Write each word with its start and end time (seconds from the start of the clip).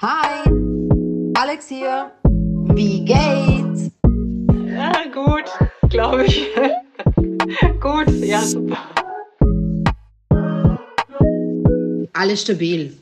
Hi, 0.00 0.44
Alex 1.34 1.68
hier. 1.68 2.10
Wie 2.74 3.04
geht's? 3.04 3.90
Ja, 4.66 4.92
gut, 5.12 5.44
glaube 5.88 6.24
ich. 6.24 6.48
gut, 7.80 8.10
ja, 8.20 8.40
super. 8.40 8.78
Alles 12.12 12.42
stabil. 12.42 12.92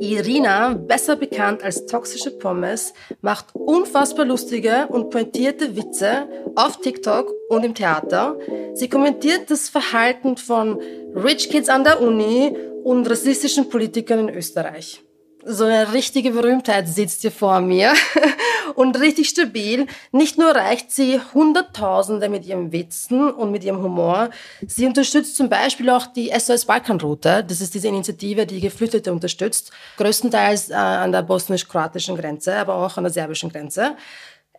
Irina, 0.00 0.74
besser 0.74 1.16
bekannt 1.16 1.62
als 1.62 1.86
toxische 1.86 2.30
Pommes, 2.30 2.92
macht 3.22 3.46
unfassbar 3.54 4.26
lustige 4.26 4.88
und 4.88 5.08
pointierte 5.10 5.74
Witze 5.74 6.28
auf 6.54 6.80
TikTok 6.80 7.32
und 7.48 7.64
im 7.64 7.74
Theater. 7.74 8.36
Sie 8.74 8.90
kommentiert 8.90 9.50
das 9.50 9.70
Verhalten 9.70 10.36
von 10.36 10.78
Rich 11.14 11.48
Kids 11.48 11.70
an 11.70 11.84
der 11.84 12.02
Uni 12.02 12.54
und 12.86 13.10
rassistischen 13.10 13.68
Politikern 13.68 14.28
in 14.28 14.30
Österreich 14.30 15.02
so 15.46 15.64
eine 15.64 15.92
richtige 15.92 16.32
Berühmtheit 16.32 16.88
sitzt 16.88 17.22
hier 17.22 17.30
vor 17.30 17.60
mir 17.60 17.94
und 18.74 18.98
richtig 18.98 19.28
stabil. 19.28 19.86
Nicht 20.10 20.38
nur 20.38 20.50
reicht 20.50 20.90
sie 20.90 21.20
Hunderttausende 21.34 22.28
mit 22.28 22.44
ihrem 22.44 22.72
Witzen 22.72 23.30
und 23.30 23.52
mit 23.52 23.62
ihrem 23.62 23.80
Humor, 23.82 24.30
sie 24.66 24.86
unterstützt 24.86 25.36
zum 25.36 25.48
Beispiel 25.48 25.88
auch 25.90 26.06
die 26.06 26.32
SOS 26.36 26.64
Balkanroute. 26.64 27.44
Das 27.46 27.60
ist 27.60 27.74
diese 27.74 27.88
Initiative, 27.88 28.44
die 28.44 28.60
Geflüchtete 28.60 29.12
unterstützt, 29.12 29.70
größtenteils 29.98 30.70
äh, 30.70 30.74
an 30.74 31.12
der 31.12 31.22
bosnisch-kroatischen 31.22 32.16
Grenze, 32.16 32.56
aber 32.56 32.74
auch 32.74 32.96
an 32.96 33.04
der 33.04 33.12
serbischen 33.12 33.50
Grenze. 33.50 33.96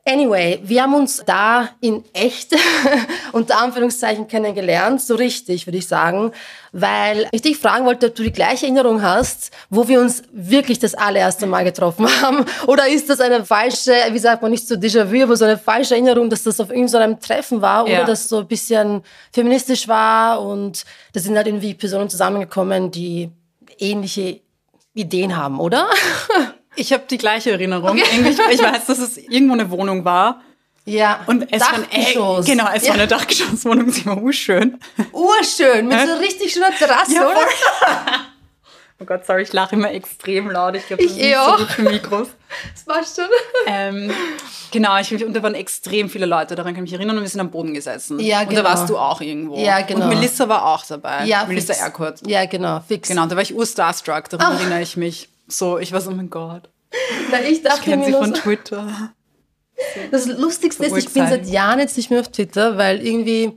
Anyway, 0.07 0.61
wir 0.63 0.83
haben 0.83 0.93
uns 0.93 1.21
da 1.25 1.67
in 1.81 2.01
echt 2.13 2.55
unter 3.33 3.59
Anführungszeichen 3.59 4.29
kennengelernt, 4.29 5.01
so 5.01 5.15
richtig, 5.15 5.67
würde 5.67 5.79
ich 5.79 5.87
sagen, 5.87 6.31
weil 6.71 7.27
ich 7.33 7.41
dich 7.41 7.57
fragen 7.57 7.85
wollte, 7.85 8.07
ob 8.07 8.15
du 8.15 8.23
die 8.23 8.31
gleiche 8.31 8.67
Erinnerung 8.67 9.01
hast, 9.01 9.51
wo 9.69 9.89
wir 9.89 9.99
uns 9.99 10.23
wirklich 10.31 10.79
das 10.79 10.95
allererste 10.95 11.45
Mal 11.45 11.65
getroffen 11.65 12.07
haben. 12.21 12.45
Oder 12.67 12.87
ist 12.87 13.09
das 13.09 13.19
eine 13.19 13.43
falsche, 13.43 13.91
wie 14.11 14.19
sagt 14.19 14.41
man 14.41 14.51
nicht 14.51 14.65
so 14.65 14.75
Déjà-vu, 14.75 15.23
aber 15.23 15.35
so 15.35 15.43
eine 15.43 15.57
falsche 15.57 15.95
Erinnerung, 15.95 16.29
dass 16.29 16.43
das 16.43 16.61
auf 16.61 16.69
irgendeinem 16.69 17.19
Treffen 17.19 17.61
war 17.61 17.83
oder 17.83 17.91
ja. 17.91 18.05
dass 18.05 18.29
so 18.29 18.39
ein 18.39 18.47
bisschen 18.47 19.03
feministisch 19.33 19.89
war 19.89 20.41
und 20.41 20.85
da 21.11 21.19
sind 21.19 21.35
halt 21.35 21.47
irgendwie 21.47 21.73
Personen 21.73 22.09
zusammengekommen, 22.09 22.91
die 22.91 23.29
ähnliche 23.77 24.39
Ideen 24.93 25.35
haben, 25.35 25.59
oder? 25.59 25.89
Ich 26.77 26.93
habe 26.93 27.03
die 27.09 27.17
gleiche 27.17 27.51
Erinnerung. 27.51 27.99
Okay. 27.99 28.33
Ich 28.51 28.61
weiß, 28.61 28.85
dass 28.85 28.99
es 28.99 29.17
irgendwo 29.17 29.53
eine 29.53 29.69
Wohnung 29.69 30.05
war. 30.05 30.41
Ja, 30.87 31.19
und 31.27 31.51
es 31.51 31.59
Dachgeschoss. 31.59 32.47
War, 32.47 32.55
genau, 32.55 32.69
es 32.73 32.83
ja. 32.83 32.89
war 32.89 32.95
eine 32.95 33.07
Dachgeschosswohnung, 33.07 33.89
sie 33.91 34.05
war 34.05 34.21
urschön. 34.21 34.79
Urschön, 35.11 35.85
mit 35.85 36.07
so 36.07 36.15
richtig 36.15 36.53
schöner 36.53 36.71
Terrasse, 36.71 37.13
ja, 37.13 37.27
oder? 37.27 37.41
oh 39.01 39.05
Gott, 39.05 39.25
sorry, 39.25 39.41
ich 39.41 39.51
lache 39.51 39.75
immer 39.75 39.91
extrem 39.91 40.49
laut. 40.49 40.75
Ich 40.75 40.87
glaube, 40.87 41.03
das 41.03 41.11
ich 41.11 41.17
ist 41.17 41.25
nicht 41.25 41.37
so 41.37 41.57
gut 41.57 41.71
für 41.71 41.81
Mikros. 41.81 42.27
Das 42.73 42.87
war 42.87 43.03
schon. 43.03 43.29
Ähm, 43.65 44.11
genau, 44.71 44.97
ich, 44.97 45.11
und 45.25 45.33
da 45.33 45.43
waren 45.43 45.55
extrem 45.55 46.09
viele 46.09 46.25
Leute, 46.25 46.55
daran 46.55 46.73
kann 46.73 46.85
ich 46.85 46.91
mich 46.91 46.97
erinnern, 46.97 47.17
und 47.17 47.23
wir 47.23 47.29
sind 47.29 47.41
am 47.41 47.51
Boden 47.51 47.73
gesessen. 47.73 48.21
Ja, 48.21 48.45
genau. 48.45 48.49
Und 48.49 48.55
da 48.55 48.61
genau. 48.61 48.69
warst 48.69 48.89
du 48.89 48.97
auch 48.97 49.19
irgendwo. 49.19 49.57
Ja, 49.57 49.81
genau. 49.81 50.03
Und 50.03 50.09
Melissa 50.09 50.47
war 50.47 50.67
auch 50.67 50.85
dabei. 50.85 51.25
Ja, 51.25 51.43
Melissa 51.45 51.73
Erkurt. 51.73 52.25
Ja, 52.25 52.45
genau, 52.45 52.79
fix. 52.87 53.09
Genau, 53.09 53.25
da 53.25 53.35
war 53.35 53.43
ich 53.43 53.53
urstarstruck, 53.53 54.29
daran 54.29 54.53
Ach. 54.53 54.59
erinnere 54.61 54.83
ich 54.83 54.95
mich. 54.95 55.27
So, 55.47 55.77
ich 55.77 55.91
war 55.91 56.01
so, 56.01 56.11
oh 56.11 56.13
mein 56.13 56.29
Gott. 56.29 56.69
Na, 57.31 57.41
ich 57.41 57.61
dachte 57.61 57.79
ich 57.79 57.85
kenne 57.85 58.05
sie 58.05 58.11
von 58.11 58.33
Twitter. 58.33 59.13
Das 60.11 60.25
Lustigste 60.25 60.85
ist, 60.85 60.97
ich 60.97 61.13
bin 61.13 61.27
seit 61.27 61.47
Jahren 61.47 61.79
jetzt 61.79 61.97
nicht 61.97 62.09
mehr 62.09 62.19
auf 62.19 62.29
Twitter, 62.29 62.77
weil 62.77 63.05
irgendwie, 63.05 63.53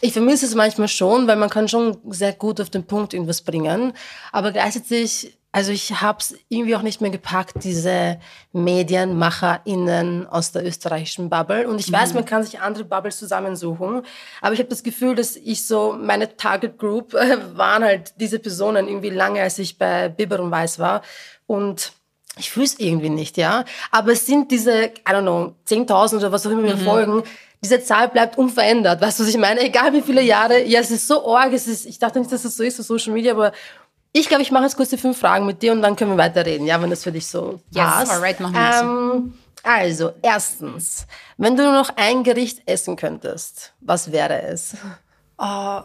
ich 0.00 0.12
vermisse 0.12 0.46
es 0.46 0.54
manchmal 0.54 0.88
schon, 0.88 1.26
weil 1.26 1.36
man 1.36 1.50
kann 1.50 1.68
schon 1.68 1.96
sehr 2.10 2.32
gut 2.32 2.60
auf 2.60 2.70
den 2.70 2.84
Punkt 2.84 3.14
irgendwas 3.14 3.42
bringen. 3.42 3.92
Aber 4.32 4.52
gleichzeitig, 4.52 5.38
also 5.54 5.70
ich 5.70 6.00
habe 6.00 6.18
es 6.18 6.34
irgendwie 6.48 6.74
auch 6.74 6.82
nicht 6.82 7.00
mehr 7.00 7.12
gepackt, 7.12 7.62
diese 7.62 8.18
MedienmacherInnen 8.52 10.26
aus 10.26 10.50
der 10.50 10.66
österreichischen 10.66 11.30
Bubble. 11.30 11.68
Und 11.68 11.78
ich 11.78 11.92
weiß, 11.92 12.08
mhm. 12.08 12.16
man 12.16 12.24
kann 12.24 12.42
sich 12.42 12.58
andere 12.58 12.82
Bubbles 12.82 13.20
zusammensuchen. 13.20 14.02
Aber 14.40 14.52
ich 14.52 14.58
habe 14.58 14.68
das 14.68 14.82
Gefühl, 14.82 15.14
dass 15.14 15.36
ich 15.36 15.64
so, 15.64 15.96
meine 15.96 16.36
Target 16.36 16.76
Group 16.76 17.14
äh, 17.14 17.38
waren 17.56 17.84
halt 17.84 18.14
diese 18.16 18.40
Personen 18.40 18.88
irgendwie 18.88 19.10
lange, 19.10 19.42
als 19.42 19.60
ich 19.60 19.78
bei 19.78 20.08
Biber 20.08 20.40
und 20.40 20.50
Weiß 20.50 20.80
war. 20.80 21.02
Und 21.46 21.92
ich 22.36 22.50
fühle 22.50 22.66
es 22.66 22.80
irgendwie 22.80 23.10
nicht, 23.10 23.36
ja. 23.36 23.64
Aber 23.92 24.10
es 24.10 24.26
sind 24.26 24.50
diese, 24.50 24.86
I 24.86 24.92
don't 25.06 25.22
know, 25.22 25.54
10.000 25.68 26.16
oder 26.16 26.32
was 26.32 26.44
auch 26.48 26.50
immer 26.50 26.62
mir 26.62 26.74
mhm. 26.74 26.80
folgen. 26.80 27.22
Diese 27.62 27.80
Zahl 27.80 28.08
bleibt 28.08 28.36
unverändert. 28.36 29.00
Weißt 29.00 29.20
du, 29.20 29.22
was 29.22 29.30
ich 29.30 29.38
meine? 29.38 29.60
Egal 29.60 29.92
wie 29.92 30.02
viele 30.02 30.20
Jahre. 30.20 30.64
Ja, 30.64 30.80
es 30.80 30.90
ist 30.90 31.06
so 31.06 31.32
arg. 31.32 31.52
Es 31.52 31.68
ist, 31.68 31.86
ich 31.86 32.00
dachte 32.00 32.18
nicht, 32.18 32.32
dass 32.32 32.44
es 32.44 32.56
so 32.56 32.64
ist 32.64 32.80
auf 32.80 32.86
Social 32.86 33.12
Media, 33.12 33.32
aber 33.32 33.52
ich 34.16 34.28
glaube, 34.28 34.42
ich 34.42 34.52
mache 34.52 34.62
jetzt 34.62 34.76
kurz 34.76 34.90
die 34.90 34.96
fünf 34.96 35.18
Fragen 35.18 35.44
mit 35.44 35.60
dir 35.60 35.72
und 35.72 35.82
dann 35.82 35.96
können 35.96 36.12
wir 36.12 36.18
weiterreden, 36.18 36.66
ja, 36.66 36.80
wenn 36.80 36.88
das 36.88 37.02
für 37.02 37.10
dich 37.10 37.26
so 37.26 37.60
passt. 37.74 38.08
Yes, 38.08 38.10
alright, 38.10 38.38
machen 38.38 38.54
wir 38.54 38.80
ähm, 38.80 39.34
Also, 39.64 40.12
erstens, 40.22 41.06
wenn 41.36 41.56
du 41.56 41.64
nur 41.64 41.72
noch 41.72 41.90
ein 41.96 42.22
Gericht 42.22 42.62
essen 42.66 42.94
könntest, 42.94 43.74
was 43.80 44.12
wäre 44.12 44.40
es? 44.42 44.76
Oh, 45.36 45.80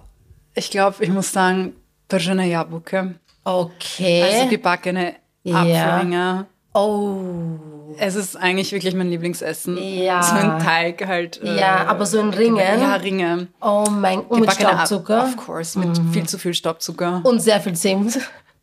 ich 0.54 0.70
glaube, 0.70 1.04
ich 1.04 1.10
muss 1.10 1.32
sagen, 1.32 1.76
Persiana 2.08 2.44
Jabuke. 2.44 3.16
Okay. 3.44 4.22
Also 4.24 4.48
gebackene 4.48 5.16
Apfelringe. 5.46 6.16
Ja. 6.16 6.46
Oh. 6.74 7.79
Es 7.98 8.16
ist 8.16 8.36
eigentlich 8.36 8.72
wirklich 8.72 8.94
mein 8.96 9.10
Lieblingsessen. 9.10 9.78
Ja. 9.78 10.22
So 10.22 10.36
ein 10.36 10.60
Teig 10.60 11.06
halt. 11.08 11.42
Äh, 11.44 11.60
ja, 11.60 11.86
aber 11.88 12.06
so 12.06 12.20
in 12.20 12.30
Ringen. 12.30 12.58
Ja, 12.58 12.96
Ringe. 12.96 13.48
Oh 13.62 13.88
mein, 13.90 14.22
und 14.22 14.42
mit 14.42 14.52
Staubzucker. 14.52 15.24
Of 15.24 15.38
course, 15.38 15.78
mit 15.80 15.98
mhm. 15.98 16.12
viel 16.12 16.28
zu 16.28 16.38
viel 16.38 16.54
Staubzucker. 16.54 17.22
Und 17.24 17.40
sehr 17.40 17.60
viel 17.62 17.74
Zimt. 17.74 18.20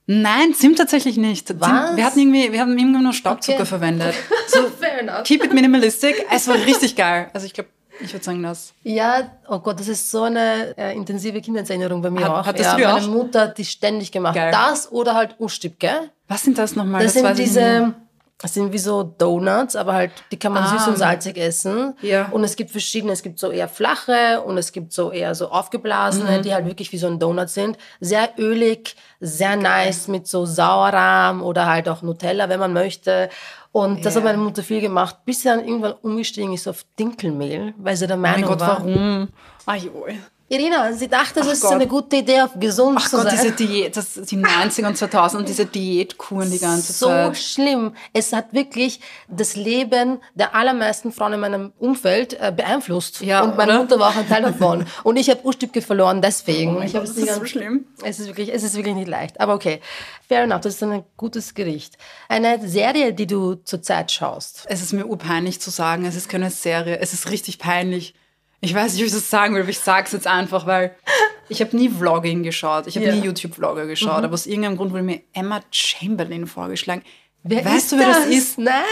Nein, 0.07 0.55
Zimt 0.55 0.79
tatsächlich 0.79 1.17
nicht. 1.17 1.49
Zimt, 1.49 1.61
wir 1.61 2.05
hatten 2.05 2.21
irgendwie, 2.21 2.53
wir 2.53 2.61
haben 2.61 2.79
irgendwie 2.79 3.03
nur 3.03 3.13
Staubzucker 3.13 3.59
okay. 3.59 3.67
verwendet. 3.67 4.15
So, 4.49 4.61
Fair 4.81 5.01
enough. 5.01 5.25
Keep 5.25 5.45
it 5.45 5.53
minimalistic. 5.53 6.25
Es 6.31 6.47
war 6.47 6.55
richtig 6.55 6.95
geil. 6.95 7.29
Also 7.33 7.47
ich 7.47 7.53
glaube, 7.53 7.69
ich 8.01 8.13
würde 8.13 8.25
sagen 8.25 8.43
das. 8.43 8.75
Ja, 8.83 9.31
oh 9.49 9.59
Gott, 9.59 9.81
das 9.81 9.89
ist 9.89 10.11
so 10.11 10.23
eine 10.23 10.77
äh, 10.77 10.95
intensive 10.95 11.41
Kindheitserinnerung 11.41 12.03
bei 12.03 12.11
mir 12.11 12.25
hat, 12.25 12.31
auch. 12.31 12.47
Hattest 12.47 12.65
ja, 12.65 12.77
du 12.77 12.83
die 12.83 12.87
meine 12.87 13.07
Mutter 13.09 13.41
hat 13.43 13.59
die 13.59 13.65
ständig 13.65 14.13
gemacht. 14.13 14.35
Geil. 14.35 14.53
Das 14.53 14.91
oder 14.93 15.15
halt 15.15 15.35
Ustüb, 15.39 15.79
gell? 15.79 16.11
Was 16.29 16.43
sind 16.43 16.59
das 16.59 16.77
nochmal? 16.77 17.03
Das, 17.03 17.15
das 17.15 17.23
sind 17.23 17.39
diese, 17.39 17.95
das 18.39 18.53
sind 18.53 18.73
wie 18.73 18.79
so 18.79 19.03
Donuts, 19.03 19.77
aber 19.77 19.95
halt, 19.95 20.13
die 20.31 20.39
kann 20.39 20.53
man 20.53 20.65
ah. 20.65 20.69
süß 20.69 20.89
und 20.89 20.99
salzig 20.99 21.39
essen. 21.39 21.95
Ja. 22.03 22.29
Und 22.29 22.45
es 22.45 22.57
gibt 22.57 22.71
verschiedene, 22.71 23.13
es 23.13 23.23
gibt 23.23 23.39
so 23.39 23.51
eher 23.51 23.67
flache 23.67 24.43
und 24.43 24.59
es 24.59 24.73
gibt 24.73 24.93
so 24.93 25.11
eher 25.11 25.35
so 25.35 25.49
aufgeblasene, 25.49 26.39
mhm. 26.39 26.43
die 26.43 26.53
halt 26.53 26.67
wirklich 26.67 26.93
wie 26.93 26.99
so 26.99 27.07
ein 27.07 27.19
Donut 27.19 27.49
sind. 27.49 27.79
Sehr 28.01 28.31
ölig, 28.39 28.97
sehr 29.21 29.57
nice 29.57 30.09
mit 30.09 30.27
so 30.27 30.45
Sauerrahm 30.45 31.43
oder 31.43 31.67
halt 31.67 31.89
auch 31.89 32.03
Nutella, 32.03 32.51
wenn 32.51 32.61
man 32.61 32.75
möchte. 32.75 33.31
Und 33.73 34.05
das 34.05 34.15
ja. 34.15 34.21
hat 34.21 34.25
meine 34.25 34.39
Mutter 34.39 34.63
viel 34.63 34.83
gemacht, 34.83 35.17
bis 35.25 35.41
sie 35.41 35.49
dann 35.49 35.65
irgendwann 35.65 35.95
umgestiegen 35.95 36.53
ist 36.53 36.69
auf 36.69 36.85
Dinkelmehl, 36.99 37.73
weil 37.79 37.97
sie 37.97 38.07
der 38.07 38.19
Meinung 38.19 38.41
mein 38.41 38.49
Gott, 38.51 38.61
war. 38.61 38.81
warum? 38.81 39.29
Ajoi. 39.65 40.19
Irina, 40.49 40.93
sie 40.93 41.09
dachte, 41.09 41.41
das 41.41 41.49
Ach 41.49 41.53
ist 41.55 41.61
Gott. 41.63 41.73
eine 41.73 41.87
gute 41.89 42.17
Idee, 42.17 42.41
auf 42.43 42.53
gesund 42.59 42.99
Ach 43.01 43.09
zu 43.11 43.17
Gott, 43.17 43.27
sein. 43.27 43.35
diese 43.37 43.53
Diät, 43.53 43.97
das, 43.97 44.15
die 44.15 44.37
90er 44.37 44.87
und 44.87 44.97
2000 44.97 45.41
und 45.41 45.49
diese 45.49 45.67
Diätkuren 45.67 46.49
die 46.51 46.61
ganze 46.61 46.93
so 46.93 47.07
Zeit. 47.07 47.35
So 47.37 47.43
schlimm. 47.43 47.95
Es 48.13 48.33
hat 48.33 48.53
wirklich 48.53 49.01
das 49.29 49.57
Leben 49.57 50.21
der 50.35 50.55
allermeisten 50.55 51.11
Frauen 51.11 51.33
in 51.33 51.41
meinem 51.41 51.73
Umfeld 51.81 52.35
äh, 52.41 52.53
beeinflusst. 52.55 53.23
Ja, 53.23 53.43
und 53.43 53.57
meine 53.57 53.73
oder? 53.73 53.81
Mutter 53.83 53.99
war 53.99 54.11
auch 54.11 54.17
ein 54.17 54.29
Teil 54.29 54.43
davon. 54.43 54.87
und 55.03 55.17
ich 55.17 55.29
habe 55.31 55.45
Urstübke 55.45 55.83
verloren 55.83 56.23
deswegen. 56.23 56.77
Oh 56.77 56.81
ich 56.81 56.93
Gott, 56.93 57.03
das 57.03 57.17
ist 57.17 57.35
so 57.35 57.45
schlimm. 57.45 57.87
Es 58.05 58.21
ist, 58.21 58.29
wirklich, 58.29 58.55
es 58.55 58.63
ist 58.63 58.77
wirklich 58.77 58.95
nicht 58.95 59.09
leicht. 59.09 59.41
Aber 59.41 59.55
okay, 59.55 59.81
fair 60.29 60.45
enough, 60.45 60.61
das 60.61 60.75
ist 60.75 60.83
ein 60.85 61.03
gutes 61.17 61.55
Gericht. 61.55 61.99
Eine 62.29 62.67
Serie, 62.69 63.13
die 63.13 63.27
du 63.27 63.55
zurzeit 63.57 64.13
schaust. 64.13 64.65
Es 64.69 64.81
ist 64.81 64.93
mir 64.93 65.07
urpeinlich 65.07 65.61
zu 65.61 65.71
sagen, 65.71 66.05
es 66.05 66.15
ist 66.15 66.29
keine 66.29 66.51
Serie, 66.51 67.01
es 67.01 67.13
ist 67.13 67.31
richtig 67.33 67.59
peinlich. 67.59 68.15
Ich 68.61 68.75
weiß 68.75 68.93
nicht, 68.93 69.03
wie 69.03 69.07
ich 69.07 69.13
das 69.13 69.29
sagen 69.29 69.55
will, 69.55 69.63
aber 69.63 69.71
ich 69.71 69.79
sage 69.79 70.07
es 70.07 70.13
jetzt 70.13 70.27
einfach, 70.27 70.67
weil 70.67 70.95
ich 71.49 71.61
habe 71.61 71.77
nie 71.77 71.89
Vlogging 71.89 72.43
geschaut. 72.43 72.87
Ich 72.87 72.97
habe 72.97 73.07
yeah. 73.07 73.15
nie 73.15 73.27
YouTube-Vlogger 73.27 73.87
geschaut. 73.87 74.19
Mhm. 74.19 74.25
Aber 74.25 74.35
aus 74.35 74.47
irgendeinem 74.47 74.77
Grund 74.77 74.93
wurde 74.93 75.03
mir 75.03 75.21
Emma 75.33 75.61
Chamberlain 75.71 76.47
vorgeschlagen. 76.47 77.03
Wer 77.43 77.65
weißt 77.65 77.93
du, 77.93 77.99
wer 77.99 78.09
das? 78.09 78.25
das 78.25 78.27
ist? 78.27 78.59
Nein. 78.59 78.83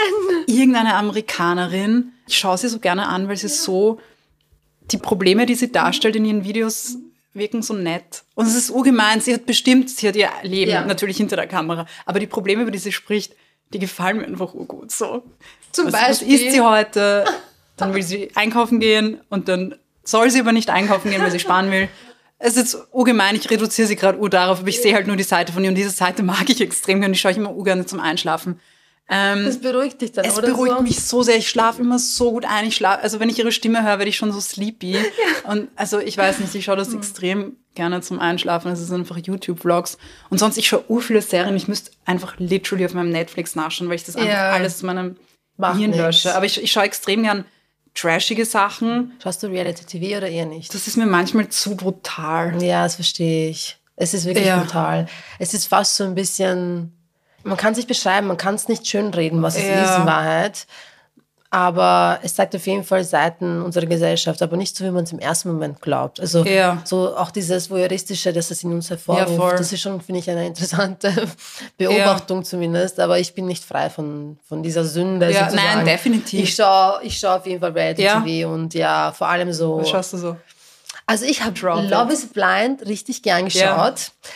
Irgendeine 0.47 0.95
Amerikanerin. 0.95 2.13
Ich 2.27 2.37
schaue 2.37 2.57
sie 2.57 2.69
so 2.69 2.79
gerne 2.79 3.07
an, 3.07 3.27
weil 3.27 3.35
sie 3.35 3.49
so 3.49 3.99
die 4.91 4.97
Probleme, 4.97 5.45
die 5.45 5.55
sie 5.55 5.71
darstellt 5.71 6.15
in 6.15 6.25
ihren 6.25 6.43
Videos, 6.45 6.97
wirken 7.33 7.61
so 7.61 7.73
nett. 7.73 8.23
Und 8.33 8.45
es 8.45 8.55
ist 8.55 8.69
urgemein. 8.69 9.19
Sie 9.19 9.33
hat 9.33 9.45
bestimmt, 9.45 9.89
sie 9.89 10.07
hat 10.07 10.15
ihr 10.15 10.29
Leben 10.43 10.71
ja. 10.71 10.85
natürlich 10.85 11.17
hinter 11.17 11.35
der 11.35 11.47
Kamera. 11.47 11.85
Aber 12.05 12.19
die 12.19 12.27
Probleme, 12.27 12.61
über 12.61 12.71
die 12.71 12.77
sie 12.77 12.93
spricht, 12.93 13.33
die 13.73 13.79
gefallen 13.79 14.17
mir 14.17 14.25
einfach 14.25 14.53
urgut. 14.53 14.91
So. 14.91 15.23
Zum 15.71 15.87
was, 15.87 15.91
Beispiel. 15.91 16.27
Was 16.27 16.41
isst 16.41 16.51
sie 16.51 16.61
heute? 16.61 17.25
Dann 17.77 17.93
will 17.93 18.03
sie 18.03 18.31
einkaufen 18.35 18.79
gehen 18.79 19.19
und 19.29 19.47
dann 19.47 19.75
soll 20.03 20.29
sie 20.29 20.39
aber 20.39 20.51
nicht 20.51 20.69
einkaufen 20.69 21.11
gehen, 21.11 21.21
weil 21.21 21.31
sie 21.31 21.39
sparen 21.39 21.71
will. 21.71 21.89
Es 22.37 22.57
ist 22.57 22.77
urgemein, 22.91 23.35
ich 23.35 23.49
reduziere 23.49 23.87
sie 23.87 23.95
gerade 23.95 24.29
darauf, 24.29 24.59
aber 24.59 24.67
ich 24.67 24.81
sehe 24.81 24.93
halt 24.93 25.07
nur 25.07 25.15
die 25.15 25.23
Seite 25.23 25.51
von 25.53 25.63
ihr 25.63 25.69
und 25.69 25.75
diese 25.75 25.89
Seite 25.89 26.21
mag 26.21 26.49
ich 26.49 26.61
extrem 26.61 26.99
gerne, 26.99 27.13
die 27.13 27.19
schaue 27.19 27.31
ich 27.31 27.37
immer 27.37 27.53
gerne 27.63 27.85
zum 27.85 27.99
Einschlafen. 27.99 28.59
Ähm, 29.07 29.45
das 29.45 29.59
beruhigt 29.59 30.01
dich 30.01 30.11
dann, 30.13 30.25
es 30.25 30.37
oder? 30.37 30.47
Es 30.47 30.53
beruhigt 30.53 30.77
so? 30.77 30.83
mich 30.83 30.99
so 31.03 31.21
sehr. 31.21 31.37
Ich 31.37 31.47
schlafe 31.47 31.81
immer 31.81 31.99
so 31.99 32.31
gut 32.31 32.45
ein. 32.45 32.65
Ich 32.65 32.75
schlafe, 32.75 33.03
also 33.03 33.19
wenn 33.19 33.29
ich 33.29 33.37
ihre 33.37 33.51
Stimme 33.51 33.83
höre, 33.83 33.99
werde 33.99 34.09
ich 34.09 34.17
schon 34.17 34.31
so 34.31 34.39
sleepy. 34.39 34.93
Ja. 34.95 35.51
Und 35.51 35.69
also 35.75 35.99
ich 35.99 36.17
weiß 36.17 36.39
nicht, 36.39 36.55
ich 36.55 36.65
schaue 36.65 36.75
das 36.75 36.89
mhm. 36.89 36.97
extrem 36.97 37.55
gerne 37.75 38.01
zum 38.01 38.19
Einschlafen. 38.19 38.69
Das 38.69 38.81
ist 38.81 38.91
einfach 38.91 39.17
YouTube-Vlogs. 39.17 39.97
Und 40.29 40.39
sonst, 40.39 40.57
ich 40.57 40.67
schaue 40.67 40.83
ur 40.87 41.01
viele 41.01 41.21
Serien. 41.21 41.55
Ich 41.55 41.67
müsste 41.67 41.91
einfach 42.05 42.35
literally 42.39 42.85
auf 42.85 42.93
meinem 42.95 43.11
Netflix 43.11 43.55
nachschauen, 43.55 43.89
weil 43.89 43.97
ich 43.97 44.05
das 44.05 44.15
einfach 44.15 44.31
Ja. 44.31 44.51
alles 44.51 44.79
zu 44.79 44.87
meinem 44.87 45.17
Hirn 45.77 45.93
lösche. 45.93 46.35
Aber 46.35 46.45
ich, 46.45 46.61
ich 46.61 46.71
schaue 46.71 46.83
extrem 46.83 47.23
gern 47.23 47.45
trashige 47.95 48.45
Sachen. 48.45 49.13
Schaust 49.23 49.41
du 49.41 49.47
Reality-TV 49.47 50.17
oder 50.17 50.27
eher 50.29 50.45
nicht? 50.45 50.73
Das 50.73 50.85
ist 50.87 50.97
mir 50.97 51.05
manchmal 51.07 51.49
zu 51.49 51.75
brutal. 51.75 52.61
Ja, 52.61 52.83
das 52.83 52.95
verstehe 52.95 53.49
ich. 53.49 53.77
Es 53.95 54.13
ist 54.13 54.25
wirklich 54.25 54.45
Ja. 54.45 54.57
brutal. 54.59 55.07
Es 55.39 55.53
ist 55.53 55.67
fast 55.67 55.95
so 55.95 56.03
ein 56.03 56.13
bisschen, 56.15 56.91
man 57.43 57.57
kann 57.57 57.73
sich 57.73 57.87
beschreiben, 57.87 58.27
man 58.27 58.37
kann 58.37 58.55
es 58.55 58.67
nicht 58.67 58.85
schönreden, 58.85 59.41
was 59.41 59.55
es 59.55 59.63
Ja. 59.63 59.83
ist 59.93 59.99
in 59.99 60.05
Wahrheit. 60.05 60.67
Aber 61.55 62.19
es 62.21 62.35
zeigt 62.35 62.53
auf 62.53 62.67
jeden 62.67 62.83
Fall 62.83 63.05
Seiten 63.05 63.61
unserer 63.61 63.85
Gesellschaft, 63.85 64.41
aber 64.41 64.57
nicht 64.57 64.75
so, 64.75 64.83
wie 64.83 64.91
man 64.91 65.05
es 65.05 65.13
im 65.13 65.19
ersten 65.19 65.47
Moment 65.53 65.79
glaubt. 65.79 66.19
Also 66.19 66.43
Ja. 66.43 66.81
so 66.83 67.15
auch 67.15 67.31
dieses 67.31 67.69
Voyeuristische, 67.69 68.33
dass 68.33 68.51
es 68.51 68.61
in 68.63 68.73
uns 68.73 68.89
hervorruft, 68.89 69.29
Ja, 69.39 69.51
das 69.55 69.71
ist 69.71 69.79
schon, 69.79 70.01
finde 70.01 70.19
ich, 70.19 70.29
eine 70.29 70.45
interessante 70.47 71.13
Beobachtung 71.77 72.43
zumindest. 72.43 72.99
Aber 72.99 73.19
ich 73.19 73.33
bin 73.33 73.45
nicht 73.45 73.63
frei 73.63 73.89
von, 73.89 74.37
von 74.43 74.63
dieser 74.63 74.83
Sünde. 74.83 75.31
Ja, 75.31 75.45
sozusagen. 75.49 75.77
nein, 75.77 75.85
definitiv. 75.85 76.43
Ich 76.43 76.55
schaue 76.55 76.99
ich 77.03 77.17
schau 77.17 77.37
auf 77.37 77.45
jeden 77.47 77.61
Fall 77.61 77.71
Reality 77.71 78.03
Ja. 78.03 78.19
TV 78.19 78.51
und 78.53 78.73
ja, 78.73 79.13
vor 79.13 79.27
allem 79.29 79.53
so. 79.53 79.77
Was 79.79 79.89
schaust 79.89 80.11
du 80.11 80.17
so? 80.17 80.35
Also 81.07 81.23
ich 81.23 81.41
habe. 81.41 81.57
Love 81.87 82.11
is 82.11 82.25
Blind 82.27 82.85
richtig 82.85 83.21
gern 83.21 83.45
geschaut. 83.45 83.61
Ja. 83.61 83.91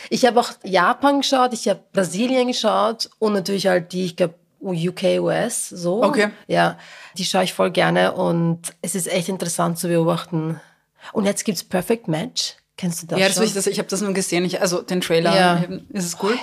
Ich 0.08 0.24
habe 0.24 0.40
auch 0.40 0.50
Japan 0.64 1.20
geschaut, 1.20 1.52
ich 1.52 1.68
habe 1.68 1.80
Brasilien 1.92 2.46
geschaut 2.46 3.10
und 3.18 3.34
natürlich 3.34 3.66
halt 3.66 3.92
die, 3.92 4.06
ich 4.06 4.16
glaube, 4.16 4.34
UK, 4.62 5.20
US, 5.20 5.68
so. 5.68 6.02
Okay. 6.02 6.28
Ja, 6.46 6.78
die 7.16 7.24
schaue 7.24 7.44
ich 7.44 7.52
voll 7.52 7.70
gerne 7.70 8.12
und 8.12 8.60
es 8.82 8.94
ist 8.94 9.08
echt 9.10 9.28
interessant 9.28 9.78
zu 9.78 9.88
beobachten. 9.88 10.60
Und 11.12 11.24
jetzt 11.24 11.44
gibt's 11.44 11.64
Perfect 11.64 12.08
Match. 12.08 12.56
Kennst 12.76 13.02
du 13.02 13.06
das 13.06 13.18
ja, 13.18 13.26
das 13.26 13.36
schon? 13.36 13.44
ich, 13.44 13.54
das, 13.54 13.66
ich 13.66 13.78
habe 13.78 13.88
das 13.88 14.00
nur 14.00 14.14
gesehen. 14.14 14.44
Ich, 14.44 14.60
also 14.60 14.82
den 14.82 15.00
Trailer. 15.00 15.34
Ja. 15.34 15.64
Ist 15.90 16.06
es 16.06 16.18
gut? 16.18 16.38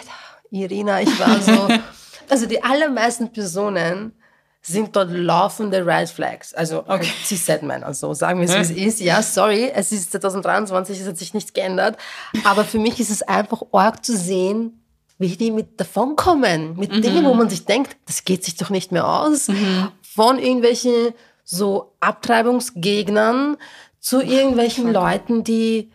Irina, 0.51 1.01
ich 1.01 1.19
war 1.19 1.41
so. 1.41 1.67
also 2.29 2.45
die 2.45 2.63
allermeisten 2.63 3.31
Personen 3.31 4.13
sind 4.61 4.95
dort 4.95 5.11
laufende 5.11 5.85
Red 5.85 6.09
Flags. 6.09 6.53
Also 6.53 6.79
Okay. 6.87 7.07
Cis-Set-Männer. 7.25 7.85
Also 7.85 8.13
sagen 8.13 8.39
wir 8.39 8.47
es, 8.47 8.69
wie 8.69 8.85
es 8.85 8.95
ist. 8.95 8.99
Ja, 8.99 9.21
sorry, 9.21 9.71
es 9.73 9.91
ist 9.91 10.11
2023, 10.11 10.99
es 10.99 11.07
hat 11.07 11.17
sich 11.17 11.33
nichts 11.33 11.53
geändert. 11.53 11.97
Aber 12.43 12.65
für 12.65 12.79
mich 12.79 12.99
ist 12.99 13.09
es 13.09 13.21
einfach 13.21 13.63
arg 13.71 14.03
zu 14.03 14.15
sehen, 14.17 14.76
wie 15.19 15.35
die 15.35 15.51
mit 15.51 15.79
davonkommen. 15.79 16.77
Mit 16.77 16.91
Dingen, 17.03 17.25
wo 17.25 17.33
man 17.33 17.49
sich 17.49 17.65
denkt, 17.65 17.97
das 18.05 18.23
geht 18.25 18.43
sich 18.43 18.55
doch 18.55 18.69
nicht 18.69 18.91
mehr 18.91 19.07
aus. 19.07 19.49
Von 20.01 20.39
irgendwelchen 20.39 21.13
so 21.43 21.93
Abtreibungsgegnern 21.99 23.57
zu 23.99 24.21
irgendwelchen 24.21 24.91
Leuten, 24.91 25.43
die 25.43 25.91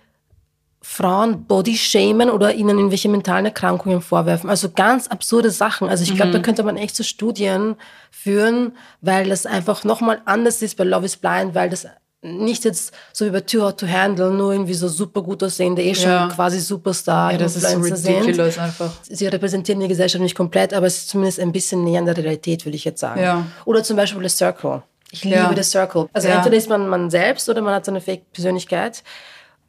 Frauen 0.80 1.44
body 1.44 1.76
shamen 1.76 2.28
oder 2.28 2.54
ihnen 2.54 2.76
irgendwelche 2.76 3.08
mentalen 3.08 3.44
Erkrankungen 3.44 4.00
vorwerfen. 4.00 4.50
Also 4.50 4.70
ganz 4.70 5.06
absurde 5.06 5.50
Sachen. 5.50 5.88
Also 5.88 6.02
ich 6.02 6.16
glaube, 6.16 6.32
da 6.32 6.40
könnte 6.40 6.64
man 6.64 6.76
echt 6.76 6.96
so 6.96 7.04
Studien 7.04 7.76
führen, 8.10 8.76
weil 9.00 9.28
das 9.28 9.46
einfach 9.46 9.84
nochmal 9.84 10.20
anders 10.24 10.60
ist 10.60 10.76
bei 10.76 10.84
Love 10.84 11.06
is 11.06 11.16
Blind, 11.16 11.54
weil 11.54 11.70
das 11.70 11.86
nicht 12.24 12.64
jetzt 12.64 12.92
so 13.12 13.28
bei 13.30 13.40
Too 13.40 13.62
Hot 13.62 13.80
to 13.80 13.86
Handle 13.88 14.30
nur 14.30 14.52
irgendwie 14.52 14.74
so 14.74 14.86
super 14.88 15.22
gut 15.22 15.42
aussehende, 15.42 15.82
eh 15.82 15.94
schon 15.94 16.08
Ja. 16.10 16.28
quasi 16.28 16.60
Superstar 16.60 17.32
Ja, 17.32 17.38
das 17.38 17.56
ist 17.56 17.64
Influencer 17.64 17.96
sind. 17.96 18.16
ridiculous 18.22 18.58
einfach. 18.58 18.92
Sie 19.02 19.26
repräsentieren 19.26 19.80
die 19.80 19.88
Gesellschaft 19.88 20.22
nicht 20.22 20.36
komplett, 20.36 20.72
aber 20.72 20.86
es 20.86 20.98
ist 20.98 21.08
zumindest 21.08 21.40
ein 21.40 21.50
bisschen 21.52 21.82
näher 21.84 21.98
an 21.98 22.06
der 22.06 22.16
Realität, 22.16 22.64
würde 22.64 22.76
ich 22.76 22.84
jetzt 22.84 23.00
sagen. 23.00 23.20
Ja. 23.20 23.46
Oder 23.64 23.82
zum 23.82 23.96
Beispiel 23.96 24.22
The 24.22 24.28
Circle. 24.28 24.82
Ich 25.10 25.24
liebe 25.24 25.36
Ja. 25.36 25.52
The 25.54 25.62
Circle. 25.64 26.08
Also 26.12 26.28
entweder 26.28 26.56
ist 26.56 26.68
man 26.68 26.88
man 26.88 27.10
selbst 27.10 27.48
oder 27.48 27.60
man 27.60 27.74
hat 27.74 27.84
so 27.84 27.90
eine 27.90 28.00
Fake-Persönlichkeit. 28.00 29.02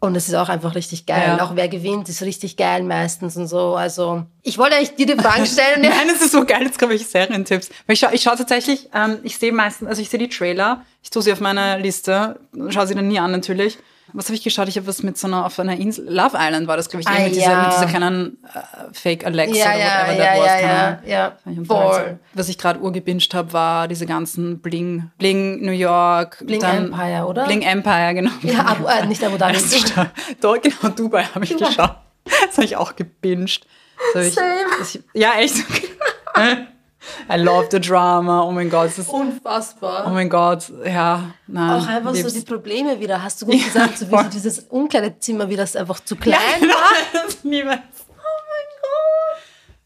Und 0.04 0.16
das 0.16 0.28
ist 0.28 0.34
auch 0.34 0.50
einfach 0.50 0.76
richtig 0.76 1.06
geil. 1.06 1.38
Ja. 1.38 1.46
Auch 1.46 1.56
wer 1.56 1.70
gewinnt, 1.70 2.10
ist 2.10 2.22
richtig 2.24 2.58
geil 2.58 2.84
meistens 2.84 3.38
und 3.38 3.48
so. 3.48 3.76
Also 3.76 4.26
ich 4.42 4.58
wollte 4.58 4.76
eigentlich 4.76 4.96
dir 4.96 5.06
die 5.06 5.16
Frage 5.22 5.46
stellen. 5.46 5.82
Nein, 5.82 6.10
es 6.14 6.22
ist 6.22 6.34
so 6.34 6.44
geil, 6.44 6.64
jetzt 6.64 6.78
komme 6.78 6.94
ich 6.94 7.08
Serientipps. 7.08 7.70
Ich 7.88 8.00
schaue 8.00 8.14
ich 8.14 8.22
schau 8.22 8.36
tatsächlich, 8.36 8.90
ähm, 8.94 9.20
ich 9.24 9.38
sehe 9.38 9.54
meistens, 9.54 9.88
also 9.88 10.02
ich 10.02 10.10
sehe 10.10 10.20
die 10.20 10.28
Trailer, 10.28 10.84
ich 11.02 11.10
tue 11.10 11.22
sie 11.22 11.32
auf 11.32 11.40
meine 11.40 11.78
Liste, 11.80 12.38
schaue 12.68 12.86
sie 12.86 12.96
dann 12.96 13.08
nie 13.08 13.18
an 13.18 13.32
natürlich. 13.32 13.78
Was 14.14 14.26
habe 14.26 14.36
ich 14.36 14.44
geschaut? 14.44 14.68
Ich 14.68 14.78
habe 14.78 14.86
was 14.88 15.02
mit 15.04 15.18
so 15.18 15.28
einer, 15.28 15.46
auf 15.46 15.60
einer 15.60 15.76
Insel, 15.76 16.06
Love 16.08 16.38
Island 16.40 16.68
war 16.68 16.78
das, 16.78 16.90
glaube 16.90 17.02
ich, 17.02 17.08
Ah, 17.08 17.20
mit, 17.24 17.36
dieser, 17.36 17.52
ja. 17.52 17.62
mit 17.64 17.72
dieser 17.74 17.86
kleinen 17.88 18.38
äh, 18.54 18.60
Fake 18.94 19.26
Alexa 19.26 19.56
Ja, 19.58 19.74
oder 19.74 19.78
ja, 19.80 20.08
whatever 20.08 20.24
ja, 20.24 20.34
that 20.34 20.40
was. 20.40 20.62
ja, 20.62 20.62
ja, 20.62 21.00
ja. 21.06 21.38
Ich 21.62 21.68
Voll. 21.68 22.20
Was 22.34 22.50
ich 22.50 22.58
gerade 22.58 22.80
urgebinged 22.80 23.34
habe, 23.34 23.52
war 23.54 23.88
diese 23.88 24.06
ganzen 24.06 24.60
Bling, 24.60 25.10
Bling 25.18 25.62
New 25.66 25.72
York. 25.72 26.44
Bling 26.46 26.60
dann 26.62 26.86
Empire, 26.92 27.26
oder? 27.26 27.46
Bling 27.46 27.62
Empire, 27.64 28.14
genau. 28.14 28.32
Ja, 28.44 28.66
Abu, 28.66 28.86
äh, 28.86 29.06
nicht 29.08 29.24
Abu 29.24 29.38
Dhabi. 29.38 29.58
Dort, 30.42 30.64
genau, 30.64 30.94
Dubai 30.96 31.24
habe 31.34 31.44
ich 31.46 31.52
Dubai. 31.52 31.68
geschaut. 31.70 31.96
Das 32.46 32.56
habe 32.58 32.66
ich 32.66 32.76
auch 32.78 32.96
gebinged. 32.96 33.66
Ich, 34.16 34.34
Same. 34.34 34.48
das 34.80 34.96
ich, 34.96 35.02
ja, 35.14 35.34
echt. 35.40 35.56
I 37.32 37.38
love 37.38 37.68
the 37.72 37.80
drama. 37.80 38.44
Oh 38.44 38.52
mein 38.52 38.70
Gott. 38.70 38.88
Es 38.88 39.00
ist, 39.00 39.10
oh 39.10 39.18
Unfassbar. 39.18 40.10
mein 40.10 40.30
Gott. 40.30 40.72
Ja, 40.86 41.32
nein. 41.48 41.82
Auch 41.82 41.88
einfach 41.88 42.14
lieb's. 42.14 42.34
so 42.34 42.40
die 42.40 42.46
Probleme 42.46 43.00
wieder. 43.00 43.22
Hast 43.24 43.42
du 43.42 43.46
gut 43.46 43.64
gesagt, 43.64 43.98
so 43.98 44.10
wie 44.12 44.30
dieses 44.32 44.60
Umkleidezimmer, 44.60 45.50
wie 45.50 45.56
das 45.56 45.76
einfach 45.76 46.00
zu 46.00 46.16
klein 46.16 46.36
Ja, 46.36 46.60
genau. 46.60 46.74
war. 46.74 47.24
Das 47.26 47.44
liebe 47.44 47.74
ich. 47.74 47.80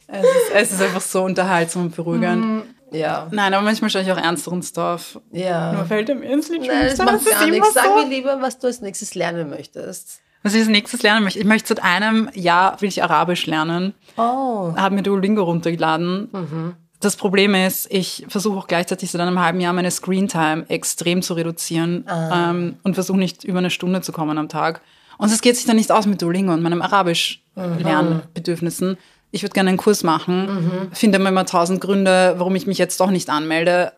Es 0.10 0.24
ist, 0.24 0.52
es 0.54 0.72
ist 0.74 0.81
einfach 0.81 1.02
so 1.02 1.24
unterhaltsam 1.24 1.84
und 1.84 1.96
beruhigend. 1.96 2.64
Ja. 2.92 3.28
Nein, 3.31 3.54
aber 3.54 3.63
manchmal 3.63 3.90
schaue 3.90 4.04
ich 4.04 4.12
auch 4.12 4.18
ernsteren 4.18 4.63
Stuff. 4.63 5.20
Ja. 5.31 5.74
Nur 5.74 5.86
fällt 5.86 6.08
mir 6.08 6.24
ins 6.31 6.48
Lied 6.48 6.62
Nein, 6.66 6.86
das 6.86 6.98
macht 7.00 7.25
gar 7.30 7.46
nichts. 7.48 7.74
Sag 7.74 7.94
mir 7.96 8.04
so. 8.04 8.08
lieber, 8.08 8.42
was 8.42 8.60
du 8.60 8.68
als 8.68 8.80
nächstes 8.80 9.16
lernen 9.16 9.50
möchtest. 9.50 10.22
Was 10.44 10.54
ich 10.54 10.62
als 10.62 10.70
nächstes 10.70 11.02
lernen 11.04 11.25
möchte. 11.25 11.40
Ich 11.40 11.46
möchte 11.46 11.68
seit 11.68 11.84
einem 11.84 12.30
Jahr 12.34 12.80
will 12.81 12.88
ich 12.88 13.04
Arabisch 13.04 13.46
lernen. 13.48 13.94
Oh. 14.16 14.74
habe 14.78 14.96
mir 14.96 15.04
Duolingo 15.04 15.44
runtergeladen. 15.44 16.78
Das 17.00 17.16
Problem 17.16 17.54
ist, 17.54 17.86
ich 17.92 18.26
versuche 18.28 18.58
auch 18.58 18.68
gleichzeitig 18.68 19.12
seit 19.12 19.22
einem 19.22 19.40
halben 19.40 19.60
Jahr 19.62 19.72
meine 19.74 19.92
Screentime 19.92 20.66
extrem 20.70 21.22
zu 21.22 21.36
reduzieren 21.36 22.06
ähm, 22.10 22.78
und 22.84 22.96
versuche 22.96 23.20
nicht 23.20 23.44
über 23.44 23.60
eine 23.60 23.70
Stunde 23.70 24.02
zu 24.02 24.12
kommen 24.12 24.36
am 24.38 24.50
Tag. 24.50 24.82
Und 25.20 25.32
es 25.32 25.42
geht 25.42 25.56
sich 25.58 25.66
dann 25.66 25.76
nicht 25.78 25.92
aus 25.92 26.08
mit 26.08 26.22
Duolingo 26.22 26.54
und 26.54 26.62
meinem 26.64 26.82
Arabisch-Lernbedürfnissen. 26.82 28.98
Ich 29.32 29.44
würde 29.44 29.54
gerne 29.54 29.70
einen 29.70 29.78
Kurs 29.78 30.04
machen, 30.04 30.90
finde 30.94 31.18
immer 31.18 31.46
tausend 31.46 31.82
Gründe, 31.82 32.36
warum 32.38 32.56
ich 32.56 32.66
mich 32.66 32.78
jetzt 32.78 33.00
doch 33.00 33.10
nicht 33.12 33.30
anmelde, 33.30 33.92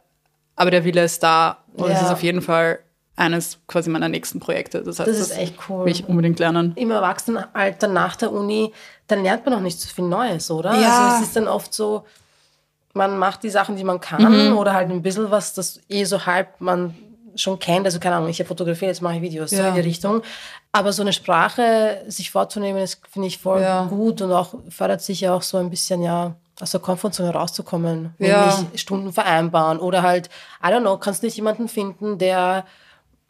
aber 0.56 0.72
der 0.72 0.84
Wille 0.84 1.04
ist 1.04 1.22
da 1.24 1.60
und 1.76 1.90
es 1.92 2.00
Ja. 2.00 2.06
ist 2.08 2.12
auf 2.12 2.24
jeden 2.24 2.42
Fall 2.42 2.80
eines 3.16 3.60
quasi 3.68 3.90
meiner 3.90 4.10
nächsten 4.10 4.40
Projekte. 4.40 4.82
Das 4.82 5.00
heißt, 5.00 5.10
Das 5.10 5.20
ist 5.20 5.38
echt 5.38 5.56
cool. 5.70 5.86
will 5.86 5.92
ich 5.92 6.08
unbedingt 6.08 6.40
lernen. 6.40 6.72
Im 6.76 6.90
Erwachsenenalter 6.90 7.88
nach 7.88 8.16
der 8.16 8.32
Uni, 8.32 8.72
dann 9.08 9.24
lernt 9.24 9.46
man 9.46 9.54
noch 9.56 9.62
nicht 9.62 9.80
so 9.80 9.88
viel 9.94 10.06
Neues, 10.06 10.50
oder? 10.50 10.74
Ja. 10.80 11.10
Also 11.10 11.18
es 11.22 11.28
ist 11.28 11.36
dann 11.36 11.48
oft 11.48 11.74
so, 11.74 12.06
man 13.00 13.18
macht 13.18 13.44
die 13.44 13.50
Sachen, 13.50 13.76
die 13.78 13.84
man 13.86 14.00
kann 14.02 14.50
Mhm. 14.52 14.58
oder 14.58 14.74
halt 14.74 14.90
ein 14.92 15.02
bisschen 15.02 15.32
was, 15.32 15.54
das 15.54 15.80
eh 15.90 16.04
so 16.04 16.26
halb 16.26 16.60
man 16.60 16.94
schon 17.36 17.58
kennt. 17.60 17.86
Also 17.86 18.00
keine 18.00 18.16
Ahnung, 18.18 18.30
ich 18.30 18.40
habe 18.40 18.48
fotografiert, 18.50 18.90
jetzt 18.90 19.02
mache 19.02 19.16
ich 19.16 19.22
Videos 19.22 19.52
so 19.52 19.56
Ja. 19.56 19.70
in 19.70 19.76
die 19.76 19.82
Richtung. 19.82 20.22
Aber 20.74 20.92
so 20.92 21.02
eine 21.02 21.14
Sprache 21.14 22.04
sich 22.08 22.30
vorzunehmen, 22.32 22.80
das 22.82 23.00
finde 23.10 23.28
ich 23.30 23.38
voll 23.38 23.62
Ja. 23.62 23.86
gut 23.86 24.22
und 24.22 24.32
auch 24.34 24.54
fördert 24.70 25.02
sich 25.02 25.22
ja 25.22 25.34
auch 25.34 25.42
so 25.42 25.58
ein 25.58 25.70
bisschen, 25.70 26.04
ja, 26.04 26.34
aus 26.62 26.72
der 26.72 26.82
Komfortzone 26.82 27.30
rauszukommen. 27.32 28.14
Ja. 28.20 28.48
Nämlich 28.48 28.82
Stunden 28.82 29.14
vereinbaren 29.14 29.80
oder 29.80 30.02
halt, 30.02 30.30
I 30.62 30.68
don't 30.68 30.82
know, 30.82 30.98
kannst 30.98 31.24
nicht 31.24 31.38
jemanden 31.38 31.70
finden, 31.70 32.18
der 32.18 32.66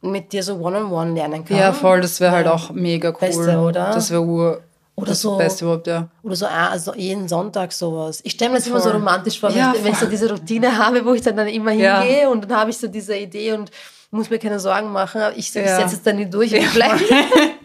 mit 0.01 0.31
dir 0.33 0.41
so 0.43 0.55
One-on-One 0.55 1.13
lernen 1.13 1.45
kann. 1.45 1.57
Ja, 1.57 1.71
voll, 1.73 2.01
das 2.01 2.19
wäre 2.19 2.31
halt 2.31 2.47
auch 2.47 2.71
mega 2.71 3.09
cool. 3.09 3.15
Beste, 3.19 3.59
oder? 3.59 3.91
Das 3.93 4.09
wäre 4.09 4.61
Oder 5.01 5.09
das 5.11 5.21
so- 5.21 5.37
Beste 5.37 5.65
überhaupt, 5.65 5.87
ja. 5.87 6.07
Oder 6.23 6.35
so 6.35 6.45
ah, 6.45 6.69
also 6.69 6.93
jeden 6.95 7.27
Sonntag 7.27 7.71
sowas. 7.73 8.19
Ich 8.23 8.33
stelle 8.33 8.51
mir 8.51 8.57
das 8.57 8.67
immer 8.67 8.79
so 8.79 8.89
Voll. 8.89 8.99
romantisch 8.99 9.39
vor, 9.39 9.49
wenn, 9.49 9.57
Ja, 9.57 9.73
ich, 9.75 9.83
wenn 9.83 9.91
ich 9.93 9.97
so 9.97 10.05
voll. 10.05 10.09
diese 10.11 10.29
Routine 10.31 10.77
habe, 10.77 11.05
wo 11.05 11.13
ich 11.13 11.21
dann, 11.21 11.35
dann 11.35 11.47
immer 11.47 11.71
Ja. 11.71 12.01
hingehe 12.01 12.29
und 12.29 12.49
dann 12.49 12.57
habe 12.59 12.69
ich 12.69 12.77
so 12.77 12.87
diese 12.87 13.15
Idee 13.17 13.53
und 13.53 13.71
muss 14.11 14.29
mir 14.29 14.39
keine 14.39 14.59
Sorgen 14.59 14.91
machen. 14.91 15.21
Ich, 15.35 15.49
ich 15.49 15.55
Ja. 15.55 15.75
setze 15.77 15.95
es 15.95 16.01
dann 16.03 16.15
nicht 16.15 16.33
durch. 16.33 16.53
und 16.53 16.63
Vielleicht 16.63 17.03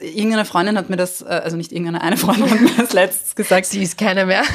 Irgendeine 0.00 0.44
Freundin 0.44 0.76
hat 0.78 0.90
mir 0.90 0.96
das, 0.96 1.22
äh, 1.22 1.26
also 1.26 1.56
nicht 1.56 1.72
irgendeine, 1.72 2.00
eine 2.02 2.16
Freundin 2.16 2.50
hat 2.50 2.60
mir 2.60 2.70
das 2.76 2.92
letztens 2.92 3.34
gesagt. 3.34 3.66
sie 3.66 3.82
ist 3.82 3.98
keiner 3.98 4.26
mehr. 4.26 4.42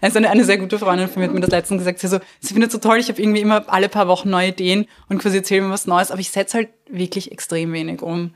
Also 0.00 0.18
eine, 0.18 0.30
eine 0.30 0.44
sehr 0.44 0.58
gute 0.58 0.78
Freundin 0.78 1.08
von 1.08 1.20
mir 1.20 1.26
hat 1.26 1.34
mir 1.34 1.40
das 1.40 1.50
letztens 1.50 1.80
gesagt. 1.80 1.98
Sie, 1.98 2.06
so, 2.06 2.20
sie 2.38 2.52
findet 2.54 2.68
es 2.68 2.72
so 2.74 2.78
toll, 2.78 2.98
ich 2.98 3.08
habe 3.08 3.20
irgendwie 3.20 3.40
immer 3.40 3.64
alle 3.66 3.88
paar 3.88 4.06
Wochen 4.06 4.30
neue 4.30 4.50
Ideen 4.50 4.86
und 5.08 5.18
quasi 5.18 5.38
erzähle 5.38 5.62
mir 5.62 5.70
was 5.70 5.88
Neues, 5.88 6.12
aber 6.12 6.20
ich 6.20 6.30
setze 6.30 6.58
halt 6.58 6.68
wirklich 6.88 7.32
extrem 7.32 7.72
wenig 7.72 8.00
um. 8.00 8.32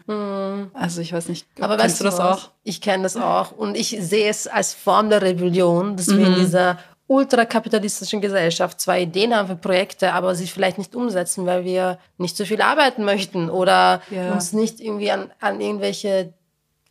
Also 0.75 1.01
ich 1.01 1.13
weiß 1.13 1.29
nicht. 1.29 1.47
Aber 1.61 1.77
kennst 1.77 1.85
weißt 1.85 2.01
du 2.01 2.05
das 2.05 2.19
was? 2.19 2.21
auch? 2.47 2.51
Ich 2.65 2.81
kenne 2.81 3.05
das 3.05 3.17
auch. 3.17 3.53
Und 3.53 3.77
ich 3.77 3.97
sehe 4.01 4.29
es 4.29 4.49
als 4.49 4.75
Form 4.75 5.09
der 5.09 5.23
Rebellion, 5.23 5.97
dass 5.97 6.09
wir 6.09 6.27
in 6.27 6.33
Mhm. 6.33 6.41
dieser 6.41 6.79
ultrakapitalistischen 7.13 8.21
Gesellschaft 8.21 8.81
zwar 8.81 8.99
Ideen 8.99 9.35
haben 9.37 9.49
für 9.49 9.57
Projekte, 9.57 10.13
aber 10.13 10.35
sie 10.35 10.47
vielleicht 10.47 10.79
nicht 10.79 10.95
umsetzen, 10.95 11.45
weil 11.47 11.65
wir 11.65 11.99
nicht 12.19 12.37
so 12.37 12.45
viel 12.45 12.61
arbeiten 12.63 13.05
möchten 13.05 13.51
oder 13.51 14.01
Ja. 14.11 14.33
uns 14.33 14.53
nicht 14.53 14.81
irgendwie 14.81 15.11
an, 15.11 15.31
an 15.41 15.61
irgendwelche 15.61 16.33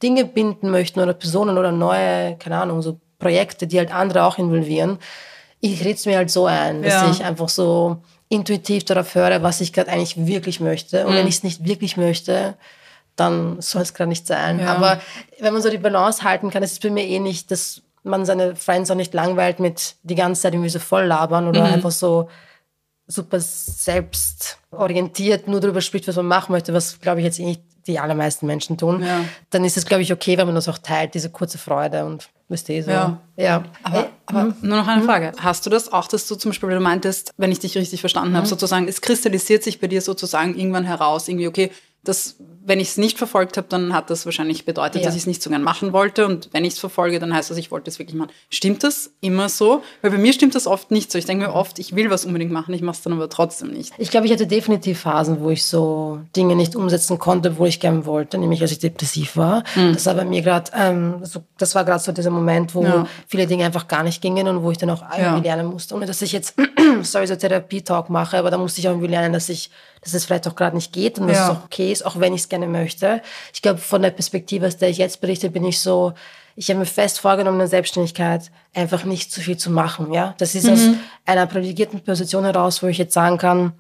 Dinge 0.03 0.25
binden 0.25 0.69
möchten 0.69 0.99
oder 0.99 1.13
Personen 1.13 1.57
oder 1.57 1.71
neue, 1.71 2.35
keine 2.37 2.57
Ahnung, 2.61 2.81
so 2.81 2.99
Projekte, 3.19 3.67
die 3.67 3.77
halt 3.77 3.93
andere 3.93 4.23
auch 4.23 4.37
involvieren. 4.37 4.99
Ich 5.59 5.81
rede 5.81 5.93
es 5.93 6.05
mir 6.05 6.17
halt 6.17 6.31
so 6.31 6.45
ein, 6.45 6.81
dass 6.83 6.93
Ja. 7.01 7.11
ich 7.11 7.23
einfach 7.23 7.49
so 7.49 7.97
intuitiv 8.29 8.83
darauf 8.85 9.13
höre, 9.13 9.43
was 9.43 9.61
ich 9.61 9.73
gerade 9.73 9.91
eigentlich 9.91 10.25
wirklich 10.25 10.59
möchte. 10.59 11.05
Und 11.05 11.13
Mhm. 11.13 11.17
wenn 11.17 11.27
ich 11.27 11.35
es 11.35 11.43
nicht 11.43 11.65
wirklich 11.65 11.97
möchte, 11.97 12.55
dann 13.15 13.61
soll 13.61 13.81
es 13.83 13.93
gerade 13.93 14.09
nicht 14.09 14.25
sein. 14.25 14.59
Ja. 14.59 14.73
Aber 14.73 14.99
wenn 15.39 15.53
man 15.53 15.61
so 15.61 15.69
die 15.69 15.77
Balance 15.77 16.23
halten 16.23 16.49
kann, 16.49 16.63
ist 16.63 16.71
es 16.71 16.79
bei 16.79 16.89
mir 16.89 17.03
eh 17.05 17.19
nicht, 17.19 17.51
dass 17.51 17.81
man 18.03 18.25
seine 18.25 18.55
Friends 18.55 18.89
auch 18.91 18.95
nicht 18.95 19.13
langweilt 19.13 19.59
mit 19.59 19.95
die 20.03 20.15
ganze 20.15 20.41
Zeit 20.41 20.53
irgendwie 20.53 20.69
so 20.69 20.79
voll 20.79 21.05
labern 21.05 21.47
oder 21.47 21.61
Mhm. 21.67 21.73
einfach 21.73 21.91
so 21.91 22.29
super 23.07 23.39
selbstorientiert 23.39 25.47
nur 25.47 25.59
darüber 25.59 25.81
spricht, 25.81 26.07
was 26.07 26.15
man 26.15 26.27
machen 26.27 26.51
möchte, 26.51 26.73
was 26.73 26.99
glaube 26.99 27.19
ich 27.19 27.25
jetzt 27.25 27.39
eh 27.39 27.45
nicht 27.45 27.61
die 27.87 27.99
allermeisten 27.99 28.45
Menschen 28.45 28.77
tun, 28.77 29.03
Ja. 29.03 29.25
dann 29.49 29.65
ist 29.65 29.75
es, 29.75 29.85
glaube 29.87 30.03
ich, 30.03 30.13
okay, 30.13 30.37
wenn 30.37 30.45
man 30.45 30.53
das 30.55 30.69
auch 30.69 30.77
teilt, 30.77 31.15
diese 31.15 31.31
kurze 31.31 31.57
Freude 31.57 32.05
und 32.05 32.29
wisst 32.47 32.69
ihr 32.69 32.83
so. 32.83 32.91
Ja. 32.91 33.17
ja. 33.37 33.63
Aber, 33.81 34.09
aber 34.27 34.43
nur 34.61 34.77
noch 34.77 34.83
Mhm. 34.83 34.89
eine 34.89 35.01
Frage. 35.03 35.31
Hast 35.39 35.65
du 35.65 35.71
das 35.71 35.91
auch, 35.91 36.07
dass 36.07 36.27
du 36.27 36.35
zum 36.35 36.51
Beispiel, 36.51 36.69
weil 36.69 36.75
du 36.77 36.83
meintest, 36.83 37.31
wenn 37.37 37.51
ich 37.51 37.57
dich 37.59 37.75
richtig 37.75 37.99
verstanden 37.99 38.33
Mhm. 38.33 38.37
habe, 38.37 38.47
sozusagen, 38.47 38.87
es 38.87 39.01
kristallisiert 39.01 39.63
sich 39.63 39.81
bei 39.81 39.87
dir 39.87 40.01
sozusagen 40.01 40.55
irgendwann 40.55 40.85
heraus, 40.85 41.27
irgendwie, 41.27 41.47
okay, 41.47 41.71
das, 42.03 42.35
wenn 42.65 42.79
ich 42.79 42.89
es 42.89 42.97
nicht 42.97 43.19
verfolgt 43.19 43.57
habe, 43.57 43.67
dann 43.69 43.93
hat 43.93 44.09
das 44.09 44.25
wahrscheinlich 44.25 44.65
bedeutet, 44.65 45.01
Ja. 45.01 45.07
dass 45.07 45.15
ich 45.15 45.21
es 45.21 45.27
nicht 45.27 45.43
so 45.43 45.51
gern 45.51 45.61
machen 45.61 45.93
wollte. 45.93 46.25
Und 46.25 46.49
wenn 46.51 46.65
ich 46.65 46.73
es 46.73 46.79
verfolge, 46.79 47.19
dann 47.19 47.31
heißt 47.33 47.51
das, 47.51 47.57
ich 47.57 47.69
wollte 47.69 47.91
es 47.91 47.99
wirklich 47.99 48.15
machen. 48.17 48.31
Stimmt 48.49 48.83
das 48.83 49.11
immer 49.21 49.49
so? 49.49 49.83
Weil 50.01 50.09
bei 50.11 50.17
mir 50.17 50.33
stimmt 50.33 50.55
das 50.55 50.65
oft 50.65 50.89
nicht 50.89 51.11
so. 51.11 51.19
Ich 51.19 51.25
denke 51.25 51.45
mir 51.47 51.53
oft, 51.53 51.77
ich 51.77 51.95
will 51.95 52.09
was 52.09 52.25
unbedingt 52.25 52.51
machen, 52.51 52.73
ich 52.73 52.81
mache 52.81 52.95
es 52.97 53.03
dann 53.03 53.13
aber 53.13 53.29
trotzdem 53.29 53.69
nicht. 53.71 53.93
Ich 53.99 54.09
glaube, 54.09 54.25
ich 54.25 54.31
hatte 54.31 54.47
definitiv 54.47 55.01
Phasen, 55.01 55.41
wo 55.41 55.51
ich 55.51 55.63
so 55.65 56.21
Dinge 56.35 56.55
nicht 56.55 56.75
umsetzen 56.75 57.19
konnte, 57.19 57.59
wo 57.59 57.65
ich 57.65 57.79
gern 57.79 58.05
wollte, 58.07 58.39
nämlich 58.39 58.61
als 58.63 58.71
ich 58.71 58.79
depressiv 58.79 59.37
war. 59.37 59.63
Das 59.75 60.07
war 60.07 60.15
bei 60.15 60.25
mir 60.25 60.41
gerade, 60.41 60.71
ähm, 60.75 61.23
so, 61.23 61.43
das 61.59 61.75
war 61.75 61.85
gerade 61.85 62.01
so 62.03 62.11
dieser 62.11 62.31
Moment, 62.31 62.73
wo 62.73 62.83
Ja. 62.83 63.07
viele 63.27 63.45
Dinge 63.45 63.63
einfach 63.65 63.87
gar 63.87 64.01
nicht 64.01 64.21
gingen 64.23 64.47
und 64.47 64.63
wo 64.63 64.71
ich 64.71 64.77
dann 64.79 64.89
auch 64.89 65.03
irgendwie 65.03 65.47
Ja. 65.47 65.55
lernen 65.55 65.67
musste, 65.67 65.93
ohne 65.93 66.07
dass 66.07 66.21
ich 66.23 66.31
jetzt, 66.31 66.55
sorry, 67.03 67.27
so 67.27 67.35
Therapie-Talk 67.35 68.09
mache, 68.09 68.37
aber 68.39 68.49
da 68.49 68.57
musste 68.57 68.79
ich 68.79 68.87
auch 68.87 68.91
irgendwie 68.93 69.07
lernen, 69.11 69.33
dass 69.33 69.49
ich, 69.49 69.69
dass 70.01 70.13
es 70.13 70.25
vielleicht 70.25 70.47
auch 70.47 70.55
gerade 70.55 70.75
nicht 70.75 70.91
geht 70.93 71.19
und 71.19 71.27
dass 71.27 71.37
Ja. 71.37 71.45
es 71.45 71.57
auch 71.57 71.63
okay 71.65 71.91
ist, 71.91 72.05
auch 72.05 72.19
wenn 72.19 72.33
ich 72.33 72.41
es 72.41 72.49
gerne 72.49 72.67
möchte. 72.67 73.21
Ich 73.53 73.61
glaube, 73.61 73.79
von 73.79 74.01
der 74.01 74.09
Perspektive, 74.11 74.67
aus 74.67 74.77
der 74.77 74.89
ich 74.89 74.97
jetzt 74.97 75.21
berichte, 75.21 75.49
bin 75.51 75.63
ich 75.63 75.79
so, 75.79 76.13
ich 76.55 76.69
habe 76.69 76.79
mir 76.79 76.85
fest 76.85 77.19
vorgenommen, 77.19 77.55
in 77.57 77.59
der 77.59 77.67
Selbstständigkeit 77.67 78.51
einfach 78.73 79.03
nicht 79.05 79.31
zu 79.31 79.41
viel 79.41 79.57
zu 79.57 79.69
machen. 79.71 80.11
Ja, 80.13 80.33
Das 80.37 80.55
ist 80.55 80.67
aus 80.69 80.79
einer 81.25 81.45
privilegierten 81.45 82.01
Position 82.03 82.43
heraus, 82.45 82.81
wo 82.83 82.87
ich 82.87 82.97
jetzt 82.97 83.13
sagen 83.13 83.37
kann, 83.37 83.73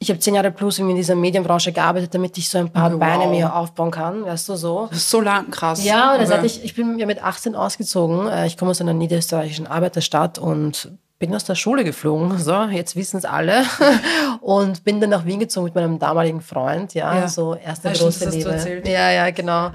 ich 0.00 0.10
habe 0.10 0.18
zehn 0.18 0.34
Jahre 0.34 0.50
plus 0.50 0.78
in 0.80 0.94
dieser 0.94 1.14
Medienbranche 1.14 1.72
gearbeitet, 1.72 2.14
damit 2.14 2.36
ich 2.36 2.48
so 2.48 2.58
ein 2.58 2.68
paar 2.70 2.90
Oh, 2.90 2.94
wow. 2.94 3.00
Beine 3.00 3.26
mir 3.28 3.54
aufbauen 3.54 3.90
kann, 3.90 4.24
weißt 4.24 4.48
du, 4.48 4.56
so. 4.56 4.88
Das 4.90 4.98
ist 4.98 5.10
so 5.10 5.20
lang, 5.20 5.50
krass. 5.50 5.82
Ja, 5.84 6.10
und 6.12 6.16
Aber- 6.16 6.26
seit 6.26 6.44
ich, 6.44 6.64
ich 6.64 6.74
bin 6.74 6.98
ja 6.98 7.06
mit 7.06 7.22
18 7.22 7.54
ausgezogen. 7.54 8.26
Äh, 8.28 8.46
Ich 8.46 8.56
komme 8.58 8.72
aus 8.72 8.80
einer 8.80 8.92
niederösterreichischen 8.92 9.66
Arbeiterstadt 9.66 10.38
und 10.38 10.90
bin 11.28 11.36
aus 11.36 11.44
der 11.44 11.54
Schule 11.54 11.84
geflogen. 11.84 12.38
So, 12.38 12.64
jetzt 12.64 12.96
wissen 12.96 13.16
es 13.18 13.24
alle. 13.24 13.64
Und 14.40 14.84
bin 14.84 15.00
dann 15.00 15.10
nach 15.10 15.24
Wien 15.24 15.40
gezogen 15.40 15.64
mit 15.66 15.74
meinem 15.74 15.98
damaligen 15.98 16.40
Freund. 16.40 16.94
Ja, 16.94 17.14
Ja. 17.14 17.28
so 17.28 17.54
erste 17.54 17.88
Ja, 17.88 17.94
stimmt, 17.94 18.10
große 18.20 18.30
Liebe. 18.30 18.82
Ja, 18.90 19.10
ja, 19.10 19.30
genau. 19.30 19.70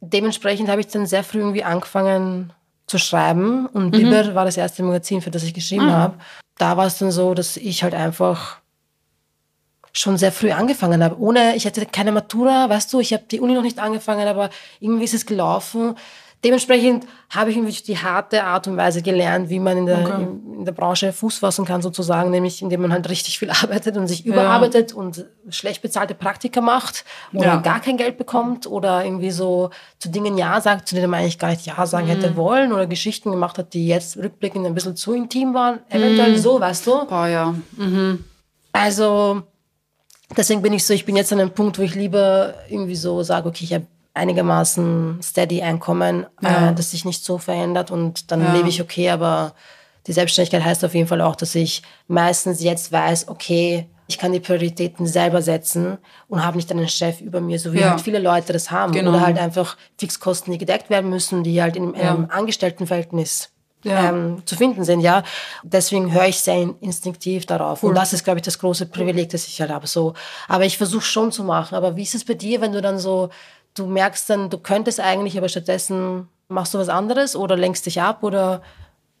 Dementsprechend 0.00 0.68
habe 0.68 0.80
ich 0.80 0.88
dann 0.88 1.06
sehr 1.06 1.24
früh 1.24 1.38
irgendwie 1.38 1.64
angefangen 1.64 2.52
zu 2.86 2.98
schreiben. 2.98 3.66
Und 3.66 3.86
Mhm. 3.86 3.90
Biber 3.90 4.34
war 4.34 4.44
das 4.44 4.56
erste 4.56 4.82
Magazin, 4.82 5.20
für 5.22 5.30
das 5.30 5.42
ich 5.42 5.54
geschrieben 5.54 5.88
Ah. 5.88 5.98
habe. 5.98 6.14
Da 6.58 6.76
war 6.76 6.86
es 6.86 6.98
dann 6.98 7.10
so, 7.10 7.34
dass 7.34 7.56
ich 7.56 7.82
halt 7.82 7.94
einfach 7.94 8.58
schon 9.92 10.16
sehr 10.18 10.30
früh 10.32 10.52
angefangen 10.52 11.02
habe. 11.02 11.18
Ohne, 11.18 11.56
ich 11.56 11.66
hatte 11.66 11.84
keine 11.86 12.12
Matura, 12.12 12.68
weißt 12.68 12.92
du, 12.92 13.00
ich 13.00 13.12
habe 13.12 13.24
die 13.30 13.40
Uni 13.40 13.54
noch 13.54 13.62
nicht 13.62 13.78
angefangen, 13.80 14.28
aber 14.28 14.50
irgendwie 14.78 15.04
ist 15.04 15.14
es 15.14 15.26
gelaufen. 15.26 15.96
Dementsprechend 16.42 17.06
habe 17.28 17.50
ich 17.50 17.56
irgendwie 17.56 17.82
die 17.82 17.98
harte 17.98 18.44
Art 18.44 18.66
und 18.66 18.76
Weise 18.78 19.02
gelernt, 19.02 19.50
wie 19.50 19.58
man 19.58 19.76
in 19.76 19.86
der, 19.86 19.98
Okay. 20.00 20.22
in, 20.22 20.54
in 20.60 20.64
der 20.64 20.72
Branche 20.72 21.12
Fuß 21.12 21.38
fassen 21.38 21.66
kann, 21.66 21.82
sozusagen, 21.82 22.30
nämlich 22.30 22.62
indem 22.62 22.80
man 22.80 22.92
halt 22.92 23.08
richtig 23.10 23.38
viel 23.38 23.50
arbeitet 23.62 23.96
und 23.98 24.06
sich 24.06 24.24
überarbeitet 24.24 24.94
und 24.94 25.26
schlecht 25.50 25.82
bezahlte 25.82 26.14
Praktika 26.14 26.62
macht 26.62 27.04
oder 27.34 27.44
Ja. 27.44 27.56
gar 27.58 27.80
kein 27.80 27.98
Geld 27.98 28.16
bekommt 28.16 28.66
oder 28.66 29.04
irgendwie 29.04 29.30
so 29.32 29.68
zu 29.98 30.08
Dingen 30.08 30.38
Ja 30.38 30.60
sagt, 30.62 30.88
zu 30.88 30.94
denen 30.94 31.10
man 31.10 31.20
eigentlich 31.20 31.38
gar 31.38 31.50
nicht 31.50 31.66
Ja 31.66 31.84
sagen 31.86 32.06
Mhm. 32.06 32.10
hätte 32.10 32.36
wollen 32.36 32.72
oder 32.72 32.86
Geschichten 32.86 33.30
gemacht 33.30 33.58
hat, 33.58 33.74
die 33.74 33.86
jetzt 33.86 34.16
rückblickend 34.16 34.64
ein 34.64 34.74
bisschen 34.74 34.96
zu 34.96 35.12
intim 35.12 35.52
waren. 35.52 35.80
Eventuell 35.90 36.30
Mhm. 36.32 36.36
so, 36.38 36.58
weißt 36.58 36.86
du? 36.86 37.04
Boah, 37.06 37.26
ja. 37.26 37.54
Also 38.72 39.42
deswegen 40.36 40.62
bin 40.62 40.72
ich 40.72 40.84
so, 40.84 40.94
ich 40.94 41.04
bin 41.04 41.16
jetzt 41.16 41.32
an 41.32 41.40
einem 41.40 41.50
Punkt, 41.50 41.78
wo 41.78 41.82
ich 41.82 41.94
lieber 41.94 42.54
irgendwie 42.68 42.96
so 42.96 43.22
sage, 43.22 43.48
okay, 43.48 43.64
ich 43.64 43.74
habe 43.74 43.86
einigermaßen 44.14 45.20
steady 45.22 45.62
Einkommen, 45.62 46.26
Ja. 46.40 46.70
äh, 46.70 46.74
das 46.74 46.90
sich 46.90 47.04
nicht 47.04 47.24
so 47.24 47.38
verändert 47.38 47.90
und 47.90 48.30
dann 48.30 48.42
Ja. 48.42 48.52
lebe 48.54 48.68
ich 48.68 48.80
okay, 48.80 49.10
aber 49.10 49.54
die 50.06 50.12
Selbstständigkeit 50.12 50.64
heißt 50.64 50.84
auf 50.84 50.94
jeden 50.94 51.06
Fall 51.08 51.20
auch, 51.20 51.36
dass 51.36 51.54
ich 51.54 51.82
meistens 52.08 52.62
jetzt 52.62 52.90
weiß, 52.92 53.28
okay, 53.28 53.86
ich 54.08 54.18
kann 54.18 54.32
die 54.32 54.40
Prioritäten 54.40 55.06
selber 55.06 55.40
setzen 55.40 55.98
und 56.26 56.44
habe 56.44 56.56
nicht 56.56 56.70
einen 56.72 56.88
Chef 56.88 57.20
über 57.20 57.40
mir, 57.40 57.60
so 57.60 57.72
wie 57.72 57.78
Ja. 57.80 57.90
halt 57.90 58.00
viele 58.00 58.18
Leute 58.18 58.52
das 58.52 58.70
haben. 58.72 58.92
Genau. 58.92 59.10
Oder 59.10 59.20
halt 59.20 59.38
einfach 59.38 59.76
Fixkosten, 59.98 60.50
die 60.52 60.58
gedeckt 60.58 60.90
werden 60.90 61.10
müssen, 61.10 61.44
die 61.44 61.62
halt 61.62 61.76
in 61.76 61.94
einem. 61.94 62.26
Angestelltenverhältnis 62.28 63.50
Ja. 63.84 64.08
ähm, 64.10 64.42
zu 64.44 64.56
finden 64.56 64.84
sind, 64.84 65.00
ja. 65.00 65.22
Deswegen 65.62 66.12
höre 66.12 66.26
ich 66.26 66.40
sehr 66.40 66.56
in- 66.60 66.74
instinktiv 66.80 67.46
darauf. 67.46 67.82
Und 67.82 67.94
das 67.94 68.12
ist, 68.12 68.24
glaube 68.24 68.38
ich, 68.40 68.44
das 68.44 68.58
große 68.58 68.86
Privileg, 68.86 69.30
das 69.30 69.46
ich 69.46 69.60
halt 69.60 69.70
habe. 69.70 69.86
So. 69.86 70.14
Aber 70.48 70.64
ich 70.66 70.76
versuche 70.76 71.02
schon 71.04 71.30
zu 71.32 71.44
machen. 71.44 71.74
Aber 71.76 71.96
wie 71.96 72.02
ist 72.02 72.14
es 72.14 72.24
bei 72.24 72.34
dir, 72.34 72.60
wenn 72.60 72.72
du 72.72 72.82
dann 72.82 72.98
so, 72.98 73.30
du 73.74 73.86
merkst 73.86 74.28
dann, 74.30 74.50
du 74.50 74.58
könntest 74.58 75.00
eigentlich, 75.00 75.36
aber 75.38 75.48
stattdessen 75.48 76.28
machst 76.48 76.74
du 76.74 76.78
was 76.78 76.88
anderes 76.88 77.36
oder 77.36 77.56
lenkst 77.56 77.86
dich 77.86 78.00
ab 78.00 78.22
oder 78.22 78.62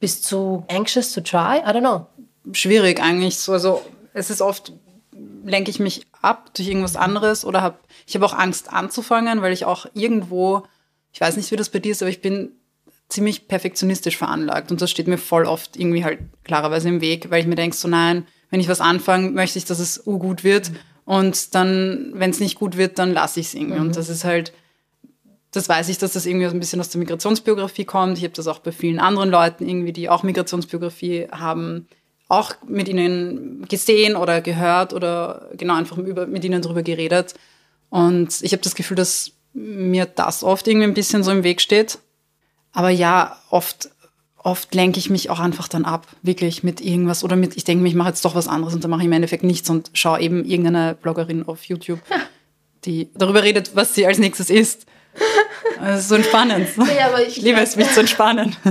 bist 0.00 0.30
du 0.32 0.64
anxious 0.68 1.12
to 1.12 1.20
try? 1.20 1.58
I 1.58 1.70
don't 1.70 1.80
know. 1.80 2.06
schwierig 2.52 3.00
eigentlich. 3.00 3.38
So, 3.38 3.52
also 3.52 3.82
es 4.12 4.30
ist 4.30 4.40
oft, 4.42 4.72
lenke 5.44 5.70
ich 5.70 5.78
mich 5.78 6.06
ab 6.22 6.52
durch 6.54 6.68
irgendwas 6.68 6.96
anderes 6.96 7.44
oder 7.44 7.62
habe, 7.62 7.78
ich 8.06 8.14
habe 8.14 8.26
auch 8.26 8.34
Angst 8.34 8.72
anzufangen, 8.72 9.42
weil 9.42 9.52
ich 9.52 9.64
auch 9.64 9.86
irgendwo, 9.94 10.64
ich 11.12 11.20
weiß 11.20 11.36
nicht, 11.36 11.50
wie 11.50 11.56
das 11.56 11.70
bei 11.70 11.78
dir 11.78 11.92
ist, 11.92 12.02
aber 12.02 12.10
ich 12.10 12.20
bin 12.20 12.52
ziemlich 13.08 13.48
perfektionistisch 13.48 14.16
veranlagt 14.16 14.70
und 14.70 14.80
das 14.80 14.90
steht 14.90 15.08
mir 15.08 15.18
voll 15.18 15.44
oft 15.44 15.76
irgendwie 15.76 16.04
halt 16.04 16.20
klarerweise 16.44 16.88
im 16.88 17.00
Weg, 17.00 17.30
weil 17.30 17.40
ich 17.40 17.46
mir 17.46 17.56
denke, 17.56 17.76
so 17.76 17.88
nein, 17.88 18.26
wenn 18.50 18.60
ich 18.60 18.68
was 18.68 18.80
anfange, 18.80 19.30
möchte 19.30 19.58
ich, 19.58 19.64
dass 19.64 19.78
es 19.78 20.04
gut 20.04 20.44
wird 20.44 20.70
und 21.10 21.56
dann, 21.56 22.12
wenn 22.14 22.30
es 22.30 22.38
nicht 22.38 22.56
gut 22.56 22.76
wird, 22.76 23.00
dann 23.00 23.12
lasse 23.12 23.40
ich 23.40 23.46
es 23.46 23.54
irgendwie 23.54 23.80
und 23.80 23.96
das 23.96 24.08
ist 24.08 24.22
halt, 24.22 24.52
das 25.50 25.68
weiß 25.68 25.88
ich, 25.88 25.98
dass 25.98 26.12
das 26.12 26.24
irgendwie 26.24 26.46
ein 26.46 26.60
bisschen 26.60 26.78
aus 26.78 26.90
der 26.90 27.00
Migrationsbiografie 27.00 27.84
kommt. 27.84 28.16
Ich 28.16 28.22
habe 28.22 28.32
das 28.32 28.46
auch 28.46 28.60
bei 28.60 28.70
vielen 28.70 29.00
anderen 29.00 29.28
Leuten 29.28 29.68
irgendwie, 29.68 29.92
die 29.92 30.08
auch 30.08 30.22
Migrationsbiografie 30.22 31.26
haben, 31.32 31.88
auch 32.28 32.54
mit 32.64 32.88
ihnen 32.88 33.66
gesehen 33.66 34.14
oder 34.14 34.40
gehört 34.40 34.92
oder 34.92 35.48
genau 35.54 35.74
einfach 35.74 35.98
über, 35.98 36.28
mit 36.28 36.44
ihnen 36.44 36.62
darüber 36.62 36.84
geredet. 36.84 37.34
Und 37.88 38.40
ich 38.42 38.52
habe 38.52 38.62
das 38.62 38.76
Gefühl, 38.76 38.96
dass 38.96 39.32
mir 39.52 40.06
das 40.06 40.44
oft 40.44 40.68
irgendwie 40.68 40.86
ein 40.86 40.94
bisschen 40.94 41.24
so 41.24 41.32
im 41.32 41.42
Weg 41.42 41.60
steht. 41.60 41.98
Aber 42.70 42.90
ja, 42.90 43.36
oft, 43.50 43.90
oft 44.42 44.74
lenke 44.74 44.98
ich 44.98 45.10
mich 45.10 45.28
auch 45.30 45.38
einfach 45.40 45.68
dann 45.68 45.84
ab, 45.84 46.06
wirklich 46.22 46.62
mit 46.62 46.80
irgendwas 46.80 47.22
oder 47.24 47.36
mit, 47.36 47.56
ich 47.56 47.64
denke 47.64 47.82
mir, 47.82 47.88
ich 47.88 47.94
mache 47.94 48.08
jetzt 48.08 48.24
doch 48.24 48.34
was 48.34 48.48
anderes 48.48 48.74
und 48.74 48.82
dann 48.82 48.90
mache 48.90 49.00
ich 49.00 49.06
im 49.06 49.12
Endeffekt 49.12 49.42
nichts 49.44 49.68
und 49.70 49.90
schaue 49.92 50.20
eben 50.20 50.44
irgendeine 50.44 50.94
Bloggerin 51.00 51.46
auf 51.46 51.64
YouTube, 51.64 52.00
die 52.84 53.10
darüber 53.14 53.42
redet, 53.42 53.72
was 53.74 53.94
sie 53.94 54.06
als 54.06 54.18
nächstes 54.18 54.50
isst. 54.50 54.86
Das 55.82 56.00
ist 56.00 56.08
so 56.08 56.14
entspannend. 56.14 56.68
Ja, 56.76 57.18
ich- 57.18 57.38
ich 57.38 57.42
liebe 57.42 57.58
es, 57.60 57.74
mich 57.76 57.90
zu 57.90 58.00
entspannen. 58.00 58.54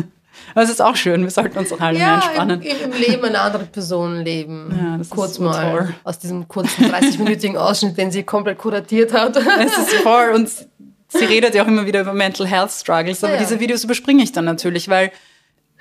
Aber 0.53 0.63
es 0.63 0.69
ist 0.69 0.81
auch 0.81 0.95
schön, 0.95 1.21
wir 1.23 1.29
sollten 1.31 1.57
uns 1.57 1.71
auch 1.73 1.79
alle 1.79 1.97
mehr 1.97 2.07
im, 2.07 2.13
entspannen. 2.15 2.61
im, 2.61 2.91
im 2.91 2.99
Leben 2.99 3.25
einer 3.25 3.41
anderen 3.41 3.67
Person 3.67 4.21
leben. 4.23 4.71
Ja, 4.79 4.97
das 4.97 5.07
ist 5.07 5.11
Kurz 5.11 5.35
so 5.35 5.43
mal 5.43 5.71
toll. 5.71 5.95
aus 6.03 6.19
diesem 6.19 6.47
kurzen 6.47 6.85
30-minütigen 6.85 7.55
Ausschnitt, 7.57 7.97
den 7.97 8.11
sie 8.11 8.23
komplett 8.23 8.57
kuratiert 8.59 9.13
hat. 9.13 9.35
Es 9.37 9.77
ist 9.77 9.93
voll 10.01 10.31
und 10.35 10.49
sie 10.49 11.25
redet 11.25 11.55
ja 11.55 11.63
auch 11.63 11.67
immer 11.67 11.85
wieder 11.85 12.01
über 12.01 12.13
Mental 12.13 12.47
Health 12.47 12.71
Struggles, 12.71 13.23
aber 13.23 13.33
Ja, 13.33 13.39
ja. 13.41 13.45
diese 13.47 13.59
Videos 13.59 13.83
überspringe 13.83 14.23
ich 14.23 14.31
dann 14.31 14.45
natürlich, 14.45 14.87
weil 14.89 15.11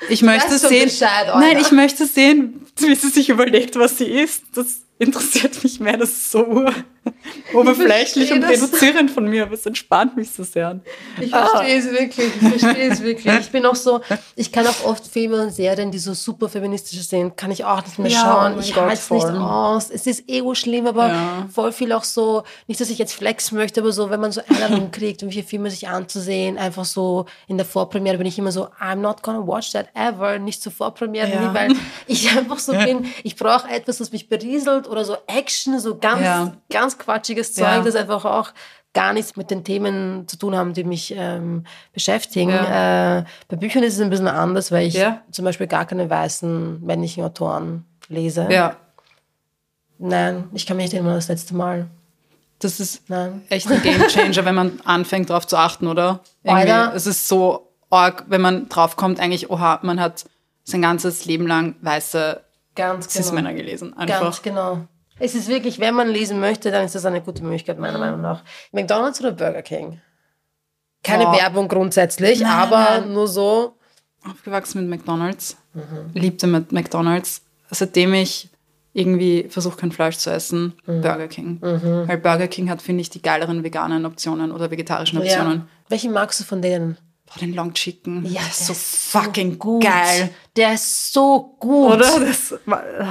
ich 0.09 0.23
möchte 0.23 0.59
schon 0.59 0.69
sehen, 0.69 0.85
Bescheid, 0.85 1.27
nein, 1.35 1.59
ich 1.59 1.73
möchte 1.73 2.07
sehen, 2.07 2.67
wie 2.79 2.95
sie 2.95 3.09
sich 3.09 3.29
überlegt, 3.29 3.77
was 3.77 3.99
sie 3.99 4.07
isst. 4.07 4.45
Das 4.55 4.83
interessiert 4.99 5.63
mich 5.63 5.81
mehr, 5.81 5.97
das 5.97 6.11
ist 6.11 6.31
so 6.31 6.67
oberflächlich 7.53 8.33
und 8.33 8.43
reduzierend 8.45 9.11
von 9.11 9.27
mir, 9.29 9.45
aber 9.45 9.55
es 9.55 9.65
entspannt 9.67 10.17
mich 10.17 10.31
so 10.31 10.45
sehr. 10.45 10.81
Ich 11.21 11.33
Ah. 11.35 11.47
verstehe 11.47 11.79
es 11.79 11.91
wirklich, 11.91 12.31
ich 12.41 12.49
verstehe 12.61 12.91
es 12.91 13.03
wirklich. 13.03 13.35
Ich 13.41 13.51
bin 13.51 13.65
auch 13.67 13.75
so, 13.75 14.01
ich 14.37 14.53
kann 14.53 14.67
auch 14.67 14.85
oft 14.85 15.07
Filme 15.07 15.41
und 15.43 15.51
Serien, 15.53 15.91
die 15.91 15.99
so 15.99 16.13
super 16.15 16.49
feministisch 16.49 17.01
sind, 17.07 17.37
kann 17.37 17.51
ich 17.51 17.65
auch 17.65 17.83
nicht 17.85 17.99
mehr 17.99 18.11
Ja, 18.11 18.21
schauen. 18.21 18.55
oh 18.57 18.61
ich 18.61 18.75
halte 18.77 18.93
es 18.95 19.11
nicht 19.11 19.27
aus. 19.27 19.91
Es 19.91 20.07
ist 20.07 20.29
ego 20.29 20.55
schlimm, 20.55 20.87
aber 20.87 21.09
Ja. 21.09 21.49
voll 21.53 21.73
viel 21.73 21.93
auch 21.93 22.05
so, 22.05 22.43
nicht, 22.67 22.81
dass 22.81 22.91
ich 22.91 22.99
jetzt 22.99 23.15
flexen 23.15 23.57
möchte, 23.57 23.81
aber 23.81 23.93
so, 23.93 24.11
wenn 24.11 24.21
man 24.21 24.33
so 24.33 24.41
Einladungen 24.49 24.91
kriegt, 24.91 25.23
um 25.23 25.29
hier 25.31 25.45
Filme 25.45 25.71
sich 25.71 25.89
anzusehen, 25.89 26.59
einfach 26.59 26.85
so 26.85 27.27
in 27.47 27.57
der 27.57 27.67
Vorpremiere 27.67 28.19
bin 28.19 28.27
ich 28.27 28.39
immer 28.39 28.53
so, 28.53 28.69
I'm 28.81 28.97
not 28.97 29.23
gonna 29.23 29.47
watch 29.47 29.73
that 29.73 29.89
ever, 29.95 30.39
nicht 30.39 30.63
zur 30.63 30.73
Vorpremiere, 30.73 31.31
Ja. 31.31 31.49
nie, 31.49 31.55
weil 31.55 31.73
ich 32.07 32.29
einfach 32.37 32.59
so 32.59 32.73
bin, 32.73 33.07
ich 33.23 33.37
brauche 33.37 33.69
etwas, 33.71 33.99
das 33.99 34.13
mich 34.13 34.29
berieselt 34.29 34.89
oder 34.89 35.05
so 35.05 35.17
Action, 35.27 35.79
so 35.81 35.97
ganz, 35.97 36.23
Ja. 36.23 36.53
Ganz 36.99 37.05
quatschiges 37.05 37.55
Zeug, 37.55 37.65
Ja. 37.65 37.83
das 37.83 37.95
einfach 37.95 38.25
auch 38.25 38.51
gar 38.95 39.13
nichts 39.13 39.37
mit 39.37 39.51
den 39.51 39.65
Themen 39.65 40.27
zu 40.29 40.37
tun 40.39 40.57
haben, 40.57 40.73
die 40.73 40.83
mich 40.85 41.15
ähm, 41.17 41.65
beschäftigen. 41.93 42.51
Ja. 42.51 43.19
Äh, 43.19 43.25
bei 43.49 43.57
Büchern 43.57 43.83
ist 43.83 43.95
es 43.95 44.01
ein 44.01 44.11
bisschen 44.11 44.29
anders, 44.29 44.73
weil 44.73 44.87
ich 44.87 44.95
Ja. 44.95 45.23
zum 45.31 45.45
Beispiel 45.45 45.67
gar 45.67 45.85
keine 45.85 46.09
weißen 46.09 46.85
männlichen 46.85 47.25
Autoren 47.25 47.85
lese. 48.09 48.49
Ja, 48.51 48.77
Nein, 50.01 50.49
ich 50.55 50.65
kann 50.65 50.77
mich 50.77 50.85
nicht 50.85 50.95
erinnern, 50.95 51.15
das 51.17 51.27
letzte 51.29 51.55
Mal. 51.57 51.89
Das 52.61 52.79
ist 52.79 53.09
Nein. 53.11 53.43
echt 53.51 53.69
ein 53.71 53.83
Gamechanger, 53.83 54.45
wenn 54.45 54.55
man 54.55 54.81
anfängt 54.85 55.31
darauf 55.31 55.47
zu 55.47 55.57
achten, 55.57 55.87
oder? 55.89 56.21
Irgendwie, 56.45 56.97
es 56.97 57.07
ist 57.07 57.27
so 57.29 57.73
arg, 57.91 58.25
wenn 58.29 58.41
man 58.41 58.69
draufkommt, 58.69 59.19
eigentlich, 59.21 59.51
oha, 59.51 59.81
man 59.83 60.01
hat 60.01 60.25
sein 60.65 60.83
ganzes 60.83 61.25
Leben 61.25 61.47
lang 61.49 61.75
weiße 61.83 62.41
Ganz 62.77 63.09
genau. 63.13 63.25
Cis-Männer 63.25 63.55
gelesen. 63.55 63.97
Einfach. 63.97 64.21
Ganz 64.21 64.43
genau. 64.43 64.87
Es 65.21 65.35
ist 65.35 65.49
wirklich, 65.49 65.79
wenn 65.81 65.95
man 65.95 66.09
lesen 66.09 66.41
möchte, 66.41 66.71
dann 66.71 66.85
ist 66.85 66.95
das 66.95 67.05
eine 67.05 67.21
gute 67.21 67.43
Möglichkeit, 67.43 67.79
meiner 67.79 67.99
Meinung 67.99 68.21
nach. 68.21 68.43
McDonalds 68.73 69.21
oder 69.21 69.33
Burger 69.33 69.63
King? 69.63 70.01
Keine 71.03 71.25
Boah. 71.25 71.37
Werbung 71.39 71.69
grundsätzlich, 71.69 72.41
Nein, 72.41 72.51
aber 72.53 73.01
nein. 73.01 73.13
nur 73.13 73.29
so. 73.29 73.75
Aufgewachsen 74.29 74.81
mit 74.89 74.99
McDonalds. 75.01 75.57
Mhm. 75.75 76.11
Liebte 76.15 76.47
mit 76.47 76.73
McDonalds. 76.73 77.43
Seitdem 77.71 78.15
ich 78.15 78.49
irgendwie 78.93 79.47
versuche, 79.49 79.77
kein 79.77 79.93
Fleisch 79.93 80.17
zu 80.17 80.31
essen, 80.31 80.75
Mhm. 80.87 81.03
Burger 81.03 81.29
King. 81.29 81.59
Weil 81.61 82.19
Burger 82.19 82.49
King 82.49 82.69
hat, 82.71 82.83
finde 82.83 83.03
ich, 83.03 83.11
die 83.11 83.23
geileren 83.23 83.63
veganen 83.63 84.05
Optionen 84.07 84.51
oder 84.51 84.71
vegetarischen 84.71 85.19
Optionen. 85.19 85.59
Ja. 85.59 85.67
Welchen 85.89 86.13
magst 86.13 86.41
du 86.41 86.45
von 86.45 86.61
denen? 86.63 86.97
Boah, 87.27 87.39
den 87.41 87.55
Long 87.55 87.75
Chicken. 87.75 88.25
Ja, 88.25 88.41
der 88.41 88.49
ist 88.51 88.67
so 88.67 88.75
fucking 88.75 89.59
geil. 89.81 90.31
Der 90.57 90.75
ist 90.75 91.13
so 91.13 91.55
gut. 91.61 91.93
Oder? 91.93 92.21
Das, 92.21 92.55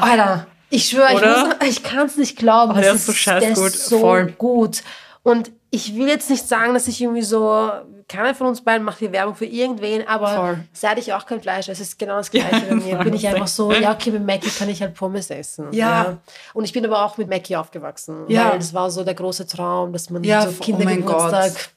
Alter, 0.02 0.48
ich 0.70 0.90
schwöre, 0.90 1.14
ich, 1.14 1.22
muss- 1.22 1.70
ich 1.70 1.84
kann 1.84 2.08
es 2.08 2.18
nicht 2.18 2.38
glauben. 2.38 2.72
Oh, 2.72 2.76
der 2.82 2.92
Das 2.94 3.02
ist 3.02 3.06
so 3.08 3.14
scheiß 3.14 3.54
gut. 3.56 3.72
So 3.72 4.00
Voll. 4.00 4.32
gut. 4.38 4.84
Und 5.24 5.52
ich 5.70 5.96
will 5.96 6.08
jetzt 6.08 6.30
nicht 6.30 6.48
sagen, 6.48 6.74
dass 6.74 6.88
ich 6.88 7.02
irgendwie 7.02 7.22
so, 7.22 7.70
keiner 8.08 8.34
von 8.34 8.48
uns 8.48 8.62
beiden 8.62 8.86
macht 8.86 9.00
hier 9.00 9.12
Werbung 9.12 9.36
für 9.36 9.46
irgendwen, 9.46 10.08
aber 10.08 10.28
Voll. 10.30 10.60
seit 10.72 10.98
ich 10.98 11.12
auch 11.12 11.26
kein 11.26 11.42
Fleisch 11.42 11.68
esse, 11.68 11.82
ist 11.82 12.00
genau 12.00 12.16
das 12.16 12.32
Gleiche 12.32 12.62
bei 12.70 12.76
mir. 12.76 12.98
Bin 13.00 13.14
ich 13.14 13.28
einfach 13.28 13.48
so, 13.48 13.72
ja, 13.74 13.92
okay, 13.92 14.12
mit 14.12 14.26
Mackie 14.26 14.50
kann 14.50 14.70
ich 14.70 14.82
halt 14.82 14.94
Pommes 14.94 15.30
essen. 15.30 15.68
Ja. 15.74 16.18
Und 16.54 16.64
ich 16.64 16.72
bin 16.72 16.86
aber 16.86 17.04
auch 17.04 17.18
mit 17.18 17.30
Mackie 17.30 17.58
aufgewachsen. 17.58 18.24
Ja. 18.30 18.52
Weil 18.52 18.60
das 18.60 18.74
war 18.74 18.90
so 18.90 19.04
der 19.04 19.14
große 19.14 19.46
Traum, 19.46 19.92
dass 19.92 20.10
man 20.10 20.24
Ja, 20.24 20.44
so 20.44 20.50
oh 20.58 20.64
Kindergeburtstag 20.64 21.52
Gott. 21.54 21.70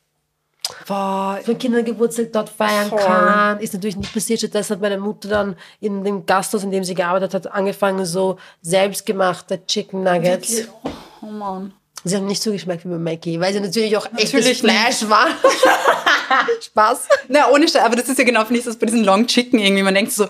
Boah, 0.90 1.38
für 1.44 1.54
Kindergeburtstag 1.54 2.32
dort 2.32 2.48
feiern 2.48 2.88
Voll. 2.88 2.98
kann. 2.98 3.60
Ist 3.60 3.74
natürlich 3.74 3.96
nicht 3.96 4.12
passiert. 4.12 4.40
Stattdessen 4.40 4.74
hat 4.74 4.80
meine 4.80 4.98
Mutter 4.98 5.28
dann 5.28 5.56
in 5.80 6.02
dem 6.02 6.26
Gasthaus, 6.26 6.64
in 6.64 6.72
dem 6.72 6.82
sie 6.82 6.94
gearbeitet 6.94 7.32
hat, 7.32 7.46
angefangen, 7.52 8.04
so 8.04 8.38
selbstgemachte 8.60 9.64
Chicken 9.66 10.02
Nuggets. 10.02 10.68
oh 11.22 11.26
Mann. 11.26 11.72
Sie 12.02 12.16
haben 12.16 12.26
nicht 12.26 12.42
so 12.42 12.50
geschmeckt 12.50 12.84
wie 12.84 12.88
bei 12.88 12.98
Mackie, 12.98 13.38
weil 13.38 13.52
sie 13.52 13.60
natürlich 13.60 13.96
auch 13.96 14.06
echtes 14.16 14.32
Natürlich 14.32 14.60
Fleisch 14.60 15.08
war. 15.08 15.26
Spaß. 16.62 17.08
Na, 17.28 17.50
ohne 17.50 17.68
Scheiß, 17.68 17.82
aber 17.84 17.94
das 17.94 18.08
ist 18.08 18.18
ja 18.18 18.24
genau, 18.24 18.44
finde 18.44 18.58
ich, 18.58 18.64
das 18.64 18.76
bei 18.76 18.86
diesen 18.86 19.04
Long 19.04 19.26
Chicken 19.26 19.58
irgendwie. 19.58 19.82
Man 19.82 19.94
denkt 19.94 20.12
so, 20.12 20.26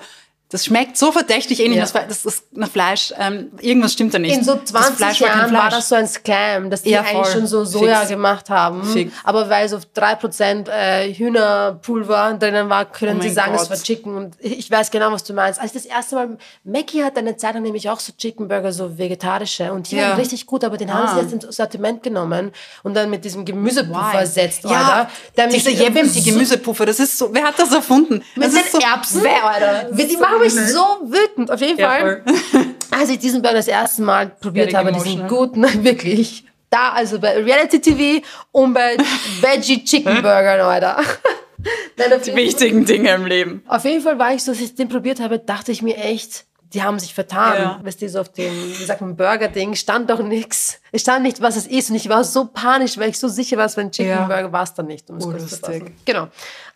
das 0.50 0.64
schmeckt 0.64 0.96
so 0.98 1.12
verdächtig 1.12 1.60
ähnlich, 1.60 1.78
Ja. 1.78 2.04
das, 2.08 2.24
ist 2.26 2.44
nach 2.52 2.68
Fleisch. 2.70 3.12
Ähm, 3.18 3.50
irgendwas 3.60 3.92
stimmt 3.92 4.12
da 4.14 4.18
nicht. 4.18 4.36
In 4.36 4.44
so 4.44 4.54
Das 4.54 4.64
20 4.70 4.96
Fleisch 4.96 5.20
war 5.20 5.28
kein 5.28 5.38
Jahren 5.38 5.52
war 5.52 5.60
Fleisch. 5.62 5.74
das 5.74 5.88
so 5.88 5.94
ein 5.94 6.06
Scam, 6.08 6.70
dass 6.70 6.82
die 6.82 6.90
Ja, 6.90 7.02
eigentlich 7.02 7.28
schon 7.32 7.46
so 7.46 7.64
Soja 7.64 7.98
Fix. 7.98 8.08
gemacht 8.10 8.50
haben. 8.50 8.84
Fix. 8.84 9.12
Aber 9.24 9.48
weil 9.48 9.68
so 9.68 9.78
3% 9.94 10.68
äh, 10.68 11.12
Hühnerpulver 11.14 12.34
drinnen 12.38 12.68
war, 12.68 12.84
können 12.86 13.18
Oh 13.18 13.22
sie 13.22 13.30
sagen, 13.30 13.52
Gott. 13.52 13.62
es 13.62 13.70
war 13.70 13.76
Chicken. 13.76 14.14
Und 14.16 14.34
ich 14.40 14.70
weiß 14.70 14.90
genau, 14.90 15.12
was 15.12 15.24
du 15.24 15.32
meinst. 15.32 15.60
Als 15.60 15.74
ich 15.74 15.82
das 15.82 15.90
erste 15.90 16.14
Mal, 16.16 16.36
Mackie 16.64 17.02
hat 17.04 17.16
eine 17.16 17.36
Zeit 17.36 17.54
lang 17.54 17.62
nämlich 17.62 17.88
auch 17.88 18.00
so 18.00 18.12
Chicken 18.16 18.48
Burger, 18.48 18.72
so 18.72 18.98
vegetarische. 18.98 19.72
Und 19.72 19.90
die 19.90 19.96
Ja. 19.96 20.10
waren 20.10 20.18
richtig 20.20 20.46
gut, 20.46 20.64
aber 20.64 20.76
den 20.76 20.92
haben 20.92 21.06
Ah. 21.06 21.14
sie 21.14 21.20
jetzt 21.20 21.32
ins 21.44 21.56
Sortiment 21.56 22.02
genommen 22.02 22.52
und 22.82 22.94
dann 22.94 23.10
mit 23.10 23.24
diesem 23.24 23.44
Gemüsepuffer 23.44 24.20
ersetzt, 24.20 24.64
Ja. 24.64 25.08
Der 25.36 25.46
mich 25.46 25.56
diese 25.64 25.70
Jebem, 25.70 26.10
die 26.12 26.22
Gemüsepuffer, 26.22 26.86
das 26.86 26.98
ist 27.00 27.18
so, 27.18 27.28
wer 27.32 27.44
hat 27.44 27.58
das 27.58 27.72
erfunden? 27.72 28.22
mit 28.34 28.46
das 28.46 28.54
den 28.54 28.62
so, 28.72 28.78
Erbsen. 28.78 29.22
Wer, 29.22 29.44
Alter? 29.44 29.90
Die 29.92 30.16
machen 30.16 30.39
mich 30.40 30.54
so 30.54 30.80
wütend. 31.04 31.50
Auf 31.50 31.60
jeden 31.60 31.78
Ja, 31.78 31.88
Fall. 31.88 32.22
voll. 32.50 32.64
Als 32.98 33.08
ich 33.10 33.18
diesen 33.18 33.40
Burger 33.42 33.56
das 33.56 33.68
erste 33.68 34.02
Mal 34.02 34.28
probiert 34.28 34.74
habe, 34.74 34.92
diesen 34.92 35.26
guten, 35.28 35.62
wirklich. 35.84 36.44
Da, 36.70 36.90
also 36.92 37.18
bei 37.18 37.36
Reality 37.42 37.80
TV 37.80 38.24
und 38.52 38.74
bei 38.74 38.96
Veggie 39.40 39.84
Chicken 39.84 40.22
Burger, 40.22 40.58
Leute. 40.58 40.96
Nein, 41.96 42.20
Die 42.24 42.34
wichtigen 42.34 42.84
Dinge 42.84 43.10
im 43.14 43.26
Leben. 43.26 43.62
auf 43.66 43.84
jeden 43.84 44.02
Fall 44.02 44.18
war 44.18 44.32
ich 44.34 44.42
so, 44.44 44.52
als 44.52 44.60
ich 44.60 44.74
den 44.74 44.88
probiert 44.88 45.20
habe, 45.20 45.38
dachte 45.38 45.72
ich 45.72 45.82
mir 45.82 45.96
echt, 45.96 46.46
die 46.72 46.82
haben 46.82 46.98
sich 46.98 47.12
vertan. 47.12 47.54
Ja. 47.58 47.80
Weißt 47.82 48.00
du, 48.00 48.08
so 48.08 48.20
auf 48.20 48.32
dem, 48.32 48.52
wie 48.78 48.84
sagt 48.84 49.00
man, 49.00 49.16
Burger-Ding 49.16 49.74
stand 49.74 50.08
doch 50.08 50.22
nichts. 50.22 50.80
Es 50.92 51.02
stand 51.02 51.24
nicht, 51.24 51.42
was 51.42 51.56
es 51.56 51.66
ist. 51.66 51.90
Und 51.90 51.96
ich 51.96 52.08
war 52.08 52.22
so 52.24 52.46
panisch, 52.46 52.96
weil 52.96 53.10
ich 53.10 53.18
so 53.18 53.26
sicher 53.28 53.56
war, 53.56 53.66
es 53.66 53.76
war 53.76 53.82
ein 53.84 53.90
Chicken 53.90 54.10
Ja. 54.10 54.26
Burger, 54.26 54.52
war 54.52 54.62
es 54.62 54.72
dann 54.74 54.86
nicht. 54.86 55.10
Um 55.10 55.20
Urlustig. 55.20 55.58
fassen. 55.60 55.96
Genau. 56.04 56.28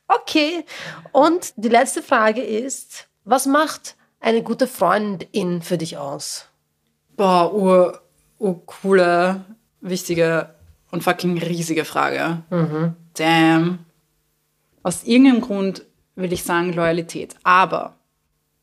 Okay. 0.08 0.64
Und 1.12 1.52
die 1.56 1.68
letzte 1.68 2.02
Frage 2.02 2.42
ist, 2.42 3.06
was 3.24 3.46
macht 3.46 3.96
eine 4.20 4.42
gute 4.42 4.66
Freundin 4.66 5.62
für 5.62 5.78
dich 5.78 5.96
aus? 5.98 6.46
Boah, 7.16 7.52
ur, 7.54 8.00
ur 8.38 8.66
coole, 8.66 9.44
wichtige 9.80 10.54
und 10.90 11.02
fucking 11.02 11.38
riesige 11.38 11.84
Frage. 11.84 12.42
Damn. 13.14 13.78
Aus 14.82 15.04
irgendeinem 15.04 15.40
Grund 15.40 15.84
will 16.16 16.32
ich 16.32 16.44
sagen 16.44 16.72
Loyalität. 16.72 17.36
Aber 17.42 17.94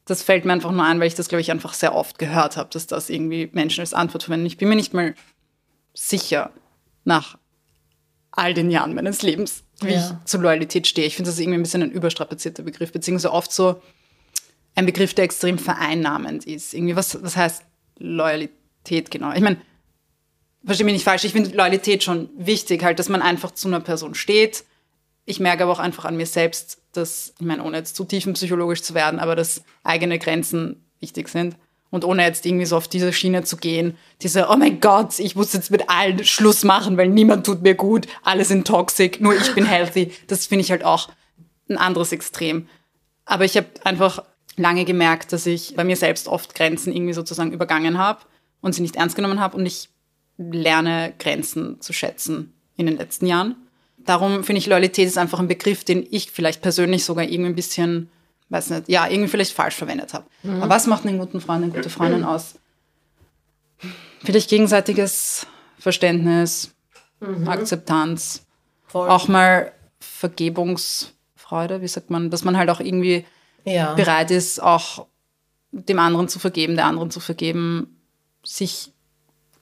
das 0.05 0.23
fällt 0.23 0.45
mir 0.45 0.53
einfach 0.53 0.71
nur 0.71 0.83
ein, 0.83 0.99
weil 0.99 1.07
ich 1.07 1.15
das, 1.15 1.29
glaube 1.29 1.41
ich, 1.41 1.51
einfach 1.51 1.73
sehr 1.73 1.95
oft 1.95 2.19
gehört 2.19 2.57
habe, 2.57 2.69
dass 2.71 2.87
das 2.87 3.09
irgendwie 3.09 3.49
Menschen 3.53 3.81
als 3.81 3.93
Antwort 3.93 4.23
verwenden. 4.23 4.45
Ich 4.45 4.57
bin 4.57 4.69
mir 4.69 4.75
nicht 4.75 4.93
mal 4.93 5.15
sicher 5.93 6.51
nach 7.03 7.37
all 8.31 8.53
den 8.53 8.71
Jahren 8.71 8.93
meines 8.93 9.21
Lebens, 9.21 9.63
wie 9.81 9.93
Ja. 9.93 9.99
ich 10.21 10.25
zu 10.25 10.37
Loyalität 10.37 10.87
stehe. 10.87 11.07
Ich 11.07 11.15
finde 11.15 11.29
das 11.31 11.39
irgendwie 11.39 11.59
ein 11.59 11.63
bisschen 11.63 11.83
ein 11.83 11.91
überstrapazierter 11.91 12.63
Begriff, 12.63 12.91
beziehungsweise 12.91 13.31
oft 13.33 13.51
so 13.51 13.81
ein 14.75 14.85
Begriff, 14.85 15.13
der 15.13 15.25
extrem 15.25 15.57
vereinnahmend 15.57 16.45
ist. 16.45 16.73
Irgendwie, 16.73 16.95
was, 16.95 17.21
was 17.23 17.35
heißt 17.35 17.63
Loyalität 17.97 19.11
genau? 19.11 19.33
Ich 19.33 19.41
meine, 19.41 19.57
verstehe 20.65 20.85
mich 20.85 20.93
nicht 20.93 21.03
falsch, 21.03 21.23
ich 21.23 21.33
finde 21.33 21.55
Loyalität 21.55 22.03
schon 22.03 22.29
wichtig, 22.37 22.83
halt, 22.83 22.99
dass 22.99 23.09
man 23.09 23.21
einfach 23.21 23.51
zu 23.51 23.67
einer 23.67 23.79
Person 23.79 24.15
steht. 24.15 24.63
Ich 25.25 25.39
merke 25.39 25.63
aber 25.63 25.71
auch 25.71 25.79
einfach 25.79 26.05
an 26.05 26.17
mir 26.17 26.25
selbst, 26.25 26.81
dass, 26.93 27.33
ich 27.39 27.45
meine, 27.45 27.63
ohne 27.63 27.77
jetzt 27.77 27.95
zu 27.95 28.05
tiefenpsychologisch 28.05 28.81
zu 28.81 28.93
werden, 28.93 29.19
aber 29.19 29.35
dass 29.35 29.63
eigene 29.83 30.19
Grenzen 30.19 30.83
wichtig 30.99 31.29
sind. 31.29 31.55
Und 31.89 32.05
ohne 32.05 32.23
jetzt 32.23 32.45
irgendwie 32.45 32.65
so 32.65 32.77
auf 32.77 32.87
diese 32.87 33.11
Schiene 33.11 33.43
zu 33.43 33.57
gehen, 33.57 33.97
diese, 34.21 34.47
oh 34.49 34.55
mein 34.55 34.79
Gott, 34.79 35.19
ich 35.19 35.35
muss 35.35 35.51
jetzt 35.51 35.71
mit 35.71 35.89
allen 35.89 36.23
Schluss 36.23 36.63
machen, 36.63 36.95
weil 36.95 37.09
niemand 37.09 37.45
tut 37.45 37.63
mir 37.63 37.75
gut, 37.75 38.07
alle 38.23 38.45
sind 38.45 38.65
toxic, 38.65 39.19
nur 39.19 39.35
ich 39.35 39.53
bin 39.53 39.65
healthy. 39.65 40.11
Das 40.27 40.45
finde 40.45 40.63
ich 40.63 40.71
halt 40.71 40.85
auch 40.85 41.09
ein 41.69 41.77
anderes 41.77 42.13
Extrem. 42.13 42.69
Aber 43.25 43.43
ich 43.43 43.57
habe 43.57 43.67
einfach 43.83 44.23
lange 44.57 44.85
gemerkt, 44.85 45.33
dass 45.33 45.45
ich 45.45 45.75
bei 45.75 45.83
mir 45.83 45.95
selbst 45.95 46.27
oft 46.27 46.55
Grenzen 46.55 46.93
irgendwie 46.93 47.13
sozusagen 47.13 47.51
übergangen 47.51 47.97
habe 47.97 48.21
und 48.61 48.73
sie 48.73 48.81
nicht 48.81 48.95
ernst 48.95 49.15
genommen 49.15 49.39
habe. 49.39 49.57
Und 49.57 49.65
ich 49.65 49.89
lerne 50.37 51.13
Grenzen 51.19 51.79
zu 51.81 51.93
schätzen 51.93 52.53
in 52.77 52.85
den 52.85 52.97
letzten 52.97 53.25
Jahren. 53.25 53.55
Darum 53.97 54.43
finde 54.43 54.59
ich, 54.59 54.67
Loyalität 54.67 55.07
ist 55.07 55.17
einfach 55.17 55.39
ein 55.39 55.47
Begriff, 55.47 55.83
den 55.83 56.05
ich 56.09 56.31
vielleicht 56.31 56.61
persönlich 56.61 57.05
sogar 57.05 57.25
irgendwie 57.25 57.51
ein 57.51 57.55
bisschen, 57.55 58.09
weiß 58.49 58.71
nicht, 58.71 58.89
ja, 58.89 59.07
irgendwie 59.07 59.29
vielleicht 59.29 59.53
falsch 59.53 59.75
verwendet 59.75 60.13
habe. 60.13 60.25
Aber 60.43 60.69
was 60.69 60.87
macht 60.87 61.05
einen 61.05 61.19
guten 61.19 61.39
Freund, 61.39 61.63
eine 61.63 61.73
gute 61.73 61.89
Freundin 61.89 62.23
aus? 62.23 62.55
Vielleicht 64.23 64.49
gegenseitiges 64.49 65.45
Verständnis, 65.77 66.73
Akzeptanz, 67.45 68.45
Voll. 68.87 69.09
auch 69.09 69.27
mal 69.27 69.71
Vergebungsfreude, 69.99 71.81
wie 71.81 71.87
sagt 71.87 72.09
man, 72.09 72.29
dass 72.31 72.43
man 72.43 72.57
halt 72.57 72.69
auch 72.69 72.79
irgendwie 72.79 73.25
ja. 73.65 73.93
bereit 73.93 74.31
ist, 74.31 74.61
auch 74.61 75.07
dem 75.71 75.99
anderen 75.99 76.27
zu 76.27 76.39
vergeben, 76.39 76.75
der 76.75 76.85
anderen 76.85 77.11
zu 77.11 77.19
vergeben, 77.19 77.97
sich 78.43 78.91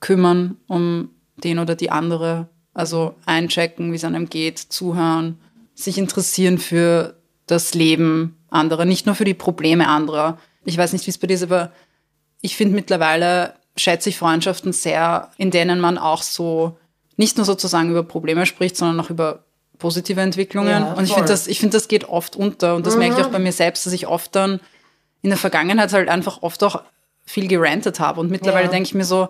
kümmern 0.00 0.56
um 0.66 1.10
den 1.36 1.58
oder 1.58 1.76
die 1.76 1.90
andere, 1.90 2.48
also 2.74 3.14
einchecken, 3.26 3.92
wie 3.92 3.96
es 3.96 4.04
einem 4.04 4.28
geht, 4.28 4.58
zuhören, 4.58 5.38
sich 5.74 5.98
interessieren 5.98 6.58
für 6.58 7.16
das 7.46 7.74
Leben 7.74 8.36
anderer, 8.50 8.84
nicht 8.84 9.06
nur 9.06 9.14
für 9.14 9.24
die 9.24 9.34
Probleme 9.34 9.88
anderer. 9.88 10.38
Ich 10.64 10.76
weiß 10.76 10.92
nicht, 10.92 11.06
wie 11.06 11.10
es 11.10 11.18
bei 11.18 11.26
dir 11.26 11.34
ist, 11.34 11.42
aber 11.42 11.72
ich 12.40 12.56
finde 12.56 12.74
mittlerweile 12.74 13.54
schätze 13.76 14.08
ich 14.08 14.18
Freundschaften 14.18 14.72
sehr, 14.72 15.30
in 15.36 15.50
denen 15.50 15.80
man 15.80 15.98
auch 15.98 16.22
so 16.22 16.76
nicht 17.16 17.36
nur 17.36 17.46
sozusagen 17.46 17.90
über 17.90 18.02
Probleme 18.02 18.46
spricht, 18.46 18.76
sondern 18.76 19.04
auch 19.04 19.10
über 19.10 19.44
positive 19.80 20.20
Entwicklungen. 20.20 20.70
Ja, 20.70 20.92
und 20.92 21.02
ich 21.04 21.12
finde 21.12 21.28
das, 21.28 21.48
ich 21.48 21.58
finde, 21.58 21.76
das 21.76 21.88
geht 21.88 22.08
oft 22.08 22.36
unter. 22.36 22.76
Und 22.76 22.86
das 22.86 22.96
merke 22.96 23.18
ich 23.20 23.26
auch 23.26 23.30
bei 23.30 23.40
mir 23.40 23.52
selbst, 23.52 23.84
dass 23.86 23.92
ich 23.92 24.06
oft 24.06 24.34
dann 24.36 24.60
in 25.22 25.30
der 25.30 25.38
Vergangenheit 25.38 25.92
halt 25.92 26.08
einfach 26.08 26.42
oft 26.42 26.62
auch 26.62 26.82
viel 27.26 27.48
gerantet 27.48 27.98
habe. 27.98 28.20
Und 28.20 28.30
mittlerweile 28.30 28.66
Ja. 28.66 28.70
denke 28.70 28.86
ich 28.86 28.94
mir 28.94 29.04
so, 29.04 29.28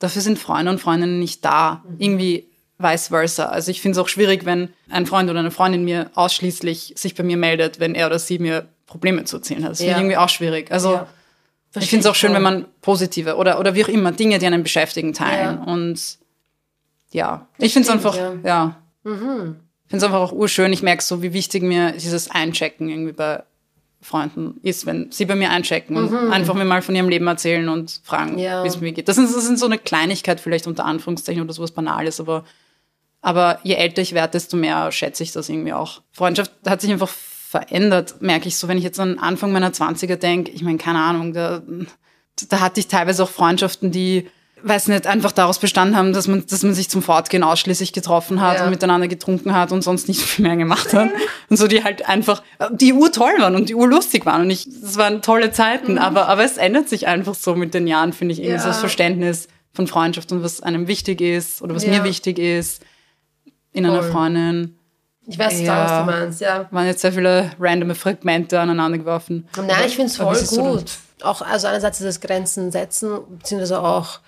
dafür 0.00 0.22
sind 0.22 0.38
Freunde 0.38 0.72
und 0.72 0.80
Freundinnen 0.80 1.20
nicht 1.20 1.44
da. 1.44 1.84
Irgendwie 1.98 2.46
vice 2.78 3.08
versa. 3.08 3.46
Also 3.46 3.70
ich 3.70 3.80
finde 3.82 3.98
es 3.98 4.04
auch 4.04 4.08
schwierig, 4.08 4.44
wenn 4.46 4.70
ein 4.88 5.06
Freund 5.06 5.30
oder 5.30 5.38
eine 5.38 5.50
Freundin 5.50 5.84
mir 5.84 6.10
ausschließlich 6.14 6.94
sich 6.96 7.14
bei 7.14 7.22
mir 7.22 7.36
meldet, 7.36 7.78
wenn 7.78 7.94
er 7.94 8.06
oder 8.06 8.18
sie 8.18 8.38
mir 8.38 8.66
Probleme 8.86 9.24
zu 9.24 9.36
erzählen 9.36 9.62
hat. 9.64 9.72
Das 9.72 9.78
finde 9.78 9.92
Ja. 9.92 9.96
ich 9.98 10.02
irgendwie 10.02 10.16
auch 10.16 10.28
schwierig. 10.28 10.72
Also 10.72 10.94
Ja. 10.94 11.06
ich 11.76 11.90
finde 11.90 12.00
es 12.00 12.10
auch 12.10 12.14
schön, 12.14 12.32
wenn 12.32 12.42
man 12.42 12.64
positive 12.80 13.36
oder, 13.36 13.60
oder 13.60 13.74
wie 13.74 13.84
auch 13.84 13.88
immer 13.88 14.12
Dinge, 14.12 14.38
die 14.38 14.46
einen 14.46 14.62
beschäftigen, 14.62 15.12
teilen. 15.12 15.58
Und 15.58 16.18
ja, 17.12 17.46
ich 17.58 17.72
finde 17.72 17.88
es 17.88 17.92
einfach, 17.92 18.16
ja. 18.44 18.76
Mhm. 19.04 19.56
Finde 19.90 19.98
es 19.98 20.02
einfach 20.04 20.20
auch 20.20 20.32
urschön. 20.32 20.72
Ich 20.72 20.82
merke 20.82 21.02
so, 21.02 21.22
wie 21.22 21.32
wichtig 21.34 21.62
mir 21.62 21.92
dieses 21.92 22.30
Einchecken 22.30 22.88
irgendwie 22.88 23.12
bei 23.12 23.42
Freunden 24.02 24.58
ist, 24.62 24.86
wenn 24.86 25.12
sie 25.12 25.26
bei 25.26 25.34
mir 25.36 25.50
einchecken 25.50 25.94
und 25.98 26.14
einfach 26.32 26.54
mir 26.54 26.64
mal 26.64 26.80
von 26.80 26.94
ihrem 26.96 27.10
Leben 27.10 27.26
erzählen 27.26 27.68
und 27.68 28.00
fragen, 28.02 28.32
Mhm. 28.32 28.38
Ja. 28.38 28.64
wie 28.64 28.68
es 28.68 28.80
mir 28.80 28.92
geht. 28.92 29.08
Das, 29.08 29.18
ist, 29.18 29.36
das 29.36 29.44
sind 29.44 29.58
so 29.58 29.66
eine 29.66 29.76
Kleinigkeit 29.78 30.40
vielleicht 30.40 30.66
unter 30.66 30.86
Anführungszeichen 30.86 31.42
oder 31.42 31.52
sowas 31.52 31.72
Banales, 31.72 32.18
aber 32.20 32.44
Aber 33.22 33.58
je 33.64 33.74
älter 33.74 34.00
ich 34.00 34.14
werde, 34.14 34.32
desto 34.32 34.56
mehr 34.56 34.90
schätze 34.92 35.22
ich 35.22 35.32
das 35.32 35.50
irgendwie 35.50 35.74
auch. 35.74 36.00
Freundschaft 36.12 36.52
hat 36.66 36.80
sich 36.80 36.90
einfach 36.90 37.10
verändert, 37.10 38.22
merke 38.22 38.48
ich 38.48 38.56
so, 38.56 38.66
wenn 38.68 38.78
ich 38.78 38.84
jetzt 38.84 38.98
an 38.98 39.18
Anfang 39.18 39.52
meiner 39.52 39.72
20er 39.72 40.16
denke. 40.16 40.50
Ich 40.52 40.62
meine, 40.62 40.78
keine 40.78 41.00
Ahnung, 41.00 41.34
da, 41.34 41.60
da 42.48 42.60
hatte 42.60 42.80
ich 42.80 42.88
teilweise 42.88 43.22
auch 43.24 43.28
Freundschaften, 43.28 43.90
die 43.90 44.26
weiß 44.62 44.88
nicht, 44.88 45.06
einfach 45.06 45.32
daraus 45.32 45.58
bestanden 45.58 45.96
haben, 45.96 46.12
dass 46.12 46.28
man, 46.28 46.44
dass 46.46 46.62
man 46.62 46.74
sich 46.74 46.88
zum 46.88 47.02
Fortgehen 47.02 47.42
ausschließlich 47.42 47.92
getroffen 47.92 48.40
hat 48.40 48.58
ja. 48.58 48.64
und 48.64 48.70
miteinander 48.70 49.08
getrunken 49.08 49.54
hat 49.54 49.72
und 49.72 49.82
sonst 49.82 50.08
nicht 50.08 50.20
viel 50.22 50.46
mehr 50.46 50.56
gemacht 50.56 50.92
hat. 50.92 51.10
und 51.48 51.56
so, 51.56 51.66
die 51.66 51.84
halt 51.84 52.08
einfach, 52.08 52.42
die 52.70 52.92
Uhr 52.92 53.12
toll 53.12 53.32
waren 53.38 53.54
und 53.54 53.68
die 53.68 53.74
Uhr 53.74 53.88
lustig 53.88 54.26
waren 54.26 54.42
und 54.42 54.50
ich, 54.50 54.66
das 54.82 54.96
waren 54.96 55.22
tolle 55.22 55.52
Zeiten, 55.52 55.92
mhm. 55.92 55.98
aber, 55.98 56.28
aber 56.28 56.44
es 56.44 56.56
ändert 56.56 56.88
sich 56.88 57.06
einfach 57.06 57.34
so 57.34 57.54
mit 57.54 57.74
den 57.74 57.86
Jahren, 57.86 58.12
finde 58.12 58.32
ich, 58.32 58.40
irgendwie 58.40 58.56
ja. 58.56 58.62
so 58.62 58.68
das 58.68 58.80
Verständnis 58.80 59.48
von 59.72 59.86
Freundschaft 59.86 60.32
und 60.32 60.42
was 60.42 60.60
einem 60.60 60.88
wichtig 60.88 61.20
ist 61.20 61.62
oder 61.62 61.74
was 61.74 61.84
ja. 61.84 61.90
mir 61.90 62.04
wichtig 62.04 62.38
ist 62.38 62.82
in 63.72 63.86
einer 63.86 64.02
Freundin. 64.02 64.76
Ich 65.26 65.38
weiß 65.38 65.60
ja, 65.60 65.84
was 65.84 65.98
du 66.00 66.10
meinst, 66.10 66.40
ja. 66.40 66.66
Waren 66.70 66.86
jetzt 66.86 67.02
sehr 67.02 67.12
viele 67.12 67.52
randome 67.60 67.94
Fragmente 67.94 68.58
aneinander 68.58 68.98
geworfen. 68.98 69.48
Nein, 69.56 69.68
ich 69.86 69.94
finde 69.94 70.10
es 70.10 70.16
voll 70.16 70.36
gut. 70.56 70.90
Auch, 71.22 71.42
also 71.42 71.66
einerseits 71.66 72.00
ist 72.00 72.06
es 72.06 72.20
Grenzen 72.20 72.72
setzen, 72.72 73.20
beziehungsweise 73.38 73.80
auch 73.80 74.20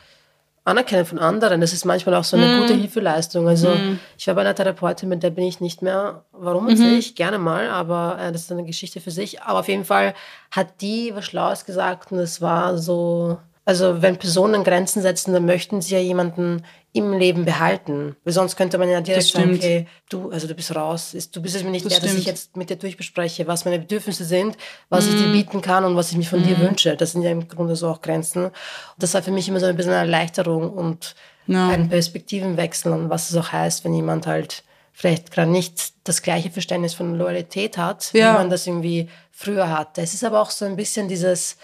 Anerkennen 0.64 1.04
von 1.04 1.18
anderen. 1.18 1.60
Das 1.60 1.72
ist 1.72 1.84
manchmal 1.84 2.14
auch 2.14 2.24
so 2.24 2.36
eine 2.36 2.46
mm. 2.46 2.60
gute 2.60 2.74
Hilfeleistung. 2.74 3.48
Also 3.48 3.70
mm. 3.70 3.98
ich 4.16 4.26
war 4.28 4.34
bei 4.34 4.42
einer 4.42 4.54
Therapeutin, 4.54 5.08
mit 5.08 5.22
der 5.22 5.30
bin 5.30 5.44
ich 5.44 5.60
nicht 5.60 5.82
mehr. 5.82 6.24
Warum 6.32 6.66
mhm. 6.66 6.98
ich? 6.98 7.16
Gerne 7.16 7.38
mal, 7.38 7.68
aber 7.68 8.18
äh, 8.20 8.32
das 8.32 8.42
ist 8.42 8.52
eine 8.52 8.64
Geschichte 8.64 9.00
für 9.00 9.10
sich. 9.10 9.42
Aber 9.42 9.60
auf 9.60 9.68
jeden 9.68 9.84
Fall 9.84 10.14
hat 10.50 10.80
die 10.80 11.12
was 11.14 11.24
Schlaues 11.24 11.64
gesagt 11.64 12.12
und 12.12 12.18
es 12.18 12.40
war 12.40 12.78
so, 12.78 13.38
also 13.64 14.02
wenn 14.02 14.18
Personen 14.18 14.62
Grenzen 14.62 15.02
setzen, 15.02 15.32
dann 15.32 15.46
möchten 15.46 15.80
sie 15.80 15.94
ja 15.94 16.00
jemanden 16.00 16.62
im 16.94 17.12
Leben 17.12 17.44
behalten. 17.44 18.16
Weil 18.24 18.32
sonst 18.34 18.56
könnte 18.56 18.76
man 18.76 18.88
ja 18.88 19.00
direkt 19.00 19.24
sagen, 19.24 19.54
okay, 19.54 19.86
du, 20.10 20.30
also 20.30 20.46
du 20.46 20.54
bist 20.54 20.74
raus, 20.74 21.16
du 21.32 21.40
bist 21.40 21.56
es 21.56 21.64
mir 21.64 21.70
nicht 21.70 21.86
das 21.86 21.94
wert, 21.94 22.04
dass 22.04 22.14
ich 22.14 22.26
jetzt 22.26 22.56
mit 22.56 22.68
dir 22.68 22.76
durchbespreche, 22.76 23.46
was 23.46 23.64
meine 23.64 23.78
Bedürfnisse 23.78 24.24
sind, 24.24 24.58
was 24.90 25.06
mm. 25.06 25.08
ich 25.08 25.16
dir 25.16 25.28
mhm. 25.28 25.32
bieten 25.32 25.62
kann 25.62 25.84
und 25.84 25.96
was 25.96 26.10
ich 26.10 26.18
mir 26.18 26.24
von 26.24 26.42
mm. 26.42 26.44
dir 26.44 26.58
mhm. 26.58 26.62
wünsche. 26.62 26.96
Das 26.96 27.12
sind 27.12 27.22
ja 27.22 27.30
im 27.30 27.48
Grunde 27.48 27.76
so 27.76 27.88
auch 27.88 28.02
Grenzen. 28.02 28.46
Und 28.46 28.52
das 28.98 29.14
war 29.14 29.22
für 29.22 29.30
mich 29.30 29.48
immer 29.48 29.60
so 29.60 29.66
ein 29.66 29.76
bisschen 29.76 29.92
eine 29.92 30.02
Erleichterung 30.02 30.70
und 30.70 31.14
no. 31.46 31.70
ein 31.70 31.88
Perspektivenwechsel 31.88 32.92
und 32.92 33.08
was 33.08 33.30
es 33.30 33.36
auch 33.36 33.52
heißt, 33.52 33.84
wenn 33.84 33.94
jemand 33.94 34.26
halt 34.26 34.62
vielleicht 34.92 35.30
gerade 35.32 35.50
nicht 35.50 35.94
das 36.04 36.20
gleiche 36.20 36.50
Verständnis 36.50 36.92
von 36.92 37.16
Loyalität 37.16 37.78
hat, 37.78 38.12
ja. 38.12 38.34
wie 38.34 38.38
man 38.38 38.50
das 38.50 38.66
irgendwie 38.66 39.08
früher 39.30 39.70
hatte. 39.70 40.02
Es 40.02 40.12
ist 40.12 40.24
aber 40.24 40.42
auch 40.42 40.50
so 40.50 40.66
ein 40.66 40.76
bisschen 40.76 41.08
dieses, 41.08 41.56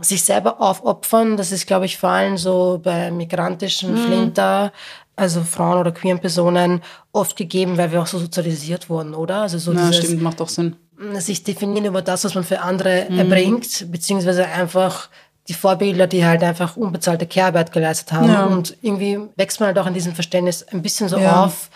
sich 0.00 0.22
selber 0.22 0.60
aufopfern, 0.60 1.36
das 1.36 1.52
ist, 1.52 1.66
glaube 1.66 1.84
ich, 1.84 1.98
vor 1.98 2.10
allem 2.10 2.38
so 2.38 2.80
bei 2.82 3.10
migrantischen 3.10 3.92
mhm. 3.92 4.06
Flinter, 4.06 4.72
also 5.16 5.42
Frauen 5.42 5.78
oder 5.78 5.92
queeren 5.92 6.18
Personen, 6.18 6.82
oft 7.12 7.36
gegeben, 7.36 7.76
weil 7.76 7.92
wir 7.92 8.00
auch 8.00 8.06
so 8.06 8.18
sozialisiert 8.18 8.88
wurden, 8.88 9.14
oder? 9.14 9.42
Also 9.42 9.58
so 9.58 9.72
ja, 9.72 9.88
dieses, 9.88 10.04
stimmt, 10.04 10.22
macht 10.22 10.40
doch 10.40 10.48
Sinn. 10.48 10.76
Sich 11.14 11.42
definieren 11.42 11.84
über 11.84 12.00
das, 12.00 12.24
was 12.24 12.34
man 12.34 12.44
für 12.44 12.60
andere 12.60 13.06
mhm. 13.08 13.18
erbringt, 13.18 13.90
beziehungsweise 13.90 14.46
einfach 14.46 15.08
die 15.48 15.54
Vorbilder, 15.54 16.06
die 16.06 16.24
halt 16.24 16.42
einfach 16.42 16.76
unbezahlte 16.76 17.26
Kehrarbeit 17.26 17.72
geleistet 17.72 18.12
haben. 18.12 18.28
Ja. 18.28 18.44
Und 18.44 18.76
irgendwie 18.80 19.18
wächst 19.36 19.60
man 19.60 19.68
halt 19.68 19.78
auch 19.78 19.86
in 19.86 19.94
diesem 19.94 20.14
Verständnis 20.14 20.62
ein 20.62 20.82
bisschen 20.82 21.08
so 21.08 21.18
ja. 21.18 21.44
auf, 21.44 21.68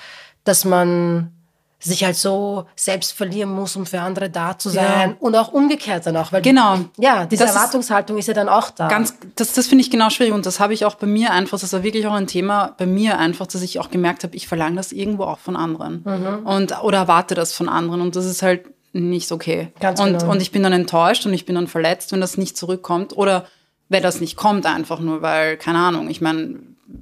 dass 0.44 0.64
man 0.64 1.32
sich 1.86 2.04
halt 2.04 2.16
so 2.16 2.66
selbst 2.76 3.12
verlieren 3.12 3.50
muss, 3.50 3.76
um 3.76 3.86
für 3.86 4.00
andere 4.00 4.30
da 4.30 4.58
zu 4.58 4.68
sein. 4.68 5.10
Ja. 5.10 5.16
Und 5.20 5.34
auch 5.36 5.52
umgekehrt 5.52 6.06
dann 6.06 6.16
auch. 6.16 6.32
Weil 6.32 6.42
genau. 6.42 6.78
Ja, 6.98 7.26
diese 7.26 7.44
das 7.44 7.54
Erwartungshaltung 7.54 8.18
ist, 8.18 8.24
ist, 8.24 8.28
ja 8.28 8.34
dann 8.34 8.48
auch 8.48 8.70
da. 8.70 8.88
Ganz, 8.88 9.14
das, 9.36 9.52
das 9.52 9.66
finde 9.66 9.82
ich 9.82 9.90
genau 9.90 10.10
schwierig. 10.10 10.32
Und 10.32 10.46
das 10.46 10.60
habe 10.60 10.74
ich 10.74 10.84
auch 10.84 10.96
bei 10.96 11.06
mir 11.06 11.32
einfach, 11.32 11.58
das 11.58 11.72
war 11.72 11.82
wirklich 11.82 12.06
auch 12.06 12.14
ein 12.14 12.26
Thema 12.26 12.74
bei 12.78 12.86
mir 12.86 13.18
einfach, 13.18 13.46
dass 13.46 13.62
ich 13.62 13.78
auch 13.78 13.90
gemerkt 13.90 14.24
habe, 14.24 14.36
ich 14.36 14.48
verlange 14.48 14.76
das 14.76 14.92
irgendwo 14.92 15.24
auch 15.24 15.38
von 15.38 15.56
anderen. 15.56 16.02
Mhm. 16.04 16.46
Und, 16.46 16.82
oder 16.82 16.98
erwarte 16.98 17.34
das 17.34 17.52
von 17.52 17.68
anderen. 17.68 18.00
Und 18.00 18.16
das 18.16 18.26
ist 18.26 18.42
halt 18.42 18.64
nicht 18.92 19.32
okay. 19.32 19.72
Ganz 19.80 20.00
und, 20.00 20.18
genau. 20.18 20.32
und 20.32 20.42
ich 20.42 20.52
bin 20.52 20.62
dann 20.62 20.72
enttäuscht 20.72 21.26
und 21.26 21.34
ich 21.34 21.46
bin 21.46 21.54
dann 21.54 21.66
verletzt, 21.66 22.12
wenn 22.12 22.20
das 22.20 22.36
nicht 22.36 22.56
zurückkommt. 22.56 23.16
Oder 23.16 23.46
wenn 23.88 24.02
das 24.02 24.20
nicht 24.20 24.36
kommt, 24.36 24.66
einfach 24.66 25.00
nur, 25.00 25.22
weil, 25.22 25.56
keine 25.56 25.78
Ahnung, 25.78 26.08
ich 26.08 26.20
meine, 26.20 26.58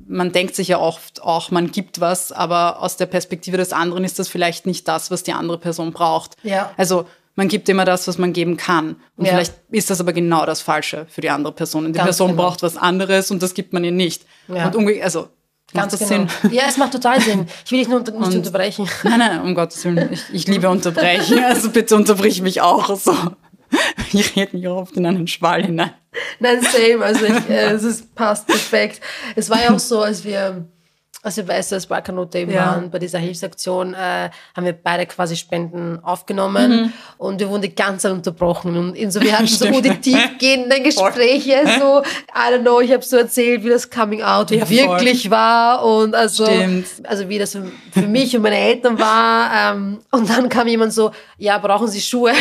man 0.07 0.33
denkt 0.33 0.55
sich 0.55 0.69
ja 0.69 0.79
oft 0.79 1.23
auch, 1.23 1.51
man 1.51 1.71
gibt 1.71 2.01
was, 2.01 2.33
aber 2.33 2.81
aus 2.81 2.97
der 2.97 3.07
Perspektive 3.07 3.57
des 3.57 3.73
anderen 3.73 4.05
ist 4.05 4.19
das 4.19 4.29
vielleicht 4.29 4.67
nicht 4.67 4.89
das, 4.89 5.11
was 5.11 5.23
die 5.23 5.33
andere 5.33 5.59
Person 5.59 5.93
braucht. 5.93 6.37
Ja. 6.43 6.73
Also 6.77 7.07
man 7.37 7.49
gibt 7.49 7.69
immer 7.69 7.85
das, 7.85 8.07
was 8.07 8.17
man 8.17 8.33
geben 8.33 8.57
kann. 8.57 8.97
Und 9.17 9.27
ja. 9.27 9.33
vielleicht 9.33 9.55
ist 9.71 9.91
das 9.91 10.01
aber 10.01 10.13
genau 10.13 10.47
das 10.47 10.61
Falsche 10.61 11.07
für 11.09 11.21
die 11.21 11.31
andere 11.31 11.53
Person. 11.53 11.85
Und 11.85 11.93
die 11.93 11.99
Ganz 11.99 12.07
Person 12.07 12.31
genau. 12.31 12.43
braucht 12.43 12.63
was 12.63 12.77
anderes 12.77 13.31
und 13.31 13.43
das 13.43 13.55
gibt 13.55 13.73
man 13.73 13.85
ihr 13.85 13.93
nicht. 13.93 14.25
Ja. 14.49 14.67
Und 14.67 14.77
umgekehrt, 14.77 15.05
also 15.05 15.29
Ganz 15.73 15.93
macht 15.93 16.01
das 16.01 16.09
genau. 16.09 16.29
Sinn? 16.43 16.53
Ja, 16.53 16.63
es 16.69 16.77
macht 16.77 16.93
total 16.93 17.21
Sinn. 17.21 17.47
Ich 17.65 17.73
will 17.73 17.81
dich 17.81 17.89
nur 17.89 18.01
nicht 18.01 18.13
und, 18.13 18.35
unterbrechen. 18.35 18.89
Nein, 19.03 19.19
nein, 19.19 19.41
um 19.41 19.55
Gottes 19.55 19.85
Willen. 19.85 20.13
Ich, 20.13 20.23
ich 20.33 20.47
liebe 20.47 20.69
unterbrechen. 20.69 21.39
Also 21.45 21.71
bitte 21.71 21.97
unterbrich 21.97 22.41
mich 22.43 22.61
auch 22.61 22.95
so. 22.97 23.15
Ich 24.13 24.37
rede 24.37 24.57
mich 24.57 24.69
oft 24.69 24.97
in 24.97 25.07
einen 25.07 25.27
Schwall 25.27 25.65
hinein. 25.65 25.91
Nein, 26.39 26.61
same. 26.63 27.05
Also 27.05 27.25
ich, 27.25 27.33
äh, 27.51 27.73
es 27.73 27.83
ist, 27.83 28.15
passt 28.15 28.47
perfekt. 28.47 29.01
Es 29.35 29.51
war 29.51 29.61
ja 29.61 29.75
auch 29.75 29.81
so, 29.81 30.03
als 30.03 30.25
wir 30.25 30.65
als 31.25 31.39
wir 31.39 31.47
bei 31.47 31.61
SOS 31.61 31.87
Balkanot 31.87 32.35
eben 32.35 32.53
ja. 32.53 32.67
waren, 32.67 32.91
bei 32.91 32.99
dieser 32.99 33.19
Hilfsaktion, 33.19 33.95
äh, 33.95 34.29
haben 34.55 34.65
wir 34.65 34.75
beide 34.75 35.07
quasi 35.07 35.37
Spenden 35.37 35.99
aufgenommen 36.05 36.71
mhm. 36.71 36.93
und 37.17 37.41
wir 37.41 37.49
wurden 37.49 37.63
die 37.63 37.75
ganze 37.75 38.09
Zeit 38.09 38.13
unterbrochen. 38.13 38.77
Und 38.77 38.95
wir 38.95 39.33
hatten 39.39 39.47
so 39.47 39.81
die 39.81 39.97
tiefgehenden 40.01 40.85
Gespräche, 40.85 41.63
so, 41.81 42.03
I 42.03 42.53
don't 42.53 42.61
know, 42.61 42.81
ich 42.81 42.93
habe 42.93 43.03
so 43.03 43.17
erzählt, 43.17 43.65
wie 43.65 43.71
das 43.71 43.89
Coming 43.89 44.23
Out 44.23 44.51
ja, 44.51 44.69
wirklich 44.69 45.23
voll. 45.23 45.31
war 45.31 45.83
und 45.83 46.15
also, 46.15 46.47
also 47.05 47.29
wie 47.31 47.39
das 47.39 47.53
für 47.93 48.03
mich 48.03 48.37
und 48.37 48.43
meine 48.43 48.59
Eltern 48.59 48.99
war. 48.99 49.73
Ähm, 49.73 50.01
und 50.11 50.29
dann 50.29 50.51
kam 50.51 50.69
jemand 50.69 50.93
so, 50.93 51.11
ja, 51.39 51.57
brauchen 51.57 51.89
Sie 51.89 52.03
Schuhe? 52.03 52.33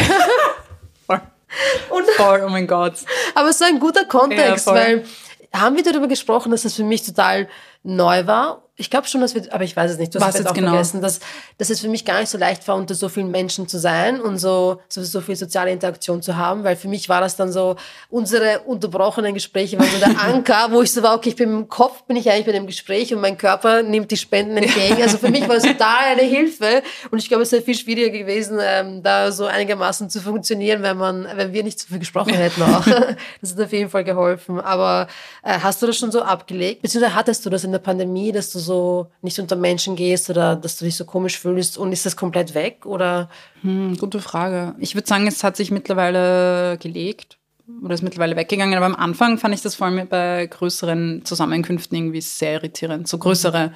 Und, 1.89 2.09
voll, 2.11 2.43
oh 2.45 2.49
mein 2.49 2.67
Gott. 2.67 2.93
Aber 3.35 3.49
es 3.49 3.55
ist 3.55 3.63
ein 3.63 3.79
guter 3.79 4.05
Kontext, 4.05 4.67
ja, 4.67 4.73
weil 4.73 5.05
haben 5.53 5.75
wir 5.75 5.83
darüber 5.83 6.07
gesprochen, 6.07 6.51
dass 6.51 6.63
das 6.63 6.73
für 6.73 6.83
mich 6.83 7.03
total 7.03 7.47
neu 7.83 8.25
war 8.25 8.63
ich 8.75 8.89
glaube 8.89 9.07
schon, 9.07 9.21
dass 9.21 9.35
wir, 9.35 9.53
aber 9.53 9.63
ich 9.63 9.75
weiß 9.75 9.91
es 9.91 9.97
nicht, 9.99 10.15
du 10.15 10.19
hast 10.19 10.39
es 10.39 10.47
auch 10.47 10.53
genau? 10.53 10.71
vergessen, 10.71 10.99
dass, 10.99 11.19
dass 11.59 11.69
es 11.69 11.79
für 11.79 11.89
mich 11.89 12.05
gar 12.05 12.19
nicht 12.19 12.29
so 12.29 12.39
leicht 12.39 12.67
war, 12.67 12.75
unter 12.75 12.95
so 12.95 13.07
vielen 13.07 13.29
Menschen 13.29 13.67
zu 13.67 13.77
sein 13.77 14.19
und 14.19 14.39
so, 14.39 14.81
so, 14.89 15.03
so 15.03 15.21
viel 15.21 15.35
soziale 15.35 15.71
Interaktion 15.71 16.23
zu 16.23 16.37
haben, 16.37 16.63
weil 16.63 16.75
für 16.75 16.87
mich 16.87 17.07
war 17.07 17.21
das 17.21 17.35
dann 17.35 17.51
so, 17.51 17.75
unsere 18.09 18.61
unterbrochenen 18.61 19.35
Gespräche 19.35 19.77
waren 19.77 19.89
so 19.91 19.99
der 19.99 20.19
Anker, 20.23 20.69
wo 20.71 20.81
ich 20.81 20.91
so 20.91 21.03
war, 21.03 21.15
okay, 21.15 21.29
ich 21.29 21.35
bin 21.35 21.49
im 21.49 21.69
Kopf, 21.69 22.03
bin 22.03 22.15
ich 22.15 22.31
eigentlich 22.31 22.47
bei 22.47 22.51
dem 22.51 22.65
Gespräch 22.65 23.13
und 23.13 23.21
mein 23.21 23.37
Körper 23.37 23.83
nimmt 23.83 24.09
die 24.09 24.17
Spenden 24.17 24.57
entgegen. 24.57 25.01
Also 25.03 25.19
für 25.19 25.29
mich 25.29 25.47
war 25.47 25.57
es 25.57 25.63
total 25.63 26.05
eine 26.13 26.23
Hilfe 26.23 26.81
und 27.11 27.19
ich 27.19 27.27
glaube, 27.27 27.43
es 27.43 27.51
wäre 27.51 27.61
viel 27.61 27.75
schwieriger 27.75 28.09
gewesen, 28.09 28.57
ähm, 28.59 29.03
da 29.03 29.31
so 29.31 29.45
einigermaßen 29.45 30.09
zu 30.09 30.19
funktionieren, 30.19 30.81
wenn 30.81 30.97
man, 30.97 31.27
wenn 31.35 31.53
wir 31.53 31.63
nicht 31.63 31.79
so 31.79 31.89
viel 31.89 31.99
gesprochen 31.99 32.33
hätten 32.33 32.63
auch. 32.63 32.83
Das 33.41 33.51
hat 33.51 33.59
auf 33.65 33.73
jeden 33.73 33.89
Fall 33.89 34.03
geholfen. 34.03 34.59
Aber 34.59 35.07
äh, 35.43 35.59
hast 35.59 35.81
du 35.81 35.87
das 35.87 35.97
schon 35.97 36.11
so 36.11 36.21
abgelegt? 36.21 36.81
Beziehungsweise 36.81 37.15
hattest 37.15 37.45
du 37.45 37.49
das 37.49 37.63
in 37.63 37.71
der 37.71 37.79
Pandemie, 37.79 38.31
dass 38.31 38.51
du 38.51 38.59
so 38.63 39.11
nicht 39.21 39.37
unter 39.39 39.55
Menschen 39.55 39.95
gehst 39.95 40.29
oder 40.31 40.55
dass 40.55 40.77
du 40.77 40.85
dich 40.85 40.95
so 40.95 41.05
komisch 41.05 41.37
fühlst 41.37 41.77
und 41.77 41.91
ist 41.91 42.05
das 42.05 42.15
komplett 42.15 42.55
weg 42.55 42.85
oder? 42.85 43.29
Hm, 43.61 43.97
gute 43.97 44.19
Frage. 44.19 44.73
Ich 44.79 44.95
würde 44.95 45.07
sagen, 45.07 45.27
es 45.27 45.43
hat 45.43 45.55
sich 45.55 45.69
mittlerweile 45.69 46.79
gelegt 46.79 47.37
oder 47.83 47.93
ist 47.93 48.01
mittlerweile 48.01 48.35
weggegangen, 48.35 48.75
aber 48.75 48.87
am 48.87 48.95
Anfang 48.95 49.37
fand 49.37 49.53
ich 49.53 49.61
das 49.61 49.75
vor 49.75 49.87
allem 49.87 50.07
bei 50.07 50.47
größeren 50.47 51.23
Zusammenkünften 51.23 51.97
irgendwie 51.97 52.21
sehr 52.21 52.53
irritierend, 52.53 53.07
so 53.07 53.17
größere 53.17 53.71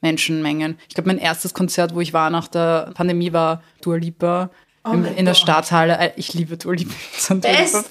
Menschenmengen. 0.00 0.78
Ich 0.88 0.94
glaube, 0.94 1.08
mein 1.08 1.18
erstes 1.18 1.54
Konzert, 1.54 1.94
wo 1.94 2.00
ich 2.00 2.12
war 2.12 2.30
nach 2.30 2.48
der 2.48 2.90
Pandemie, 2.94 3.32
war 3.32 3.62
Dua 3.82 3.96
Lipa 3.96 4.50
oh 4.84 4.92
in, 4.92 5.04
in 5.04 5.24
der 5.24 5.34
Stadthalle. 5.34 5.98
Äh, 5.98 6.12
ich 6.16 6.34
liebe 6.34 6.56
Dua 6.56 6.74
Lipa. 6.74 6.94
Beste! 7.34 7.84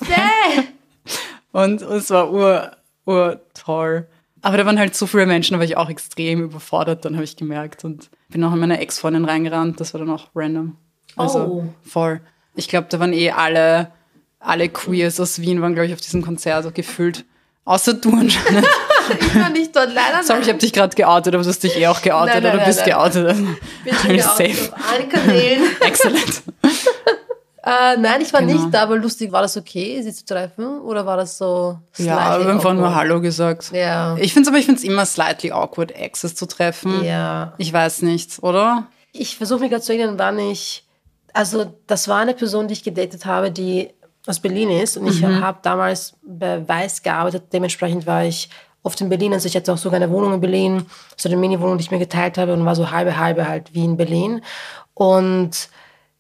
und, 1.51 1.83
und 1.83 1.97
es 1.97 2.09
war 2.09 2.31
ur, 2.31 2.71
ur 3.05 3.39
toll. 3.53 4.07
Aber 4.41 4.58
da 4.58 4.65
waren 4.65 4.80
halt 4.80 4.95
so 4.95 5.08
viele 5.08 5.25
Menschen, 5.25 5.54
da 5.54 5.60
war 5.60 5.65
ich 5.65 5.78
auch 5.78 5.89
extrem 5.89 6.43
überfordert, 6.43 7.06
dann 7.06 7.15
habe 7.15 7.23
ich 7.23 7.36
gemerkt. 7.36 7.84
Und 7.84 8.10
bin 8.30 8.43
auch 8.43 8.52
an 8.52 8.60
meine 8.60 8.80
Ex-Freundin 8.80 9.25
reingerannt, 9.25 9.80
das 9.80 9.93
war 9.93 9.99
dann 9.99 10.10
auch 10.10 10.28
random. 10.36 10.78
Also 11.15 11.39
oh. 11.39 11.73
voll. 11.84 12.21
Ich 12.56 12.67
glaube, 12.67 12.88
da 12.89 12.99
waren 12.99 13.13
eh 13.13 13.32
alle, 13.32 13.91
alle 14.39 14.69
Queers 14.69 15.19
aus 15.19 15.41
Wien, 15.41 15.62
waren, 15.62 15.73
glaube 15.73 15.88
ich, 15.88 15.93
auf 15.93 16.02
diesem 16.02 16.21
Konzert 16.21 16.63
so 16.63 16.71
gefühlt. 16.71 17.25
Außer 17.65 17.93
du 17.93 18.12
anscheinend. 18.12 18.65
ich 19.19 19.36
war 19.36 19.49
nicht 19.49 19.75
dort, 19.75 19.93
leider 19.93 20.23
Sorry, 20.23 20.41
ich 20.41 20.49
habe 20.49 20.60
dich 20.60 20.73
gerade 20.73 20.95
geoutet, 20.95 21.34
aber 21.34 21.43
du 21.43 21.49
hast 21.49 21.63
dich 21.63 21.78
eh 21.78 21.88
auch 21.88 22.02
geoutet 22.02 22.36
nein, 22.36 22.43
nein, 22.43 22.54
oder 22.54 22.60
du 22.62 22.65
bist 22.65 22.80
nein, 22.80 22.89
geoutet. 22.89 23.38
Bin 23.84 23.93
schon 23.93 24.10
geoutet 24.15 24.56
safe. 24.56 24.73
auf 24.73 24.91
allen 24.91 25.10
Kanälen. 25.10 25.63
Excellent. 25.82 26.43
Äh, 27.63 27.98
nein, 27.98 28.22
ich 28.22 28.32
war 28.32 28.41
genau. 28.41 28.54
nicht 28.54 28.74
da, 28.74 28.84
aber 28.84 28.98
lustig. 28.98 29.32
War 29.32 29.41
das 29.41 29.58
okay, 29.58 30.02
sie 30.02 30.13
zu 30.13 30.26
treffen? 30.26 30.80
Oder 30.82 31.06
war 31.06 31.17
das 31.17 31.38
so 31.38 31.78
Ja, 31.98 32.06
wir 32.06 32.45
haben 32.45 32.48
einfach 32.48 32.74
nur 32.74 32.95
Hallo 32.95 33.19
gesagt. 33.19 33.72
Ja. 33.74 34.15
Ich 34.17 34.34
finde 34.34 34.48
es 34.48 34.50
aber, 34.50 34.58
ich 34.58 34.65
finde 34.65 34.80
es 34.80 34.86
immer 34.86 35.06
slightly 35.06 35.52
awkward, 35.52 35.91
Exes 35.91 36.36
zu 36.36 36.45
treffen. 36.48 37.04
Ja. 37.04 37.54
Ich 37.58 37.72
weiß 37.72 38.04
nicht, 38.04 38.41
oder? 38.41 38.88
Ich 39.12 39.38
versuche 39.38 39.62
mich 39.62 39.72
gerade 39.72 39.84
zu 39.84 39.93
erinnern, 39.93 40.17
wann 40.17 40.39
ich, 40.39 40.86
also 41.34 41.74
das 41.88 42.08
war 42.08 42.19
eine 42.19 42.34
Person, 42.34 42.67
die 42.67 42.74
ich 42.74 42.84
gedatet 42.84 43.26
habe, 43.26 43.52
die 43.52 43.89
aus 44.26 44.39
Berlin 44.39 44.69
ist 44.69 44.98
und 44.98 45.04
mhm. 45.04 45.10
ich 45.10 45.24
habe 45.24 45.60
damals 45.62 46.15
bei 46.22 46.67
Weiß 46.67 47.02
gearbeitet. 47.02 47.45
Dementsprechend 47.52 48.06
war 48.06 48.24
ich 48.24 48.50
oft 48.84 49.00
in 49.02 49.10
Berlin. 49.10 49.34
Also 49.34 49.48
ich 49.48 49.56
hatte 49.56 49.74
auch 49.74 49.78
sogar 49.78 49.98
eine 49.98 50.12
Wohnung 50.12 50.34
in 50.34 50.41
Berlin, 50.41 50.86
so 51.17 51.28
eine 51.28 51.38
Mini-Wohnung, 51.38 51.78
die 51.78 51.84
ich 51.84 51.91
mir 51.91 52.00
geteilt 52.00 52.38
habe 52.38 52.54
und 52.54 52.65
war 52.65 52.76
so 52.76 52.91
halbe, 52.91 53.17
halbe 53.17 53.48
halt 53.48 53.74
wie 53.74 53.84
in 53.84 53.98
Berlin. 53.98 54.41
Und 54.93 55.69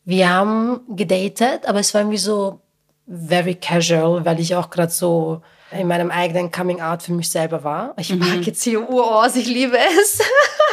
wir 0.09 0.27
haben 0.27 0.81
gedatet, 0.95 1.67
aber 1.67 1.81
es 1.81 1.93
war 1.93 2.01
irgendwie 2.01 2.17
so 2.17 2.61
very 3.07 3.53
casual, 3.53 4.25
weil 4.25 4.39
ich 4.39 4.55
auch 4.55 4.71
gerade 4.71 4.91
so 4.91 5.43
in 5.71 5.87
meinem 5.87 6.09
eigenen 6.09 6.51
Coming 6.51 6.81
Out 6.81 7.03
für 7.03 7.13
mich 7.13 7.29
selber 7.29 7.63
war. 7.63 7.93
Ich 7.95 8.15
mag 8.15 8.37
mhm. 8.37 8.41
jetzt 8.41 8.63
hier 8.63 8.89
Uros, 8.89 9.35
ich 9.35 9.45
liebe 9.45 9.77
es. 9.77 10.19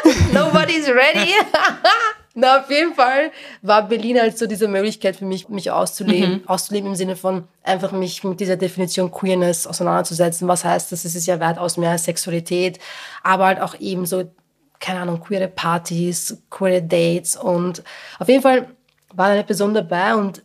Nobody's 0.33 0.88
ready. 0.88 1.35
Na, 2.35 2.61
auf 2.61 2.70
jeden 2.70 2.94
Fall 2.94 3.31
war 3.61 3.87
Berlin 3.87 4.18
halt 4.18 4.38
so 4.38 4.46
diese 4.46 4.68
Möglichkeit 4.68 5.16
für 5.16 5.27
mich, 5.27 5.51
mich 5.51 5.70
auszuleben. 5.70 6.33
Mhm. 6.37 6.49
Auszuleben 6.49 6.88
im 6.88 6.96
Sinne 6.96 7.14
von 7.14 7.44
einfach 7.62 7.92
mich 7.92 8.25
mit 8.25 8.40
dieser 8.40 8.57
Definition 8.57 9.11
Queerness 9.11 9.66
auseinanderzusetzen. 9.66 10.49
Was 10.49 10.64
heißt 10.64 10.92
das? 10.92 11.05
Es 11.05 11.14
ist 11.14 11.27
ja 11.27 11.40
weitaus 11.40 11.77
mehr 11.77 11.90
als 11.90 12.05
Sexualität, 12.05 12.79
aber 13.22 13.44
halt 13.44 13.61
auch 13.61 13.79
eben 13.81 14.07
so, 14.07 14.25
keine 14.81 15.01
Ahnung, 15.01 15.20
queere 15.20 15.49
Partys, 15.49 16.42
queere 16.49 16.81
Dates 16.81 17.37
und 17.37 17.83
auf 18.18 18.29
jeden 18.29 18.42
Fall 18.42 18.76
war 19.17 19.27
eine 19.27 19.45
Person 19.45 19.75
dabei 19.75 20.15
und 20.15 20.43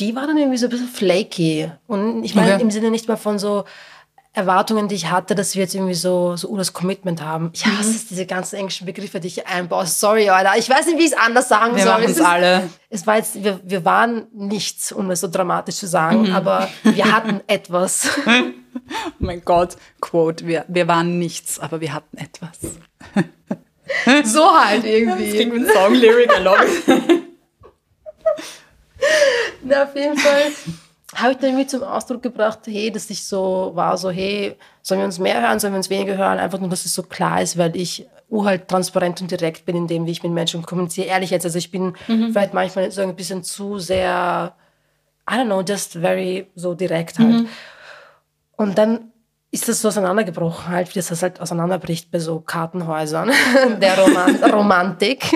die 0.00 0.14
war 0.16 0.26
dann 0.26 0.36
irgendwie 0.36 0.58
so 0.58 0.66
ein 0.66 0.70
bisschen 0.70 0.88
flaky. 0.88 1.70
Und 1.86 2.24
ich 2.24 2.34
meine 2.34 2.54
okay. 2.54 2.62
im 2.62 2.70
Sinne 2.70 2.90
nicht 2.90 3.08
mal 3.08 3.16
von 3.16 3.38
so, 3.38 3.64
Erwartungen, 4.34 4.88
die 4.88 4.96
ich 4.96 5.10
hatte, 5.10 5.36
dass 5.36 5.54
wir 5.54 5.62
jetzt 5.62 5.76
irgendwie 5.76 5.94
so, 5.94 6.36
so 6.36 6.56
das 6.56 6.72
Commitment 6.72 7.22
haben. 7.22 7.50
Ich 7.54 7.64
hasse 7.64 7.90
mhm. 7.90 7.94
es, 7.94 8.06
diese 8.08 8.26
ganzen 8.26 8.56
englischen 8.56 8.84
Begriffe, 8.84 9.20
die 9.20 9.28
ich 9.28 9.46
einbaue. 9.46 9.86
Sorry, 9.86 10.28
Alter. 10.28 10.58
Ich 10.58 10.68
weiß 10.68 10.86
nicht, 10.86 10.98
wie 10.98 11.04
ich 11.04 11.12
es 11.12 11.16
anders 11.16 11.48
sagen 11.48 11.76
wir 11.76 11.84
soll. 11.84 12.00
Wir 12.00 12.08
es 12.08 12.20
alle. 12.20 12.68
Es 12.90 13.06
war 13.06 13.16
jetzt, 13.16 13.44
wir, 13.44 13.60
wir 13.62 13.84
waren 13.84 14.26
nichts, 14.32 14.90
um 14.90 15.08
es 15.12 15.20
so 15.20 15.28
dramatisch 15.28 15.76
zu 15.76 15.86
sagen, 15.86 16.22
mhm. 16.22 16.34
aber 16.34 16.68
wir 16.82 17.14
hatten 17.14 17.42
etwas. 17.46 18.10
oh 18.26 19.10
mein 19.20 19.44
Gott, 19.44 19.76
Quote, 20.00 20.48
wir, 20.48 20.64
wir 20.66 20.88
waren 20.88 21.20
nichts, 21.20 21.60
aber 21.60 21.80
wir 21.80 21.94
hatten 21.94 22.18
etwas. 22.18 22.58
so 24.24 24.50
halt 24.52 24.84
irgendwie. 24.84 25.26
Das 25.26 25.34
klingt 25.34 25.54
wie 25.54 25.58
ein 25.60 25.68
Song-Lyric, 25.72 26.30
I 26.36 26.42
love 26.42 26.66
it. 26.88 27.23
Na, 29.64 29.84
auf 29.84 29.96
jeden 29.96 30.16
Fall 30.16 30.52
habe 31.14 31.32
ich 31.32 31.38
dann 31.38 31.50
irgendwie 31.50 31.66
zum 31.66 31.82
Ausdruck 31.82 32.22
gebracht, 32.22 32.60
hey, 32.66 32.90
dass 32.90 33.08
ich 33.10 33.24
so 33.24 33.72
war, 33.74 33.96
so, 33.96 34.10
hey, 34.10 34.56
sollen 34.82 35.00
wir 35.00 35.06
uns 35.06 35.18
mehr 35.18 35.40
hören, 35.40 35.58
sollen 35.60 35.72
wir 35.72 35.78
uns 35.78 35.90
weniger 35.90 36.16
hören? 36.16 36.38
Einfach 36.38 36.58
nur, 36.58 36.68
dass 36.68 36.84
es 36.84 36.94
so 36.94 37.02
klar 37.02 37.40
ist, 37.40 37.56
weil 37.56 37.76
ich 37.76 38.06
urhalt 38.28 38.68
transparent 38.68 39.20
und 39.20 39.30
direkt 39.30 39.64
bin 39.64 39.76
in 39.76 39.86
dem, 39.86 40.06
wie 40.06 40.10
ich 40.10 40.22
mit 40.22 40.32
Menschen 40.32 40.62
kommuniziere. 40.62 41.06
Ehrlich 41.06 41.30
jetzt, 41.30 41.44
also 41.44 41.58
ich 41.58 41.70
bin 41.70 41.94
mhm. 42.08 42.32
vielleicht 42.32 42.54
manchmal 42.54 42.90
so 42.90 43.02
ein 43.02 43.14
bisschen 43.14 43.44
zu 43.44 43.78
sehr, 43.78 44.54
I 45.30 45.34
don't 45.34 45.46
know, 45.46 45.60
just 45.60 45.92
very 45.92 46.48
so 46.54 46.74
direkt 46.74 47.18
halt. 47.18 47.28
Mhm. 47.28 47.48
Und 48.56 48.78
dann 48.78 49.12
ist 49.54 49.68
das 49.68 49.80
so 49.80 49.88
auseinandergebrochen, 49.88 50.68
halt, 50.68 50.90
wie 50.90 50.98
das 50.98 51.22
halt 51.22 51.40
auseinanderbricht 51.40 52.10
bei 52.10 52.18
so 52.18 52.40
Kartenhäusern 52.40 53.30
der 53.80 53.96
Roman 53.96 54.36
Romantik. 54.52 55.32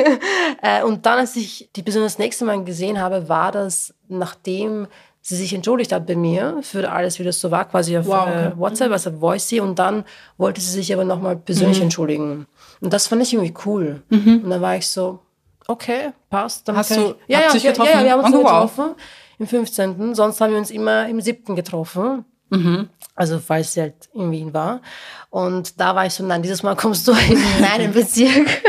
Äh, 0.60 0.82
und 0.82 1.06
dann, 1.06 1.20
als 1.20 1.36
ich 1.36 1.70
die 1.76 1.84
Person 1.84 2.02
das 2.02 2.18
nächste 2.18 2.44
Mal 2.44 2.64
gesehen 2.64 3.00
habe, 3.00 3.28
war 3.28 3.52
das, 3.52 3.94
nachdem 4.08 4.88
sie 5.20 5.36
sich 5.36 5.54
entschuldigt 5.54 5.92
hat 5.92 6.06
bei 6.06 6.16
mir 6.16 6.58
für 6.62 6.90
alles, 6.90 7.20
wie 7.20 7.22
das 7.22 7.40
so 7.40 7.52
war, 7.52 7.66
quasi 7.66 7.96
auf 7.96 8.06
wow, 8.06 8.22
okay. 8.22 8.46
äh, 8.46 8.58
WhatsApp, 8.58 8.90
also 8.90 9.20
Voicey. 9.20 9.60
Und 9.60 9.78
dann 9.78 10.04
wollte 10.36 10.60
sie 10.60 10.72
sich 10.72 10.92
aber 10.92 11.04
nochmal 11.04 11.36
persönlich 11.36 11.78
mhm. 11.78 11.84
entschuldigen. 11.84 12.46
Und 12.80 12.92
das 12.92 13.06
fand 13.06 13.22
ich 13.22 13.32
irgendwie 13.32 13.54
cool. 13.66 14.02
Mhm. 14.08 14.40
Und 14.42 14.50
dann 14.50 14.60
war 14.60 14.76
ich 14.76 14.88
so, 14.88 15.20
okay, 15.68 16.10
passt. 16.28 16.66
Dann 16.66 16.76
Hast 16.76 16.90
du, 16.90 16.94
ich, 16.94 17.14
ja, 17.28 17.40
ja, 17.40 17.54
ja, 17.54 17.70
getroffen? 17.70 17.90
Ja, 17.94 18.02
wir 18.02 18.12
haben 18.12 18.24
uns 18.24 18.34
oh, 18.34 18.38
getroffen. 18.38 18.94
Im 19.38 19.46
15. 19.46 20.16
Sonst 20.16 20.40
haben 20.40 20.50
wir 20.50 20.58
uns 20.58 20.72
immer 20.72 21.08
im 21.08 21.20
7. 21.20 21.54
getroffen. 21.54 22.24
Mhm. 22.50 22.88
Also 23.18 23.40
falls 23.40 23.72
sie 23.72 23.80
halt 23.80 24.08
in 24.14 24.30
Wien 24.30 24.54
war. 24.54 24.80
Und 25.28 25.80
da 25.80 25.96
war 25.96 26.06
ich 26.06 26.14
so, 26.14 26.24
nein, 26.24 26.40
dieses 26.40 26.62
Mal 26.62 26.76
kommst 26.76 27.08
du 27.08 27.12
in 27.12 27.40
meinen 27.60 27.92
Bezirk. 27.92 28.62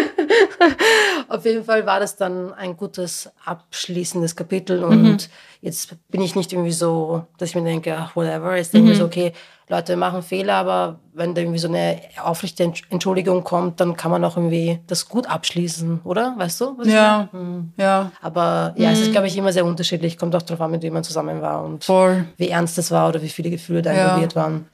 Auf 1.30 1.46
jeden 1.46 1.64
Fall 1.64 1.86
war 1.86 2.00
das 2.00 2.16
dann 2.16 2.52
ein 2.56 2.76
gutes 2.76 3.30
abschließendes 3.46 4.36
Kapitel 4.36 4.84
und 4.84 5.04
mhm. 5.04 5.18
jetzt 5.62 5.96
bin 6.10 6.22
ich 6.22 6.36
nicht 6.36 6.52
irgendwie 6.52 6.72
so, 6.72 7.28
dass 7.38 7.50
ich 7.50 7.56
mir 7.56 7.64
denke, 7.64 7.96
ach, 7.96 8.16
whatever. 8.16 8.58
Jetzt 8.58 8.74
denke 8.74 8.90
ich 8.92 8.98
mhm. 8.98 9.02
so, 9.02 9.06
okay, 9.06 9.34
Leute 9.70 9.96
machen 9.96 10.24
Fehler, 10.24 10.56
aber 10.56 11.00
wenn 11.14 11.36
da 11.36 11.42
irgendwie 11.42 11.60
so 11.60 11.68
eine 11.68 12.02
aufrichtige 12.24 12.74
Entschuldigung 12.90 13.44
kommt, 13.44 13.80
dann 13.80 13.96
kann 13.96 14.10
man 14.10 14.26
auch 14.26 14.36
irgendwie 14.36 14.80
das 14.88 15.08
gut 15.08 15.28
abschließen, 15.28 16.02
oder? 16.04 16.34
Weißt 16.38 16.60
du? 16.60 16.76
ja, 16.86 17.30
mhm. 17.32 17.72
ja. 17.78 18.12
Aber 18.20 18.74
ja, 18.78 18.90
es 18.90 19.00
ist, 19.00 19.10
mhm. 19.10 19.12
glaube 19.12 19.28
ich, 19.28 19.38
immer 19.38 19.54
sehr 19.54 19.66
unterschiedlich. 19.66 20.18
Kommt 20.18 20.36
auch 20.36 20.42
darauf 20.42 20.62
an, 20.62 20.72
mit 20.72 20.82
wem 20.82 20.94
man 20.94 21.04
zusammen 21.04 21.42
war 21.42 21.64
und 21.64 21.84
Voll. 21.84 22.26
wie 22.38 22.50
ernst 22.50 22.80
das 22.80 22.90
war 22.90 23.10
oder 23.10 23.22
wie 23.22 23.30
viele 23.30 23.52
Gefühle 23.52 23.84
da 23.84 23.94
ja. 23.94 24.06
involviert 24.06 24.36
waren. 24.36 24.66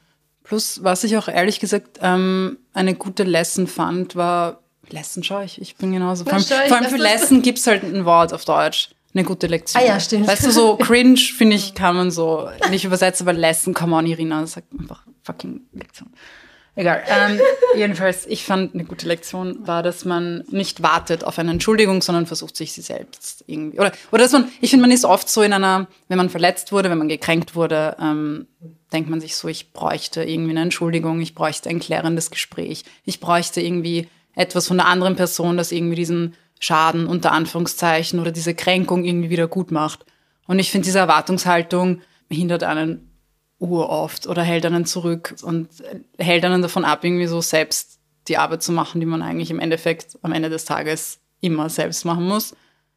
Plus, 0.44 0.82
was 0.82 1.04
ich 1.04 1.18
auch 1.18 1.28
ehrlich 1.28 1.60
gesagt 1.60 2.00
ähm, 2.02 2.60
eine 2.74 2.96
gute 2.96 3.24
Lesson 3.24 3.68
fand, 3.68 4.16
war, 4.16 4.60
Lesson 4.90 5.24
schaue 5.24 5.44
ich, 5.44 5.60
ich 5.60 5.76
bin 5.76 5.92
genauso. 5.92 6.24
Vor 6.24 6.34
allem, 6.34 6.44
vor 6.44 6.78
allem 6.78 6.90
für 6.90 6.98
Lesson 6.98 7.42
gibt 7.42 7.58
es 7.58 7.68
halt 7.68 7.84
ein 7.84 8.06
Wort 8.06 8.32
auf 8.32 8.46
Deutsch. 8.46 8.92
Eine 9.16 9.24
gute 9.24 9.48
Lektion. 9.48 9.82
Ah 9.82 9.86
ja, 9.86 10.00
stimmt. 10.00 10.28
Weißt 10.28 10.46
du, 10.46 10.52
so 10.52 10.76
cringe, 10.82 11.18
finde 11.18 11.56
ich, 11.56 11.74
kann 11.74 11.96
man 11.96 12.12
so 12.12 12.50
nicht 12.70 12.84
übersetzen, 12.84 13.26
aber 13.26 13.38
Lesson, 13.38 13.74
come 13.74 13.96
on, 13.96 14.06
Irina, 14.06 14.46
sagt 14.46 14.68
einfach 14.78 15.04
fucking 15.24 15.62
Lektion. 15.72 16.10
Egal. 16.76 17.02
Ähm, 17.08 17.40
jedenfalls, 17.78 18.26
ich 18.26 18.44
fand 18.44 18.74
eine 18.74 18.84
gute 18.84 19.08
Lektion 19.08 19.66
war, 19.66 19.84
dass 19.84 20.04
man 20.04 20.44
nicht 20.50 20.84
wartet 20.84 21.24
auf 21.24 21.40
eine 21.40 21.52
Entschuldigung, 21.52 22.02
sondern 22.02 22.26
versucht 22.26 22.58
sich 22.58 22.74
sie 22.74 22.82
selbst 22.82 23.46
irgendwie. 23.48 23.80
Oder, 23.80 23.94
oder 24.12 24.24
dass 24.24 24.34
man, 24.34 24.52
ich 24.60 24.72
finde, 24.72 24.82
man 24.82 24.92
ist 24.92 25.06
oft 25.06 25.30
so 25.30 25.42
in 25.42 25.54
einer, 25.54 25.88
wenn 26.10 26.18
man 26.18 26.30
verletzt 26.30 26.74
wurde, 26.74 26.90
wenn 26.90 26.98
man 26.98 27.08
gekränkt 27.08 27.56
wurde, 27.56 27.96
ähm, 28.02 28.48
denkt 28.92 29.10
man 29.10 29.22
sich 29.22 29.38
so, 29.38 29.48
ich 29.48 29.72
bräuchte 29.72 30.26
irgendwie 30.26 30.52
eine 30.52 30.62
Entschuldigung, 30.62 31.22
ich 31.22 31.36
bräuchte 31.36 31.70
ein 31.70 31.80
klärendes 31.80 32.32
Gespräch, 32.32 32.84
ich 33.06 33.22
bräuchte 33.22 33.62
irgendwie 33.62 34.10
etwas 34.36 34.68
von 34.68 34.76
der 34.76 34.88
anderen 34.88 35.16
Person, 35.16 35.56
das 35.56 35.72
irgendwie 35.72 35.96
diesen 35.96 36.36
Schaden 36.60 37.08
unter 37.08 37.32
Anführungszeichen 37.32 38.20
oder 38.20 38.32
diese 38.32 38.56
Kränkung 38.56 39.04
irgendwie 39.04 39.30
wieder 39.30 39.48
gut 39.48 39.72
macht. 39.72 40.06
Und 40.48 40.60
ich 40.60 40.72
finde, 40.72 40.86
diese 40.86 41.00
Erwartungshaltung 41.00 42.02
hindert 42.30 42.64
einen 42.64 43.12
uroft 43.60 44.28
oder 44.28 44.44
hält 44.44 44.66
einen 44.66 44.86
zurück 44.86 45.36
und 45.44 45.70
hält 46.18 46.46
einen 46.46 46.62
davon 46.62 46.86
ab, 46.86 47.04
irgendwie 47.04 47.28
so 47.28 47.42
selbst 47.42 48.00
die 48.28 48.38
Arbeit 48.38 48.64
zu 48.64 48.72
machen, 48.72 49.00
die 49.00 49.06
man 49.06 49.22
eigentlich 49.22 49.52
im 49.52 49.60
Endeffekt 49.60 50.18
am 50.22 50.34
Ende 50.34 50.50
des 50.50 50.66
Tages 50.66 51.20
immer 51.42 51.70
selbst 51.70 52.06
machen 52.06 52.26
muss. 52.26 52.56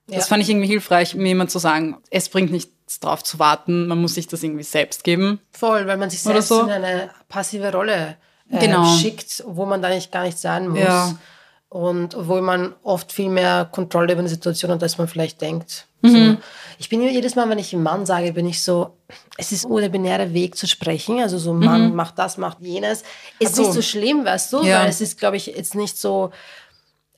Ja. 0.08 0.16
Das 0.16 0.28
fand 0.28 0.42
ich 0.42 0.48
irgendwie 0.48 0.66
hilfreich, 0.66 1.14
mir 1.14 1.28
jemand 1.28 1.50
zu 1.50 1.58
sagen, 1.58 1.98
es 2.10 2.28
bringt 2.30 2.50
nichts 2.50 3.00
drauf 3.00 3.22
zu 3.22 3.38
warten, 3.38 3.86
man 3.86 4.00
muss 4.00 4.14
sich 4.14 4.26
das 4.26 4.42
irgendwie 4.42 4.64
selbst 4.64 5.04
geben. 5.04 5.40
Voll, 5.50 5.86
weil 5.86 5.98
man 5.98 6.08
sich 6.08 6.22
selbst 6.22 6.48
so. 6.48 6.62
in 6.62 6.70
eine 6.70 7.10
passive 7.28 7.70
Rolle 7.70 8.16
äh, 8.50 8.58
genau. 8.58 8.86
schickt, 8.96 9.44
wo 9.46 9.66
man 9.66 9.82
da 9.82 9.90
nicht 9.90 10.10
gar 10.10 10.24
nicht 10.24 10.38
sein 10.38 10.68
muss. 10.68 10.80
Ja. 10.80 11.14
Und 11.70 12.16
wo 12.18 12.40
man 12.40 12.74
oft 12.83 13.12
viel 13.12 13.28
mehr 13.28 13.68
Kontrolle 13.70 14.12
über 14.12 14.20
eine 14.20 14.28
Situation 14.28 14.70
hat, 14.70 14.83
als 14.83 14.96
man 14.96 15.07
vielleicht 15.07 15.40
denkt. 15.42 15.87
Mhm. 16.00 16.09
So. 16.09 16.37
Ich 16.78 16.88
bin 16.88 17.02
jedes 17.02 17.35
Mal, 17.35 17.48
wenn 17.50 17.59
ich 17.59 17.74
Mann 17.74 18.07
sage, 18.07 18.33
bin 18.33 18.46
ich 18.46 18.62
so, 18.62 18.96
es 19.37 19.52
ist 19.52 19.66
ohne 19.66 19.90
binäre 19.90 20.33
Weg 20.33 20.57
zu 20.57 20.66
sprechen. 20.66 21.20
Also 21.20 21.38
so, 21.38 21.52
Mann 21.52 21.90
mhm. 21.90 21.94
macht 21.94 22.18
das, 22.18 22.38
macht 22.38 22.61
jenes. 22.61 23.02
Ist 23.38 23.57
so. 23.57 23.62
nicht 23.62 23.74
so 23.74 23.83
schlimm, 23.83 24.24
weißt 24.24 24.52
du? 24.52 24.62
Ja. 24.62 24.81
Weil 24.81 24.88
es 24.88 25.02
ist, 25.02 25.18
glaube 25.18 25.37
ich, 25.37 25.46
jetzt 25.46 25.74
nicht 25.74 25.98
so, 25.98 26.31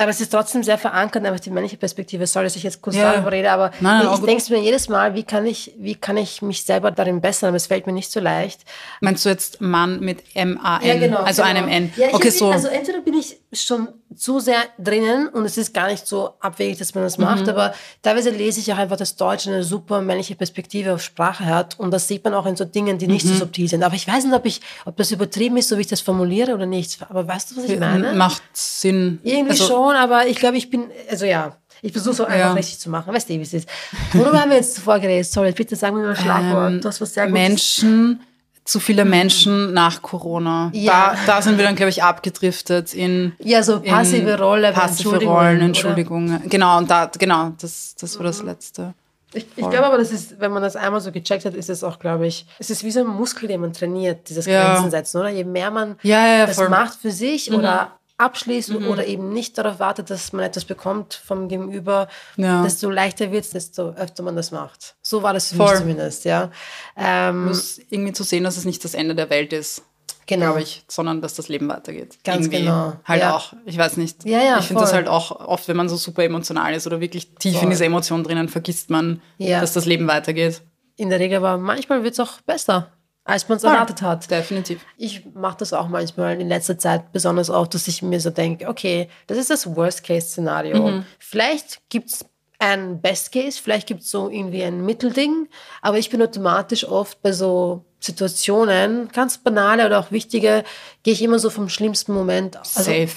aber 0.00 0.12
es 0.12 0.20
ist 0.22 0.30
trotzdem 0.30 0.62
sehr 0.62 0.78
verankert, 0.78 1.26
einfach 1.26 1.40
die 1.40 1.50
männliche 1.50 1.76
Perspektive. 1.76 2.26
Sorry, 2.26 2.46
dass 2.46 2.56
ich 2.56 2.62
jetzt 2.62 2.80
kurz 2.80 2.96
ja. 2.96 3.12
darüber 3.12 3.32
rede, 3.32 3.50
aber 3.50 3.70
nein, 3.80 4.06
nein, 4.06 4.14
ich 4.14 4.20
denke 4.20 4.52
mir 4.54 4.62
jedes 4.62 4.88
Mal, 4.88 5.14
wie 5.14 5.24
kann 5.24 5.44
ich, 5.44 5.74
wie 5.76 5.94
kann 5.94 6.16
ich 6.16 6.40
mich 6.40 6.64
selber 6.64 6.90
darin 6.90 7.20
bessern? 7.20 7.48
Aber 7.48 7.58
es 7.58 7.66
fällt 7.66 7.86
mir 7.86 7.92
nicht 7.92 8.10
so 8.10 8.18
leicht. 8.18 8.62
Meinst 9.02 9.26
du 9.26 9.28
jetzt 9.28 9.60
Mann 9.60 10.00
mit 10.00 10.22
M-A-N? 10.32 10.88
Ja, 10.88 10.94
genau. 10.94 11.18
Also 11.18 11.42
genau. 11.42 11.54
einem 11.54 11.68
N. 11.68 11.92
Ja, 11.96 12.14
okay, 12.14 12.30
so. 12.30 12.50
Also 12.50 12.68
entweder 12.68 13.02
bin 13.02 13.12
ich 13.12 13.39
schon 13.52 13.88
zu 14.14 14.38
sehr 14.38 14.62
drinnen 14.78 15.28
und 15.28 15.44
es 15.44 15.56
ist 15.56 15.74
gar 15.74 15.88
nicht 15.88 16.06
so 16.06 16.34
abwegig, 16.40 16.78
dass 16.78 16.94
man 16.94 17.02
das 17.02 17.18
mhm. 17.18 17.24
macht, 17.24 17.48
aber 17.48 17.74
teilweise 18.02 18.30
lese 18.30 18.60
ich 18.60 18.72
auch 18.72 18.78
einfach, 18.78 18.96
dass 18.96 19.16
Deutsch 19.16 19.48
eine 19.48 19.64
super 19.64 20.00
männliche 20.00 20.36
Perspektive 20.36 20.94
auf 20.94 21.02
Sprache 21.02 21.44
hat 21.46 21.78
und 21.78 21.90
das 21.90 22.06
sieht 22.06 22.22
man 22.24 22.34
auch 22.34 22.46
in 22.46 22.56
so 22.56 22.64
Dingen, 22.64 22.98
die 22.98 23.08
nicht 23.08 23.24
mhm. 23.24 23.30
so 23.30 23.34
subtil 23.40 23.68
sind. 23.68 23.82
Aber 23.82 23.94
ich 23.94 24.06
weiß 24.06 24.24
nicht, 24.24 24.34
ob 24.34 24.46
ich, 24.46 24.60
ob 24.84 24.96
das 24.96 25.10
übertrieben 25.10 25.56
ist, 25.56 25.68
so 25.68 25.76
wie 25.76 25.82
ich 25.82 25.88
das 25.88 26.00
formuliere 26.00 26.54
oder 26.54 26.66
nicht. 26.66 26.98
Aber 27.08 27.26
weißt 27.26 27.50
du, 27.50 27.56
was 27.56 27.64
ich 27.64 27.78
meine? 27.78 28.12
Macht 28.12 28.42
Sinn. 28.52 29.18
Irgendwie 29.24 29.52
also, 29.52 29.66
schon, 29.66 29.96
aber 29.96 30.26
ich 30.26 30.36
glaube, 30.36 30.56
ich 30.56 30.70
bin, 30.70 30.84
also 31.10 31.26
ja, 31.26 31.56
ich 31.82 31.92
versuche 31.92 32.14
so 32.14 32.24
einfach 32.24 32.38
ja. 32.38 32.52
richtig 32.52 32.78
zu 32.78 32.90
machen. 32.90 33.12
Weißt 33.12 33.28
du, 33.28 33.34
wie 33.34 33.40
es 33.40 33.54
ist. 33.54 33.68
Worüber 34.12 34.40
haben 34.40 34.50
wir 34.50 34.58
jetzt 34.58 34.74
zuvor 34.74 34.98
geredet? 34.98 35.26
Sorry, 35.26 35.52
bitte 35.52 35.76
sagen 35.76 35.96
wir 35.96 36.04
mal 36.04 36.16
Schlagwort. 36.16 36.72
Ähm, 36.72 36.80
du 36.80 36.88
hast 36.88 37.00
was 37.00 37.14
sehr 37.14 37.26
Gutes. 37.26 37.40
Menschen, 37.40 38.20
zu 38.64 38.80
viele 38.80 39.04
Menschen 39.04 39.72
nach 39.72 40.02
Corona. 40.02 40.70
Ja. 40.72 41.16
Da, 41.26 41.34
da 41.34 41.42
sind 41.42 41.58
wir 41.58 41.64
dann, 41.64 41.76
glaube 41.76 41.90
ich, 41.90 42.02
abgedriftet 42.02 42.94
in. 42.94 43.32
Ja, 43.38 43.62
so 43.62 43.80
passive 43.80 44.38
Rolle, 44.38 44.72
passive 44.72 45.24
Rollen, 45.24 45.60
Entschuldigungen. 45.60 46.48
Genau, 46.48 46.78
und 46.78 46.90
da, 46.90 47.10
genau, 47.18 47.52
das, 47.60 47.94
das 47.96 48.16
war 48.18 48.24
das 48.24 48.42
Letzte. 48.42 48.94
Ich, 49.32 49.46
ich 49.54 49.70
glaube 49.70 49.86
aber, 49.86 49.96
das 49.96 50.10
ist, 50.10 50.40
wenn 50.40 50.50
man 50.50 50.62
das 50.62 50.74
einmal 50.74 51.00
so 51.00 51.12
gecheckt 51.12 51.44
hat, 51.44 51.54
ist 51.54 51.70
es 51.70 51.84
auch, 51.84 52.00
glaube 52.00 52.26
ich, 52.26 52.46
es 52.58 52.68
ist 52.68 52.82
wie 52.82 52.90
so 52.90 53.00
ein 53.00 53.06
Muskel, 53.06 53.46
den 53.46 53.60
man 53.60 53.72
trainiert, 53.72 54.28
dieses 54.28 54.46
ja. 54.46 54.72
Grenzen 54.74 54.90
setzen, 54.90 55.18
oder? 55.18 55.28
Je 55.28 55.44
mehr 55.44 55.70
man 55.70 55.96
ja, 56.02 56.26
ja, 56.26 56.46
das 56.46 56.58
macht 56.68 56.94
für 57.00 57.12
sich 57.12 57.48
mhm. 57.48 57.58
oder 57.58 57.92
abschließt 58.20 58.70
mhm. 58.70 58.88
oder 58.88 59.06
eben 59.06 59.32
nicht 59.32 59.58
darauf 59.58 59.78
wartet, 59.78 60.10
dass 60.10 60.32
man 60.32 60.44
etwas 60.44 60.64
bekommt 60.64 61.14
vom 61.14 61.48
Gegenüber, 61.48 62.08
ja. 62.36 62.62
desto 62.62 62.90
leichter 62.90 63.32
wird 63.32 63.44
es, 63.44 63.50
desto 63.50 63.90
öfter 63.90 64.22
man 64.22 64.36
das 64.36 64.50
macht. 64.50 64.96
So 65.02 65.22
war 65.22 65.32
das 65.32 65.48
für 65.48 65.56
Voll. 65.56 65.70
mich 65.70 65.78
zumindest, 65.80 66.24
ja. 66.24 66.50
Ähm, 66.96 67.46
muss 67.46 67.78
irgendwie 67.90 68.12
zu 68.12 68.22
sehen, 68.22 68.44
dass 68.44 68.56
es 68.56 68.64
nicht 68.64 68.84
das 68.84 68.94
Ende 68.94 69.14
der 69.14 69.30
Welt 69.30 69.52
ist. 69.52 69.82
Genau. 70.26 70.46
glaube 70.46 70.62
ich, 70.62 70.84
sondern 70.86 71.20
dass 71.20 71.34
das 71.34 71.48
Leben 71.48 71.68
weitergeht. 71.68 72.18
Ganz 72.22 72.46
Irgendwie 72.46 72.60
genau. 72.60 72.92
Halt 73.04 73.22
Ja. 73.22 73.34
auch, 73.34 73.52
ich 73.64 73.76
weiß 73.76 73.96
nicht. 73.96 74.24
Ja, 74.24 74.40
ja, 74.40 74.58
ich 74.60 74.66
finde 74.66 74.82
das 74.82 74.92
halt 74.92 75.08
auch 75.08 75.32
oft, 75.32 75.66
wenn 75.66 75.76
man 75.76 75.88
so 75.88 75.96
super 75.96 76.22
emotional 76.22 76.72
ist 76.72 76.86
oder 76.86 77.00
wirklich 77.00 77.34
tief 77.34 77.54
Voll. 77.54 77.64
in 77.64 77.70
dieser 77.70 77.86
Emotion 77.86 78.22
drinnen, 78.22 78.48
vergisst 78.48 78.90
man, 78.90 79.20
Ja. 79.38 79.60
dass 79.60 79.72
das 79.72 79.86
Leben 79.86 80.06
weitergeht. 80.06 80.62
In 80.94 81.10
der 81.10 81.18
Regel, 81.18 81.38
aber 81.38 81.58
manchmal 81.58 82.04
wird 82.04 82.12
es 82.12 82.20
auch 82.20 82.40
besser, 82.42 82.92
als 83.30 83.48
man 83.48 83.56
es 83.56 83.64
erwartet 83.64 84.02
hat. 84.02 84.30
Definitiv. 84.30 84.84
Ich 84.96 85.24
mache 85.34 85.58
das 85.58 85.72
auch 85.72 85.88
manchmal 85.88 86.40
in 86.40 86.48
letzter 86.48 86.78
Zeit 86.78 87.12
besonders 87.12 87.50
oft, 87.50 87.74
dass 87.74 87.88
ich 87.88 88.02
mir 88.02 88.20
so 88.20 88.30
denke, 88.30 88.68
okay, 88.68 89.08
das 89.26 89.38
ist 89.38 89.50
das 89.50 89.74
Worst-Case-Szenario. 89.74 91.02
Vielleicht 91.18 91.80
gibt 91.88 92.10
es 92.10 92.24
ein 92.60 93.00
Best-Case, 93.00 93.58
vielleicht 93.62 93.86
gibt 93.86 94.02
es 94.02 94.10
so 94.10 94.28
irgendwie 94.28 94.62
ein 94.62 94.84
Mittelding, 94.84 95.48
aber 95.80 95.98
ich 95.98 96.10
bin 96.10 96.20
automatisch 96.20 96.84
oft 96.84 97.22
bei 97.22 97.32
so 97.32 97.86
Situationen, 98.00 99.08
ganz 99.08 99.38
banale 99.38 99.86
oder 99.86 99.98
auch 99.98 100.10
wichtige, 100.10 100.64
gehe 101.02 101.14
ich 101.14 101.22
immer 101.22 101.38
so 101.38 101.50
vom 101.50 101.68
schlimmsten 101.68 102.12
Moment. 102.12 102.56
Also, 102.56 102.82
Safe. 102.82 103.08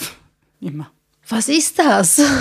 Immer. 0.61 0.89
was 1.27 1.49
ist 1.49 1.77
das? 1.79 2.21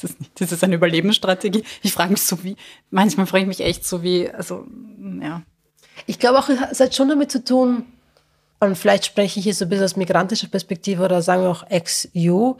Das 0.00 0.10
ist, 0.10 0.20
nicht, 0.20 0.40
das 0.40 0.52
ist 0.52 0.64
eine 0.64 0.74
Überlebensstrategie. 0.74 1.64
Ich 1.82 1.92
frage 1.92 2.10
mich 2.10 2.22
so 2.22 2.42
wie, 2.44 2.56
manchmal 2.90 3.26
frage 3.26 3.42
ich 3.42 3.48
mich 3.48 3.60
echt 3.60 3.86
so 3.86 4.02
wie, 4.02 4.28
also, 4.28 4.66
ja. 5.22 5.42
Ich 6.06 6.18
glaube 6.18 6.38
auch, 6.38 6.48
es 6.48 6.80
hat 6.80 6.94
schon 6.94 7.08
damit 7.08 7.30
zu 7.30 7.44
tun, 7.44 7.86
und 8.64 8.76
vielleicht 8.76 9.04
spreche 9.04 9.38
ich 9.38 9.44
hier 9.44 9.54
so 9.54 9.66
ein 9.66 9.68
bisschen 9.68 9.84
aus 9.84 9.96
migrantischer 9.96 10.48
Perspektive 10.48 11.04
oder 11.04 11.22
sagen 11.22 11.42
wir 11.42 11.50
auch 11.50 11.68
ex-you, 11.68 12.56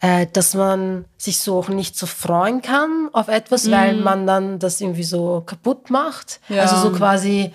äh, 0.00 0.26
dass 0.32 0.54
man 0.54 1.04
sich 1.16 1.38
so 1.38 1.58
auch 1.58 1.68
nicht 1.68 1.96
so 1.96 2.06
freuen 2.06 2.62
kann 2.62 3.08
auf 3.12 3.28
etwas, 3.28 3.70
weil 3.70 3.96
man 3.96 4.26
dann 4.26 4.58
das 4.58 4.80
irgendwie 4.80 5.04
so 5.04 5.42
kaputt 5.46 5.90
macht. 5.90 6.40
Ja. 6.48 6.62
Also 6.62 6.76
so 6.76 6.90
quasi, 6.90 7.52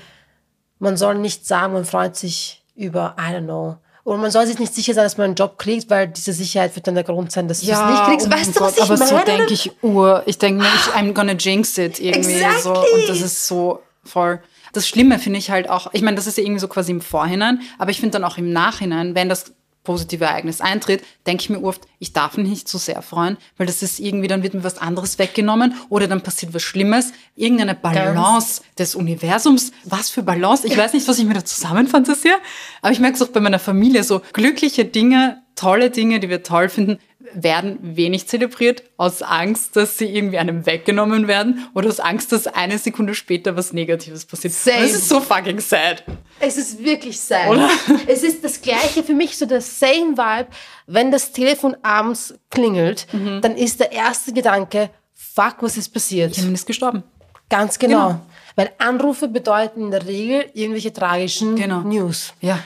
man 0.80 0.98
soll 0.98 1.16
nicht 1.16 1.46
sagen, 1.46 1.74
man 1.74 1.86
freut 1.86 2.16
sich 2.16 2.64
über, 2.76 3.16
I 3.20 3.34
don't 3.34 3.44
know. 3.44 3.78
Und 4.04 4.20
man 4.20 4.32
soll 4.32 4.48
sich 4.48 4.58
nicht 4.58 4.74
sicher 4.74 4.96
sein, 4.96 5.04
dass 5.04 5.18
man 5.18 5.26
einen 5.26 5.36
Job 5.36 5.60
kriegt, 5.60 5.88
weil 5.92 6.08
diese 6.08 6.34
Sicherheit 6.34 6.76
wird 6.76 6.88
dann 6.88 6.96
der 6.96 7.04
Grund 7.04 7.32
sein, 7.32 7.48
dass 7.48 7.62
du 7.62 7.72
es 7.72 7.80
nicht 7.80 8.04
kriegst. 8.06 8.28
oh 8.28 8.32
weißt 8.32 8.56
du, 8.56 8.60
was 8.62 8.76
Gott, 8.76 8.78
ich 8.78 8.84
aber 8.84 8.98
meine? 8.98 9.10
so 9.10 9.26
denke 9.26 9.54
ich 9.54 9.84
Ur. 9.84 10.24
Ich 10.26 10.40
denke 10.40 10.66
ich, 10.66 10.94
I'm 10.94 11.14
gonna 11.14 11.34
jinx 11.34 11.78
it 11.78 12.00
irgendwie 12.00 12.40
so. 12.40 12.72
Exactly. 12.74 13.02
Und 13.02 13.10
das 13.10 13.22
ist 13.22 13.46
so 13.46 13.84
voll. 14.04 14.40
Das 14.74 14.88
Schlimme 14.88 15.20
finde 15.20 15.40
ich 15.40 15.52
halt 15.52 15.70
auch, 15.70 15.94
ich 15.94 16.02
meine, 16.02 16.16
das 16.16 16.28
ist 16.28 16.38
ja 16.38 16.44
irgendwie 16.44 16.60
so 16.60 16.68
quasi 16.68 16.92
im 16.92 17.02
Vorhinein, 17.02 17.62
aber 17.78 17.92
ich 17.92 18.00
finde 18.00 18.20
dann 18.20 18.24
auch 18.24 18.38
im 18.38 18.52
Nachhinein, 18.52 19.16
wenn 19.16 19.30
das 19.30 19.54
positive 19.84 20.26
Ereignis 20.26 20.62
eintritt, 20.62 21.04
denke 21.26 21.42
ich 21.42 21.50
mir 21.50 21.64
oft, 21.64 21.82
ich 22.00 22.14
darf 22.14 22.38
mich 22.38 22.48
nicht 22.48 22.68
so 22.68 22.78
sehr 22.78 23.02
freuen, 23.02 23.38
weil 23.58 23.66
das 23.66 23.82
ist 23.82 24.00
irgendwie, 24.00 24.28
dann 24.28 24.44
wird 24.44 24.54
mir 24.54 24.64
was 24.64 24.78
anderes 24.78 25.18
weggenommen 25.18 25.74
oder 25.90 26.08
dann 26.08 26.22
passiert 26.22 26.54
was 26.54 26.62
Schlimmes. 26.62 27.14
Irgendeine 27.36 27.76
Balance 27.76 28.62
des 28.78 28.96
Universums. 28.96 29.72
Was 29.86 30.10
für 30.10 30.24
Balance? 30.24 30.68
Ich 30.68 30.78
weiß 30.78 30.94
nicht, 30.94 31.08
was 31.08 31.18
ich 31.18 31.26
mir 31.26 31.34
da 31.34 31.44
zusammenfantasiere, 31.44 32.38
aber 32.82 32.92
ich 32.92 33.00
merke 33.00 33.16
es 33.16 33.22
auch 33.22 33.30
bei 33.30 33.40
meiner 33.40 33.60
Familie, 33.60 34.04
so 34.04 34.22
glückliche 34.34 34.86
Dinge, 34.86 35.42
tolle 35.56 35.90
Dinge, 35.90 36.20
die 36.20 36.30
wir 36.30 36.44
toll 36.44 36.70
finden, 36.70 37.00
werden 37.34 37.78
wenig 37.82 38.28
zelebriert, 38.28 38.84
aus 38.98 39.22
Angst, 39.22 39.76
dass 39.76 39.98
sie 39.98 40.06
irgendwie 40.06 40.38
einem 40.38 40.66
weggenommen 40.66 41.28
werden 41.28 41.68
oder 41.74 41.90
aus 41.90 42.00
Angst, 42.00 42.32
dass 42.32 42.48
eine 42.48 42.78
Sekunde 42.78 43.16
später 43.16 43.56
was 43.56 43.74
Negatives 43.74 44.26
passiert. 44.26 44.54
Same. 44.54 44.82
Das 44.82 44.92
ist 44.94 45.10
so 45.10 45.20
fucking 45.20 45.60
sad. 45.60 46.04
Es 46.40 46.58
ist 46.58 46.84
wirklich 46.84 47.20
sad. 47.20 47.50
Oder? 47.50 47.70
Es 48.08 48.24
ist 48.24 48.44
das 48.44 48.62
Gleiche 48.62 49.04
für 49.04 49.14
mich, 49.14 49.38
so 49.38 49.46
der 49.46 49.62
same 49.62 50.18
Vibe. 50.18 50.48
Wenn 50.88 51.12
das 51.12 51.32
Telefon 51.32 51.76
abends 51.84 52.34
klingelt, 52.50 53.08
Mhm. 53.14 53.42
dann 53.42 53.56
ist 53.56 53.80
der 53.80 53.92
erste 53.92 54.34
Gedanke, 54.34 54.90
fuck, 55.14 55.58
was 55.62 55.78
ist 55.78 55.90
passiert? 55.90 56.36
Jemand 56.38 56.56
ist 56.56 56.66
gestorben. 56.66 57.04
Ganz 57.50 57.80
genau. 57.80 58.08
Genau. 58.10 58.22
Weil 58.56 58.72
Anrufe 58.80 59.28
bedeuten 59.28 59.82
in 59.86 59.92
der 59.92 60.06
Regel 60.08 60.46
irgendwelche 60.54 60.92
tragischen 60.92 61.56
Genau. 61.56 61.82
News. 61.82 62.34
Ja. 62.42 62.60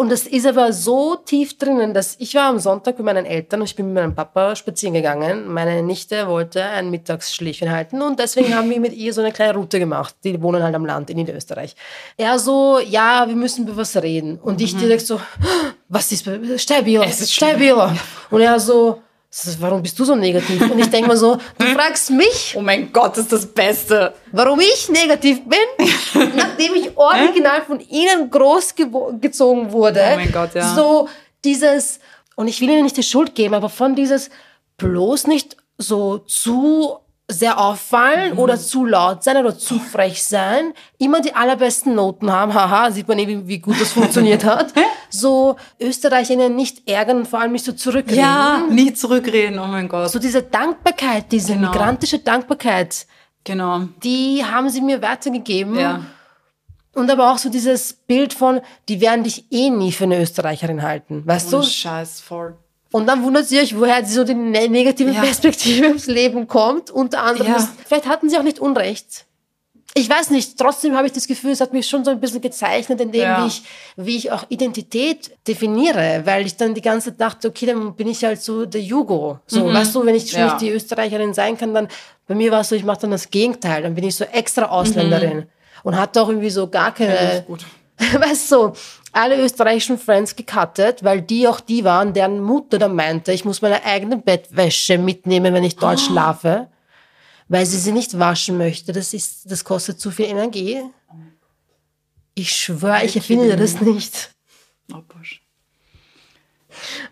Und 0.00 0.10
das 0.10 0.26
ist 0.26 0.46
aber 0.46 0.72
so 0.72 1.14
tief 1.14 1.58
drinnen, 1.58 1.92
dass 1.92 2.16
ich 2.18 2.34
war 2.34 2.44
am 2.44 2.58
Sonntag 2.58 2.96
mit 2.96 3.04
meinen 3.04 3.26
Eltern 3.26 3.60
und 3.60 3.66
ich 3.66 3.76
bin 3.76 3.84
mit 3.84 3.96
meinem 3.96 4.14
Papa 4.14 4.56
spazieren 4.56 4.94
gegangen. 4.94 5.46
Meine 5.46 5.82
Nichte 5.82 6.26
wollte 6.26 6.64
ein 6.64 6.88
Mittagsschläfchen 6.88 7.70
halten 7.70 8.00
und 8.00 8.18
deswegen 8.18 8.54
haben 8.56 8.70
wir 8.70 8.80
mit 8.80 8.94
ihr 8.94 9.12
so 9.12 9.20
eine 9.20 9.30
kleine 9.30 9.58
Route 9.58 9.78
gemacht. 9.78 10.16
Die 10.24 10.40
wohnen 10.40 10.62
halt 10.62 10.74
am 10.74 10.86
Land 10.86 11.10
in 11.10 11.18
Niederösterreich. 11.18 11.76
Er 12.16 12.38
so, 12.38 12.78
ja, 12.78 13.28
wir 13.28 13.36
müssen 13.36 13.66
über 13.66 13.76
was 13.76 13.94
reden. 13.94 14.38
Und 14.38 14.62
ich 14.62 14.74
direkt 14.74 15.06
so, 15.06 15.20
was 15.90 16.10
ist, 16.12 16.26
ist 16.26 16.62
stabil. 16.62 16.98
Und 18.30 18.40
er 18.40 18.58
so, 18.58 19.02
warum 19.60 19.82
bist 19.82 19.98
du 19.98 20.04
so 20.04 20.14
negativ? 20.16 20.60
Und 20.62 20.78
ich 20.78 20.90
denke 20.90 21.08
mir 21.08 21.16
so, 21.16 21.38
du 21.58 21.66
fragst 21.66 22.10
mich, 22.10 22.54
Oh 22.56 22.60
mein 22.60 22.92
Gott, 22.92 23.12
das 23.12 23.24
ist 23.24 23.32
das 23.32 23.46
Beste. 23.46 24.12
warum 24.32 24.58
ich 24.60 24.88
negativ 24.88 25.40
bin, 25.44 25.86
nachdem 26.36 26.74
ich 26.74 26.96
original 26.96 27.62
von 27.62 27.80
ihnen 27.80 28.28
großgezogen 28.30 29.72
wurde. 29.72 30.00
Oh 30.12 30.16
mein 30.16 30.32
Gott, 30.32 30.54
ja. 30.54 30.74
So 30.74 31.08
dieses, 31.44 32.00
und 32.36 32.48
ich 32.48 32.60
will 32.60 32.70
ihnen 32.70 32.82
nicht 32.82 32.96
die 32.96 33.02
Schuld 33.02 33.34
geben, 33.34 33.54
aber 33.54 33.68
von 33.68 33.94
dieses 33.94 34.30
bloß 34.78 35.26
nicht 35.26 35.56
so 35.78 36.18
zu 36.18 36.98
sehr 37.32 37.58
auffallen 37.58 38.32
Mhm. 38.34 38.38
oder 38.38 38.58
zu 38.58 38.84
laut 38.84 39.22
sein 39.24 39.36
oder 39.38 39.56
zu 39.56 39.78
frech 39.78 40.22
sein, 40.22 40.72
immer 40.98 41.20
die 41.20 41.34
allerbesten 41.34 41.94
Noten 41.94 42.30
haben, 42.32 42.52
haha, 42.54 42.90
sieht 42.90 43.08
man 43.08 43.18
eben, 43.18 43.46
wie 43.48 43.58
gut 43.58 43.80
das 43.80 43.92
funktioniert 43.92 44.44
hat, 44.44 44.72
so 45.10 45.56
Österreicherinnen 45.80 46.54
nicht 46.54 46.88
ärgern 46.88 47.18
und 47.18 47.28
vor 47.28 47.40
allem 47.40 47.52
nicht 47.52 47.64
so 47.64 47.72
zurückreden. 47.72 48.18
Ja, 48.20 48.62
nie 48.70 48.92
zurückreden, 48.92 49.58
oh 49.58 49.66
mein 49.66 49.88
Gott. 49.88 50.10
So 50.10 50.18
diese 50.18 50.42
Dankbarkeit, 50.42 51.30
diese 51.32 51.54
Genau. 51.54 51.70
migrantische 51.70 52.18
Dankbarkeit, 52.18 53.06
Genau. 53.44 53.82
die 54.02 54.44
haben 54.44 54.68
sie 54.68 54.80
mir 54.80 55.00
weitergegeben. 55.02 55.78
Ja. 55.78 56.00
Und 56.94 57.08
aber 57.10 57.30
auch 57.32 57.38
so 57.38 57.48
dieses 57.48 57.92
Bild 57.92 58.34
von, 58.34 58.60
die 58.88 59.00
werden 59.00 59.22
dich 59.24 59.44
eh 59.52 59.70
nie 59.70 59.92
für 59.92 60.04
eine 60.04 60.20
Österreicherin 60.20 60.82
halten, 60.82 61.22
weißt 61.24 61.50
So 61.50 61.60
du? 61.60 61.66
Scheiß 61.66 62.20
voll. 62.20 62.56
Und 62.92 63.06
dann 63.06 63.22
wundert 63.22 63.46
sie 63.46 63.58
euch, 63.60 63.78
woher 63.78 64.04
so 64.04 64.24
die 64.24 64.34
ne 64.34 64.68
negative 64.68 65.10
Ja. 65.12 65.20
Perspektive 65.22 65.86
ins 65.86 66.06
Leben 66.06 66.46
kommt. 66.48 66.90
Unter 66.90 67.22
anderem, 67.22 67.52
Ja. 67.52 67.56
ist, 67.58 67.68
vielleicht 67.86 68.06
hatten 68.08 68.28
sie 68.28 68.36
auch 68.36 68.42
nicht 68.42 68.58
Unrecht. 68.58 69.26
Ich 69.94 70.08
weiß 70.08 70.30
nicht, 70.30 70.56
trotzdem 70.56 70.96
habe 70.96 71.06
ich 71.08 71.12
das 71.12 71.26
Gefühl, 71.26 71.50
es 71.50 71.60
hat 71.60 71.72
mich 71.72 71.86
schon 71.88 72.04
so 72.04 72.12
ein 72.12 72.20
bisschen 72.20 72.40
gezeichnet, 72.40 73.00
in 73.00 73.10
dem, 73.10 73.22
Ja. 73.22 73.42
wie, 73.42 73.48
ich, 73.48 73.62
wie 73.96 74.16
ich 74.16 74.30
auch 74.30 74.44
Identität 74.48 75.32
definiere, 75.48 76.22
weil 76.24 76.46
ich 76.46 76.56
dann 76.56 76.74
die 76.74 76.80
ganze 76.80 77.10
Zeit 77.10 77.20
dachte, 77.20 77.48
okay, 77.48 77.66
dann 77.66 77.94
bin 77.96 78.06
ich 78.08 78.24
halt 78.24 78.40
so 78.40 78.66
der 78.66 78.80
Jugo. 78.82 79.40
So, 79.46 79.66
weißt 79.72 79.94
du, 79.94 80.04
wenn 80.06 80.14
ich 80.14 80.30
schon 80.30 80.40
Mhm. 80.42 80.46
Nicht 80.46 80.60
die 80.60 80.70
Österreicherin 80.70 81.34
sein 81.34 81.58
kann, 81.58 81.74
dann 81.74 81.88
bei 82.28 82.34
mir 82.36 82.52
war 82.52 82.60
es 82.60 82.68
so, 82.68 82.76
ich 82.76 82.84
mache 82.84 83.00
dann 83.02 83.10
das 83.10 83.30
Gegenteil, 83.30 83.82
dann 83.82 83.94
bin 83.96 84.04
ich 84.04 84.14
so 84.14 84.24
extra 84.24 84.66
Ausländerin 84.66 85.46
und 85.82 85.96
hatte 85.98 86.22
auch 86.22 86.28
irgendwie 86.28 86.50
so 86.50 86.68
gar 86.68 86.94
keine, 86.94 87.44
weißt 87.98 88.52
du, 88.52 88.72
alle 89.12 89.42
österreichischen 89.42 89.98
Friends 89.98 90.36
gecuttet, 90.36 91.02
weil 91.02 91.20
die 91.22 91.48
auch 91.48 91.60
die 91.60 91.84
waren, 91.84 92.12
deren 92.12 92.40
Mutter 92.40 92.78
dann 92.78 92.94
meinte, 92.94 93.32
ich 93.32 93.44
muss 93.44 93.62
meine 93.62 93.84
eigene 93.84 94.16
Bettwäsche 94.16 94.98
mitnehmen, 94.98 95.52
wenn 95.54 95.64
ich 95.64 95.76
dort 95.76 96.00
schlafe, 96.00 96.68
weil 97.48 97.66
sie 97.66 97.78
sie 97.78 97.92
nicht 97.92 98.18
waschen 98.18 98.56
möchte. 98.58 98.92
Das 98.92 99.12
ist, 99.12 99.50
das 99.50 99.64
kostet 99.64 100.00
zu 100.00 100.10
viel 100.10 100.26
Energie. 100.26 100.82
Ich 102.34 102.54
schwöre, 102.54 103.04
ich 103.04 103.16
erfinde 103.16 103.56
das 103.56 103.80
nicht. 103.80 104.30
Oh. 104.92 105.02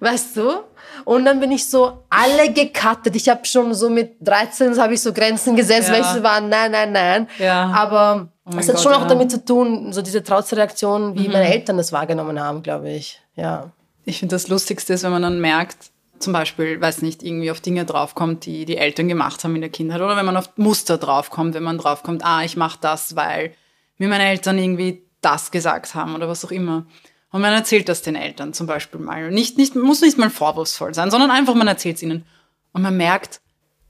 Weißt 0.01 0.37
du? 0.37 0.61
Und 1.05 1.25
dann 1.25 1.41
bin 1.41 1.53
ich 1.53 1.69
so 1.69 2.05
alle 2.09 2.53
gecuttet. 2.53 3.17
Ich 3.17 3.29
habe 3.29 3.45
schon 3.45 3.75
so 3.75 3.91
mit 3.91 4.17
13 4.21 4.81
habe 4.81 4.95
ich 4.95 5.01
so 5.01 5.13
Grenzen 5.13 5.57
gesetzt, 5.57 5.89
Ja. 5.89 5.95
weil 5.95 6.01
ich 6.03 6.07
so 6.09 6.23
war, 6.23 6.41
nein, 6.41 6.71
nein, 6.73 6.93
nein. 6.93 7.29
Ja. 7.39 7.67
Aber 7.67 8.29
mein 8.51 8.61
es 8.61 8.69
hat 8.69 8.77
Gott, 8.77 8.85
schon 8.85 8.93
auch 8.93 9.01
ja. 9.01 9.05
Mhm. 9.05 9.09
damit 9.09 9.31
zu 9.31 9.45
tun, 9.45 9.93
so 9.93 10.03
diese 10.03 10.23
Trauzreaktion, 10.23 11.19
wie 11.19 11.29
meine 11.29 11.53
Eltern 11.53 11.77
das 11.77 11.93
wahrgenommen 11.93 12.41
haben, 12.41 12.63
glaube 12.63 12.91
ich. 12.91 13.21
Ja. 13.37 13.71
Ich 14.05 14.19
finde, 14.19 14.35
das 14.35 14.49
Lustigste 14.49 14.95
ist, 14.95 15.03
wenn 15.03 15.13
man 15.13 15.23
dann 15.23 15.41
merkt, 15.41 15.91
zum 16.19 16.33
Beispiel, 16.33 16.81
weiß 16.81 17.03
nicht, 17.03 17.23
irgendwie 17.23 17.51
auf 17.51 17.61
Dinge 17.61 17.85
draufkommt, 17.85 18.47
die 18.47 18.65
die 18.65 18.77
Eltern 18.77 19.09
gemacht 19.09 19.45
haben 19.45 19.55
in 19.55 19.61
der 19.61 19.71
Kindheit. 19.71 20.01
Oder 20.01 20.17
wenn 20.17 20.27
man 20.27 20.37
auf 20.37 20.51
Muster 20.57 20.99
draufkommt, 20.99 21.55
wenn 21.55 21.63
man 21.63 21.79
draufkommt, 21.79 22.25
ah, 22.25 22.43
ich 22.43 22.57
mache 22.57 22.79
das, 22.81 23.17
weil 23.17 23.55
mir 23.99 24.09
meine 24.09 24.25
Eltern 24.25 24.59
irgendwie 24.59 25.03
das 25.21 25.51
gesagt 25.51 25.95
haben 25.95 26.15
oder 26.15 26.29
was 26.29 26.45
auch 26.45 26.51
immer. 26.51 26.87
Und 27.31 27.43
man 27.43 27.53
erzählt 27.53 27.89
das 27.89 28.03
den 28.03 28.17
Eltern 28.17 28.53
zum 28.53 28.67
Beispiel 28.67 29.01
mal. 29.01 29.31
Nicht, 29.31 29.59
nicht, 29.59 29.75
muss 29.75 30.01
nicht 30.01 30.19
mal 30.19 30.31
vorwurfsvoll 30.31 30.95
sein, 30.95 31.11
sondern 31.11 31.31
einfach, 31.31 31.55
man 31.55 31.69
erzählt 31.69 31.97
es 31.97 32.03
ihnen. 32.03 32.25
Und 32.73 32.83
man 32.83 32.97
merkt, 32.97 33.41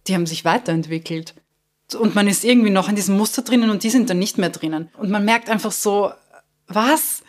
die 0.06 0.14
haben 0.14 0.26
sich 0.26 0.44
weiterentwickelt. 0.44 1.34
Und 1.94 2.14
man 2.14 2.28
ist 2.28 2.44
irgendwie 2.44 2.70
noch 2.70 2.88
in 2.88 2.96
diesem 2.96 3.16
Muster 3.16 3.42
drinnen 3.42 3.70
und 3.70 3.82
die 3.82 3.90
sind 3.90 4.10
dann 4.10 4.18
nicht 4.18 4.36
mehr 4.38 4.50
drinnen. 4.50 4.90
Und 4.98 5.10
man 5.10 5.24
merkt 5.24 5.48
einfach 5.48 5.72
so, 5.72 6.12
was? 6.66 7.22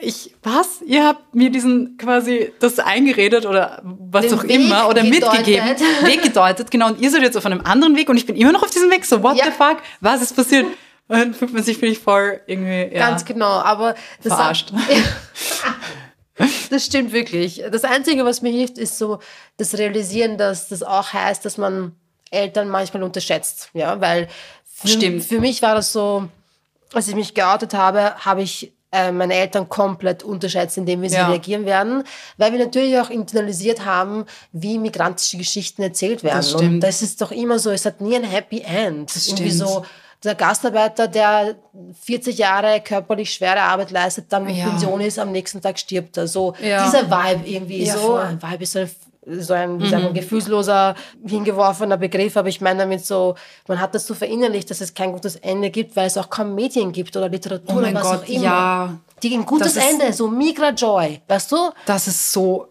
Ich, 0.00 0.34
was? 0.42 0.80
Ihr 0.86 1.04
habt 1.06 1.34
mir 1.34 1.50
diesen 1.50 1.96
quasi 1.98 2.52
das 2.60 2.78
eingeredet 2.78 3.44
oder 3.46 3.82
was 3.84 4.26
Den 4.26 4.38
auch 4.38 4.42
Weg 4.44 4.50
immer 4.52 4.88
oder 4.88 5.02
gedeutet. 5.02 5.32
mitgegeben. 5.32 5.68
Weg 6.04 6.22
gedeutet, 6.22 6.70
genau. 6.70 6.88
Und 6.88 7.00
ihr 7.00 7.10
seid 7.10 7.22
jetzt 7.22 7.36
auf 7.36 7.44
einem 7.44 7.60
anderen 7.62 7.96
Weg 7.96 8.08
und 8.08 8.16
ich 8.16 8.24
bin 8.24 8.36
immer 8.36 8.52
noch 8.52 8.62
auf 8.62 8.70
diesem 8.70 8.90
Weg. 8.90 9.04
So, 9.04 9.22
what 9.22 9.36
Ja. 9.36 9.46
the 9.46 9.50
fuck? 9.50 9.78
Was 10.00 10.22
ist 10.22 10.34
passiert? 10.36 10.66
Und 11.08 11.18
dann 11.18 11.34
fühlt 11.34 11.52
man 11.52 11.62
sich, 11.62 11.78
finde 11.78 11.92
ich, 11.92 11.98
voll 11.98 12.40
irgendwie, 12.46 12.94
ja. 12.94 13.08
Ganz 13.08 13.24
genau, 13.24 13.46
aber 13.46 13.94
das, 14.22 14.32
Verarscht. 14.34 14.72
das 16.70 16.84
stimmt 16.84 17.12
wirklich. 17.12 17.62
Das 17.70 17.84
Einzige, 17.84 18.24
was 18.24 18.42
mir 18.42 18.52
hilft, 18.52 18.78
ist 18.78 18.98
so 18.98 19.18
das 19.56 19.76
Realisieren, 19.76 20.38
dass 20.38 20.68
das 20.68 20.82
auch 20.82 21.12
heißt, 21.12 21.44
dass 21.44 21.58
man 21.58 21.92
Eltern 22.30 22.68
manchmal 22.68 23.02
unterschätzt. 23.02 23.70
Ja, 23.74 24.00
weil 24.00 24.28
für, 24.64 24.88
Stimmt. 24.88 25.24
für 25.24 25.40
mich 25.40 25.62
war 25.62 25.74
das 25.74 25.92
so, 25.92 26.28
als 26.92 27.08
ich 27.08 27.14
mich 27.14 27.34
geoutet 27.34 27.74
habe, 27.74 28.14
habe 28.24 28.42
ich 28.42 28.72
äh, 28.90 29.12
meine 29.12 29.34
Eltern 29.34 29.68
komplett 29.68 30.22
unterschätzen, 30.22 30.80
indem 30.80 31.02
wir 31.02 31.10
sie 31.10 31.16
Ja. 31.16 31.28
reagieren 31.28 31.66
werden, 31.66 32.04
weil 32.38 32.52
wir 32.52 32.58
natürlich 32.58 32.98
auch 32.98 33.10
internalisiert 33.10 33.84
haben, 33.84 34.24
wie 34.52 34.78
migrantische 34.78 35.36
Geschichten 35.36 35.82
erzählt 35.82 36.24
werden. 36.24 36.38
Das 36.38 36.54
Und 36.54 36.60
stimmt. 36.60 36.82
das 36.84 37.02
ist 37.02 37.20
doch 37.20 37.30
immer 37.30 37.58
so, 37.58 37.70
es 37.70 37.84
hat 37.84 38.00
nie 38.00 38.16
ein 38.16 38.24
Happy 38.24 38.60
End. 38.62 39.14
Das 39.14 39.26
Irgendwie 39.28 39.50
stimmt. 39.52 39.68
so 39.68 39.84
der 40.24 40.34
Gastarbeiter, 40.34 41.06
der 41.06 41.56
40 42.02 42.38
Jahre 42.38 42.80
körperlich 42.80 43.32
schwere 43.34 43.60
Arbeit 43.60 43.90
leistet, 43.90 44.26
dann 44.32 44.48
in 44.48 44.56
Ja. 44.56 44.68
Pension 44.70 45.00
ist, 45.02 45.18
am 45.18 45.32
nächsten 45.32 45.60
Tag 45.60 45.78
stirbt 45.78 46.16
er. 46.16 46.26
So 46.26 46.54
Ja. 46.60 46.84
dieser 46.86 47.10
Vibe 47.10 47.46
irgendwie 47.48 47.84
Ja, 47.84 47.92
so. 47.94 48.00
voll. 48.00 48.20
Ein 48.22 48.42
Vibe 48.42 48.62
ist 48.62 48.72
so 48.72 48.78
ein 48.78 48.90
so 49.40 49.52
ein, 49.54 49.80
sagen 49.88 50.04
wir, 50.04 50.12
gefühlsloser, 50.12 50.94
hingeworfener 51.26 51.96
Begriff, 51.96 52.36
aber 52.36 52.48
ich 52.48 52.60
meine 52.60 52.80
damit 52.80 53.04
so, 53.04 53.34
man 53.66 53.80
hat 53.80 53.94
das 53.94 54.06
so 54.06 54.14
verinnerlicht, 54.14 54.70
dass 54.70 54.80
es 54.80 54.94
kein 54.94 55.12
gutes 55.12 55.36
Ende 55.36 55.70
gibt, 55.70 55.96
weil 55.96 56.06
es 56.06 56.16
auch 56.16 56.30
kaum 56.30 56.54
Medien 56.54 56.92
gibt 56.92 57.16
oder 57.16 57.28
Literatur 57.28 57.74
Oh 57.74 57.78
oder 57.78 57.92
was 57.94 58.02
Gott, 58.02 58.22
auch 58.24 58.28
immer. 58.28 58.42
ja. 58.44 58.98
Die 59.22 59.34
ein 59.34 59.44
gutes 59.44 59.74
Das 59.74 59.84
ist- 59.84 59.90
Ende, 60.00 60.12
so 60.12 60.28
Migra 60.28 60.70
Joy, 60.70 61.20
weißt 61.28 61.52
du? 61.52 61.56
dass 61.86 62.06
es 62.06 62.32
so 62.32 62.68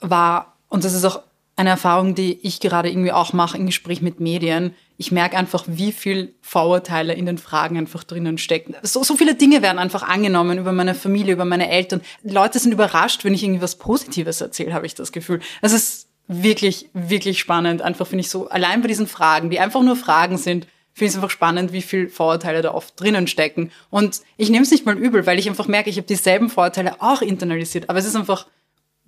war. 0.00 0.54
Und 0.68 0.84
das 0.84 0.92
ist 0.92 1.04
auch 1.04 1.20
eine 1.58 1.70
Erfahrung, 1.70 2.14
die 2.14 2.38
ich 2.42 2.60
gerade 2.60 2.88
irgendwie 2.88 3.10
auch 3.10 3.32
mache 3.32 3.58
im 3.58 3.66
Gespräch 3.66 4.00
mit 4.00 4.20
Medien. 4.20 4.74
Ich 4.96 5.10
merke 5.10 5.36
einfach, 5.36 5.64
wie 5.66 5.90
viel 5.90 6.34
Vorurteile 6.40 7.14
in 7.14 7.26
den 7.26 7.36
Fragen 7.36 7.76
einfach 7.76 8.04
drinnen 8.04 8.38
stecken. 8.38 8.76
So, 8.82 9.02
so 9.02 9.16
viele 9.16 9.34
Dinge 9.34 9.60
werden 9.60 9.80
einfach 9.80 10.04
angenommen 10.04 10.58
über 10.58 10.72
meine 10.72 10.94
Familie, 10.94 11.32
über 11.32 11.44
meine 11.44 11.68
Eltern. 11.68 12.00
Leute 12.22 12.60
sind 12.60 12.70
überrascht, 12.70 13.24
wenn 13.24 13.34
ich 13.34 13.42
irgendwie 13.42 13.60
was 13.60 13.74
Positives 13.74 14.40
erzähle, 14.40 14.72
habe 14.72 14.86
ich 14.86 14.94
das 14.94 15.10
Gefühl. 15.10 15.40
Das 15.60 15.72
ist 15.72 16.06
wirklich, 16.28 16.90
wirklich 16.92 17.40
spannend. 17.40 17.82
Einfach 17.82 18.06
finde 18.06 18.20
ich 18.20 18.30
so, 18.30 18.48
allein 18.48 18.80
bei 18.80 18.86
diesen 18.86 19.08
Fragen, 19.08 19.50
die 19.50 19.58
einfach 19.58 19.82
nur 19.82 19.96
Fragen 19.96 20.38
sind, 20.38 20.68
finde 20.92 21.06
ich 21.06 21.10
es 21.10 21.16
einfach 21.16 21.30
spannend, 21.30 21.72
wie 21.72 21.82
viel 21.82 22.08
Vorurteile 22.08 22.62
da 22.62 22.72
oft 22.72 23.00
drinnen 23.00 23.26
stecken. 23.26 23.72
Und 23.90 24.20
ich 24.36 24.48
nehme 24.50 24.62
es 24.62 24.70
nicht 24.70 24.86
mal 24.86 24.96
übel, 24.96 25.26
weil 25.26 25.40
ich 25.40 25.48
einfach 25.48 25.66
merke, 25.66 25.90
ich 25.90 25.96
habe 25.96 26.06
dieselben 26.06 26.50
Vorurteile 26.50 27.02
auch 27.02 27.20
internalisiert. 27.20 27.90
Aber 27.90 27.98
es 27.98 28.06
ist 28.06 28.14
einfach 28.14 28.46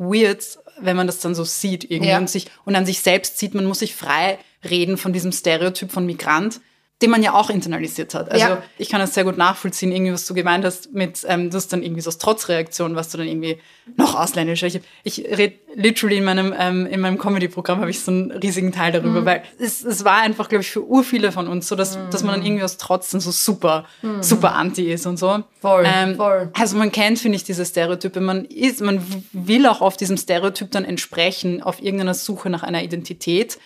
weird, 0.00 0.42
wenn 0.80 0.96
man 0.96 1.06
das 1.06 1.20
dann 1.20 1.34
so 1.34 1.44
sieht 1.44 1.84
irgendwie 1.90 2.10
Ja. 2.10 2.18
und 2.18 2.28
sich 2.28 2.46
und 2.64 2.74
an 2.74 2.86
sich 2.86 3.00
selbst 3.00 3.38
sieht, 3.38 3.54
man 3.54 3.66
muss 3.66 3.80
sich 3.80 3.94
frei 3.94 4.38
reden 4.68 4.96
von 4.96 5.12
diesem 5.12 5.30
Stereotyp 5.30 5.92
von 5.92 6.06
Migrant, 6.06 6.60
den 7.02 7.10
man 7.10 7.22
ja 7.22 7.32
auch 7.32 7.48
internalisiert 7.48 8.14
hat. 8.14 8.30
Also 8.30 8.44
Ja. 8.46 8.62
ich 8.76 8.90
kann 8.90 9.00
das 9.00 9.14
sehr 9.14 9.24
gut 9.24 9.38
nachvollziehen, 9.38 9.90
irgendwie 9.90 10.12
was 10.12 10.26
du 10.26 10.34
gemeint 10.34 10.64
hast 10.66 10.92
mit, 10.92 11.24
ähm, 11.26 11.48
das 11.50 11.66
dann 11.68 11.82
irgendwie 11.82 12.02
so 12.02 12.10
Trotzreaktion, 12.10 12.94
was 12.94 13.08
du 13.08 13.16
dann 13.18 13.26
irgendwie 13.26 13.58
noch 13.96 14.14
ausländischer. 14.14 14.66
Ich, 14.66 14.80
ich 15.02 15.18
rede 15.24 15.54
literally 15.74 16.18
in 16.18 16.24
meinem 16.24 16.54
ähm, 16.58 16.86
in 16.86 17.00
meinem 17.00 17.16
Comedy-Programm 17.16 17.80
habe 17.80 17.90
ich 17.90 18.00
so 18.00 18.10
einen 18.10 18.30
riesigen 18.32 18.70
Teil 18.72 18.90
Mhm. 18.92 19.02
darüber, 19.02 19.24
weil 19.24 19.42
es, 19.58 19.82
es 19.82 20.04
war 20.04 20.18
einfach, 20.18 20.48
glaube 20.50 20.62
ich, 20.62 20.70
für 20.70 20.84
ur 20.86 21.02
viele 21.02 21.32
von 21.32 21.48
uns 21.48 21.68
so, 21.68 21.74
dass, 21.76 21.98
dass 22.10 22.22
man 22.22 22.34
dann 22.36 22.44
irgendwie 22.46 22.64
aus 22.64 22.76
Trotz 22.76 23.10
dann 23.10 23.20
so 23.20 23.30
super 23.30 23.86
super 24.20 24.54
anti 24.54 24.92
ist 24.92 25.06
und 25.06 25.16
so. 25.18 25.38
Mhm. 25.38 25.44
Voll, 25.60 25.84
ähm, 25.86 26.16
voll. 26.16 26.50
also 26.58 26.76
man 26.76 26.92
kennt, 26.92 27.18
finde 27.18 27.36
ich, 27.36 27.44
diese 27.44 27.64
Stereotype. 27.64 28.20
Man 28.20 28.44
ist, 28.44 28.80
man 28.82 29.02
will 29.32 29.66
auch 29.66 29.80
auf 29.80 29.96
diesem 29.96 30.16
Stereotyp 30.18 30.70
dann 30.70 30.84
entsprechen, 30.84 31.62
auf 31.62 31.80
irgendeiner 31.82 32.14
Suche 32.14 32.50
nach 32.50 32.62
einer 32.62 32.82
Identität. 32.82 33.58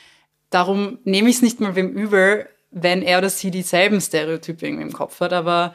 Darum 0.51 0.99
nehme 1.05 1.29
ich 1.31 1.37
es 1.37 1.43
nicht 1.43 1.61
mal 1.61 1.75
wem 1.75 1.91
übel, 1.93 2.47
wenn 2.75 3.03
er 3.03 3.19
oder 3.19 3.31
sie 3.31 3.51
dieselben 3.51 4.01
Stereotype 4.01 4.67
irgendwie 4.67 4.83
im 4.83 4.93
Kopf 4.93 5.21
hat. 5.21 5.33
Aber 5.33 5.75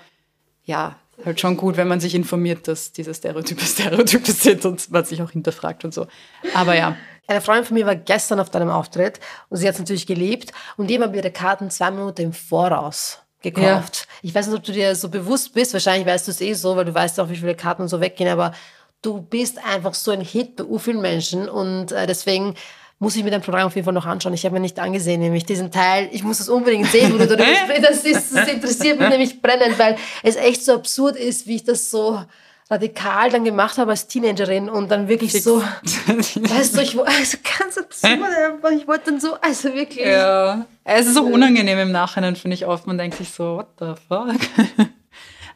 ja, 0.65 0.97
halt 1.25 1.39
schon 1.39 1.57
gut, 1.57 1.77
wenn 1.77 1.87
man 1.87 1.99
sich 1.99 2.13
informiert, 2.13 2.67
dass 2.67 2.91
diese 2.91 3.13
Stereotype 3.13 3.61
Stereotype 3.65 4.31
sind 4.31 4.65
und 4.65 4.91
man 4.91 5.05
sich 5.05 5.21
auch 5.21 5.31
hinterfragt 5.31 5.85
und 5.85 5.93
so. 5.93 6.07
Aber 6.53 6.75
ja, 6.75 6.97
Eine 7.27 7.41
Freundin 7.41 7.65
von 7.65 7.75
mir 7.75 7.85
war 7.85 7.95
gestern 7.95 8.39
auf 8.39 8.49
deinem 8.49 8.69
Auftritt 8.69 9.19
und 9.49 9.57
sie 9.57 9.67
hat 9.67 9.75
es 9.75 9.79
natürlich 9.79 10.07
geliebt 10.07 10.51
und 10.77 10.87
die 10.87 10.99
haben 10.99 11.13
ihre 11.13 11.31
Karten 11.31 11.69
zwei 11.69 11.91
Minuten 11.91 12.21
im 12.21 12.33
Voraus 12.33 13.19
gekauft. 13.41 14.07
Ich 14.23 14.33
weiß 14.33 14.47
nicht, 14.47 14.57
ob 14.57 14.63
du 14.63 14.71
dir 14.71 14.95
so 14.95 15.09
bewusst 15.09 15.53
bist, 15.53 15.73
wahrscheinlich 15.73 16.07
weißt 16.07 16.27
du 16.27 16.31
es 16.31 16.41
eh 16.41 16.53
so, 16.53 16.75
weil 16.75 16.85
du 16.85 16.93
weißt 16.93 17.19
auch, 17.19 17.29
wie 17.29 17.37
viele 17.37 17.55
Karten 17.55 17.87
so 17.87 18.01
weggehen, 18.01 18.29
aber 18.29 18.53
du 19.01 19.21
bist 19.21 19.63
einfach 19.63 19.93
so 19.93 20.11
ein 20.11 20.21
Hit 20.21 20.55
bei 20.55 20.79
vielen 20.79 21.01
Menschen 21.01 21.47
und 21.47 21.91
äh, 21.91 22.07
deswegen 22.07 22.55
muss 22.99 23.15
ich 23.15 23.23
mir 23.23 23.31
dein 23.31 23.41
Programm 23.41 23.65
auf 23.67 23.75
jeden 23.75 23.85
Fall 23.85 23.93
noch 23.93 24.05
anschauen. 24.05 24.33
Ich 24.33 24.43
habe 24.45 24.53
mir 24.53 24.59
nicht 24.59 24.77
angesehen, 24.77 25.21
nämlich 25.21 25.45
diesen 25.45 25.71
Teil. 25.71 26.09
Ich 26.11 26.23
muss 26.23 26.39
es 26.41 26.49
unbedingt 26.49 26.87
sehen, 26.91 27.13
wo 27.13 27.17
du 27.17 27.25
darüber 27.27 27.45
sprichst. 27.55 28.05
Das, 28.05 28.29
das 28.31 28.47
interessiert 28.49 28.99
mich 28.99 29.09
nämlich 29.09 29.41
brennend, 29.41 29.79
weil 29.79 29.95
es 30.21 30.35
echt 30.35 30.63
so 30.65 30.73
absurd 30.75 31.15
ist, 31.15 31.47
wie 31.47 31.55
ich 31.55 31.63
das 31.63 31.89
so 31.89 32.21
radikal 32.69 33.31
dann 33.31 33.45
gemacht 33.45 33.77
habe 33.79 33.91
als 33.91 34.05
Teenagerin 34.07 34.69
und 34.69 34.91
dann 34.91 35.07
wirklich 35.07 35.41
so, 35.41 35.61
weißt 36.05 36.77
du, 36.77 36.81
ich 36.81 36.99
also 36.99 37.37
ganz 37.57 37.77
absurd 37.77 38.13
einfach. 38.21 38.69
Ich 38.71 38.87
wollte 38.87 39.11
dann 39.11 39.19
so, 39.19 39.33
also 39.41 39.73
wirklich. 39.73 40.05
Ja. 40.05 40.65
Es 40.83 41.07
ist 41.07 41.17
auch 41.17 41.23
unangenehm 41.23 41.79
im 41.79 41.91
Nachhinein, 41.91 42.35
finde 42.35 42.55
ich 42.55 42.65
oft. 42.67 42.85
Man 42.85 42.97
denkt 42.97 43.17
sich 43.17 43.31
so, 43.31 43.55
what 43.57 43.67
the 43.79 43.93
fuck? 44.07 44.35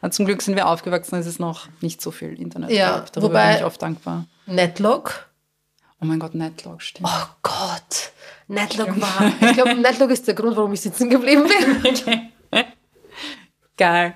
Aber 0.00 0.10
Zum 0.10 0.26
Glück 0.26 0.42
sind 0.42 0.56
wir 0.56 0.66
aufgewachsen, 0.66 1.14
es 1.18 1.26
ist 1.26 1.38
noch 1.40 1.68
nicht 1.80 2.00
so 2.02 2.10
viel 2.10 2.38
Internet. 2.40 2.70
Ja, 2.70 2.96
gab. 2.96 3.12
Darüber 3.12 3.28
wobei- 3.32 3.48
bin 3.48 3.56
ich 3.58 3.64
oft 3.64 3.80
dankbar. 3.82 4.24
Netlog. 4.46 5.26
Oh 6.04 6.06
mein 6.06 6.18
Gott, 6.18 6.34
Netlog, 6.34 6.82
stimmt. 6.82 7.08
Oh 7.10 7.26
Gott. 7.40 8.12
Netlog 8.46 8.88
war. 9.00 9.32
Ich 9.40 9.54
glaube, 9.54 9.74
Netlog 9.74 10.10
ist 10.10 10.28
der 10.28 10.34
Grund, 10.34 10.54
warum 10.54 10.74
ich 10.74 10.82
sitzen 10.82 11.08
geblieben 11.08 11.44
bin. 11.44 12.30
Geil. 13.78 14.14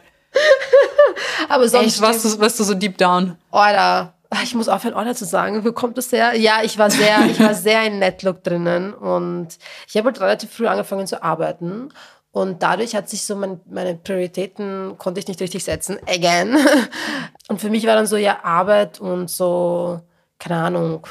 Aber 1.49 1.67
sonst. 1.67 1.95
Echt, 1.95 2.03
warst 2.03 2.27
du, 2.27 2.39
warst 2.41 2.61
du 2.61 2.65
so 2.65 2.75
deep 2.75 2.99
down? 2.99 3.39
Alter. 3.51 4.13
Ich 4.43 4.55
muss 4.55 4.69
aufhören, 4.69 4.93
Alter 4.93 5.15
zu 5.15 5.25
sagen. 5.25 5.65
Wo 5.65 5.73
kommt 5.73 5.97
das 5.97 6.13
her? 6.13 6.35
Ja, 6.37 6.61
ich 6.63 6.77
war 6.77 6.91
sehr, 6.91 7.25
ich 7.25 7.41
war 7.41 7.55
sehr 7.55 7.83
in 7.87 8.01
Netlog 8.01 8.45
drinnen 8.45 8.93
und 8.93 9.57
ich 9.87 9.97
habe 9.97 10.09
halt 10.09 10.21
relativ 10.21 10.53
früh 10.53 10.67
angefangen 10.67 11.07
zu 11.07 11.23
arbeiten. 11.23 11.89
Und 12.33 12.63
dadurch 12.63 12.95
hat 12.95 13.09
sich 13.09 13.25
so 13.25 13.35
mein, 13.35 13.63
meine 13.65 13.95
Prioritäten 13.95 14.99
konnte 14.99 15.21
ich 15.21 15.27
nicht 15.27 15.41
richtig 15.41 15.65
setzen. 15.65 15.99
Again. 16.07 16.55
Und 17.49 17.63
für 17.63 17.71
mich 17.71 17.87
war 17.87 17.95
dann 17.95 18.07
so, 18.07 18.19
ja, 18.19 18.45
Arbeit 18.45 19.01
und 19.01 19.31
so, 19.31 20.03
keine 20.39 20.57
Ahnung, 20.57 21.07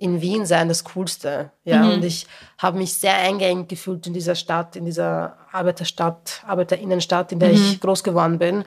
in 0.00 0.22
Wien 0.22 0.46
sein 0.46 0.68
das 0.68 0.82
Coolste. 0.84 1.50
Ja, 1.64 1.84
und 1.84 2.02
ich 2.02 2.26
habe 2.56 2.78
mich 2.78 2.94
sehr 2.94 3.14
eingeengt 3.14 3.68
gefühlt 3.68 4.06
in 4.06 4.14
dieser 4.14 4.34
Stadt, 4.34 4.74
in 4.74 4.86
dieser 4.86 5.36
Arbeiterstadt, 5.52 6.42
Arbeiterinnenstadt, 6.46 7.32
in 7.32 7.38
der 7.38 7.52
ich 7.52 7.80
groß 7.80 8.02
geworden 8.02 8.38
bin. 8.38 8.64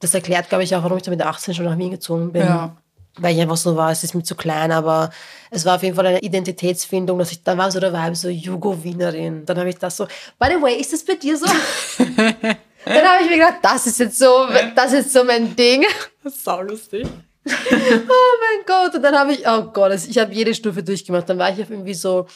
Das 0.00 0.12
erklärt, 0.12 0.48
glaube 0.48 0.64
ich, 0.64 0.74
auch, 0.74 0.82
warum 0.82 0.96
ich 0.96 1.04
dann 1.04 1.14
mit 1.14 1.22
18 1.24 1.54
schon 1.54 1.66
nach 1.66 1.78
Wien 1.78 1.92
gezogen 1.92 2.32
bin. 2.32 2.42
Ja. 2.42 2.76
Weil 3.16 3.36
ich 3.36 3.40
einfach 3.40 3.56
so 3.56 3.76
war, 3.76 3.92
es 3.92 4.02
ist 4.02 4.14
mir 4.14 4.24
zu 4.24 4.34
klein, 4.34 4.72
aber 4.72 5.10
es 5.50 5.64
war 5.64 5.76
auf 5.76 5.82
jeden 5.84 5.94
Fall 5.94 6.06
eine 6.06 6.20
Identitätsfindung, 6.20 7.18
dass 7.18 7.30
ich, 7.30 7.44
dann 7.44 7.58
war 7.58 7.70
so 7.70 7.78
der 7.78 7.92
Vibe, 7.92 8.16
so 8.16 8.28
Jugo-Wienerin. 8.28 9.46
Dann 9.46 9.58
habe 9.58 9.68
ich 9.68 9.76
das 9.76 9.96
so, 9.96 10.06
by 10.38 10.48
the 10.48 10.60
way, 10.60 10.80
ist 10.80 10.92
das 10.92 11.04
bei 11.04 11.14
dir 11.14 11.36
so? 11.36 11.46
dann 11.98 13.04
habe 13.04 13.22
ich 13.22 13.30
mir 13.30 13.36
gedacht, 13.36 13.58
das 13.62 13.86
ist 13.86 14.00
jetzt 14.00 14.18
so, 14.18 14.48
das 14.74 14.92
ist 14.94 15.12
so 15.12 15.22
mein 15.22 15.54
Ding. 15.54 15.84
Das 16.24 16.34
ist 16.34 16.44
saulustig. 16.44 17.06
Oh 17.74 18.32
mein 18.40 18.66
Gott. 18.66 18.94
Und 18.94 19.02
dann 19.02 19.16
habe 19.16 19.32
ich, 19.32 19.46
oh 19.46 19.62
Gott, 19.72 19.90
also 19.90 20.08
ich 20.08 20.18
habe 20.18 20.32
jede 20.32 20.54
Stufe 20.54 20.82
durchgemacht. 20.82 21.28
Dann 21.28 21.38
war 21.38 21.50
ich 21.50 21.62
auf 21.62 21.70
irgendwie 21.70 21.94
so, 21.94 22.26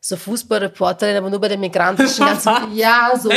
so 0.00 0.16
Fußballreporterin, 0.16 1.16
aber 1.16 1.30
nur 1.30 1.40
bei 1.40 1.48
den 1.48 1.60
migrantischen 1.60 2.26
ganzen, 2.26 2.74
ja, 2.74 3.12
so 3.20 3.30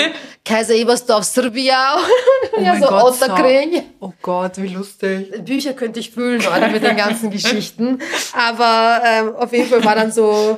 Kaiser 0.44 0.74
Ebersdorf, 0.74 1.24
Serbia, 1.24 1.98
Oh 2.58 2.62
ja, 2.62 2.80
so 2.80 2.90
Otterkring. 2.90 3.84
Oh 4.00 4.14
Gott, 4.22 4.58
wie 4.58 4.70
lustig. 4.70 5.44
Bücher 5.44 5.74
könnte 5.74 6.00
ich 6.00 6.12
füllen, 6.12 6.42
oder 6.42 6.70
mit 6.70 6.84
den 6.84 6.98
ganzen 6.98 7.30
Geschichten. 7.30 8.00
Aber 8.34 9.02
ähm, 9.06 9.36
auf 9.36 9.52
jeden 9.52 9.70
Fall 9.70 9.84
war 9.84 9.96
dann 9.96 10.12
so, 10.12 10.58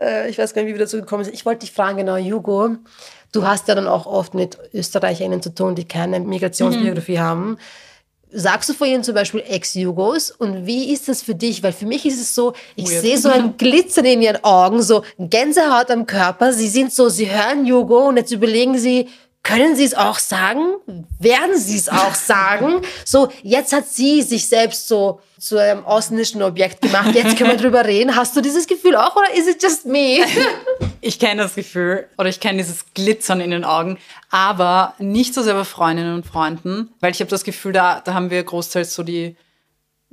äh, 0.00 0.28
ich 0.28 0.38
weiß 0.38 0.54
gar 0.54 0.62
nicht, 0.62 0.70
wie 0.70 0.74
wir 0.74 0.84
dazu 0.84 0.98
gekommen 0.98 1.24
sind. 1.24 1.34
Ich 1.34 1.46
wollte 1.46 1.60
dich 1.60 1.72
fragen, 1.72 1.96
genau, 1.98 2.16
Hugo, 2.16 2.76
du 3.32 3.46
hast 3.46 3.68
ja 3.68 3.74
dann 3.74 3.86
auch 3.88 4.06
oft 4.06 4.34
mit 4.34 4.58
ÖsterreicherInnen 4.74 5.42
zu 5.42 5.54
tun, 5.54 5.74
die 5.74 5.86
keine 5.86 6.20
Migrationsbiografie 6.20 7.18
haben. 7.18 7.58
Sagst 8.32 8.68
du 8.68 8.74
vor 8.74 8.86
ihnen 8.86 9.04
zum 9.04 9.14
Beispiel 9.14 9.42
Ex-Jugos 9.46 10.32
und 10.32 10.66
wie 10.66 10.92
ist 10.92 11.08
das 11.08 11.22
für 11.22 11.34
dich? 11.34 11.62
Weil 11.62 11.72
für 11.72 11.86
mich 11.86 12.04
ist 12.04 12.20
es 12.20 12.34
so, 12.34 12.54
ich 12.74 12.90
Weird. 12.90 13.00
sehe 13.02 13.18
so 13.18 13.28
ein 13.28 13.56
Glitzern 13.56 14.04
in 14.04 14.20
ihren 14.20 14.42
Augen, 14.42 14.82
so 14.82 15.04
Gänsehaut 15.18 15.90
am 15.90 16.06
Körper. 16.06 16.52
Sie 16.52 16.68
sind 16.68 16.92
so, 16.92 17.08
sie 17.08 17.30
hören 17.30 17.66
Jugo 17.66 18.08
und 18.08 18.16
jetzt 18.16 18.32
überlegen 18.32 18.78
sie, 18.78 19.08
können 19.46 19.76
Sie 19.76 19.84
es 19.84 19.94
auch 19.94 20.18
sagen? 20.18 20.76
Werden 21.18 21.56
Sie 21.56 21.76
es 21.76 21.88
auch 21.88 22.14
sagen? 22.32 22.82
So, 23.04 23.28
jetzt 23.42 23.72
hat 23.72 23.86
sie 23.86 24.22
sich 24.22 24.48
selbst 24.48 24.88
so 24.88 25.20
zu 25.38 25.58
einem 25.58 25.84
ausländischen 25.84 26.42
Objekt 26.42 26.82
gemacht. 26.82 27.14
Jetzt 27.14 27.36
können 27.36 27.50
wir 27.50 27.56
drüber 27.56 27.84
reden. 27.84 28.16
Hast 28.16 28.34
du 28.36 28.40
dieses 28.40 28.66
Gefühl 28.66 28.96
auch 28.96 29.14
oder 29.14 29.32
is 29.34 29.46
it 29.46 29.62
just 29.62 29.86
me? 29.86 30.20
Ich 31.02 31.20
kenne 31.20 31.42
das 31.42 31.54
Gefühl 31.54 32.08
oder 32.18 32.28
ich 32.28 32.40
kenne 32.40 32.58
dieses 32.58 32.92
Glitzern 32.92 33.40
in 33.40 33.52
den 33.52 33.64
Augen, 33.64 33.96
aber 34.28 34.94
nicht 34.98 35.34
so 35.34 35.42
sehr 35.42 35.54
bei 35.54 35.62
Freundinnen 35.62 36.14
und 36.14 36.26
Freunden, 36.26 36.88
weil 36.98 37.12
ich 37.12 37.20
habe 37.20 37.30
das 37.30 37.44
Gefühl, 37.44 37.72
da, 37.72 38.00
da 38.00 38.14
haben 38.14 38.30
wir 38.30 38.42
großteils 38.42 38.92
so 38.92 39.04
die 39.04 39.36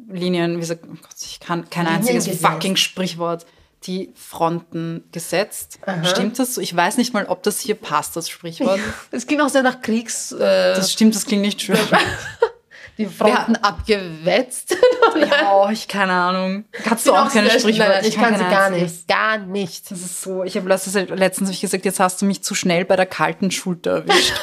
Linien, 0.08 0.60
wie 0.60 0.64
sagt, 0.66 0.84
oh 0.86 0.96
Gott, 1.02 1.16
ich 1.20 1.40
kann 1.40 1.68
kein 1.72 1.88
einziges 1.88 2.28
fucking 2.40 2.76
Sprichwort, 2.76 3.48
die 3.88 4.12
Fronten 4.16 5.04
gesetzt. 5.12 5.80
Stimmt 6.04 6.40
das 6.40 6.56
so? 6.56 6.62
Ich 6.62 6.76
weiß 6.76 6.98
nicht 6.98 7.14
mal, 7.14 7.26
ob 7.26 7.44
das 7.44 7.60
hier 7.60 7.76
passt, 7.76 8.16
das 8.16 8.30
Sprichwort. 8.30 8.80
Das 9.12 9.28
klingt 9.28 9.42
auch 9.42 9.50
sehr 9.50 9.64
nach 9.64 9.82
Kriegs, 9.82 10.32
äh, 10.32 10.76
Das 10.76 10.92
stimmt, 10.92 11.16
das 11.16 11.26
klingt 11.26 11.42
nicht 11.42 11.62
schön. 11.62 11.78
die 12.98 13.06
Fronten 13.06 13.56
abgewetzt. 13.58 14.76
Ja, 15.16 15.54
oh, 15.54 15.70
ich 15.72 15.88
keine 15.88 16.14
Ahnung. 16.14 16.66
Kannst 16.72 17.08
du 17.08 17.14
auch 17.14 17.30
keine 17.32 17.48
Nein, 17.48 17.60
Sprichwörter? 17.60 17.94
nein, 17.96 18.06
ich 18.06 18.16
kann 18.16 18.36
sie 18.36 18.44
kein 18.44 18.52
gar 18.52 18.70
nicht. 18.70 19.08
Gar 19.08 19.38
nicht. 19.40 19.92
Das 19.92 20.00
ist 20.00 20.22
so, 20.22 20.44
ich 20.44 20.56
habe 20.56 20.68
letztens, 20.68 20.96
letztens 21.10 21.50
hab 21.50 21.54
ich 21.54 21.62
gesagt, 21.62 21.86
jetzt 21.86 22.00
hast 22.00 22.22
du 22.22 22.26
mich 22.26 22.44
zu 22.44 22.56
schnell 22.56 22.86
bei 22.86 22.96
der 22.96 23.06
kalten 23.06 23.52
Schulter 23.52 23.92
erwischt. 23.98 24.34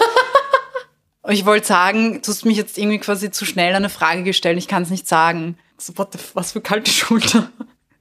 Und 1.22 1.32
ich 1.32 1.47
wollte 1.47 1.66
sagen, 1.66 2.22
du 2.22 2.30
hast 2.30 2.45
mich 2.45 2.57
jetzt 2.57 2.78
irgendwie 2.78 2.99
quasi 2.99 3.30
zu 3.30 3.45
schnell 3.45 3.74
eine 3.74 3.88
Frage 3.88 4.22
gestellt. 4.22 4.59
Ich 4.59 4.68
kann 4.68 4.82
es 4.82 4.91
nicht 4.91 5.09
sagen. 5.09 5.57
So, 5.78 5.97
what 5.97 6.12
the, 6.12 6.18
was 6.34 6.53
für 6.53 6.61
kalte 6.61 6.91
Schulter. 6.91 7.51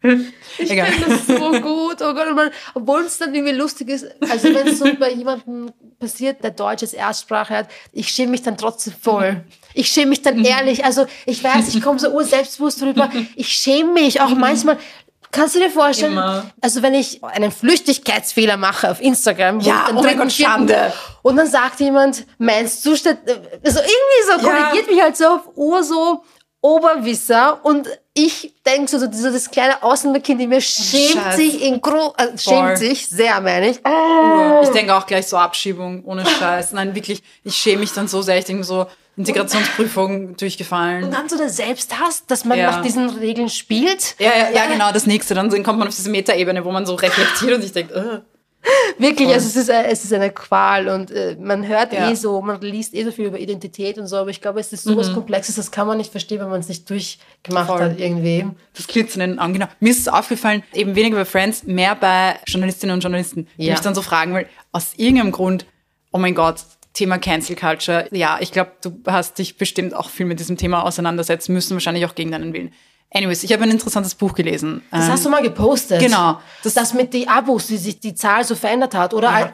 Ich 0.57 0.67
finde 0.69 0.91
das 1.07 1.27
so 1.27 1.51
gut. 1.61 2.01
Oh 2.01 2.13
Gott, 2.13 2.33
man, 2.35 2.49
obwohl 2.73 3.01
es 3.01 3.17
dann 3.17 3.33
irgendwie 3.33 3.53
lustig 3.55 3.89
ist. 3.89 4.05
Also 4.29 4.53
wenn 4.53 4.67
es 4.67 4.79
so 4.79 4.85
bei 4.99 5.11
jemandem 5.11 5.71
passiert, 5.99 6.43
der 6.43 6.51
Deutsch 6.51 6.83
als 6.83 6.93
Erstsprache 6.93 7.55
hat, 7.55 7.67
ich 7.91 8.09
schäme 8.09 8.31
mich 8.31 8.41
dann 8.41 8.57
trotzdem 8.57 8.93
voll. 8.99 9.43
Ich 9.73 9.89
schäme 9.89 10.07
mich 10.09 10.21
dann 10.21 10.43
ehrlich. 10.43 10.83
Also 10.85 11.05
ich 11.25 11.43
weiß, 11.43 11.73
ich 11.75 11.81
komme 11.81 11.99
so 11.99 12.09
urselbstbewusst 12.09 12.81
drüber. 12.81 13.09
Ich 13.35 13.49
schäme 13.49 13.93
mich 13.93 14.21
auch 14.21 14.29
manchmal. 14.29 14.77
Kannst 15.31 15.53
du 15.55 15.59
dir 15.59 15.69
vorstellen, 15.69 16.13
Immer. 16.13 16.49
also 16.59 16.81
wenn 16.81 16.95
ich 16.95 17.23
einen 17.23 17.51
Flüchtigkeitsfehler 17.51 18.57
mache 18.57 18.89
auf 18.89 18.99
Instagram, 18.99 19.59
Ja, 19.59 19.85
den 19.87 19.97
oh 19.97 20.01
mein 20.01 20.17
Gott, 20.17 20.31
Schande. 20.31 20.91
und 21.21 21.35
dann 21.35 21.45
sagt 21.45 21.79
jemand, 21.81 22.25
meinst 22.39 22.83
du 22.83 22.91
also 22.93 23.09
irgendwie 23.11 24.23
so 24.25 24.31
Ja. 24.31 24.37
korrigiert 24.63 24.87
mich 24.87 24.99
halt 25.01 25.15
so 25.17 25.25
auf 25.27 25.41
Ur 25.55 25.83
so 25.83 26.23
Oberwisser 26.61 27.59
und 27.63 27.87
ich 28.13 28.53
denke 28.65 28.89
so, 28.89 28.99
so, 28.99 29.07
so 29.11 29.31
das 29.31 29.49
kleine 29.49 29.81
Ausländerkind 29.81 30.41
in 30.41 30.49
mir 30.49 30.59
schämt 30.59 31.13
Scheiß. 31.13 31.35
sich 31.37 31.61
in 31.61 31.79
gro 31.79 32.13
äh, 32.17 32.37
schämt 32.37 32.77
sich 32.77 33.07
sehr, 33.07 33.39
meine 33.39 33.69
ich. 33.69 33.77
Ich 33.77 34.69
denke 34.73 34.93
auch 34.95 35.05
gleich 35.05 35.27
so 35.27 35.37
Abschiebung, 35.37 36.03
ohne 36.03 36.25
Scheiß. 36.25 36.73
Nein, 36.73 36.93
wirklich, 36.95 37.23
ich 37.43 37.55
schäme 37.55 37.79
mich 37.81 37.93
dann 37.93 38.07
so 38.09 38.21
sehr. 38.21 38.37
Ich 38.37 38.45
denke 38.45 38.65
so, 38.65 38.87
Integrationsprüfung 39.15 40.35
durchgefallen. 40.37 41.05
Und 41.05 41.13
dann 41.13 41.29
so 41.29 41.37
der 41.37 41.49
Selbsthass, 41.49 42.25
dass 42.25 42.45
man 42.45 42.57
Ja. 42.57 42.71
nach 42.71 42.81
diesen 42.81 43.09
Regeln 43.09 43.49
spielt. 43.49 44.15
Ja, 44.19 44.31
ja, 44.37 44.49
ja, 44.49 44.65
genau, 44.67 44.91
das 44.91 45.05
nächste. 45.05 45.33
Dann 45.35 45.49
kommt 45.63 45.79
man 45.79 45.87
auf 45.87 45.95
diese 45.95 46.09
Metaebene, 46.09 46.63
wo 46.65 46.71
man 46.71 46.85
so 46.85 46.95
reflektiert 46.95 47.53
und 47.53 47.63
ich 47.63 47.71
denke, 47.71 47.93
äh. 47.93 48.19
Wirklich, 48.97 49.29
also 49.29 49.47
es 49.47 49.55
ist, 49.55 49.69
äh, 49.69 49.83
es 49.85 50.03
ist 50.03 50.11
eine 50.11 50.31
Qual 50.31 50.89
und 50.89 51.11
äh, 51.11 51.37
man 51.39 51.65
hört 51.65 51.93
Ja. 51.93 52.11
eh 52.11 52.15
so, 52.15 52.41
man 52.41 52.59
liest 52.59 52.93
eh 52.93 53.05
so 53.05 53.11
viel 53.11 53.25
über 53.27 53.39
Identität 53.39 53.97
und 53.97 54.07
so, 54.07 54.17
aber 54.17 54.29
ich 54.29 54.41
glaube, 54.41 54.59
es 54.59 54.73
ist 54.73 54.83
so 54.83 54.97
was 54.97 55.13
Komplexes, 55.13 55.55
das 55.55 55.71
kann 55.71 55.87
man 55.87 55.97
nicht 55.97 56.11
verstehen, 56.11 56.41
wenn 56.41 56.49
man 56.49 56.59
es 56.59 56.67
nicht 56.67 56.89
durchgemacht 56.89 57.67
Voll. 57.67 57.81
hat 57.81 57.99
irgendwie. 57.99 58.45
das 58.75 58.87
Glitzern 58.87 59.39
Augen. 59.39 59.53
Genau. 59.53 59.67
Mir 59.79 59.91
ist 59.91 59.99
es 59.99 60.07
aufgefallen, 60.09 60.63
eben 60.73 60.95
weniger 60.95 61.15
bei 61.15 61.25
Friends, 61.25 61.63
mehr 61.63 61.95
bei 61.95 62.35
Journalistinnen 62.47 62.93
und 62.95 63.01
Journalisten, 63.01 63.47
die 63.57 63.65
Ja. 63.67 63.73
mich 63.73 63.81
dann 63.81 63.95
so 63.95 64.01
fragen, 64.01 64.33
weil 64.33 64.47
aus 64.73 64.93
irgendeinem 64.97 65.31
Grund, 65.31 65.65
oh 66.11 66.17
mein 66.17 66.35
Gott, 66.35 66.57
Thema 66.93 67.17
Cancel 67.17 67.55
Culture. 67.55 68.07
Ja, 68.11 68.39
ich 68.41 68.51
glaube, 68.51 68.71
du 68.81 68.91
hast 69.07 69.37
dich 69.37 69.57
bestimmt 69.57 69.93
auch 69.95 70.09
viel 70.09 70.25
mit 70.25 70.39
diesem 70.39 70.57
Thema 70.57 70.83
auseinandersetzen 70.83 71.53
müssen, 71.53 71.73
wahrscheinlich 71.75 72.05
auch 72.05 72.15
gegen 72.15 72.31
deinen 72.31 72.51
Willen. 72.51 72.73
Anyways, 73.11 73.43
ich 73.43 73.51
habe 73.53 73.63
ein 73.63 73.71
interessantes 73.71 74.13
Buch 74.15 74.33
gelesen. 74.33 74.83
Das 74.91 75.05
Ähm, 75.05 75.11
hast 75.11 75.25
du 75.25 75.29
mal 75.29 75.41
gepostet. 75.41 75.99
genau. 75.99 76.39
Das, 76.63 76.75
das 76.75 76.93
mit 76.93 77.13
den 77.13 77.27
Abos, 77.27 77.69
wie 77.69 77.77
sich 77.77 77.99
die 77.99 78.13
Zahl 78.13 78.43
so 78.43 78.55
verändert 78.55 78.93
hat, 78.93 79.13
oder? 79.13 79.27
Ja. 79.31 79.53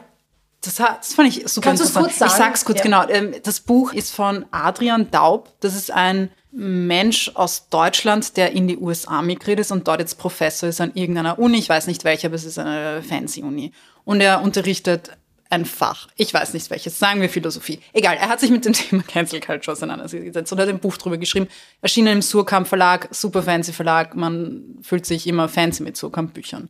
Das, 0.62 0.74
das 0.76 1.14
fand 1.14 1.28
ich 1.28 1.48
super 1.48 1.68
Kannst 1.68 1.82
interessant. 1.82 2.06
kurz 2.06 2.18
sagen? 2.18 2.30
Ich 2.32 2.36
sag's 2.36 2.64
kurz, 2.64 2.78
Ja. 2.78 2.84
genau. 2.84 3.08
Ähm, 3.08 3.34
Das 3.44 3.60
Buch 3.60 3.92
ist 3.92 4.14
von 4.14 4.44
Adrian 4.50 5.10
Daub. 5.10 5.52
Das 5.60 5.74
ist 5.74 5.90
ein 5.90 6.30
Mensch 6.50 7.30
aus 7.34 7.68
Deutschland, 7.68 8.36
der 8.36 8.52
in 8.52 8.66
die 8.66 8.76
USA 8.78 9.22
migriert 9.22 9.60
ist 9.60 9.70
und 9.70 9.86
dort 9.86 10.00
jetzt 10.00 10.18
Professor 10.18 10.68
ist 10.68 10.80
an 10.80 10.90
irgendeiner 10.94 11.38
Uni. 11.38 11.58
Ich 11.58 11.68
weiß 11.68 11.86
nicht 11.86 12.04
welche, 12.04 12.26
aber 12.28 12.36
es 12.36 12.44
ist 12.44 12.58
eine 12.58 13.02
fancy 13.02 13.42
Uni. 13.42 13.72
Und 14.04 14.20
er 14.20 14.42
unterrichtet 14.42 15.10
ein 15.50 15.64
Fach. 15.64 16.08
Ich 16.16 16.32
weiß 16.34 16.54
nicht 16.54 16.70
welches. 16.70 16.98
Sagen 16.98 17.20
wir 17.20 17.28
Philosophie. 17.28 17.80
Egal. 17.92 18.16
Er 18.16 18.28
hat 18.28 18.40
sich 18.40 18.50
mit 18.50 18.64
dem 18.64 18.72
Thema 18.74 19.02
Cancel 19.02 19.40
Culture 19.40 19.72
auseinandergesetzt 19.72 20.52
und 20.52 20.60
hat 20.60 20.68
ein 20.68 20.78
Buch 20.78 20.96
drüber 20.96 21.16
geschrieben. 21.18 21.48
Erschienen 21.82 22.08
im 22.14 22.22
Surkamp 22.22 22.66
Verlag. 22.68 23.08
Super 23.10 23.42
fancy 23.42 23.72
Verlag. 23.72 24.14
Man 24.16 24.76
fühlt 24.82 25.06
sich 25.06 25.26
immer 25.26 25.48
fancy 25.48 25.82
mit 25.82 25.96
Surkamp 25.96 26.34
Büchern. 26.34 26.68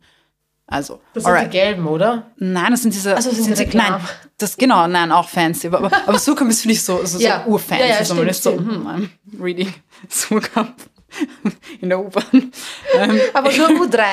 Also, 0.69 0.99
Das 1.13 1.23
sind 1.23 1.31
alright. 1.31 1.47
die 1.53 1.57
gelben, 1.57 1.87
oder? 1.87 2.29
Nein, 2.37 2.71
das 2.71 2.81
sind 2.81 2.93
diese. 2.93 3.15
Ach 3.15 3.21
so, 3.21 3.29
das 3.29 3.37
sind 3.39 3.55
sie- 3.55 3.63
die 3.63 3.69
Reklamen. 3.69 4.01
Nein, 4.03 4.09
das 4.37 4.57
genau, 4.57 4.85
nein, 4.87 5.13
auch 5.13 5.29
fancy. 5.29 5.67
Aber, 5.67 5.89
aber, 6.05 6.19
Surkamp 6.19 6.49
ist 6.51 6.61
für 6.61 6.67
dich 6.67 6.83
so, 6.83 7.05
so, 7.05 7.19
Ja. 7.19 7.43
so 7.45 7.51
urfancy. 7.51 7.83
Ja, 7.83 7.89
ja, 7.99 8.03
so, 8.03 8.15
man 8.15 8.27
ist 8.27 8.43
so, 8.43 8.51
hm, 8.51 8.85
I'm 8.85 9.09
reading 9.41 9.73
Surkamp 10.09 10.75
in 11.79 11.87
der 11.87 11.99
U-Bahn. 12.01 12.51
Ähm, 12.95 13.19
Aber 13.33 13.49
nur 13.53 13.69
U3. 13.69 14.03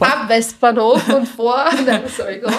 Ab 0.00 0.28
Westbahnhof 0.30 1.06
und 1.10 1.26
vor. 1.28 1.62
Nein, 1.84 2.00
sorry, 2.16 2.38
go. 2.38 2.50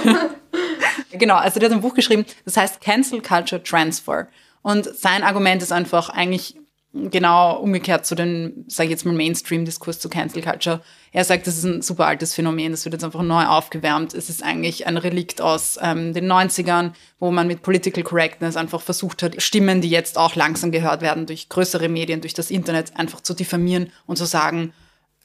Genau, 1.11 1.35
also 1.35 1.59
der 1.59 1.69
hat 1.69 1.75
ein 1.75 1.81
Buch 1.81 1.93
geschrieben, 1.93 2.25
das 2.45 2.57
heißt 2.57 2.81
Cancel 2.81 3.21
Culture 3.21 3.61
Transfer. 3.61 4.27
Und 4.61 4.85
sein 4.85 5.23
Argument 5.23 5.61
ist 5.61 5.71
einfach 5.71 6.09
eigentlich 6.09 6.55
genau 6.93 7.57
umgekehrt 7.57 8.05
zu 8.05 8.15
dem, 8.15 8.65
sage 8.67 8.87
ich 8.87 8.91
jetzt 8.91 9.05
mal, 9.05 9.13
Mainstream-Diskurs 9.13 9.99
zu 9.99 10.09
Cancel 10.09 10.41
Culture. 10.41 10.81
Er 11.11 11.23
sagt, 11.23 11.45
das 11.45 11.57
ist 11.57 11.63
ein 11.63 11.81
super 11.81 12.07
altes 12.07 12.33
Phänomen, 12.33 12.71
das 12.71 12.83
wird 12.83 12.93
jetzt 12.93 13.03
einfach 13.03 13.21
neu 13.21 13.45
aufgewärmt. 13.45 14.13
Es 14.15 14.29
ist 14.29 14.43
eigentlich 14.43 14.87
ein 14.87 14.97
Relikt 14.97 15.39
aus 15.39 15.77
ähm, 15.81 16.13
den 16.13 16.31
90ern, 16.31 16.93
wo 17.19 17.29
man 17.29 17.47
mit 17.47 17.61
Political 17.61 18.03
Correctness 18.03 18.57
einfach 18.57 18.81
versucht 18.81 19.21
hat, 19.21 19.41
Stimmen, 19.41 19.81
die 19.81 19.89
jetzt 19.89 20.17
auch 20.17 20.35
langsam 20.35 20.71
gehört 20.71 21.01
werden 21.01 21.27
durch 21.27 21.47
größere 21.47 21.89
Medien, 21.89 22.21
durch 22.21 22.33
das 22.33 22.49
Internet, 22.49 22.97
einfach 22.97 23.21
zu 23.21 23.35
diffamieren 23.35 23.91
und 24.07 24.17
zu 24.17 24.25
sagen, 24.25 24.73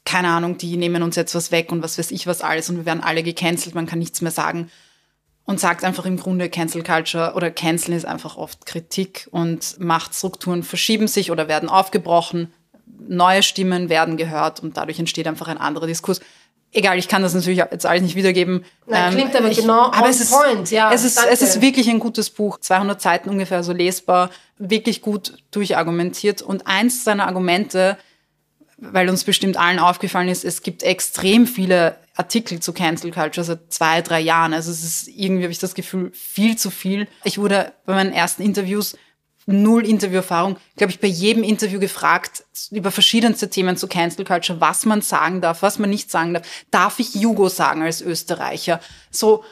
keine 0.04 0.28
Ahnung, 0.28 0.58
die 0.58 0.76
nehmen 0.76 1.02
uns 1.02 1.16
jetzt 1.16 1.34
was 1.34 1.50
weg 1.50 1.72
und 1.72 1.82
was 1.82 1.98
weiß 1.98 2.10
ich 2.10 2.26
was 2.26 2.42
alles 2.42 2.68
und 2.68 2.76
wir 2.76 2.84
werden 2.84 3.02
alle 3.02 3.22
gecancelt, 3.22 3.74
man 3.74 3.86
kann 3.86 3.98
nichts 3.98 4.20
mehr 4.20 4.32
sagen 4.32 4.70
und 5.44 5.60
sagt 5.60 5.84
einfach 5.84 6.06
im 6.06 6.16
Grunde 6.16 6.48
Cancel 6.48 6.82
Culture 6.82 7.34
oder 7.34 7.50
Canceln 7.50 7.96
ist 7.96 8.06
einfach 8.06 8.36
oft 8.36 8.66
Kritik 8.66 9.28
und 9.30 9.78
Machtstrukturen 9.78 10.62
verschieben 10.62 11.06
sich 11.06 11.30
oder 11.30 11.48
werden 11.48 11.68
aufgebrochen, 11.68 12.52
neue 13.08 13.42
Stimmen 13.42 13.88
werden 13.88 14.16
gehört 14.16 14.60
und 14.60 14.76
dadurch 14.76 14.98
entsteht 14.98 15.26
einfach 15.26 15.48
ein 15.48 15.58
anderer 15.58 15.86
Diskurs. 15.86 16.20
Egal, 16.72 16.98
ich 16.98 17.06
kann 17.06 17.22
das 17.22 17.34
natürlich 17.34 17.58
jetzt 17.58 17.86
alles 17.86 18.02
nicht 18.02 18.16
wiedergeben. 18.16 18.64
Nein, 18.86 19.14
klingt 19.14 19.36
aber 19.36 19.50
genau 19.50 19.92
aber 19.92 20.08
es 20.08 20.20
ist, 20.20 20.32
point, 20.32 20.70
ja, 20.70 20.92
Es 20.92 21.04
ist, 21.04 21.18
danke. 21.18 21.30
es 21.32 21.42
ist 21.42 21.60
wirklich 21.60 21.88
ein 21.88 22.00
gutes 22.00 22.30
Buch, 22.30 22.58
200 22.58 23.00
Seiten 23.00 23.28
ungefähr 23.28 23.62
so 23.62 23.72
lesbar, 23.72 24.30
wirklich 24.58 25.02
gut 25.02 25.34
durchargumentiert 25.52 26.42
und 26.42 26.66
eins 26.66 27.04
seiner 27.04 27.26
Argumente 27.26 27.96
weil 28.76 29.08
uns 29.08 29.24
bestimmt 29.24 29.56
allen 29.56 29.78
aufgefallen 29.78 30.28
ist, 30.28 30.44
es 30.44 30.62
gibt 30.62 30.82
extrem 30.82 31.46
viele 31.46 31.96
Artikel 32.16 32.60
zu 32.60 32.72
Cancel 32.72 33.10
Culture 33.10 33.44
seit 33.44 33.72
zwei, 33.72 34.02
drei 34.02 34.20
Jahren. 34.20 34.52
Also 34.52 34.70
es 34.70 34.84
ist 34.84 35.08
irgendwie, 35.08 35.42
habe 35.42 35.52
ich 35.52 35.58
das 35.58 35.74
Gefühl, 35.74 36.10
viel 36.12 36.56
zu 36.56 36.70
viel. 36.70 37.08
Ich 37.24 37.38
wurde 37.38 37.72
bei 37.86 37.94
meinen 37.94 38.12
ersten 38.12 38.42
Interviews 38.42 38.96
null 39.46 39.86
Interviewerfahrung, 39.86 40.56
glaube 40.76 40.90
ich, 40.90 41.00
bei 41.00 41.08
jedem 41.08 41.42
Interview 41.42 41.78
gefragt 41.78 42.44
über 42.70 42.90
verschiedenste 42.90 43.50
Themen 43.50 43.76
zu 43.76 43.88
Cancel 43.88 44.24
Culture, 44.24 44.60
was 44.60 44.86
man 44.86 45.02
sagen 45.02 45.40
darf, 45.40 45.62
was 45.62 45.78
man 45.78 45.90
nicht 45.90 46.10
sagen 46.10 46.34
darf. 46.34 46.46
Darf 46.70 46.98
ich 46.98 47.14
Jugo 47.14 47.48
sagen 47.48 47.82
als 47.82 48.00
Österreicher? 48.00 48.80
So, 49.10 49.44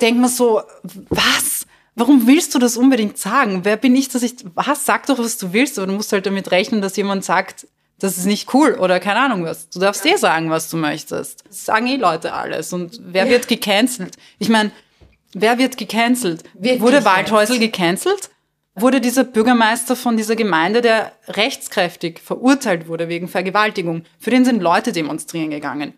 denkt 0.00 0.20
man 0.20 0.30
so, 0.30 0.62
was? 1.08 1.66
Warum 1.96 2.26
willst 2.26 2.54
du 2.54 2.58
das 2.58 2.76
unbedingt 2.76 3.18
sagen? 3.18 3.64
Wer 3.64 3.78
bin 3.78 3.96
ich, 3.96 4.08
dass 4.10 4.22
ich, 4.22 4.36
was? 4.54 4.84
Sag 4.84 5.06
doch, 5.06 5.18
was 5.18 5.38
du 5.38 5.52
willst, 5.52 5.78
aber 5.78 5.86
du 5.86 5.94
musst 5.94 6.12
halt 6.12 6.26
damit 6.26 6.50
rechnen, 6.50 6.82
dass 6.82 6.96
jemand 6.96 7.24
sagt, 7.24 7.66
das 7.98 8.18
ist 8.18 8.26
nicht 8.26 8.52
cool 8.52 8.74
oder 8.74 9.00
keine 9.00 9.20
Ahnung 9.20 9.44
was. 9.44 9.70
Du 9.70 9.78
darfst 9.78 10.04
eh 10.04 10.16
sagen, 10.16 10.50
was 10.50 10.68
du 10.68 10.76
möchtest. 10.76 11.44
Das 11.46 11.64
sagen 11.64 11.86
eh 11.86 11.96
Leute 11.96 12.32
alles. 12.34 12.72
Und 12.72 13.00
wer 13.02 13.28
wird 13.28 13.48
gecancelt? 13.48 14.16
Ich 14.38 14.48
meine, 14.48 14.70
wer 15.32 15.58
wird 15.58 15.78
gecancelt? 15.78 16.44
Wirklich 16.54 16.80
Wurde? 16.80 17.04
Waldhäusl 17.04 17.58
gecancelt? 17.58 18.30
Wurde 18.74 19.00
dieser 19.00 19.24
Bürgermeister 19.24 19.96
von 19.96 20.18
dieser 20.18 20.36
Gemeinde, 20.36 20.82
der 20.82 21.12
rechtskräftig 21.28 22.20
verurteilt 22.20 22.88
wurde 22.88 23.08
wegen 23.08 23.26
Vergewaltigung, 23.26 24.04
für 24.18 24.30
den 24.30 24.44
sind 24.44 24.60
Leute 24.60 24.92
demonstrieren 24.92 25.48
gegangen. 25.48 25.94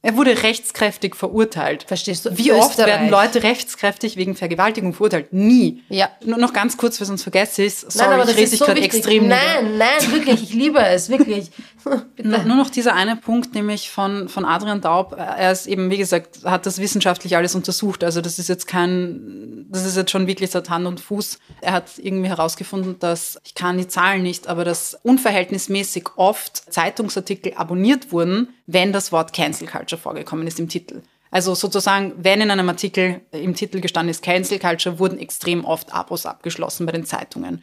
Er 0.00 0.16
wurde 0.16 0.44
rechtskräftig 0.44 1.16
verurteilt. 1.16 1.82
Verstehst 1.82 2.24
du? 2.24 2.38
Wie 2.38 2.52
oft 2.52 2.70
Österreich. 2.70 2.86
werden 2.86 3.08
Leute 3.10 3.42
rechtskräftig 3.42 4.16
wegen 4.16 4.36
Vergewaltigung 4.36 4.92
verurteilt? 4.92 5.32
Nie. 5.32 5.82
Ja. 5.88 6.08
Nur 6.24 6.38
noch 6.38 6.52
ganz 6.52 6.76
kurz, 6.76 7.00
weil 7.00 7.08
sonst 7.08 7.24
vergesse 7.24 7.62
ich 7.62 7.72
es. 7.72 7.80
Sorry, 7.80 8.10
nein, 8.10 8.20
aber 8.20 8.22
ich 8.22 8.28
das 8.28 8.36
rede 8.36 8.50
ist 8.50 8.58
so 8.58 8.66
extrem. 8.66 9.26
Nein, 9.26 9.76
nein, 9.76 10.12
wirklich, 10.12 10.40
ich 10.44 10.54
liebe 10.54 10.78
es, 10.78 11.08
wirklich. 11.08 11.50
Nur 12.22 12.44
nur 12.44 12.56
noch 12.56 12.70
dieser 12.70 12.94
eine 12.94 13.16
Punkt, 13.16 13.54
nämlich 13.54 13.90
von, 13.90 14.28
von 14.28 14.44
Adrian 14.44 14.80
Daub. 14.80 15.12
Er 15.16 15.52
ist 15.52 15.66
eben, 15.66 15.90
wie 15.90 15.98
gesagt, 15.98 16.44
hat 16.44 16.66
das 16.66 16.78
wissenschaftlich 16.78 17.36
alles 17.36 17.54
untersucht. 17.54 18.04
Also 18.04 18.20
das 18.20 18.38
ist 18.38 18.48
jetzt 18.48 18.66
kein, 18.66 19.66
das 19.70 19.84
ist 19.84 19.96
jetzt 19.96 20.10
schon 20.10 20.26
wirklich 20.26 20.50
seit 20.50 20.70
Hand 20.70 20.86
und 20.86 21.00
Fuß. 21.00 21.38
Er 21.60 21.72
hat 21.72 21.98
irgendwie 21.98 22.28
herausgefunden, 22.28 22.98
dass, 22.98 23.40
ich 23.44 23.54
kann 23.54 23.78
die 23.78 23.88
Zahlen 23.88 24.22
nicht, 24.22 24.48
aber 24.48 24.64
dass 24.64 24.98
unverhältnismäßig 25.02 26.08
oft 26.16 26.72
Zeitungsartikel 26.72 27.54
abonniert 27.56 28.12
wurden, 28.12 28.48
wenn 28.66 28.92
das 28.92 29.12
Wort 29.12 29.32
Cancel 29.32 29.66
Culture 29.66 30.00
vorgekommen 30.00 30.46
ist 30.46 30.58
im 30.58 30.68
Titel. 30.68 31.02
Also 31.30 31.54
sozusagen, 31.54 32.14
wenn 32.16 32.40
in 32.40 32.50
einem 32.50 32.68
Artikel 32.68 33.20
im 33.32 33.54
Titel 33.54 33.80
gestanden 33.80 34.10
ist 34.10 34.22
Cancel 34.22 34.58
Culture, 34.58 34.98
wurden 34.98 35.18
extrem 35.18 35.64
oft 35.64 35.92
Abos 35.92 36.26
abgeschlossen 36.26 36.86
bei 36.86 36.92
den 36.92 37.04
Zeitungen. 37.04 37.62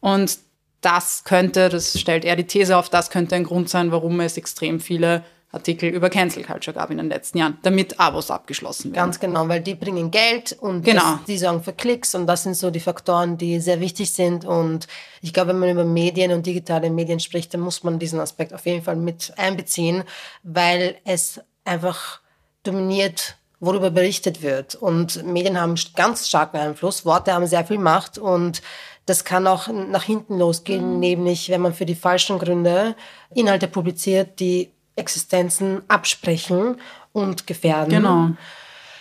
Und 0.00 0.38
das 0.86 1.24
könnte, 1.24 1.68
das 1.68 1.98
stellt 1.98 2.24
er 2.24 2.36
die 2.36 2.46
These 2.46 2.76
auf, 2.76 2.88
das 2.88 3.10
könnte 3.10 3.34
ein 3.34 3.42
Grund 3.42 3.68
sein, 3.68 3.90
warum 3.90 4.20
es 4.20 4.36
extrem 4.36 4.78
viele 4.78 5.24
Artikel 5.50 5.88
über 5.88 6.10
Cancel 6.10 6.44
Culture 6.44 6.76
gab 6.76 6.90
in 6.90 6.98
den 6.98 7.08
letzten 7.08 7.38
Jahren, 7.38 7.58
damit 7.62 7.98
Abos 7.98 8.30
abgeschlossen 8.30 8.92
werden. 8.92 8.94
Ganz 8.94 9.18
genau, 9.18 9.48
weil 9.48 9.60
die 9.60 9.74
bringen 9.74 10.12
Geld 10.12 10.56
und 10.60 10.84
Genau. 10.84 11.00
das, 11.00 11.24
die 11.26 11.38
sorgen 11.38 11.62
für 11.64 11.72
Klicks 11.72 12.14
und 12.14 12.26
das 12.28 12.44
sind 12.44 12.54
so 12.54 12.70
die 12.70 12.78
Faktoren, 12.78 13.36
die 13.36 13.58
sehr 13.58 13.80
wichtig 13.80 14.12
sind. 14.12 14.44
Und 14.44 14.86
ich 15.22 15.32
glaube, 15.32 15.48
wenn 15.48 15.58
man 15.58 15.70
über 15.70 15.84
Medien 15.84 16.30
und 16.30 16.46
digitale 16.46 16.88
Medien 16.90 17.18
spricht, 17.18 17.52
dann 17.52 17.62
muss 17.62 17.82
man 17.82 17.98
diesen 17.98 18.20
Aspekt 18.20 18.52
auf 18.54 18.64
jeden 18.64 18.84
Fall 18.84 18.96
mit 18.96 19.32
einbeziehen, 19.36 20.04
weil 20.44 20.96
es 21.04 21.40
einfach 21.64 22.20
dominiert, 22.62 23.36
worüber 23.58 23.90
berichtet 23.90 24.42
wird. 24.42 24.74
Und 24.74 25.24
Medien 25.24 25.60
haben 25.60 25.74
ganz 25.96 26.28
starken 26.28 26.58
Einfluss, 26.58 27.04
Worte 27.06 27.32
haben 27.32 27.46
sehr 27.46 27.64
viel 27.64 27.78
Macht 27.78 28.18
und 28.18 28.62
das 29.06 29.24
kann 29.24 29.46
auch 29.46 29.68
nach 29.68 30.02
hinten 30.02 30.38
losgehen, 30.38 30.94
mhm. 30.94 31.00
nämlich 31.00 31.48
wenn 31.48 31.60
man 31.60 31.72
für 31.72 31.86
die 31.86 31.94
falschen 31.94 32.38
Gründe 32.38 32.94
Inhalte 33.34 33.68
publiziert, 33.68 34.40
die 34.40 34.70
Existenzen 34.96 35.82
absprechen 35.88 36.76
und 37.12 37.46
gefährden. 37.46 37.90
Genau. 37.90 38.30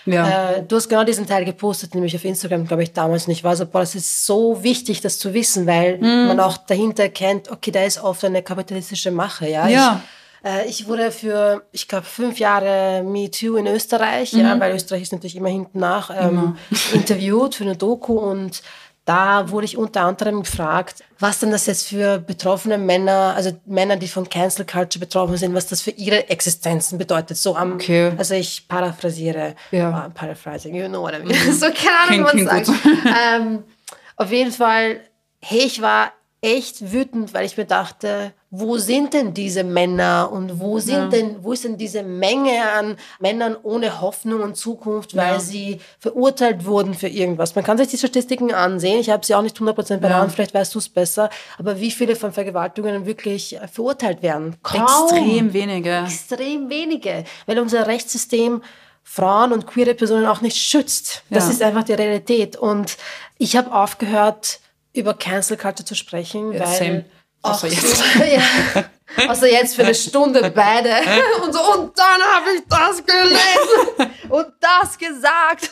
Ja. 0.06 0.51
Äh, 0.51 0.64
du 0.64 0.76
hast 0.76 0.88
genau 0.88 1.03
diesen 1.03 1.26
Teil 1.26 1.45
gepostet, 1.45 1.95
nämlich 1.95 2.16
auf 2.16 2.24
Instagram, 2.24 2.68
glaube 2.68 2.84
ich, 2.84 2.93
damals 2.93 3.28
nicht. 3.28 3.43
war 3.43 3.56
so, 3.56 3.66
boah, 3.66 3.80
das 3.80 3.95
ist 3.95 4.26
so 4.26 4.62
wichtig, 4.62 5.01
das 5.01 5.18
zu 5.18 5.34
wissen, 5.34 5.66
weil 5.66 5.97
mm. 5.97 6.28
man 6.28 6.39
auch 6.39 6.58
dahinter 6.58 7.03
erkennt, 7.03 7.49
okay, 7.49 7.72
da 7.72 7.84
ist 7.84 8.01
oft 8.01 8.24
eine 8.24 8.43
kapitalistische 8.43 9.10
Mache. 9.10 9.49
Ja. 9.49 9.68
ja. 9.68 10.01
Ich, 10.43 10.49
äh, 10.49 10.68
ich 10.68 10.88
wurde 10.88 11.12
für, 11.12 11.64
ich 11.72 11.88
glaube, 11.88 12.06
fünf 12.06 12.38
Jahre 12.38 13.03
Me 13.03 13.32
Too 13.32 13.56
in 13.56 13.66
Österreich, 13.66 14.34
mhm. 14.34 14.41
ja, 14.41 14.60
weil 14.60 14.76
Österreich 14.76 15.01
ist 15.01 15.12
natürlich 15.12 15.36
immer 15.36 15.49
hinten 15.49 15.80
nach, 15.80 16.12
ähm, 16.16 16.58
interviewt 16.93 17.56
für 17.56 17.64
eine 17.64 17.76
Doku 17.76 18.14
und 18.14 18.62
da 19.06 19.51
wurde 19.51 19.66
ich 19.66 19.78
unter 19.78 20.01
anderem 20.01 20.41
gefragt, 20.41 21.03
was 21.20 21.39
denn 21.39 21.51
das 21.51 21.68
jetzt 21.68 21.88
für 21.88 22.18
betroffene 22.18 22.80
Männer, 22.80 23.34
also 23.36 23.51
Männer, 23.66 23.97
die 23.97 24.08
von 24.08 24.28
Cancel 24.28 24.66
Culture 24.66 24.99
betroffen 24.99 25.38
sind, 25.38 25.53
was 25.53 25.68
das 25.68 25.82
für 25.82 25.91
ihre 25.91 26.28
Existenzen 26.30 26.97
bedeutet. 26.97 27.38
So 27.38 27.56
am, 27.56 27.74
okay. 27.74 28.12
also 28.18 28.34
ich 28.34 28.68
paraphrasiere, 28.68 29.56
ja. 29.70 30.08
Uh, 30.08 30.10
paraphrasing, 30.10 30.74
you 30.74 30.88
know 30.88 31.03
what 31.03 31.14
I 31.14 31.24
mean. 31.24 31.53
so 31.53 31.68
keine 31.68 32.26
Ahnung, 32.26 32.47
was 32.47 32.66
sagt. 32.66 32.86
ähm, 33.36 33.64
auf 34.16 34.32
jeden 34.32 34.51
Fall, 34.51 35.01
hey, 35.39 35.60
ich 35.66 35.82
war 35.82 36.12
echt 36.41 36.91
wütend, 36.91 37.34
weil 37.34 37.45
ich 37.45 37.58
mir 37.58 37.66
dachte, 37.66 38.34
wo 38.60 38.78
sind 38.78 39.14
denn 39.14 39.34
diese 39.34 39.64
Männer 39.64 40.30
und 40.32 40.60
wo 40.60 40.80
sind 40.80 40.95
ja. 40.95 41.08
denn, 41.08 41.43
wo 41.43 41.53
ist 41.53 41.64
denn 41.64 41.78
diese 41.78 42.03
Menge 42.03 42.72
an 42.72 42.97
Männern 43.20 43.58
ohne 43.62 44.01
Hoffnung 44.01 44.41
und 44.41 44.56
Zukunft, 44.56 45.16
weil 45.16 45.34
ja. 45.34 45.39
sie 45.39 45.80
verurteilt 45.99 46.66
wurden 46.66 46.93
für 46.93 47.08
irgendwas? 47.08 47.56
Man 47.56 47.64
kann 47.64 47.78
sich 47.78 47.89
die 47.89 47.97
Statistiken 47.97 48.53
ansehen. 48.53 48.99
Ich 48.99 49.10
habe 49.10 49.26
sie 49.26 49.36
auch 49.36 49.41
nicht 49.41 49.58
100% 49.58 49.97
beraten, 49.97 50.30
ja. 50.30 50.34
vielleicht 50.34 50.53
weißt 50.53 50.74
du 50.74 50.80
es 50.80 50.89
besser. 50.89 51.30
Aber 51.58 51.80
wie 51.80 51.91
viele 51.91 52.16
von 52.16 52.32
Vergewaltigungen 52.32 53.06
wirklich 53.06 53.58
verurteilt 53.72 54.22
werden? 54.22 54.56
Kaum. 54.64 54.84
Extrem 54.84 55.53
wenige. 55.53 56.03
Extrem 56.06 56.70
wenige. 56.70 57.26
Weil 57.45 57.60
unser 57.60 57.88
Rechtssystem 57.88 58.62
Frauen 59.03 59.53
und 59.53 59.68
queere 59.68 59.93
Personen 59.93 60.26
auch 60.26 60.41
nicht 60.41 60.58
schützt. 60.58 61.24
Das 61.30 61.47
ist 61.47 61.62
einfach 61.62 61.84
die 61.84 61.93
Realität. 61.93 62.58
Und 62.58 62.97
ich 63.38 63.56
habe 63.56 63.72
aufgehört, 63.72 64.60
über 64.93 65.14
Cancel 65.14 65.58
Culture 65.58 65.86
zu 65.86 65.93
sprechen, 65.93 66.51
weil 66.58 66.68
same. 66.68 67.06
Außer 67.52 67.68
jetzt. 67.68 68.04
ja. 68.76 69.30
Außer 69.30 69.50
jetzt 69.50 69.76
für 69.76 69.84
eine 69.84 69.96
Stunde 69.96 70.52
beide. 70.54 70.89
Und 71.43 71.54
so, 71.54 71.74
und 71.74 71.98
dann 71.98 72.22
habe 72.34 72.52
ich 72.56 72.64
das 72.68 73.06
gelesen 73.06 74.12
und 74.30 74.48
das 74.60 74.98
gesagt. 74.98 75.70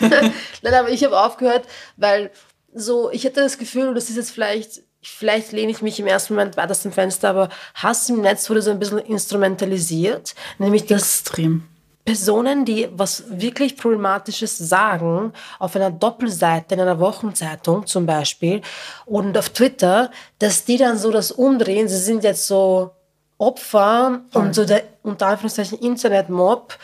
Nein, 0.62 0.74
aber 0.74 0.90
ich 0.90 1.04
habe 1.04 1.18
aufgehört, 1.18 1.66
weil 1.96 2.30
so, 2.74 3.10
ich 3.10 3.24
hatte 3.24 3.40
das 3.40 3.56
Gefühl, 3.56 3.88
und 3.88 3.94
das 3.94 4.10
ist 4.10 4.16
jetzt 4.16 4.32
vielleicht, 4.32 4.82
vielleicht 5.00 5.52
lehne 5.52 5.70
ich 5.70 5.80
mich 5.80 5.98
im 6.00 6.06
ersten 6.06 6.34
Moment 6.34 6.56
weit 6.56 6.70
aus 6.70 6.82
dem 6.82 6.92
Fenster, 6.92 7.30
aber 7.30 7.48
Hass 7.74 8.08
im 8.08 8.20
Netz 8.20 8.50
wurde 8.50 8.62
so 8.62 8.70
ein 8.72 8.78
bisschen 8.78 8.98
instrumentalisiert. 8.98 10.34
Nämlich 10.58 10.86
das. 10.86 11.20
Extrem 11.20 11.68
Personen, 12.06 12.64
die 12.64 12.88
was 12.92 13.24
wirklich 13.28 13.76
Problematisches 13.76 14.56
sagen, 14.56 15.32
auf 15.58 15.74
einer 15.74 15.90
Doppelseite 15.90 16.76
in 16.76 16.80
einer 16.80 17.00
Wochenzeitung 17.00 17.84
zum 17.84 18.06
Beispiel 18.06 18.62
und 19.04 19.36
auf 19.36 19.50
Twitter, 19.50 20.12
dass 20.38 20.64
die 20.64 20.78
dann 20.78 20.98
so 20.98 21.10
das 21.10 21.32
umdrehen, 21.32 21.88
sie 21.88 21.98
sind 21.98 22.22
jetzt 22.22 22.46
so 22.46 22.92
Opfer 23.38 24.10
mhm. 24.10 24.20
und 24.32 24.54
so 24.54 24.64
der 24.64 24.84
unter 25.02 25.26
Anführungszeichen 25.26 25.78
Internetmob. 25.80 26.78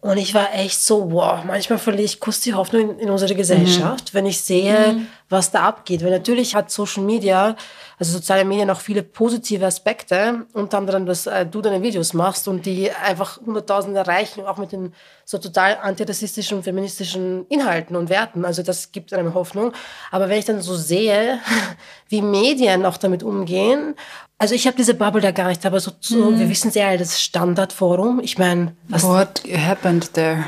Und 0.00 0.16
ich 0.16 0.34
war 0.34 0.54
echt 0.54 0.80
so, 0.80 1.10
wow, 1.10 1.40
manchmal 1.44 1.78
verliere 1.78 2.04
ich 2.04 2.20
kurz 2.20 2.40
die 2.40 2.54
Hoffnung 2.54 2.90
in, 2.90 2.98
in 2.98 3.10
unsere 3.10 3.34
Gesellschaft, 3.34 4.12
mhm. 4.12 4.18
wenn 4.18 4.26
ich 4.26 4.40
sehe, 4.40 4.92
mhm. 4.92 5.06
was 5.28 5.50
da 5.50 5.62
abgeht. 5.62 6.04
Weil 6.04 6.10
natürlich 6.10 6.54
hat 6.54 6.70
Social 6.70 7.02
Media 7.04 7.56
also 7.98 8.12
soziale 8.12 8.44
Medien 8.44 8.70
auch 8.70 8.80
viele 8.80 9.02
positive 9.02 9.66
Aspekte, 9.66 10.46
unter 10.52 10.78
anderem, 10.78 11.04
dass 11.06 11.26
äh, 11.26 11.44
du 11.44 11.60
deine 11.60 11.82
Videos 11.82 12.14
machst 12.14 12.46
und 12.46 12.64
die 12.64 12.92
einfach 12.92 13.40
Hunderttausende 13.44 13.98
erreichen, 13.98 14.44
auch 14.46 14.56
mit 14.56 14.72
den 14.72 14.94
so 15.24 15.38
total 15.38 15.78
antirassistischen 15.82 16.58
und 16.58 16.64
feministischen 16.64 17.46
Inhalten 17.48 17.96
und 17.96 18.08
Werten. 18.08 18.44
Also 18.44 18.62
das 18.62 18.92
gibt 18.92 19.12
einem 19.12 19.34
Hoffnung. 19.34 19.72
Aber 20.10 20.28
wenn 20.28 20.38
ich 20.38 20.44
dann 20.44 20.60
so 20.60 20.76
sehe, 20.76 21.40
wie 22.08 22.22
Medien 22.22 22.86
auch 22.86 22.96
damit 22.96 23.22
umgehen, 23.22 23.94
also 24.38 24.54
ich 24.54 24.66
habe 24.68 24.76
diese 24.76 24.94
Bubble 24.94 25.20
da 25.20 25.32
gar 25.32 25.48
nicht, 25.48 25.66
aber 25.66 25.80
so, 25.80 25.90
so 25.98 26.30
mhm. 26.30 26.38
wir 26.38 26.48
wissen 26.48 26.70
sehr, 26.70 26.96
das 26.96 27.20
Standardforum, 27.20 28.20
ich 28.20 28.38
meine... 28.38 28.76
What 28.88 29.42
happened 29.52 30.14
there? 30.14 30.44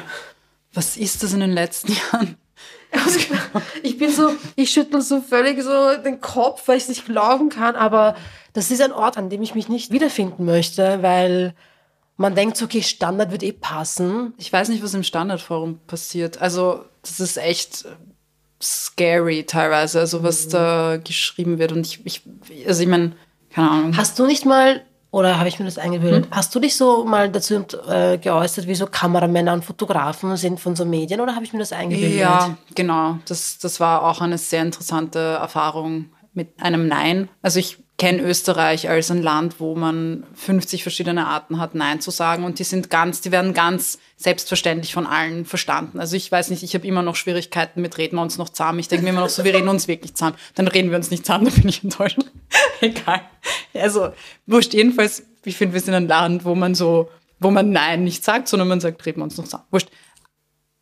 Was 0.72 0.96
ist 0.96 1.24
das 1.24 1.32
in 1.32 1.40
den 1.40 1.52
letzten 1.52 1.92
Jahren? 2.12 2.36
Ich 3.82 3.98
bin 3.98 4.10
so, 4.10 4.32
ich 4.56 4.70
schüttel 4.70 5.00
so 5.00 5.20
völlig 5.20 5.62
so 5.62 5.96
den 5.96 6.20
Kopf, 6.20 6.66
weil 6.66 6.76
ich 6.76 6.84
es 6.84 6.88
nicht 6.88 7.06
glauben 7.06 7.48
kann, 7.48 7.76
aber 7.76 8.16
das 8.52 8.70
ist 8.70 8.82
ein 8.82 8.92
Ort, 8.92 9.16
an 9.16 9.30
dem 9.30 9.42
ich 9.42 9.54
mich 9.54 9.68
nicht 9.68 9.92
wiederfinden 9.92 10.44
möchte, 10.44 11.02
weil 11.02 11.54
man 12.16 12.34
denkt 12.34 12.56
so, 12.56 12.66
okay, 12.66 12.82
Standard 12.82 13.30
wird 13.30 13.42
eh 13.42 13.52
passen. 13.52 14.34
Ich 14.36 14.52
weiß 14.52 14.68
nicht, 14.68 14.82
was 14.82 14.92
im 14.92 15.04
Standardforum 15.04 15.78
passiert. 15.86 16.40
Also, 16.42 16.84
das 17.02 17.18
ist 17.18 17.38
echt 17.38 17.86
scary 18.60 19.44
teilweise, 19.44 20.00
also 20.00 20.22
was 20.22 20.46
mhm. 20.46 20.50
da 20.50 20.96
geschrieben 21.02 21.58
wird. 21.58 21.72
Und 21.72 21.86
ich, 21.86 22.04
ich 22.04 22.22
also 22.66 22.82
ich 22.82 22.88
meine, 22.88 23.12
keine 23.50 23.70
Ahnung. 23.70 23.96
Hast 23.96 24.18
du 24.18 24.26
nicht 24.26 24.44
mal 24.44 24.84
oder 25.10 25.38
habe 25.38 25.48
ich 25.48 25.58
mir 25.58 25.64
das 25.64 25.78
eingebildet? 25.78 26.26
Hm? 26.26 26.30
Hast 26.30 26.54
du 26.54 26.60
dich 26.60 26.76
so 26.76 27.04
mal 27.04 27.30
dazu 27.30 27.64
äh, 27.88 28.18
geäußert, 28.18 28.66
wie 28.66 28.74
so 28.74 28.86
Kameramänner 28.86 29.52
und 29.52 29.64
Fotografen 29.64 30.36
sind 30.36 30.60
von 30.60 30.76
so 30.76 30.84
Medien 30.84 31.20
oder 31.20 31.34
habe 31.34 31.44
ich 31.44 31.52
mir 31.52 31.58
das 31.58 31.72
eingebildet? 31.72 32.18
Ja, 32.18 32.56
genau. 32.74 33.18
Das, 33.26 33.58
das 33.58 33.80
war 33.80 34.04
auch 34.04 34.20
eine 34.20 34.38
sehr 34.38 34.62
interessante 34.62 35.18
Erfahrung 35.18 36.10
mit 36.32 36.62
einem 36.62 36.86
Nein. 36.86 37.28
Also 37.42 37.58
ich 37.58 37.78
kenne 38.00 38.22
Österreich 38.22 38.88
als 38.88 39.10
ein 39.10 39.22
Land, 39.22 39.60
wo 39.60 39.74
man 39.74 40.24
50 40.32 40.82
verschiedene 40.82 41.26
Arten 41.26 41.60
hat, 41.60 41.74
Nein 41.74 42.00
zu 42.00 42.10
sagen 42.10 42.44
und 42.44 42.58
die 42.58 42.64
sind 42.64 42.88
ganz, 42.88 43.20
die 43.20 43.30
werden 43.30 43.52
ganz 43.52 43.98
selbstverständlich 44.16 44.94
von 44.94 45.06
allen 45.06 45.44
verstanden. 45.44 46.00
Also 46.00 46.16
ich 46.16 46.32
weiß 46.32 46.48
nicht, 46.48 46.62
ich 46.62 46.74
habe 46.74 46.86
immer 46.86 47.02
noch 47.02 47.14
Schwierigkeiten 47.14 47.82
mit 47.82 47.98
reden 47.98 48.16
wir 48.16 48.22
uns 48.22 48.38
noch 48.38 48.48
zahm. 48.48 48.78
Ich 48.78 48.88
denke 48.88 49.04
mir 49.04 49.10
immer 49.10 49.20
noch 49.20 49.28
so, 49.28 49.44
wir 49.44 49.52
reden 49.52 49.68
uns 49.68 49.86
wirklich 49.86 50.14
zahm. 50.14 50.32
Dann 50.54 50.66
reden 50.66 50.88
wir 50.88 50.96
uns 50.96 51.10
nicht 51.10 51.26
zahm, 51.26 51.44
dann 51.44 51.52
bin 51.52 51.68
ich 51.68 51.84
enttäuscht. 51.84 52.16
Egal. 52.80 53.20
Also, 53.74 54.14
wurscht. 54.46 54.72
Jedenfalls, 54.72 55.26
ich 55.44 55.58
finde, 55.58 55.74
wir 55.74 55.82
sind 55.82 55.92
ein 55.92 56.08
Land, 56.08 56.46
wo 56.46 56.54
man 56.54 56.74
so, 56.74 57.10
wo 57.38 57.50
man 57.50 57.70
Nein 57.70 58.04
nicht 58.04 58.24
sagt, 58.24 58.48
sondern 58.48 58.68
man 58.68 58.80
sagt, 58.80 59.04
reden 59.04 59.20
wir 59.20 59.24
uns 59.24 59.36
noch 59.36 59.46
zahm. 59.46 59.60
Wurscht. 59.70 59.90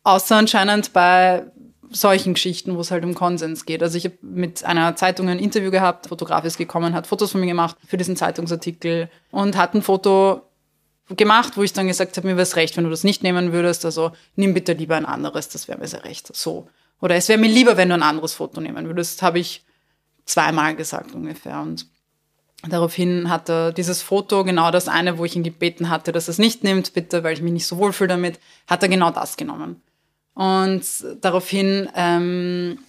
Außer 0.03 0.37
anscheinend 0.37 0.93
bei 0.93 1.43
solchen 1.91 2.33
Geschichten, 2.35 2.75
wo 2.75 2.81
es 2.81 2.91
halt 2.91 3.03
um 3.03 3.15
Konsens 3.15 3.65
geht. 3.65 3.81
Also 3.81 3.97
ich 3.97 4.05
habe 4.05 4.17
mit 4.21 4.63
einer 4.63 4.95
Zeitung 4.95 5.27
ein 5.29 5.39
Interview 5.39 5.71
gehabt, 5.71 6.07
Fotograf 6.07 6.45
ist 6.45 6.57
gekommen, 6.57 6.93
hat 6.93 7.07
Fotos 7.07 7.31
von 7.31 7.41
mir 7.41 7.47
gemacht 7.47 7.77
für 7.87 7.97
diesen 7.97 8.15
Zeitungsartikel 8.15 9.09
und 9.31 9.57
hat 9.57 9.73
ein 9.73 9.81
Foto 9.81 10.41
gemacht, 11.15 11.57
wo 11.57 11.63
ich 11.63 11.73
dann 11.73 11.87
gesagt 11.87 12.17
habe, 12.17 12.27
mir 12.27 12.35
wäre 12.35 12.43
es 12.43 12.55
recht, 12.55 12.77
wenn 12.77 12.83
du 12.83 12.89
das 12.89 13.03
nicht 13.03 13.23
nehmen 13.23 13.51
würdest. 13.51 13.85
Also 13.85 14.11
nimm 14.35 14.53
bitte 14.53 14.73
lieber 14.73 14.95
ein 14.95 15.05
anderes, 15.05 15.49
das 15.49 15.67
wäre 15.67 15.79
mir 15.79 15.87
sehr 15.87 16.03
recht. 16.03 16.35
So. 16.35 16.69
Oder 17.01 17.15
es 17.15 17.29
wäre 17.29 17.39
mir 17.39 17.49
lieber, 17.49 17.77
wenn 17.77 17.89
du 17.89 17.95
ein 17.95 18.03
anderes 18.03 18.33
Foto 18.33 18.61
nehmen 18.61 18.85
würdest, 18.85 19.21
habe 19.21 19.39
ich 19.39 19.65
zweimal 20.25 20.75
gesagt 20.75 21.15
ungefähr. 21.15 21.59
Und 21.61 21.87
daraufhin 22.67 23.29
hat 23.29 23.49
er 23.49 23.71
dieses 23.71 24.01
Foto, 24.01 24.43
genau 24.43 24.69
das 24.69 24.87
eine, 24.87 25.17
wo 25.17 25.25
ich 25.25 25.35
ihn 25.35 25.43
gebeten 25.43 25.89
hatte, 25.89 26.11
dass 26.11 26.27
er 26.27 26.31
es 26.33 26.37
nicht 26.37 26.63
nimmt, 26.63 26.93
bitte, 26.93 27.23
weil 27.23 27.33
ich 27.33 27.41
mich 27.41 27.53
nicht 27.53 27.67
so 27.67 27.77
wohlfühle 27.77 28.09
damit, 28.09 28.39
hat 28.67 28.83
er 28.83 28.89
genau 28.89 29.11
das 29.11 29.37
genommen. 29.37 29.81
Und 30.39 30.85
daraufhin 31.19 31.89
ähm, 31.95 32.79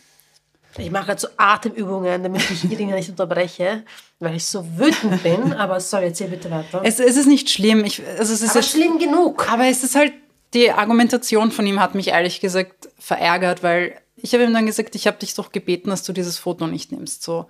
ich 0.79 0.91
mache 0.93 1.19
so 1.19 1.27
Atemübungen, 1.37 2.23
damit 2.23 2.49
ich 2.49 2.71
Irina 2.71 2.95
nicht 2.95 3.11
unterbreche, 3.11 3.83
weil 4.21 4.37
ich 4.37 4.45
so 4.45 4.65
wütend 4.79 5.21
bin. 5.23 5.53
Aber 5.59 5.81
sorry, 5.81 6.07
erzähl 6.07 6.29
bitte 6.29 6.49
weiter. 6.49 6.81
Es, 6.85 7.01
es 7.01 7.17
ist 7.17 7.27
nicht 7.27 7.51
schlimm. 7.51 7.85
Ich, 7.85 8.01
also 8.19 8.33
es 8.33 8.41
ist 8.41 8.51
aber 8.51 8.63
schlimm 8.63 8.99
genug. 8.99 9.51
Aber 9.51 9.65
es 9.67 9.83
ist 9.83 9.97
halt, 9.97 10.13
die 10.55 10.71
Argumentation 10.71 11.51
von 11.51 11.67
ihm 11.67 11.81
hat 11.81 11.97
mich 11.97 12.09
ehrlich 12.09 12.41
gesagt 12.41 12.89
verärgert, 12.99 13.65
weil 13.65 13.97
ich 14.15 14.33
habe 14.33 14.45
ihm 14.45 14.55
dann 14.55 14.67
gesagt, 14.67 14.95
ich 14.95 15.09
habe 15.09 15.19
dich 15.19 15.35
doch 15.35 15.51
gebeten, 15.51 15.91
dass 15.91 16.05
du 16.05 16.13
dieses 16.13 16.39
Foto 16.39 16.69
nicht 16.69 16.93
nimmst. 16.93 17.25
So 17.25 17.47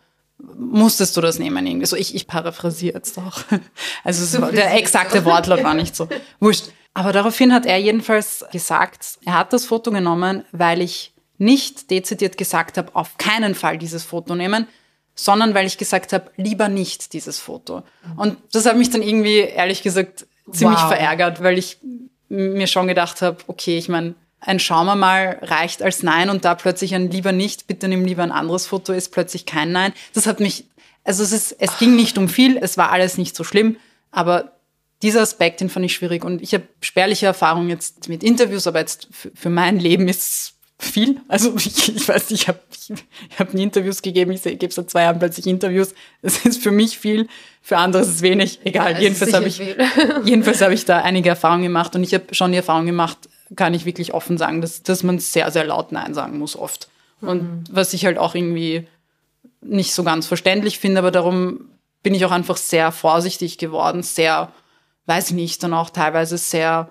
musstest 0.57 1.17
du 1.17 1.21
das 1.21 1.39
nehmen 1.39 1.67
irgendwie. 1.67 1.87
So 1.87 1.97
ich, 1.97 2.15
ich 2.15 2.27
paraphrasiere 2.27 2.97
jetzt 2.97 3.19
auch. 3.19 3.41
Also 4.05 4.25
so 4.25 4.51
der 4.51 4.75
exakte 4.77 5.25
Wortlaut 5.25 5.63
war 5.63 5.75
nicht 5.75 5.95
so. 5.95 6.09
Wurscht. 6.41 6.67
Aber 6.95 7.13
daraufhin 7.13 7.53
hat 7.53 7.67
er 7.67 7.79
jedenfalls 7.79 8.45
gesagt, 8.51 9.19
er 9.25 9.39
hat 9.39 9.53
das 9.53 9.65
Foto 9.65 9.91
genommen, 9.91 10.45
weil 10.53 10.81
ich 10.81 11.13
nicht 11.39 11.91
dezidiert 11.91 12.37
gesagt 12.37 12.77
habe, 12.77 12.95
auf 12.95 13.17
keinen 13.17 13.55
Fall 13.55 13.79
dieses 13.79 14.05
Foto 14.05 14.35
nehmen, 14.35 14.67
sondern 15.15 15.55
weil 15.55 15.67
ich 15.67 15.79
gesagt 15.79 16.13
habe, 16.13 16.31
lieber 16.37 16.69
nicht 16.69 17.13
dieses 17.13 17.39
Foto. 17.39 17.83
Und 18.17 18.39
das 18.53 18.67
hat 18.67 18.77
mich 18.77 18.91
dann 18.91 19.03
irgendwie, 19.03 19.39
ehrlich 19.39 19.83
gesagt, 19.83 20.27
ziemlich 20.51 20.81
wow. 20.81 20.89
verärgert, 20.89 21.43
weil 21.43 21.59
ich 21.59 21.79
mir 22.29 22.67
schon 22.67 22.87
gedacht 22.89 23.23
habe, 23.23 23.39
okay, 23.47 23.79
ich 23.79 23.89
meine, 23.89 24.15
ein 24.41 24.59
Schauen 24.59 24.87
wir 24.87 24.97
mal 24.97 25.39
reicht 25.43 25.83
als 25.83 26.03
Nein 26.03 26.31
und 26.31 26.45
da 26.45 26.55
plötzlich 26.55 26.95
ein 26.95 27.11
lieber 27.11 27.33
nicht, 27.33 27.67
bitte 27.67 27.89
nimm 27.89 28.05
lieber 28.05 28.23
ein 28.23 28.33
anderes 28.33 28.67
Foto, 28.67 28.93
ist 28.93 29.13
plötzlich 29.13 29.47
kein 29.47 29.73
Nein. 29.73 29.93
Das 30.15 30.27
hat 30.27 30.41
mich, 30.41 30.65
also 31.05 31.23
es 31.23 31.33
ist, 31.33 31.57
es 31.59 31.79
ging 31.79 31.97
nicht 31.97 32.17
um 32.19 32.29
viel, 32.29 32.57
es 32.57 32.77
war 32.77 32.91
alles 32.91 33.19
nicht 33.19 33.37
so 33.37 33.45
schlimm, 33.45 33.77
aber 34.11 34.53
dieser 35.03 35.23
Aspekt, 35.23 35.61
den 35.61 35.71
fand 35.71 35.87
ich 35.87 35.95
schwierig 35.95 36.25
und 36.25 36.43
ich 36.43 36.55
habe 36.55 36.65
spärliche 36.81 37.27
Erfahrungen 37.27 37.69
jetzt 37.69 38.09
mit 38.09 38.23
Interviews, 38.23 38.67
aber 38.67 38.81
jetzt 38.81 39.09
für, 39.11 39.31
für 39.35 39.51
mein 39.51 39.79
Leben 39.79 40.09
ist 40.09 40.55
viel. 40.79 41.21
Also 41.29 41.55
ich, 41.57 41.97
ich 41.97 42.09
weiß 42.09 42.31
ich 42.31 42.49
habe 42.49 42.61
ich 42.73 43.39
hab 43.39 43.55
nie 43.55 43.63
Interviews 43.63 44.03
gegeben, 44.03 44.33
ich 44.33 44.43
gebe 44.43 44.73
seit 44.73 44.91
zwei 44.91 45.03
Jahren 45.03 45.19
plötzlich 45.19 45.47
Interviews. 45.47 45.95
Das 46.23 46.45
ist 46.45 46.63
für 46.63 46.71
mich 46.71 46.99
viel, 46.99 47.29
für 47.63 47.77
andere 47.77 48.03
ist 48.03 48.09
es 48.09 48.23
wenig. 48.23 48.61
Egal, 48.65 48.95
ja, 48.95 49.01
jedenfalls 49.01 49.33
habe 49.33 49.47
ich, 49.47 49.59
jedenfalls 50.25 50.61
hab 50.61 50.71
ich 50.71 50.85
da 50.85 51.01
einige 51.01 51.29
Erfahrungen 51.29 51.63
gemacht 51.63 51.95
und 51.95 52.03
ich 52.03 52.15
habe 52.15 52.35
schon 52.35 52.51
die 52.53 52.59
Erfahrung 52.59 52.87
gemacht, 52.87 53.19
kann 53.57 53.75
ich 53.75 53.85
wirklich 53.85 54.15
offen 54.15 54.39
sagen, 54.39 54.61
dass, 54.61 54.83
dass 54.83 55.03
man 55.03 55.19
sehr, 55.19 55.51
sehr 55.51 55.65
laut 55.65 55.93
Nein 55.93 56.15
sagen 56.15 56.39
muss 56.39 56.57
oft. 56.57 56.89
Und 57.21 57.43
mhm. 57.43 57.65
was 57.71 57.93
ich 57.93 58.05
halt 58.07 58.19
auch 58.19 58.35
irgendwie 58.35 58.87
nicht 59.61 59.93
so 59.93 60.05
ganz 60.05 60.27
verständlich 60.27 60.79
finde, 60.79 61.01
aber 61.01 61.11
darum 61.11 61.71
bin 62.03 62.15
ich 62.15 62.25
auch 62.25 62.31
einfach 62.31 62.57
sehr 62.57 62.93
vorsichtig 62.93 63.59
geworden, 63.59 64.03
sehr, 64.03 64.53
weiß 65.07 65.31
ich 65.31 65.35
nicht, 65.35 65.63
dann 65.63 65.75
auch 65.75 65.91
teilweise 65.91 66.39
sehr 66.39 66.89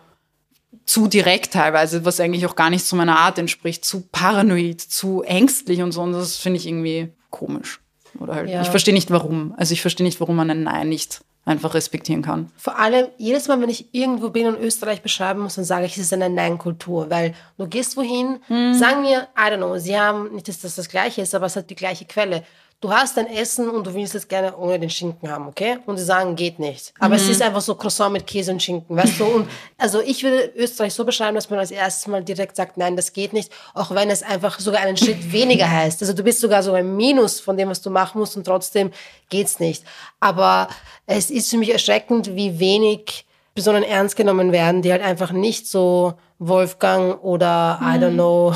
zu 0.85 1.07
direkt 1.07 1.53
teilweise, 1.53 2.05
was 2.05 2.19
eigentlich 2.19 2.45
auch 2.45 2.55
gar 2.55 2.69
nicht 2.69 2.85
zu 2.85 2.95
meiner 2.95 3.17
Art 3.17 3.39
entspricht, 3.39 3.85
zu 3.85 4.07
paranoid, 4.11 4.81
zu 4.81 5.23
ängstlich 5.23 5.81
und 5.81 5.91
so. 5.91 6.01
Und 6.01 6.13
das 6.13 6.37
finde 6.37 6.57
ich 6.57 6.67
irgendwie 6.67 7.11
komisch. 7.31 7.79
Oder 8.19 8.35
halt, 8.35 8.49
ja. 8.49 8.61
ich 8.61 8.69
verstehe 8.69 8.93
nicht 8.93 9.11
warum. 9.11 9.53
Also 9.57 9.73
ich 9.73 9.81
verstehe 9.81 10.05
nicht, 10.05 10.19
warum 10.19 10.35
man 10.35 10.49
ein 10.49 10.63
Nein 10.63 10.89
nicht 10.89 11.21
einfach 11.45 11.73
respektieren 11.73 12.21
kann. 12.21 12.51
Vor 12.57 12.77
allem, 12.77 13.07
jedes 13.17 13.47
Mal, 13.47 13.59
wenn 13.61 13.69
ich 13.69 13.93
irgendwo 13.93 14.29
bin 14.29 14.47
und 14.47 14.59
Österreich 14.59 15.01
beschreiben 15.01 15.41
muss, 15.41 15.55
dann 15.55 15.65
sage 15.65 15.85
ich, 15.85 15.93
es 15.93 16.03
ist 16.03 16.13
eine 16.13 16.29
Nein-Kultur, 16.29 17.09
weil 17.09 17.33
du 17.57 17.67
gehst 17.67 17.97
wohin, 17.97 18.39
mhm. 18.49 18.73
sagen 18.73 19.03
wir, 19.03 19.27
I 19.37 19.51
don't 19.51 19.57
know, 19.57 19.77
sie 19.77 19.99
haben, 19.99 20.33
nicht, 20.33 20.47
dass 20.47 20.59
das 20.59 20.75
das 20.75 20.89
Gleiche 20.89 21.21
ist, 21.21 21.33
aber 21.33 21.47
es 21.47 21.55
hat 21.55 21.69
die 21.69 21.75
gleiche 21.75 22.05
Quelle 22.05 22.43
du 22.81 22.91
hast 22.91 23.17
dein 23.17 23.27
Essen 23.27 23.69
und 23.69 23.87
du 23.87 23.93
willst 23.93 24.15
es 24.15 24.27
gerne 24.27 24.55
ohne 24.55 24.79
den 24.79 24.89
Schinken 24.89 25.29
haben, 25.29 25.47
okay? 25.47 25.79
Und 25.85 25.97
sie 25.97 26.03
sagen, 26.05 26.35
geht 26.35 26.59
nicht. 26.59 26.93
Aber 26.99 27.09
mhm. 27.09 27.15
es 27.15 27.29
ist 27.29 27.41
einfach 27.41 27.61
so 27.61 27.75
Croissant 27.75 28.13
mit 28.13 28.25
Käse 28.25 28.51
und 28.51 28.63
Schinken, 28.63 28.95
weißt 28.95 29.19
du? 29.19 29.25
Und 29.25 29.49
also 29.77 29.99
ich 30.01 30.23
würde 30.23 30.53
Österreich 30.55 30.93
so 30.93 31.03
beschreiben, 31.03 31.35
dass 31.35 31.49
man 31.49 31.59
als 31.59 31.71
erstes 31.71 32.07
mal 32.07 32.23
direkt 32.23 32.55
sagt, 32.55 32.77
nein, 32.77 32.95
das 32.95 33.11
geht 33.11 33.33
nicht, 33.33 33.51
auch 33.73 33.91
wenn 33.91 34.09
es 34.09 34.23
einfach 34.23 34.59
sogar 34.59 34.81
einen 34.81 34.97
Schritt 34.97 35.31
weniger 35.31 35.69
heißt. 35.69 36.01
Also 36.01 36.13
du 36.13 36.23
bist 36.23 36.39
sogar 36.39 36.63
so 36.63 36.73
ein 36.73 36.95
Minus 36.95 37.39
von 37.39 37.57
dem, 37.57 37.69
was 37.69 37.81
du 37.81 37.89
machen 37.89 38.19
musst 38.19 38.37
und 38.37 38.45
trotzdem 38.45 38.91
geht's 39.29 39.59
nicht. 39.59 39.83
Aber 40.21 40.69
es 41.05 41.29
ist 41.29 41.49
für 41.49 41.57
mich 41.57 41.71
erschreckend, 41.71 42.35
wie 42.35 42.59
wenig 42.59 43.25
Personen 43.55 43.83
ernst 43.83 44.15
genommen 44.15 44.53
werden, 44.53 44.81
die 44.81 44.91
halt 44.93 45.01
einfach 45.01 45.33
nicht 45.33 45.67
so 45.67 46.13
Wolfgang 46.37 47.21
oder 47.21 47.77
mhm. 47.81 47.87
I 47.87 48.05
don't 48.05 48.13
know 48.13 48.53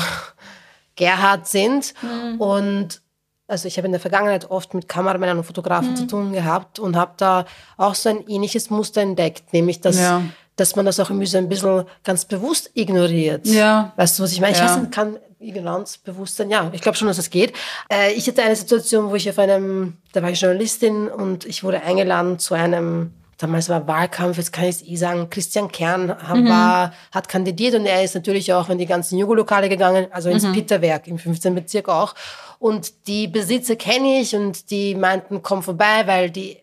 Gerhard 0.96 1.46
sind. 1.46 1.92
Mhm. 2.00 2.40
Und 2.40 3.03
also 3.46 3.68
ich 3.68 3.76
habe 3.76 3.86
in 3.86 3.92
der 3.92 4.00
Vergangenheit 4.00 4.50
oft 4.50 4.74
mit 4.74 4.88
Kameramännern 4.88 5.38
und 5.38 5.44
Fotografen 5.44 5.90
mhm. 5.90 5.96
zu 5.96 6.06
tun 6.06 6.32
gehabt 6.32 6.78
und 6.78 6.96
habe 6.96 7.12
da 7.16 7.44
auch 7.76 7.94
so 7.94 8.08
ein 8.08 8.26
ähnliches 8.26 8.70
Muster 8.70 9.02
entdeckt, 9.02 9.52
nämlich 9.52 9.80
dass, 9.80 9.98
ja. 9.98 10.22
dass 10.56 10.76
man 10.76 10.86
das 10.86 10.98
auch 11.00 11.10
irgendwie 11.10 11.26
so 11.26 11.38
ein 11.38 11.48
bisschen 11.48 11.84
ganz 12.04 12.24
bewusst 12.24 12.70
ignoriert. 12.74 13.46
Ja. 13.46 13.92
Weißt 13.96 14.18
du, 14.18 14.22
was 14.22 14.32
ich 14.32 14.40
meine? 14.40 14.52
Ich 14.52 14.58
ja. 14.58 14.66
weiß 14.66 14.78
nicht, 14.78 14.92
kann 14.92 15.18
Ignoranzbewusstsein, 15.40 16.48
ja, 16.48 16.70
ich 16.72 16.80
glaube 16.80 16.96
schon, 16.96 17.06
dass 17.06 17.18
das 17.18 17.28
geht. 17.28 17.52
Äh, 17.92 18.12
ich 18.12 18.26
hatte 18.26 18.42
eine 18.42 18.56
Situation, 18.56 19.10
wo 19.10 19.14
ich 19.14 19.28
auf 19.28 19.38
einem, 19.38 19.98
da 20.12 20.22
war 20.22 20.30
ich 20.30 20.40
Journalistin 20.40 21.08
und 21.08 21.44
ich 21.44 21.62
wurde 21.62 21.82
eingeladen 21.82 22.38
zu 22.38 22.54
einem 22.54 23.12
damals 23.38 23.68
war 23.68 23.86
Wahlkampf, 23.86 24.38
jetzt 24.38 24.52
kann 24.52 24.64
ich 24.64 24.76
es 24.76 24.82
eh 24.82 24.96
sagen, 24.96 25.28
Christian 25.28 25.70
Kern 25.70 26.06
mhm. 26.06 26.48
war, 26.48 26.92
hat 27.12 27.28
kandidiert 27.28 27.74
und 27.74 27.84
er 27.84 28.02
ist 28.02 28.14
natürlich 28.14 28.52
auch 28.52 28.68
in 28.70 28.78
die 28.78 28.86
ganzen 28.86 29.18
Jugo-Lokale 29.18 29.68
gegangen, 29.68 30.06
also 30.10 30.30
ins 30.30 30.44
mhm. 30.44 30.52
Pitterwerk 30.52 31.06
im 31.06 31.18
15. 31.18 31.54
Bezirk 31.54 31.88
auch. 31.88 32.14
Und 32.64 33.08
die 33.08 33.28
Besitzer 33.28 33.76
kenne 33.76 34.20
ich 34.20 34.34
und 34.34 34.70
die 34.70 34.94
meinten, 34.94 35.42
komm 35.42 35.62
vorbei, 35.62 36.06
weil 36.06 36.30
die 36.30 36.56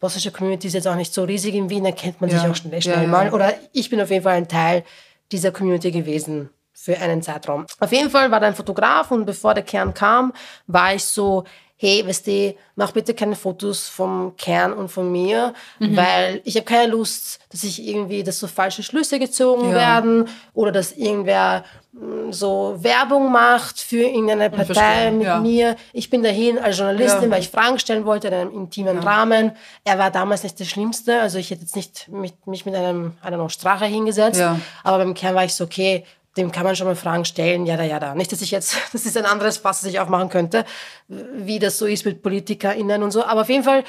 bosnische 0.00 0.30
Community 0.30 0.68
ist 0.68 0.72
jetzt 0.72 0.88
auch 0.88 0.94
nicht 0.94 1.12
so 1.12 1.24
riesig 1.24 1.54
in 1.54 1.68
Wien, 1.68 1.84
da 1.84 1.92
kennt 1.92 2.22
man 2.22 2.30
ja. 2.30 2.38
sich 2.38 2.48
auch 2.48 2.56
schnell, 2.56 2.80
schnell 2.80 3.02
ja, 3.02 3.06
mal. 3.06 3.34
Oder 3.34 3.52
ich 3.74 3.90
bin 3.90 4.00
auf 4.00 4.08
jeden 4.08 4.24
Fall 4.24 4.36
ein 4.36 4.48
Teil 4.48 4.82
dieser 5.30 5.52
Community 5.52 5.90
gewesen 5.90 6.48
für 6.72 6.98
einen 6.98 7.20
Zeitraum. 7.20 7.66
Auf 7.80 7.92
jeden 7.92 8.08
Fall 8.08 8.30
war 8.30 8.40
da 8.40 8.46
ein 8.46 8.54
Fotograf 8.54 9.10
und 9.10 9.26
bevor 9.26 9.52
der 9.52 9.62
Kern 9.62 9.92
kam, 9.92 10.32
war 10.68 10.94
ich 10.94 11.04
so, 11.04 11.44
hey, 11.82 12.06
weißt 12.06 12.28
du, 12.28 12.54
mach 12.76 12.92
bitte 12.92 13.12
keine 13.12 13.34
Fotos 13.34 13.88
vom 13.88 14.36
Kern 14.36 14.72
und 14.72 14.88
von 14.88 15.10
mir, 15.10 15.52
mhm. 15.80 15.96
weil 15.96 16.40
ich 16.44 16.54
habe 16.54 16.64
keine 16.64 16.92
Lust, 16.92 17.40
dass 17.50 17.64
ich 17.64 17.84
irgendwie, 17.84 18.22
dass 18.22 18.38
so 18.38 18.46
falsche 18.46 18.84
Schlüsse 18.84 19.18
gezogen 19.18 19.70
ja. 19.70 19.74
werden 19.74 20.28
oder 20.54 20.70
dass 20.70 20.92
irgendwer 20.92 21.64
mm, 21.90 22.30
so 22.30 22.76
Werbung 22.78 23.32
macht 23.32 23.80
für 23.80 24.04
irgendeine 24.04 24.48
Partei 24.48 25.10
mit 25.10 25.26
ja. 25.26 25.40
mir. 25.40 25.74
Ich 25.92 26.08
bin 26.08 26.22
dahin 26.22 26.56
als 26.56 26.78
Journalistin, 26.78 27.24
ja. 27.24 27.30
weil 27.32 27.40
ich 27.40 27.48
Fragen 27.48 27.80
stellen 27.80 28.04
wollte 28.04 28.28
in 28.28 28.34
einem 28.34 28.52
intimen 28.52 29.00
Rahmen. 29.00 29.50
Er 29.82 29.98
war 29.98 30.12
damals 30.12 30.44
nicht 30.44 30.60
der 30.60 30.66
Schlimmste, 30.66 31.20
also 31.20 31.38
ich 31.38 31.50
hätte 31.50 31.62
jetzt 31.62 31.74
nicht 31.74 32.08
mit, 32.08 32.46
mich 32.46 32.64
mit 32.64 32.76
einem, 32.76 33.14
know, 33.26 33.48
Strache 33.48 33.86
hingesetzt, 33.86 34.40
aber 34.84 34.98
beim 34.98 35.14
Kern 35.14 35.34
war 35.34 35.44
ich 35.44 35.54
so, 35.54 35.64
okay, 35.64 36.04
dem 36.36 36.50
kann 36.50 36.64
man 36.64 36.76
schon 36.76 36.86
mal 36.86 36.96
Fragen 36.96 37.24
stellen, 37.24 37.66
ja, 37.66 37.76
da, 37.76 37.84
ja, 37.84 38.00
da. 38.00 38.14
Nicht, 38.14 38.32
dass 38.32 38.40
ich 38.40 38.50
jetzt, 38.50 38.76
das 38.92 39.06
ist 39.06 39.16
ein 39.16 39.26
anderes 39.26 39.58
Fass, 39.58 39.82
das 39.82 39.90
ich 39.90 40.00
aufmachen 40.00 40.28
könnte, 40.28 40.64
wie 41.08 41.58
das 41.58 41.78
so 41.78 41.86
ist 41.86 42.04
mit 42.04 42.22
PolitikerInnen 42.22 43.02
und 43.02 43.10
so. 43.10 43.24
Aber 43.24 43.42
auf 43.42 43.48
jeden 43.48 43.64
Fall 43.64 43.84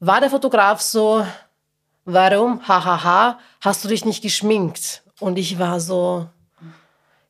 war 0.00 0.20
der 0.20 0.30
Fotograf 0.30 0.80
so, 0.80 1.26
warum, 2.04 2.66
hahaha, 2.66 2.84
ha, 2.84 3.04
ha, 3.04 3.38
hast 3.60 3.84
du 3.84 3.88
dich 3.88 4.04
nicht 4.04 4.22
geschminkt? 4.22 5.02
Und 5.20 5.38
ich 5.38 5.58
war 5.58 5.80
so, 5.80 6.28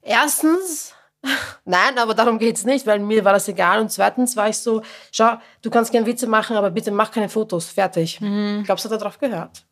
erstens, 0.03 0.95
nein, 1.65 1.99
aber 1.99 2.15
darum 2.15 2.39
geht's 2.39 2.65
nicht, 2.65 2.87
weil 2.87 2.99
mir 2.99 3.25
war 3.25 3.33
das 3.33 3.49
egal. 3.49 3.81
Und 3.81 3.91
zweitens 3.91 4.37
war 4.37 4.49
ich 4.49 4.59
so, 4.59 4.83
schau, 5.13 5.37
du 5.63 5.71
kannst 5.71 5.93
gern 5.93 6.07
Witze 6.07 6.27
machen, 6.27 6.57
aber 6.57 6.71
bitte 6.71 6.91
mach 6.91 7.11
keine 7.11 7.29
Fotos, 7.29 7.67
fertig. 7.67 8.21
Mhm. 8.21 8.63
Glaubst 8.65 8.85
du, 8.85 8.89
hat 8.89 8.99
er 8.99 9.03
drauf 9.03 9.19
gehört? 9.19 9.66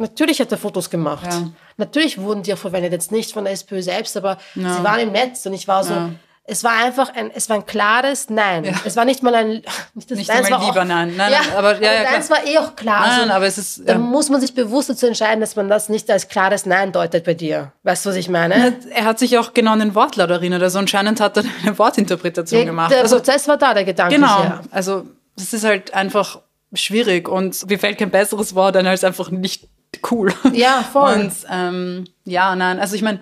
Natürlich 0.00 0.40
hat 0.40 0.50
er 0.50 0.56
Fotos 0.56 0.88
gemacht. 0.88 1.26
Ja. 1.30 1.50
Natürlich 1.76 2.16
wurden 2.16 2.42
die 2.42 2.54
auch 2.54 2.58
verwendet, 2.58 2.90
jetzt 2.90 3.12
nicht 3.12 3.32
von 3.32 3.44
der 3.44 3.52
SPÖ 3.52 3.82
selbst, 3.82 4.16
aber 4.16 4.38
ja. 4.54 4.74
sie 4.74 4.82
waren 4.82 5.00
im 5.00 5.12
Netz 5.12 5.44
und 5.44 5.52
ich 5.52 5.68
war 5.68 5.84
so, 5.84 5.92
ja. 5.92 6.10
es 6.44 6.64
war 6.64 6.72
einfach 6.72 7.14
ein, 7.14 7.30
es 7.34 7.50
war 7.50 7.56
ein 7.56 7.66
klares 7.66 8.30
Nein. 8.30 8.74
Es 8.86 8.96
war 8.96 9.04
nicht 9.04 9.22
mal 9.22 9.34
ein, 9.34 9.48
nicht 9.94 10.10
das 10.10 10.16
nicht 10.16 10.28
Nein, 10.28 10.44
mal 10.48 10.64
lieber 10.64 10.80
auch, 10.80 10.84
Nein. 10.86 11.14
Nein, 11.18 11.32
ja, 11.32 11.58
aber 11.58 11.82
ja, 11.82 11.92
ja, 11.92 12.02
Nein, 12.04 12.20
es 12.20 12.30
war 12.30 12.46
eh 12.46 12.56
auch 12.56 12.74
klar. 12.76 13.08
Nein, 13.08 13.20
also, 13.20 13.32
aber 13.34 13.46
es 13.46 13.58
ist, 13.58 13.82
da 13.86 13.98
muss 13.98 14.30
man 14.30 14.40
sich 14.40 14.54
bewusst 14.54 14.88
dazu 14.88 15.06
entscheiden, 15.06 15.40
dass 15.40 15.54
man 15.54 15.68
das 15.68 15.90
nicht 15.90 16.10
als 16.10 16.28
klares 16.28 16.64
Nein 16.64 16.92
deutet 16.92 17.24
bei 17.24 17.34
dir. 17.34 17.72
Weißt 17.82 18.06
du, 18.06 18.08
was 18.08 18.16
ich 18.16 18.30
meine? 18.30 18.78
Er 18.94 19.04
hat 19.04 19.18
sich 19.18 19.36
auch 19.36 19.52
genau 19.52 19.72
an 19.72 19.80
den 19.80 19.94
Wortlaut 19.94 20.30
erinnert, 20.30 20.62
also 20.62 20.78
anscheinend 20.78 21.20
hat 21.20 21.36
er 21.36 21.44
eine 21.62 21.78
Wortinterpretation 21.78 22.64
gemacht. 22.64 22.90
Der 22.90 23.02
also, 23.02 23.16
Prozess 23.16 23.46
war 23.48 23.58
da, 23.58 23.74
der 23.74 23.84
Gedanke. 23.84 24.14
Genau, 24.14 24.60
also 24.70 25.04
das 25.36 25.52
ist 25.52 25.64
halt 25.64 25.92
einfach 25.92 26.40
schwierig 26.72 27.28
und 27.28 27.68
mir 27.68 27.78
fällt 27.78 27.98
kein 27.98 28.10
besseres 28.10 28.54
Wort 28.54 28.76
ein 28.76 28.86
als 28.86 29.04
einfach 29.04 29.30
nicht 29.30 29.68
cool. 30.10 30.32
Ja, 30.52 30.82
voll. 30.82 31.14
Und 31.14 31.32
ähm, 31.50 32.04
ja, 32.24 32.54
nein, 32.56 32.78
also 32.78 32.94
ich 32.94 33.02
meine, 33.02 33.20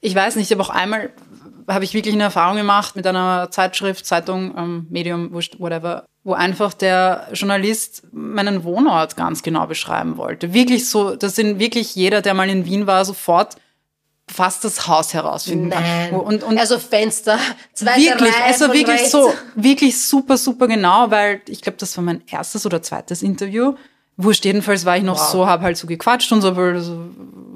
ich 0.00 0.14
weiß 0.14 0.36
nicht, 0.36 0.52
aber 0.52 0.62
auch 0.62 0.70
einmal 0.70 1.10
habe 1.66 1.84
ich 1.84 1.94
wirklich 1.94 2.14
eine 2.14 2.24
Erfahrung 2.24 2.56
gemacht 2.56 2.96
mit 2.96 3.06
einer 3.06 3.50
Zeitschrift, 3.50 4.06
Zeitung, 4.06 4.54
ähm, 4.56 4.86
Medium, 4.90 5.32
whatever, 5.32 6.06
wo 6.24 6.32
einfach 6.32 6.72
der 6.72 7.28
Journalist 7.32 8.04
meinen 8.12 8.64
Wohnort 8.64 9.16
ganz 9.16 9.42
genau 9.42 9.66
beschreiben 9.66 10.16
wollte. 10.16 10.54
Wirklich 10.54 10.88
so, 10.88 11.14
dass 11.14 11.36
in 11.36 11.58
wirklich 11.58 11.94
jeder, 11.94 12.22
der 12.22 12.34
mal 12.34 12.48
in 12.48 12.64
Wien 12.64 12.86
war, 12.86 13.04
sofort 13.04 13.56
fast 14.30 14.64
das 14.64 14.86
Haus 14.86 15.14
herausfinden 15.14 15.68
Nein. 15.68 16.12
Und, 16.12 16.42
und 16.42 16.58
also 16.58 16.78
Fenster, 16.78 17.38
zweite 17.72 18.00
Wirklich, 18.00 18.34
Reihe 18.34 18.44
also 18.44 18.66
wirklich 18.68 18.88
rechts. 18.88 19.10
so, 19.10 19.32
wirklich 19.54 20.00
super, 20.00 20.36
super 20.36 20.68
genau, 20.68 21.10
weil 21.10 21.40
ich 21.48 21.62
glaube, 21.62 21.78
das 21.78 21.96
war 21.96 22.04
mein 22.04 22.22
erstes 22.30 22.66
oder 22.66 22.82
zweites 22.82 23.22
Interview 23.22 23.74
Wurscht, 24.20 24.44
jedenfalls 24.44 24.84
war 24.84 24.96
ich 24.96 25.04
noch 25.04 25.18
wow. 25.18 25.30
so, 25.30 25.46
habe 25.46 25.62
halt 25.62 25.76
so 25.76 25.86
gequatscht 25.86 26.32
und 26.32 26.42
so, 26.42 26.52
so 26.80 26.98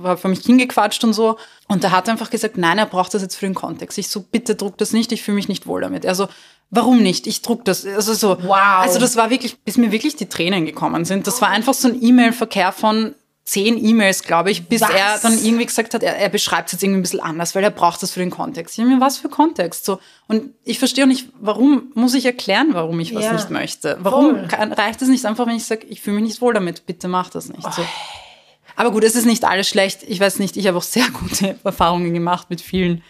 habe 0.05 0.17
für 0.17 0.29
mich 0.29 0.41
hingequatscht 0.41 1.03
und 1.03 1.13
so. 1.13 1.37
Und 1.67 1.83
da 1.83 1.91
hat 1.91 2.07
er 2.07 2.13
einfach 2.13 2.31
gesagt, 2.31 2.57
nein, 2.57 2.79
er 2.79 2.87
braucht 2.87 3.13
das 3.15 3.23
jetzt 3.23 3.35
für 3.35 3.47
den 3.47 3.55
Kontext. 3.55 3.99
Ich 3.99 4.09
so, 4.09 4.23
bitte 4.23 4.55
druck 4.55 4.79
das 4.79 4.93
nicht, 4.93 5.11
ich 5.11 5.23
fühle 5.23 5.35
mich 5.35 5.49
nicht 5.49 5.67
wohl 5.67 5.81
damit. 5.81 6.07
Also, 6.07 6.29
warum 6.71 7.03
nicht? 7.03 7.27
Ich 7.27 7.43
druck 7.43 7.65
das. 7.65 7.85
Also 7.85 8.15
so. 8.15 8.39
Wow. 8.43 8.81
Also 8.81 9.01
das 9.01 9.17
war 9.17 9.31
wirklich, 9.31 9.59
bis 9.59 9.77
mir 9.77 9.91
wirklich 9.91 10.17
die 10.17 10.29
Tränen 10.29 10.65
gekommen 10.65 11.05
sind. 11.05 11.27
Das 11.27 11.43
war 11.43 11.49
einfach 11.49 11.75
so 11.75 11.89
ein 11.89 12.01
E-Mail-Verkehr 12.01 12.71
von 12.71 13.15
zehn 13.45 13.83
E-Mails, 13.85 14.23
glaube 14.23 14.51
ich, 14.51 14.69
bis 14.69 14.83
was? 14.83 14.91
er 14.91 15.19
dann 15.21 15.33
irgendwie 15.45 15.67
gesagt 15.67 15.95
hat, 15.95 16.03
er, 16.03 16.17
er 16.17 16.29
beschreibt 16.29 16.69
es 16.69 16.73
jetzt 16.73 16.83
irgendwie 16.83 17.01
ein 17.01 17.03
bisschen 17.03 17.21
anders, 17.21 17.55
weil 17.55 17.65
er 17.65 17.71
braucht 17.71 18.03
das 18.03 18.13
für 18.13 18.21
den 18.21 18.31
Kontext. 18.31 18.79
Ich 18.79 18.85
mir, 18.85 19.01
was 19.01 19.19
für 19.19 19.29
Kontext? 19.29 19.85
So. 19.85 19.99
Und 20.29 20.55
ich 20.65 20.79
verstehe 20.79 21.05
auch 21.05 21.09
nicht, 21.09 21.29
warum 21.41 21.91
muss 21.95 22.15
ich 22.15 22.25
erklären, 22.25 22.69
warum 22.73 23.01
ich 23.01 23.15
was 23.15 23.25
ja. 23.25 23.33
nicht 23.33 23.51
möchte? 23.51 23.99
Warum 24.01 24.47
kann, 24.47 24.73
reicht 24.73 25.03
es 25.03 25.09
nicht 25.09 25.25
einfach, 25.27 25.47
wenn 25.47 25.57
ich 25.57 25.65
sage, 25.65 25.87
ich 25.89 26.01
fühle 26.01 26.17
mich 26.17 26.25
nicht 26.25 26.41
wohl 26.41 26.55
damit, 26.55 26.87
bitte 26.87 27.09
mach 27.09 27.31
das 27.31 27.49
nicht. 27.49 27.63
So. 27.75 27.85
Aber 28.77 28.93
gut, 28.93 29.05
es 29.05 29.17
ist 29.17 29.27
nicht 29.27 29.45
alles 29.45 29.69
schlecht. 29.69 30.01
Ich 30.07 30.21
weiß 30.21 30.39
nicht, 30.39 30.57
ich 30.57 30.67
habe 30.67 30.79
auch 30.79 30.83
sehr 30.83 31.09
gute 31.13 31.59
Erfahrungen 31.65 32.15
gemacht 32.15 32.49
mit 32.49 32.61
vielen 32.61 33.03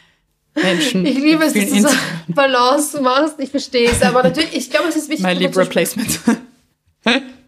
Menschen. 0.55 1.07
Ich 1.07 1.19
liebe 1.19 1.45
es, 1.45 1.53
dass 1.53 1.69
du 1.69 1.81
so 1.83 1.89
Balance 2.29 3.01
machst. 3.01 3.35
Ich 3.39 3.51
verstehe 3.51 3.91
es. 3.91 4.03
Aber 4.03 4.23
natürlich, 4.23 4.55
ich 4.55 4.71
glaube, 4.71 4.89
es 4.89 4.97
ist 4.97 5.09
wichtig. 5.09 5.25
My 5.27 5.35
Lip 5.35 5.57
Replacement. 5.57 6.21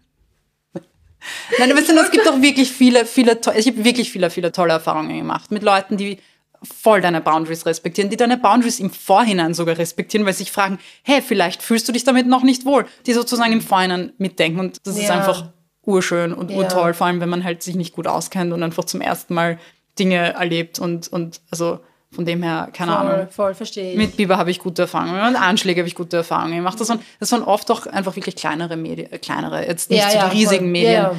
Nein, 1.59 1.71
aber 1.71 1.79
es 1.79 2.11
gibt 2.11 2.27
auch 2.27 2.41
wirklich 2.41 2.71
viele, 2.71 3.05
viele, 3.05 3.39
ich 3.55 3.67
habe 3.67 3.83
wirklich 3.83 4.11
viele, 4.11 4.29
viele 4.29 4.51
tolle 4.51 4.73
Erfahrungen 4.73 5.17
gemacht 5.17 5.51
mit 5.51 5.63
Leuten, 5.63 5.97
die 5.97 6.19
voll 6.63 7.01
deine 7.01 7.21
Boundaries 7.21 7.65
respektieren, 7.65 8.09
die 8.09 8.17
deine 8.17 8.37
Boundaries 8.37 8.79
im 8.79 8.89
Vorhinein 8.89 9.53
sogar 9.53 9.77
respektieren, 9.77 10.25
weil 10.25 10.33
sie 10.33 10.43
sich 10.43 10.51
fragen, 10.51 10.79
hey, 11.03 11.21
vielleicht 11.21 11.61
fühlst 11.61 11.87
du 11.87 11.91
dich 11.91 12.03
damit 12.03 12.27
noch 12.27 12.43
nicht 12.43 12.65
wohl, 12.65 12.85
die 13.05 13.13
sozusagen 13.13 13.53
im 13.53 13.61
Vorhinein 13.61 14.13
mitdenken 14.17 14.59
und 14.59 14.79
das 14.85 14.97
ja. 14.97 15.03
ist 15.03 15.11
einfach 15.11 15.49
urschön 15.85 16.33
und 16.33 16.49
ja. 16.49 16.57
urtoll, 16.57 16.93
vor 16.93 17.07
allem 17.07 17.21
wenn 17.21 17.29
man 17.29 17.43
halt 17.43 17.61
sich 17.61 17.75
nicht 17.75 17.93
gut 17.93 18.07
auskennt 18.07 18.51
und 18.51 18.63
einfach 18.63 18.85
zum 18.85 19.01
ersten 19.01 19.35
Mal 19.35 19.59
Dinge 19.99 20.33
erlebt 20.33 20.79
und, 20.79 21.07
und 21.07 21.41
also 21.51 21.79
Von 22.15 22.25
dem 22.25 22.41
her, 22.43 22.69
keine 22.71 22.93
voll, 22.93 23.01
Ahnung. 23.01 23.27
Voll, 23.29 23.53
verstehe 23.53 23.91
ich. 23.91 23.97
Mit 23.97 24.15
Biber 24.15 24.37
habe 24.37 24.49
ich 24.49 24.59
gute 24.59 24.83
Erfahrungen, 24.83 25.33
mit 25.33 25.41
Anschläge 25.41 25.81
habe 25.81 25.87
ich 25.87 25.95
gute 25.95 26.17
Erfahrungen 26.17 26.55
gemacht. 26.55 26.79
Das 26.79 26.87
waren, 26.87 27.01
das 27.19 27.31
waren 27.33 27.43
oft 27.43 27.69
auch 27.71 27.85
einfach 27.87 28.15
wirklich 28.15 28.35
kleinere 28.37 28.77
Medien, 28.77 29.11
äh, 29.11 29.17
kleinere, 29.17 29.67
jetzt 29.67 29.89
nicht 29.89 30.01
Ja, 30.01 30.09
so 30.09 30.17
ja, 30.17 30.29
die 30.29 30.37
riesigen 30.37 30.65
voll. 30.65 30.71
Medien. 30.71 31.09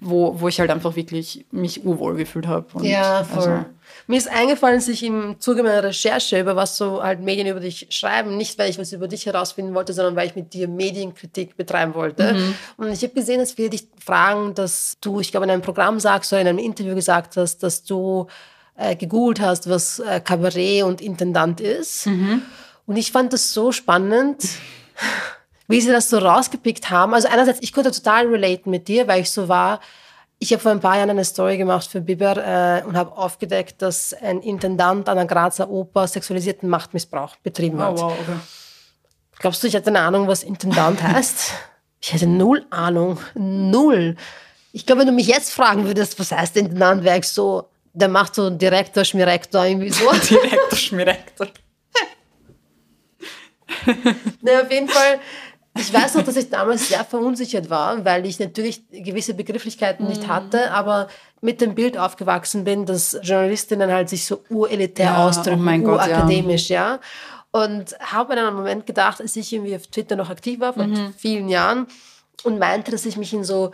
Wo, 0.00 0.40
wo 0.40 0.46
ich 0.46 0.60
halt 0.60 0.70
einfach 0.70 0.94
wirklich 0.94 1.44
mich 1.50 1.84
urwohl 1.84 2.14
gefühlt 2.14 2.46
habe. 2.46 2.66
Ja, 2.86 3.24
voll. 3.24 3.38
Also, 3.38 3.64
Mir 4.06 4.16
ist 4.16 4.30
eingefallen, 4.30 4.76
dass 4.76 4.86
ich 4.86 5.02
im 5.02 5.40
Zuge 5.40 5.64
meiner 5.64 5.82
Recherche, 5.82 6.38
über 6.38 6.54
was 6.54 6.76
so 6.76 7.02
halt 7.02 7.20
Medien 7.20 7.48
über 7.48 7.58
dich 7.58 7.88
schreiben, 7.90 8.36
nicht 8.36 8.58
weil 8.58 8.70
ich 8.70 8.78
was 8.78 8.92
über 8.92 9.08
dich 9.08 9.26
herausfinden 9.26 9.74
wollte, 9.74 9.92
sondern 9.92 10.14
weil 10.14 10.28
ich 10.28 10.36
mit 10.36 10.54
dir 10.54 10.68
Medienkritik 10.68 11.56
betreiben 11.56 11.94
wollte. 11.94 12.32
Mhm. 12.32 12.54
Und 12.76 12.92
ich 12.92 13.02
habe 13.02 13.12
gesehen, 13.12 13.40
dass 13.40 13.58
wir 13.58 13.70
dich 13.70 13.88
fragen, 13.98 14.54
dass 14.54 14.98
du, 15.00 15.18
ich 15.18 15.32
glaube, 15.32 15.46
in 15.46 15.50
einem 15.50 15.62
Programm 15.62 15.98
sagst 15.98 16.32
oder 16.32 16.42
in 16.42 16.48
einem 16.48 16.58
Interview 16.58 16.94
gesagt 16.94 17.36
hast, 17.36 17.64
dass 17.64 17.82
du 17.82 18.28
äh, 18.76 18.94
gegoogelt 18.94 19.40
hast, 19.40 19.68
was 19.68 19.98
äh, 19.98 20.20
Kabarett 20.20 20.84
und 20.84 21.00
Intendant 21.00 21.60
ist. 21.60 22.06
Mhm. 22.06 22.42
Und 22.86 22.96
ich 22.96 23.10
fand 23.10 23.32
das 23.32 23.52
so 23.52 23.72
spannend. 23.72 24.44
Wie 25.68 25.80
sie 25.80 25.92
das 25.92 26.08
so 26.08 26.18
rausgepickt 26.18 26.90
haben. 26.90 27.14
Also 27.14 27.28
einerseits, 27.28 27.60
ich 27.60 27.72
konnte 27.72 27.92
total 27.92 28.26
relaten 28.26 28.70
mit 28.70 28.88
dir, 28.88 29.06
weil 29.06 29.20
ich 29.20 29.30
so 29.30 29.48
war. 29.48 29.80
Ich 30.40 30.52
habe 30.52 30.62
vor 30.62 30.70
ein 30.70 30.80
paar 30.80 30.96
Jahren 30.96 31.10
eine 31.10 31.24
Story 31.24 31.58
gemacht 31.58 31.88
für 31.88 32.00
Biber 32.00 32.36
äh, 32.36 32.86
und 32.86 32.96
habe 32.96 33.16
aufgedeckt, 33.16 33.82
dass 33.82 34.14
ein 34.14 34.40
Intendant 34.40 35.08
an 35.08 35.16
der 35.16 35.26
Grazer 35.26 35.68
Oper 35.68 36.06
sexualisierten 36.06 36.68
Machtmissbrauch 36.68 37.36
betrieben 37.36 37.80
hat. 37.80 37.98
oh, 37.98 38.02
wow, 38.02 38.12
okay. 38.12 38.38
Glaubst 39.40 39.62
du, 39.62 39.66
ich 39.66 39.76
hatte 39.76 39.88
eine 39.88 40.00
Ahnung, 40.00 40.26
was 40.26 40.42
Intendant 40.42 41.02
heißt? 41.02 41.52
Ich 42.00 42.12
hatte 42.12 42.26
null 42.26 42.64
Ahnung. 42.70 43.18
Null. 43.34 44.16
Ich 44.72 44.86
glaube, 44.86 45.00
wenn 45.00 45.08
du 45.08 45.12
mich 45.12 45.26
jetzt 45.26 45.52
fragen 45.52 45.86
würdest, 45.86 46.18
was 46.20 46.30
heißt 46.32 46.56
Intendant, 46.56 47.02
wäre 47.02 47.18
ich 47.18 47.28
so, 47.28 47.68
der 47.92 48.08
macht 48.08 48.34
so 48.34 48.48
Direktor, 48.48 49.04
Schmirektor, 49.04 49.64
irgendwie 49.64 49.90
so. 49.90 50.10
Direktor, 50.28 50.78
Schmirektor. 50.78 51.48
Na, 54.42 54.62
auf 54.62 54.70
jeden 54.70 54.88
Fall. 54.88 55.20
Ich 55.78 55.92
weiß 55.92 56.14
noch, 56.16 56.24
dass 56.24 56.36
ich 56.36 56.50
damals 56.50 56.88
sehr 56.88 57.04
verunsichert 57.04 57.70
war, 57.70 58.04
weil 58.04 58.26
ich 58.26 58.38
natürlich 58.38 58.82
gewisse 58.90 59.34
Begrifflichkeiten 59.34 60.06
nicht 60.06 60.26
hatte, 60.28 60.70
aber 60.72 61.08
mit 61.40 61.60
dem 61.60 61.74
Bild 61.74 61.96
aufgewachsen 61.96 62.64
bin, 62.64 62.84
dass 62.86 63.16
Journalistinnen 63.22 63.90
halt 63.92 64.08
sich 64.08 64.24
so 64.26 64.42
urelitär 64.50 65.06
Ja, 65.06 65.26
ausdrücken, 65.28 65.60
oh 65.60 65.84
Gott, 65.84 66.06
ja. 66.08 66.16
urakademisch, 66.18 66.68
ja. 66.68 66.98
Und 67.50 67.96
habe 68.00 68.32
in 68.34 68.38
einem 68.40 68.56
Moment 68.56 68.86
gedacht, 68.86 69.20
als 69.20 69.34
ich 69.36 69.52
irgendwie 69.52 69.76
auf 69.76 69.86
Twitter 69.86 70.16
noch 70.16 70.30
aktiv 70.30 70.60
war, 70.60 70.74
vor 70.74 70.84
Mhm. 70.84 71.14
vielen 71.16 71.48
Jahren, 71.48 71.86
und 72.44 72.58
meinte, 72.58 72.90
dass 72.90 73.06
ich 73.06 73.16
mich 73.16 73.32
in 73.32 73.42
so 73.44 73.72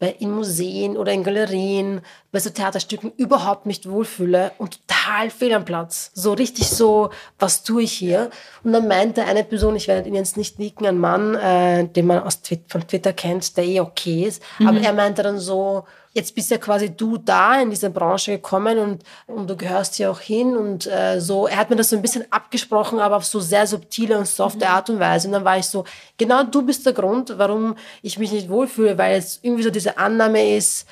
bei, 0.00 0.16
in 0.18 0.32
Museen 0.32 0.96
oder 0.96 1.12
in 1.12 1.22
Galerien, 1.22 2.00
bei 2.32 2.40
so 2.40 2.50
Theaterstücken 2.50 3.12
überhaupt 3.16 3.66
nicht 3.66 3.88
wohlfühle 3.88 4.50
und 4.58 4.80
total 4.88 5.30
fehl 5.30 5.52
am 5.52 5.64
Platz. 5.64 6.10
So 6.14 6.32
richtig 6.32 6.68
so, 6.68 7.10
was 7.38 7.62
tue 7.62 7.82
ich 7.82 7.92
hier? 7.92 8.30
Und 8.64 8.72
dann 8.72 8.88
meinte 8.88 9.24
eine 9.24 9.44
Person, 9.44 9.76
ich 9.76 9.86
werde 9.86 10.08
ihn 10.08 10.14
jetzt 10.14 10.38
nicht 10.38 10.58
nicken, 10.58 10.86
ein 10.86 10.98
Mann, 10.98 11.34
äh, 11.34 11.86
den 11.86 12.06
man 12.06 12.22
aus 12.22 12.40
Twi 12.40 12.60
von 12.66 12.86
Twitter 12.88 13.12
kennt, 13.12 13.56
der 13.56 13.64
eh 13.64 13.80
okay 13.80 14.24
ist, 14.24 14.42
aber 14.58 14.80
er 14.80 14.94
meinte 14.94 15.22
dann 15.22 15.38
so, 15.38 15.84
jetzt 16.12 16.34
bist 16.34 16.50
ja 16.50 16.58
quasi 16.58 16.90
du 16.90 17.16
da 17.18 17.60
in 17.60 17.70
diese 17.70 17.90
Branche 17.90 18.32
gekommen 18.32 18.78
und, 18.78 19.04
und 19.26 19.48
du 19.48 19.56
gehörst 19.56 19.94
hier 19.94 20.10
auch 20.10 20.20
hin 20.20 20.56
und 20.56 20.86
äh, 20.86 21.20
so. 21.20 21.46
Er 21.46 21.56
hat 21.56 21.70
mir 21.70 21.76
das 21.76 21.90
so 21.90 21.96
ein 21.96 22.02
bisschen 22.02 22.24
abgesprochen, 22.30 22.98
aber 22.98 23.16
auf 23.16 23.24
so 23.24 23.40
sehr 23.40 23.66
subtile 23.66 24.18
und 24.18 24.26
softe 24.26 24.68
Art 24.68 24.90
und 24.90 24.98
Weise. 24.98 25.28
Und 25.28 25.32
dann 25.32 25.44
war 25.44 25.58
ich 25.58 25.66
so, 25.66 25.84
genau 26.18 26.42
du 26.42 26.62
bist 26.62 26.84
der 26.84 26.92
Grund, 26.92 27.34
warum 27.36 27.76
ich 28.02 28.18
mich 28.18 28.32
nicht 28.32 28.48
wohlfühle, 28.48 28.98
weil 28.98 29.16
es 29.16 29.38
irgendwie 29.42 29.62
so 29.62 29.70
diese 29.70 29.98
Annahme 29.98 30.56
ist, 30.56 30.86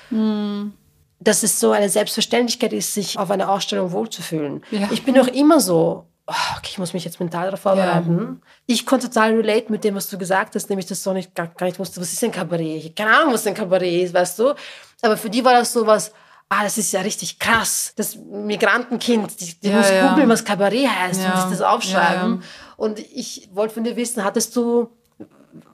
dass 1.21 1.43
es 1.43 1.59
so 1.59 1.73
eine 1.73 1.89
Selbstverständlichkeit 1.89 2.73
ist, 2.73 2.95
sich 2.95 3.19
auf 3.19 3.31
einer 3.31 3.51
Ausstellung 3.51 3.91
wohlzufühlen. 3.93 4.62
Ja. 4.71 4.89
Ich 4.93 5.05
bin 5.05 5.19
auch 5.19 5.27
immer 5.27 5.61
so, 5.61 6.07
okay, 6.29 6.68
ich 6.70 6.79
muss 6.79 6.93
mich 6.93 7.05
jetzt 7.05 7.18
mental 7.20 7.45
darauf 7.47 7.61
vorbereiten. 7.61 8.43
Ich 8.66 8.85
konnte 8.85 9.09
total 9.09 9.35
relate 9.35 9.70
mit 9.72 9.83
dem, 9.85 9.95
was 9.95 10.09
du 10.11 10.18
gesagt 10.18 10.55
hast, 10.55 10.68
nämlich, 10.68 10.87
dass 10.87 11.03
du 11.03 11.12
nicht, 11.12 11.35
gar, 11.35 11.47
gar 11.49 11.66
nicht 11.66 11.79
wusste, 11.79 12.01
was 12.01 12.12
ist 12.12 12.22
ein 12.22 12.33
Kabarett? 12.33 12.85
Ich 12.85 12.95
keine 12.95 13.16
Ahnung, 13.16 13.33
was 13.35 13.47
ein 13.47 13.55
Kabarett 13.55 14.03
ist, 14.05 14.14
weißt 14.14 14.39
du? 14.39 14.55
Aber 15.03 15.16
für 15.16 15.31
die 15.31 15.45
war 15.45 15.55
das 15.55 15.72
so 15.72 15.87
was, 15.87 16.12
ah, 16.51 16.62
das 16.64 16.76
ist 16.79 16.93
ja 16.93 17.01
richtig 17.01 17.39
krass. 17.39 17.93
Das 17.97 18.16
Migrantenkind, 18.16 19.41
die, 19.41 19.59
die 19.61 19.68
Ja, 19.68 19.76
muss 19.79 19.91
ja. 19.91 20.09
googeln, 20.11 20.29
was 20.29 20.45
Kabarett 20.45 20.89
heißt 20.89 21.22
Ja. 21.22 21.33
und 21.33 21.41
sich 21.41 21.59
das 21.59 21.62
aufschreiben. 21.62 22.35
Ja, 22.35 22.41
ja. 22.41 22.43
Und 22.76 22.99
ich 22.99 23.49
wollte 23.55 23.74
von 23.74 23.85
dir 23.85 23.97
wissen, 23.97 24.22
hattest 24.24 24.55
du, 24.55 24.91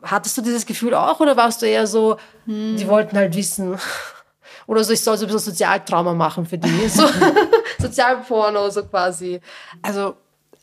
hattest 0.03 0.37
du 0.39 0.43
dieses 0.43 0.65
Gefühl 0.67 0.95
auch 0.95 1.19
oder 1.21 1.37
warst 1.37 1.63
du 1.63 1.67
eher 1.67 1.87
so, 1.87 2.17
Hm. 2.47 2.77
die 2.77 2.87
wollten 2.89 3.17
halt 3.17 3.35
wissen, 3.35 3.77
oder 4.67 4.85
so, 4.85 4.93
ich 4.93 5.01
soll 5.03 5.17
so 5.19 5.25
ein 5.27 5.33
bisschen 5.33 5.53
Sozialtrauma 5.53 6.15
machen 6.15 6.47
für 6.47 6.59
die. 6.59 6.89
So, 6.89 7.07
Sozialporno, 7.81 8.71
so 8.71 8.85
quasi. 8.85 9.41
Also 9.83 10.17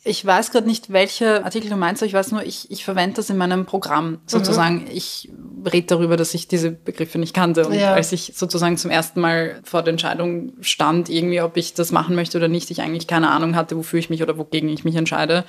ich 0.04 0.24
weiß 0.24 0.50
gerade 0.50 0.66
nicht, 0.66 0.92
welche 0.92 1.44
Artikel 1.44 1.70
du 1.70 1.76
meinst, 1.76 2.02
aber 2.02 2.08
ich 2.08 2.14
weiß 2.14 2.32
nur, 2.32 2.42
ich, 2.44 2.70
ich 2.70 2.84
verwende 2.84 3.16
das 3.16 3.30
in 3.30 3.36
meinem 3.36 3.66
Programm 3.66 4.18
sozusagen. 4.26 4.86
Ich 4.92 5.30
rede 5.64 5.86
darüber, 5.86 6.16
dass 6.16 6.34
ich 6.34 6.48
diese 6.48 6.72
Begriffe 6.72 7.18
nicht 7.18 7.34
kannte. 7.34 7.66
Und 7.68 7.74
Ja. 7.74 7.92
als 7.94 8.10
ich 8.10 8.32
sozusagen 8.34 8.76
zum 8.76 8.90
ersten 8.90 9.20
Mal 9.20 9.60
vor 9.62 9.82
der 9.82 9.92
Entscheidung 9.92 10.54
stand, 10.60 11.08
irgendwie, 11.08 11.40
ob 11.40 11.56
ich 11.56 11.74
das 11.74 11.92
machen 11.92 12.16
möchte 12.16 12.38
oder 12.38 12.48
nicht, 12.48 12.70
ich 12.72 12.82
eigentlich 12.82 13.06
keine 13.06 13.30
Ahnung 13.30 13.54
hatte, 13.54 13.76
wofür 13.76 14.00
ich 14.00 14.10
mich 14.10 14.22
oder 14.22 14.36
wogegen 14.38 14.68
ich 14.68 14.82
mich 14.84 14.96
entscheide. 14.96 15.44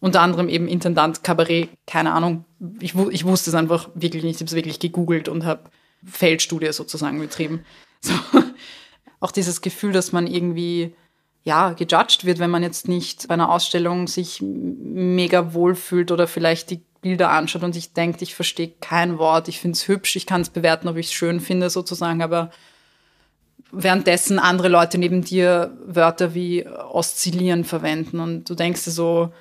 Unter 0.00 0.22
anderem 0.22 0.48
eben 0.48 0.66
Intendant, 0.66 1.22
Kabarett, 1.22 1.68
keine 1.86 2.12
Ahnung. 2.12 2.46
Ich, 2.80 2.94
ich 2.94 3.26
wusste 3.26 3.50
es 3.50 3.54
einfach 3.54 3.90
wirklich 3.94 4.22
nicht. 4.24 4.36
Ich 4.36 4.40
habe 4.40 4.48
es 4.48 4.54
wirklich 4.54 4.80
gegoogelt 4.80 5.28
und 5.28 5.44
habe 5.44 5.68
Feldstudie 6.06 6.72
sozusagen 6.72 7.20
betrieben. 7.20 7.64
So. 8.02 8.14
Auch 9.20 9.30
dieses 9.30 9.60
Gefühl, 9.60 9.92
dass 9.92 10.10
man 10.12 10.26
irgendwie 10.26 10.94
ja, 11.42 11.72
gejudged 11.72 12.24
wird, 12.24 12.38
wenn 12.38 12.50
man 12.50 12.62
jetzt 12.62 12.88
nicht 12.88 13.28
bei 13.28 13.34
einer 13.34 13.50
Ausstellung 13.50 14.06
sich 14.06 14.42
mega 14.42 15.54
wohl 15.54 15.74
fühlt 15.74 16.12
oder 16.12 16.26
vielleicht 16.26 16.70
die 16.70 16.82
Bilder 17.00 17.30
anschaut 17.30 17.62
und 17.62 17.72
sich 17.72 17.94
denkt, 17.94 18.20
ich 18.20 18.34
verstehe 18.34 18.72
kein 18.80 19.18
Wort, 19.18 19.48
ich 19.48 19.58
finde 19.58 19.76
es 19.76 19.88
hübsch, 19.88 20.16
ich 20.16 20.26
kann 20.26 20.42
es 20.42 20.50
bewerten, 20.50 20.88
ob 20.88 20.96
ich 20.96 21.06
es 21.06 21.12
schön 21.12 21.40
finde 21.40 21.70
sozusagen, 21.70 22.22
aber 22.22 22.50
währenddessen 23.72 24.38
andere 24.38 24.68
Leute 24.68 24.98
neben 24.98 25.22
dir 25.22 25.76
Wörter 25.86 26.34
wie 26.34 26.66
oszillieren 26.66 27.64
verwenden 27.64 28.20
und 28.20 28.50
du 28.50 28.54
denkst 28.54 28.84
dir 28.84 28.90
so, 28.90 29.32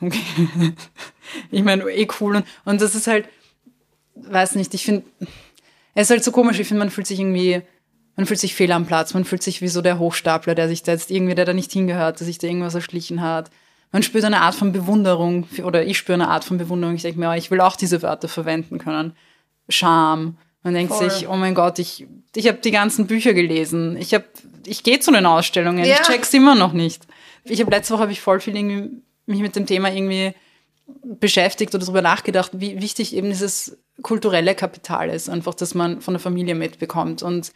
okay, 0.00 0.20
ich 1.50 1.62
meine, 1.62 1.84
eh 1.90 2.08
cool 2.20 2.36
und, 2.36 2.46
und 2.64 2.80
das 2.80 2.94
ist 2.94 3.06
halt, 3.06 3.28
weiß 4.14 4.54
nicht, 4.54 4.72
ich 4.72 4.84
finde, 4.84 5.04
es 5.94 6.04
ist 6.04 6.10
halt 6.10 6.24
so 6.24 6.32
komisch, 6.32 6.58
ich 6.58 6.68
finde, 6.68 6.78
man 6.78 6.90
fühlt 6.90 7.06
sich 7.06 7.20
irgendwie, 7.20 7.60
man 8.16 8.26
fühlt 8.26 8.40
sich 8.40 8.54
fehl 8.54 8.72
am 8.72 8.86
Platz, 8.86 9.14
man 9.14 9.24
fühlt 9.24 9.42
sich 9.42 9.62
wie 9.62 9.68
so 9.68 9.80
der 9.80 9.98
Hochstapler, 9.98 10.54
der 10.54 10.68
sich 10.68 10.82
da 10.82 10.92
jetzt 10.92 11.10
irgendwie, 11.10 11.34
der 11.34 11.44
da 11.44 11.54
nicht 11.54 11.72
hingehört, 11.72 12.20
der 12.20 12.26
sich 12.26 12.38
da 12.38 12.46
irgendwas 12.46 12.74
erschlichen 12.74 13.22
hat. 13.22 13.50
Man 13.90 14.02
spürt 14.02 14.24
eine 14.24 14.40
Art 14.40 14.54
von 14.54 14.72
Bewunderung, 14.72 15.46
oder 15.62 15.84
ich 15.84 15.98
spüre 15.98 16.14
eine 16.14 16.28
Art 16.28 16.44
von 16.44 16.58
Bewunderung. 16.58 16.94
Ich 16.94 17.02
denke 17.02 17.18
mir, 17.18 17.30
oh, 17.30 17.34
ich 17.34 17.50
will 17.50 17.60
auch 17.60 17.76
diese 17.76 18.02
Wörter 18.02 18.28
verwenden 18.28 18.78
können. 18.78 19.14
Scham. 19.68 20.38
Man 20.62 20.74
denkt 20.74 20.94
Voll. 20.94 21.10
sich, 21.10 21.28
oh 21.28 21.36
mein 21.36 21.54
Gott, 21.54 21.78
ich, 21.78 22.06
ich 22.34 22.46
habe 22.48 22.58
die 22.58 22.70
ganzen 22.70 23.06
Bücher 23.06 23.34
gelesen. 23.34 23.96
Ich 23.96 24.14
hab, 24.14 24.24
ich 24.64 24.82
gehe 24.82 25.00
zu 25.00 25.10
den 25.10 25.26
Ausstellungen. 25.26 25.84
Ja. 25.84 25.96
Ich 25.96 26.02
check's 26.02 26.32
immer 26.32 26.54
noch 26.54 26.72
nicht. 26.72 27.06
Ich 27.44 27.60
habe 27.60 27.70
letzte 27.70 27.94
Woche 27.94 28.02
habe 28.02 28.12
ich 28.12 28.20
voll 28.20 28.40
viel 28.40 28.56
irgendwie 28.56 29.02
mich 29.26 29.40
mit 29.40 29.56
dem 29.56 29.66
Thema 29.66 29.92
irgendwie 29.92 30.34
beschäftigt 31.04 31.74
oder 31.74 31.84
darüber 31.84 32.02
nachgedacht, 32.02 32.52
wie 32.54 32.80
wichtig 32.80 33.14
eben 33.14 33.28
dieses 33.28 33.78
kulturelle 34.02 34.54
Kapital 34.54 35.10
ist, 35.10 35.28
einfach, 35.28 35.54
dass 35.54 35.74
man 35.74 36.00
von 36.00 36.14
der 36.14 36.20
Familie 36.20 36.54
mitbekommt 36.54 37.22
und 37.22 37.52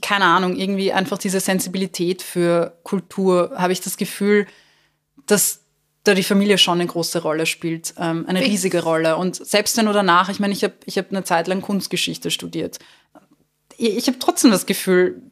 keine 0.00 0.24
Ahnung, 0.24 0.56
irgendwie 0.56 0.92
einfach 0.92 1.18
diese 1.18 1.40
Sensibilität 1.40 2.22
für 2.22 2.78
Kultur, 2.82 3.52
habe 3.56 3.72
ich 3.72 3.80
das 3.80 3.96
Gefühl, 3.96 4.46
dass 5.26 5.60
da 6.04 6.14
die 6.14 6.22
Familie 6.22 6.56
schon 6.58 6.80
eine 6.80 6.86
große 6.86 7.20
Rolle 7.20 7.46
spielt, 7.46 7.94
ähm, 7.98 8.24
eine 8.28 8.40
riesige 8.40 8.82
Rolle. 8.82 9.16
Und 9.16 9.36
selbst 9.36 9.76
wenn 9.76 9.86
du 9.86 9.92
danach, 9.92 10.28
ich 10.28 10.38
meine, 10.38 10.52
ich 10.52 10.62
habe 10.62 10.74
ich 10.84 10.98
hab 10.98 11.10
eine 11.10 11.24
Zeit 11.24 11.48
lang 11.48 11.62
Kunstgeschichte 11.62 12.30
studiert. 12.30 12.78
Ich, 13.76 13.96
ich 13.96 14.06
habe 14.06 14.18
trotzdem 14.18 14.50
das 14.50 14.66
Gefühl, 14.66 15.22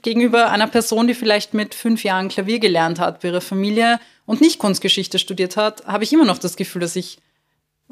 gegenüber 0.00 0.50
einer 0.50 0.66
Person, 0.66 1.06
die 1.06 1.14
vielleicht 1.14 1.54
mit 1.54 1.74
fünf 1.74 2.04
Jahren 2.04 2.28
Klavier 2.28 2.58
gelernt 2.58 2.98
hat 2.98 3.20
bei 3.20 3.28
ihrer 3.28 3.40
Familie 3.40 4.00
und 4.24 4.40
nicht 4.40 4.58
Kunstgeschichte 4.58 5.18
studiert 5.18 5.56
hat, 5.56 5.86
habe 5.86 6.04
ich 6.04 6.12
immer 6.12 6.24
noch 6.24 6.38
das 6.38 6.56
Gefühl, 6.56 6.80
dass 6.80 6.96
ich 6.96 7.18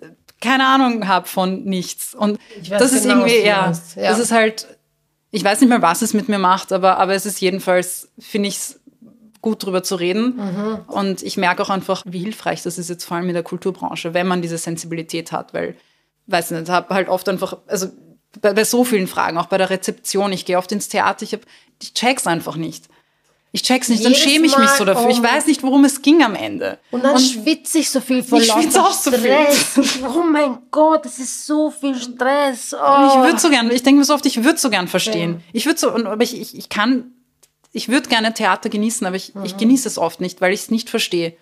äh, 0.01 0.07
keine 0.41 0.67
Ahnung 0.67 1.07
habe 1.07 1.29
von 1.29 1.65
nichts. 1.65 2.15
Und 2.15 2.39
das 2.69 2.93
ist 2.93 3.03
genau, 3.03 3.23
was 3.23 3.31
irgendwie, 3.31 3.47
ja. 3.47 3.73
Ja. 3.97 4.11
das 4.11 4.19
ist 4.19 4.33
halt, 4.33 4.67
ich 5.31 5.45
weiß 5.45 5.61
nicht 5.61 5.71
mal, 5.71 5.83
was 5.83 6.03
es 6.03 6.15
mit 6.15 6.29
mir 6.29 6.39
macht, 6.39 6.73
aber, 6.73 6.99
aber 6.99 7.15
es 7.15 7.27
ist 7.27 7.41
jedenfalls, 7.41 8.11
finde 8.19 8.49
ich 8.49 8.57
es 8.57 8.81
gut 9.41 9.65
drüber 9.65 9.83
zu 9.83 9.97
reden. 9.97 10.37
Mhm. 10.37 10.79
Und 10.87 11.23
ich 11.23 11.37
merke 11.37 11.63
auch 11.63 11.71
einfach, 11.71 12.03
wie 12.07 12.19
hilfreich 12.19 12.63
das 12.63 12.79
ist 12.79 12.91
jetzt 12.91 13.05
vor 13.05 13.17
allem 13.17 13.29
in 13.29 13.35
der 13.35 13.43
Kulturbranche, 13.43 14.13
wenn 14.15 14.27
man 14.27 14.43
diese 14.43 14.59
Sensibilität 14.59 15.33
hat, 15.33 15.55
weil, 15.55 15.77
weiß 16.27 16.51
nicht, 16.51 16.69
habe 16.69 16.95
halt 16.95 17.09
oft 17.09 17.29
einfach, 17.29 17.59
also 17.67 17.89
bei, 18.41 18.53
bei 18.53 18.65
so 18.65 18.85
vielen 18.85 19.07
Fragen, 19.07 19.39
auch 19.39 19.47
bei 19.47 19.59
der 19.59 19.71
Rezeption, 19.71 20.33
ich 20.33 20.45
gehe 20.45 20.59
oft 20.59 20.71
ins 20.73 20.89
Theater, 20.89 21.23
ich, 21.23 21.33
hab, 21.33 21.41
ich 21.81 21.95
check's 21.95 22.27
einfach 22.27 22.57
nicht. 22.57 22.89
Ich 23.53 23.63
check's 23.63 23.89
nicht, 23.89 24.05
dann 24.05 24.15
schäme 24.15 24.47
ich 24.47 24.57
mich 24.57 24.71
so 24.71 24.85
dafür. 24.85 25.07
oh. 25.07 25.11
Ich 25.11 25.21
weiß 25.21 25.47
nicht, 25.47 25.63
worum 25.63 25.85
es 25.85 26.03
ging 26.03 26.23
am 26.23 26.37
Ende. 26.37 26.79
Und 26.93 27.03
dann 27.03 27.19
schwitze 27.19 27.79
ich 27.79 27.91
so 27.91 28.01
viel 28.01 28.23
vor 28.23 28.39
Ich 28.41 28.47
schwitze 28.47 28.81
auch 28.81 28.93
so 28.93 29.11
viel. 29.11 29.47
Stress. 29.53 29.81
Oh 30.05 30.23
mein 30.23 30.59
Gott, 30.71 31.05
das 31.05 31.19
ist 31.19 31.47
so 31.47 31.71
viel 31.71 31.97
Stress. 31.97 32.75
Oh. 32.75 33.09
Ich 33.09 33.15
würde 33.17 33.39
so 33.39 33.51
gern, 33.51 33.71
ich 33.71 33.83
denke 33.83 33.99
mir 33.99 34.05
so 34.05 34.15
oft, 34.15 34.25
ich 34.27 34.45
würde 34.45 34.59
so 34.59 34.71
gern 34.71 34.87
verstehen. 34.87 35.43
Ich 35.53 35.67
würde 35.67 35.81
so, 35.81 35.93
und, 35.93 36.07
aber 36.07 36.23
ich, 36.23 36.41
ich, 36.41 36.57
ich 36.57 36.69
kann, 36.69 37.13
ich 37.73 37.89
würde 37.89 38.09
gerne 38.09 38.33
Theater 38.33 38.69
genießen, 38.69 39.05
aber 39.07 39.17
ich, 39.17 39.33
ich 39.43 39.57
genieße 39.57 39.89
es 39.89 39.99
oft 39.99 40.21
nicht, 40.21 40.41
weil 40.41 40.53
ich 40.53 40.61
es 40.61 40.71
nicht 40.71 40.89
verstehe. 40.89 41.37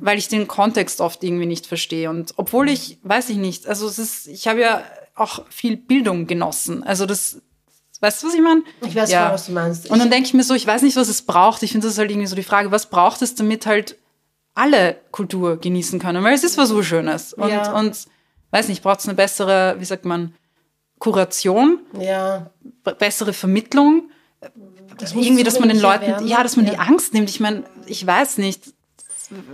Weil 0.00 0.18
ich 0.18 0.28
den 0.28 0.48
Kontext 0.48 1.00
oft 1.00 1.22
irgendwie 1.24 1.46
nicht 1.46 1.66
verstehe. 1.66 2.08
Und 2.08 2.34
obwohl 2.36 2.70
ich, 2.70 2.98
weiß 3.02 3.28
ich 3.28 3.36
nicht, 3.36 3.66
also 3.66 3.86
es 3.86 3.98
ist, 3.98 4.26
ich 4.28 4.48
habe 4.48 4.60
ja 4.60 4.82
auch 5.14 5.44
viel 5.50 5.76
Bildung 5.76 6.26
genossen. 6.26 6.82
Also 6.82 7.04
das, 7.04 7.42
weißt 8.02 8.22
du, 8.22 8.26
was 8.26 8.34
ich 8.34 8.40
meine? 8.42 8.62
Ich 8.86 8.94
weiß 8.94 9.10
ja. 9.10 9.24
voll, 9.26 9.34
was 9.34 9.46
du 9.46 9.52
meinst. 9.52 9.90
Und 9.90 9.98
dann 9.98 10.10
denke 10.10 10.26
ich 10.26 10.34
mir 10.34 10.42
so, 10.42 10.54
ich 10.54 10.66
weiß 10.66 10.82
nicht, 10.82 10.96
was 10.96 11.08
es 11.08 11.22
braucht. 11.22 11.62
Ich 11.62 11.72
finde, 11.72 11.86
das 11.86 11.94
ist 11.94 11.98
halt 11.98 12.10
irgendwie 12.10 12.26
so 12.26 12.36
die 12.36 12.42
Frage, 12.42 12.70
was 12.70 12.86
braucht 12.90 13.22
es, 13.22 13.34
damit 13.34 13.64
halt 13.66 13.96
alle 14.54 14.96
Kultur 15.12 15.56
genießen 15.56 15.98
können? 15.98 16.22
Weil 16.24 16.34
es 16.34 16.44
ist 16.44 16.58
was 16.58 16.68
so 16.68 16.82
Schönes. 16.82 17.32
Und, 17.32 17.48
Ja. 17.50 17.72
und 17.78 17.96
weiß 18.50 18.68
nicht, 18.68 18.82
braucht 18.82 19.00
es 19.00 19.06
eine 19.08 19.14
bessere, 19.14 19.76
wie 19.78 19.84
sagt 19.84 20.04
man, 20.04 20.34
Kuration, 20.98 21.80
ja. 21.98 22.50
bessere 22.98 23.32
Vermittlung. 23.32 24.10
Das 24.98 25.14
irgendwie, 25.14 25.42
dass 25.42 25.58
man 25.58 25.68
den 25.68 25.80
Leuten, 25.80 26.06
werden. 26.06 26.28
ja, 26.28 26.42
dass 26.42 26.56
man 26.56 26.66
die 26.66 26.72
Ja. 26.72 26.80
Angst 26.80 27.14
nimmt. 27.14 27.28
Ich 27.30 27.40
meine, 27.40 27.64
ich 27.86 28.06
weiß 28.06 28.38
nicht. 28.38 28.72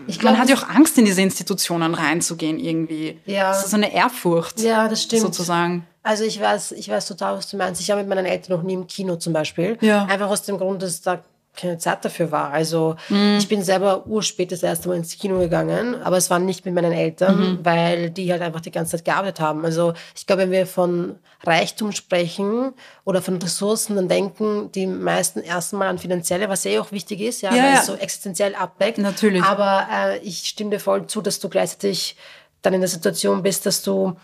Ich 0.09 0.16
Man 0.22 0.34
glaub, 0.34 0.36
hat 0.38 0.49
ja 0.49 0.57
auch 0.57 0.68
Angst, 0.68 0.99
in 0.99 1.05
diese 1.05 1.22
Institutionen 1.22 1.94
reinzugehen 1.94 2.59
irgendwie. 2.59 3.18
Ja. 3.26 3.51
Das 3.51 3.64
ist 3.64 3.70
so 3.70 3.76
eine 3.76 3.92
Ehrfurcht. 3.94 4.61
Ja, 4.61 4.88
das 4.88 5.03
stimmt. 5.05 5.22
Sozusagen. 5.22 5.86
Also 6.09 6.24
ich 6.24 6.40
weiß, 6.40 6.72
ich 6.72 6.88
weiß 6.88 7.06
total, 7.06 7.36
was 7.36 7.50
du 7.50 7.56
meinst. 7.59 7.80
Ich 7.82 7.88
war 7.90 7.96
mit 7.96 8.09
meinen 8.09 8.24
Eltern 8.24 8.56
noch 8.56 8.62
nie 8.62 8.72
im 8.74 8.86
Kino 8.86 9.16
zum 9.16 9.34
Beispiel. 9.34 9.76
Ja. 9.82 10.06
Einfach 10.06 10.30
aus 10.30 10.42
dem 10.42 10.56
Grund, 10.56 10.82
dass 10.82 11.02
da 11.02 11.20
keine 11.54 11.76
Zeit 11.76 12.04
dafür 12.04 12.30
war. 12.30 12.50
Also 12.52 12.94
Mhm. 13.11 13.36
ich 13.38 13.48
bin 13.48 13.62
selber 13.62 14.06
urspät 14.06 14.52
das 14.52 14.62
erste 14.62 14.88
Mal 14.88 14.94
ins 14.96 15.18
Kino 15.18 15.38
gegangen, 15.40 15.96
aber 16.02 16.16
es 16.16 16.30
war 16.30 16.38
nicht 16.38 16.64
mit 16.64 16.72
meinen 16.74 16.92
Eltern, 16.92 17.38
Mhm. 17.40 17.59
weil 17.64 18.11
die 18.11 18.30
halt 18.32 18.40
einfach 18.42 18.61
die 18.61 18.70
ganze 18.70 18.92
Zeit 18.96 19.04
gearbeitet 19.04 19.40
haben. 19.40 19.64
Also 19.64 19.92
ich 20.16 20.24
glaube, 20.26 20.42
wenn 20.42 20.50
wir 20.52 20.66
von 20.68 21.16
Reichtum 21.44 21.90
sprechen 21.92 22.72
oder 23.04 23.20
von 23.20 23.36
Ressourcen, 23.42 23.96
dann 23.96 24.09
denken 24.09 24.70
die 24.72 24.86
meisten 24.86 25.40
erstmal 25.40 25.88
an 25.88 25.98
finanzielle, 25.98 26.48
was 26.48 26.64
ja 26.64 26.80
auch 26.80 26.92
wichtig 26.92 27.20
ist, 27.20 27.42
ja, 27.42 27.54
Ja, 27.54 27.62
weil 27.64 27.74
ja. 27.74 27.80
es 27.80 27.86
so 27.86 27.94
existenziell 27.96 28.54
abdeckt. 28.54 28.98
Natürlich. 28.98 29.42
Aber 29.42 29.86
äh, 29.92 30.18
ich 30.20 30.46
stimme 30.48 30.70
dir 30.70 30.80
voll 30.80 31.06
zu, 31.06 31.20
dass 31.20 31.40
du 31.40 31.48
gleichzeitig 31.48 32.16
dann 32.62 32.72
in 32.72 32.80
der 32.80 32.88
Situation 32.88 33.42
bist, 33.42 33.66
dass 33.66 33.82
du 33.82 34.14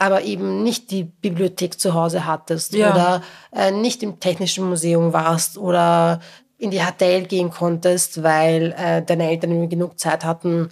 aber 0.00 0.22
eben 0.22 0.62
nicht 0.62 0.90
die 0.90 1.04
Bibliothek 1.04 1.78
zu 1.78 1.94
Hause 1.94 2.24
hattest 2.26 2.74
Ja. 2.74 2.90
oder 2.92 3.22
äh, 3.54 3.70
nicht 3.70 4.02
im 4.02 4.18
Technischen 4.18 4.66
Museum 4.68 5.12
warst 5.12 5.58
oder 5.58 6.20
in 6.58 6.70
die 6.70 6.80
HTL 6.80 7.24
gehen 7.24 7.50
konntest, 7.50 8.22
weil 8.22 8.74
äh, 8.78 9.02
deine 9.02 9.28
Eltern 9.30 9.68
genug 9.68 9.98
Zeit 9.98 10.24
hatten 10.24 10.70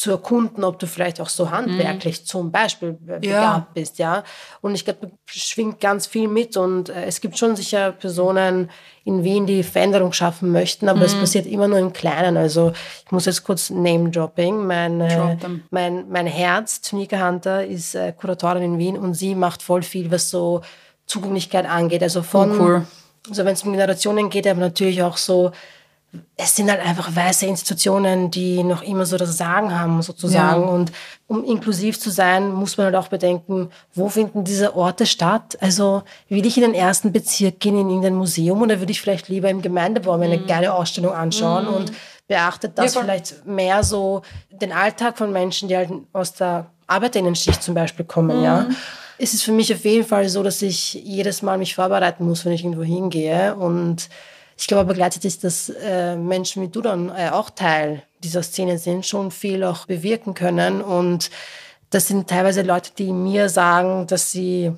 zu 0.00 0.12
erkunden, 0.12 0.64
ob 0.64 0.78
du 0.78 0.86
vielleicht 0.86 1.20
auch 1.20 1.28
so 1.28 1.50
handwerklich 1.50 2.24
zum 2.24 2.50
Beispiel 2.50 2.96
äh, 3.06 3.12
Ja. 3.12 3.18
begabt 3.18 3.74
bist, 3.74 3.98
ja. 3.98 4.24
Und 4.62 4.74
ich 4.74 4.86
glaube, 4.86 5.10
schwingt 5.26 5.78
ganz 5.78 6.06
viel 6.06 6.26
mit 6.26 6.56
und 6.56 6.88
äh, 6.88 7.04
es 7.04 7.20
gibt 7.20 7.36
schon 7.36 7.54
sicher 7.54 7.92
Personen 7.92 8.70
in 9.04 9.24
Wien, 9.24 9.44
die 9.44 9.62
Veränderung 9.62 10.14
schaffen 10.14 10.52
möchten, 10.52 10.88
aber 10.88 11.00
das 11.00 11.14
passiert 11.14 11.44
immer 11.44 11.68
nur 11.68 11.78
im 11.78 11.92
Kleinen. 11.92 12.38
Also 12.38 12.72
ich 13.04 13.12
muss 13.12 13.26
jetzt 13.26 13.44
kurz 13.44 13.68
Name-Dropping. 13.68 14.66
Mein, 14.66 15.02
äh, 15.02 15.36
mein, 15.70 16.08
mein 16.08 16.26
Herz, 16.26 16.80
Tunika 16.80 17.28
Hunter, 17.28 17.66
ist 17.66 17.94
äh, 17.94 18.12
Kuratorin 18.18 18.62
in 18.62 18.78
Wien 18.78 18.96
und 18.96 19.12
sie 19.12 19.34
macht 19.34 19.60
voll 19.62 19.82
viel, 19.82 20.10
was 20.10 20.30
so 20.30 20.62
Zugänglichkeit 21.04 21.66
angeht. 21.68 22.02
Also 22.02 22.22
von, 22.22 22.58
Oh, 22.58 22.62
cool. 22.64 22.86
also 23.28 23.44
wenn 23.44 23.52
es 23.52 23.62
um 23.64 23.72
Generationen 23.72 24.30
geht, 24.30 24.46
aber 24.46 24.60
natürlich 24.60 25.02
auch 25.02 25.18
so, 25.18 25.50
es 26.36 26.56
sind 26.56 26.70
halt 26.70 26.80
einfach 26.80 27.14
weiße 27.14 27.46
Institutionen, 27.46 28.30
die 28.30 28.64
noch 28.64 28.82
immer 28.82 29.06
so 29.06 29.16
das 29.16 29.36
Sagen 29.36 29.78
haben, 29.78 30.02
sozusagen. 30.02 30.62
Ja. 30.62 30.68
Und 30.68 30.92
um 31.28 31.44
inklusiv 31.44 32.00
zu 32.00 32.10
sein, 32.10 32.52
muss 32.52 32.76
man 32.76 32.86
halt 32.86 32.96
auch 32.96 33.08
bedenken, 33.08 33.70
wo 33.94 34.08
finden 34.08 34.42
diese 34.42 34.74
Orte 34.74 35.06
statt? 35.06 35.56
Also 35.60 36.02
will 36.28 36.44
ich 36.44 36.56
in 36.56 36.62
den 36.62 36.74
ersten 36.74 37.12
Bezirk 37.12 37.60
gehen, 37.60 37.78
in 37.78 37.88
irgendein 37.88 38.14
Museum, 38.14 38.60
oder 38.62 38.80
würde 38.80 38.90
ich 38.90 39.00
vielleicht 39.00 39.28
lieber 39.28 39.50
im 39.50 39.62
Gemeindebau 39.62 40.18
mir 40.18 40.24
eine 40.24 40.44
geile 40.44 40.74
Ausstellung 40.74 41.12
anschauen 41.12 41.68
und 41.68 41.92
beachtet 42.26 42.76
das 42.76 42.94
Mhm. 42.94 42.98
Ja, 42.98 43.02
vielleicht 43.02 43.46
mehr 43.46 43.84
so 43.84 44.22
den 44.50 44.72
Alltag 44.72 45.18
von 45.18 45.32
Menschen, 45.32 45.68
die 45.68 45.76
halt 45.76 45.90
aus 46.12 46.32
der 46.32 46.66
Arbeiterinnenschicht 46.86 47.62
zum 47.62 47.74
Beispiel 47.74 48.04
kommen, 48.04 48.42
ja. 48.42 48.62
Mhm. 48.62 48.76
Es 49.18 49.34
ist 49.34 49.42
für 49.42 49.52
mich 49.52 49.72
auf 49.72 49.84
jeden 49.84 50.06
Fall 50.06 50.28
so, 50.30 50.42
dass 50.42 50.62
ich 50.62 50.94
jedes 50.94 51.42
Mal 51.42 51.58
mich 51.58 51.74
vorbereiten 51.74 52.26
muss, 52.26 52.44
wenn 52.44 52.52
ich 52.52 52.64
irgendwo 52.64 52.82
hingehe 52.82 53.54
und 53.54 54.08
ich 54.60 54.66
glaube 54.66 54.82
aber 54.82 54.94
gleichzeitig, 54.94 55.38
dass 55.38 55.70
äh, 55.70 56.16
Menschen 56.16 56.62
wie 56.62 56.68
du 56.68 56.82
dann 56.82 57.08
äh, 57.08 57.30
auch 57.30 57.48
Teil 57.48 58.02
dieser 58.22 58.42
Szene 58.42 58.76
sind, 58.76 59.06
schon 59.06 59.30
viel 59.30 59.64
auch 59.64 59.86
bewirken 59.86 60.34
können. 60.34 60.82
Und 60.82 61.30
das 61.88 62.08
sind 62.08 62.28
teilweise 62.28 62.60
Leute, 62.60 62.90
die 62.96 63.10
mir 63.10 63.48
sagen, 63.48 64.06
dass 64.06 64.30
sie 64.30 64.72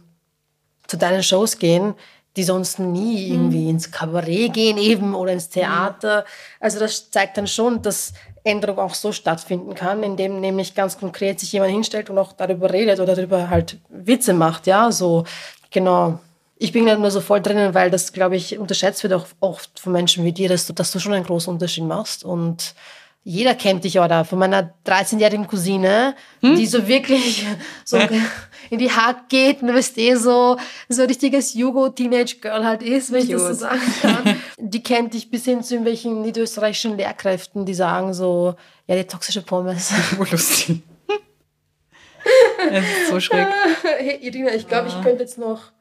zu 0.86 0.96
deinen 0.96 1.24
Shows 1.24 1.58
gehen, 1.58 1.94
die 2.36 2.44
sonst 2.44 2.78
nie 2.78 3.32
irgendwie 3.32 3.68
ins 3.68 3.90
Kabarett 3.90 4.54
gehen 4.54 4.78
eben 4.78 5.16
oder 5.16 5.32
ins 5.32 5.48
Theater. 5.48 6.24
Also 6.60 6.78
das 6.78 7.10
zeigt 7.10 7.36
dann 7.36 7.48
schon, 7.48 7.82
dass 7.82 8.12
Änderung 8.44 8.78
auch 8.78 8.94
so 8.94 9.10
stattfinden 9.10 9.74
kann, 9.74 10.04
indem 10.04 10.40
nämlich 10.40 10.76
ganz 10.76 10.96
konkret 10.96 11.40
sich 11.40 11.50
jemand 11.50 11.72
hinstellt 11.72 12.08
und 12.08 12.18
auch 12.18 12.32
darüber 12.32 12.72
redet 12.72 13.00
oder 13.00 13.16
darüber 13.16 13.50
halt 13.50 13.78
Witze 13.88 14.32
macht, 14.32 14.68
ja, 14.68 14.92
so 14.92 15.24
genau. 15.72 16.20
Ich 16.62 16.70
bin 16.70 16.88
halt 16.88 17.00
nur 17.00 17.10
so 17.10 17.20
voll 17.20 17.40
drinnen, 17.40 17.74
weil 17.74 17.90
das, 17.90 18.12
glaube 18.12 18.36
ich, 18.36 18.56
unterschätzt 18.56 19.02
wird 19.02 19.14
auch 19.14 19.26
oft 19.40 19.80
von 19.80 19.92
Menschen 19.92 20.24
wie 20.24 20.32
dir, 20.32 20.48
dass 20.48 20.66
du, 20.66 20.72
dass 20.72 20.92
du 20.92 21.00
schon 21.00 21.12
einen 21.12 21.24
großen 21.24 21.52
Unterschied 21.52 21.82
machst 21.84 22.24
und 22.24 22.74
jeder 23.24 23.54
kennt 23.54 23.84
dich, 23.84 23.98
oder? 23.98 24.24
Von 24.24 24.38
meiner 24.38 24.72
13-jährigen 24.86 25.46
Cousine, 25.46 26.14
die 26.40 26.66
so 26.66 26.86
wirklich 26.88 27.46
so 27.84 27.98
in 28.70 28.78
die 28.78 28.90
Hack 28.90 29.28
geht 29.28 29.62
und 29.62 29.72
bist 29.72 29.98
eh 29.98 30.14
so, 30.14 30.56
so 30.88 31.02
ein 31.02 31.08
richtiges 31.08 31.54
Jugo-Teenage-Girl 31.54 32.64
halt 32.64 32.82
ist, 32.82 33.12
wenn 33.12 33.22
ich 33.22 33.30
das 33.30 33.42
so 33.42 33.54
sagen 33.54 33.80
kann. 34.00 34.36
Die 34.58 34.82
kennt 34.82 35.14
dich 35.14 35.30
bis 35.30 35.44
hin 35.44 35.62
zu 35.62 35.74
irgendwelchen 35.74 36.22
niederösterreichischen 36.22 36.96
Lehrkräften, 36.96 37.66
die 37.66 37.74
sagen 37.74 38.14
so, 38.14 38.54
ja, 38.86 38.96
die 38.96 39.04
toxische 39.04 39.42
Pommes. 39.42 39.92
Voll 40.16 40.28
lustig. 40.32 40.80
es 42.70 42.84
ist 42.84 43.08
so 43.10 43.20
schräg. 43.20 43.48
hey, 43.82 44.18
Irina, 44.20 44.52
ich 44.52 44.68
glaube, 44.68 44.88
ich 44.88 45.00
könnte 45.02 45.22
jetzt 45.22 45.38
noch, 45.38 45.72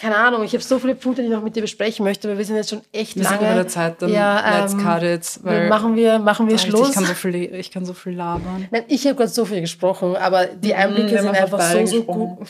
keine 0.00 0.16
Ahnung, 0.16 0.42
ich 0.44 0.52
habe 0.54 0.62
so 0.64 0.78
viele 0.78 0.94
Punkte, 0.94 1.20
die 1.22 1.28
ich 1.28 1.34
noch 1.34 1.42
mit 1.42 1.54
dir 1.54 1.60
besprechen 1.60 2.04
möchte, 2.04 2.28
aber 2.28 2.38
wir 2.38 2.44
sind 2.44 2.56
jetzt 2.56 2.70
schon 2.70 2.80
echt 2.90 3.16
Wir 3.16 3.22
lange. 3.24 3.38
sind 3.38 3.46
über 3.46 3.54
der 3.54 3.68
Zeit, 3.68 4.00
dann 4.00 4.10
ja, 4.10 4.60
let's 4.60 4.72
ähm, 4.72 4.82
cut 4.82 5.02
it. 5.02 5.40
Weil 5.42 5.68
machen 5.68 5.94
wir, 5.94 6.18
machen 6.18 6.48
wir 6.48 6.56
Schluss. 6.58 6.88
Ich 6.88 6.94
kann, 6.94 7.04
so 7.04 7.14
viel, 7.14 7.34
ich 7.54 7.70
kann 7.70 7.84
so 7.84 7.92
viel 7.92 8.14
labern. 8.14 8.66
Nein, 8.70 8.84
ich 8.88 9.04
habe 9.06 9.16
gerade 9.16 9.28
so 9.28 9.44
viel 9.44 9.60
gesprochen, 9.60 10.16
aber 10.16 10.46
die 10.46 10.74
Einblicke 10.74 11.08
Mhm, 11.08 11.10
wir 11.10 11.18
haben 11.18 11.26
sind 11.26 11.36
einfach 11.36 11.60
so, 11.60 11.86
so 11.86 12.02
gut. 12.04 12.48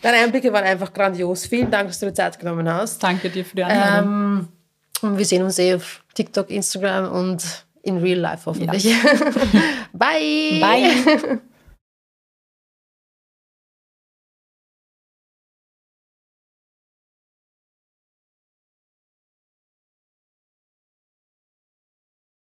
Deine 0.00 0.18
Einblicke 0.18 0.52
waren 0.52 0.64
einfach 0.64 0.92
grandios. 0.92 1.46
Vielen 1.46 1.70
Dank, 1.70 1.88
dass 1.88 1.98
du 1.98 2.06
dir 2.06 2.14
Zeit 2.14 2.38
genommen 2.38 2.68
hast. 2.72 3.02
Danke 3.02 3.28
dir 3.28 3.44
für 3.44 3.56
die 3.56 3.64
Einladung. 3.64 4.08
Ähm, 4.08 4.48
und 5.02 5.18
wir 5.18 5.24
sehen 5.24 5.42
uns 5.42 5.58
eh 5.58 5.74
auf 5.74 6.02
TikTok, 6.14 6.48
Instagram 6.50 7.12
und 7.12 7.44
in 7.82 7.98
Real 7.98 8.18
Life 8.18 8.46
hoffentlich. 8.46 8.84
Bye. 9.92 10.60
Bye. 10.60 11.40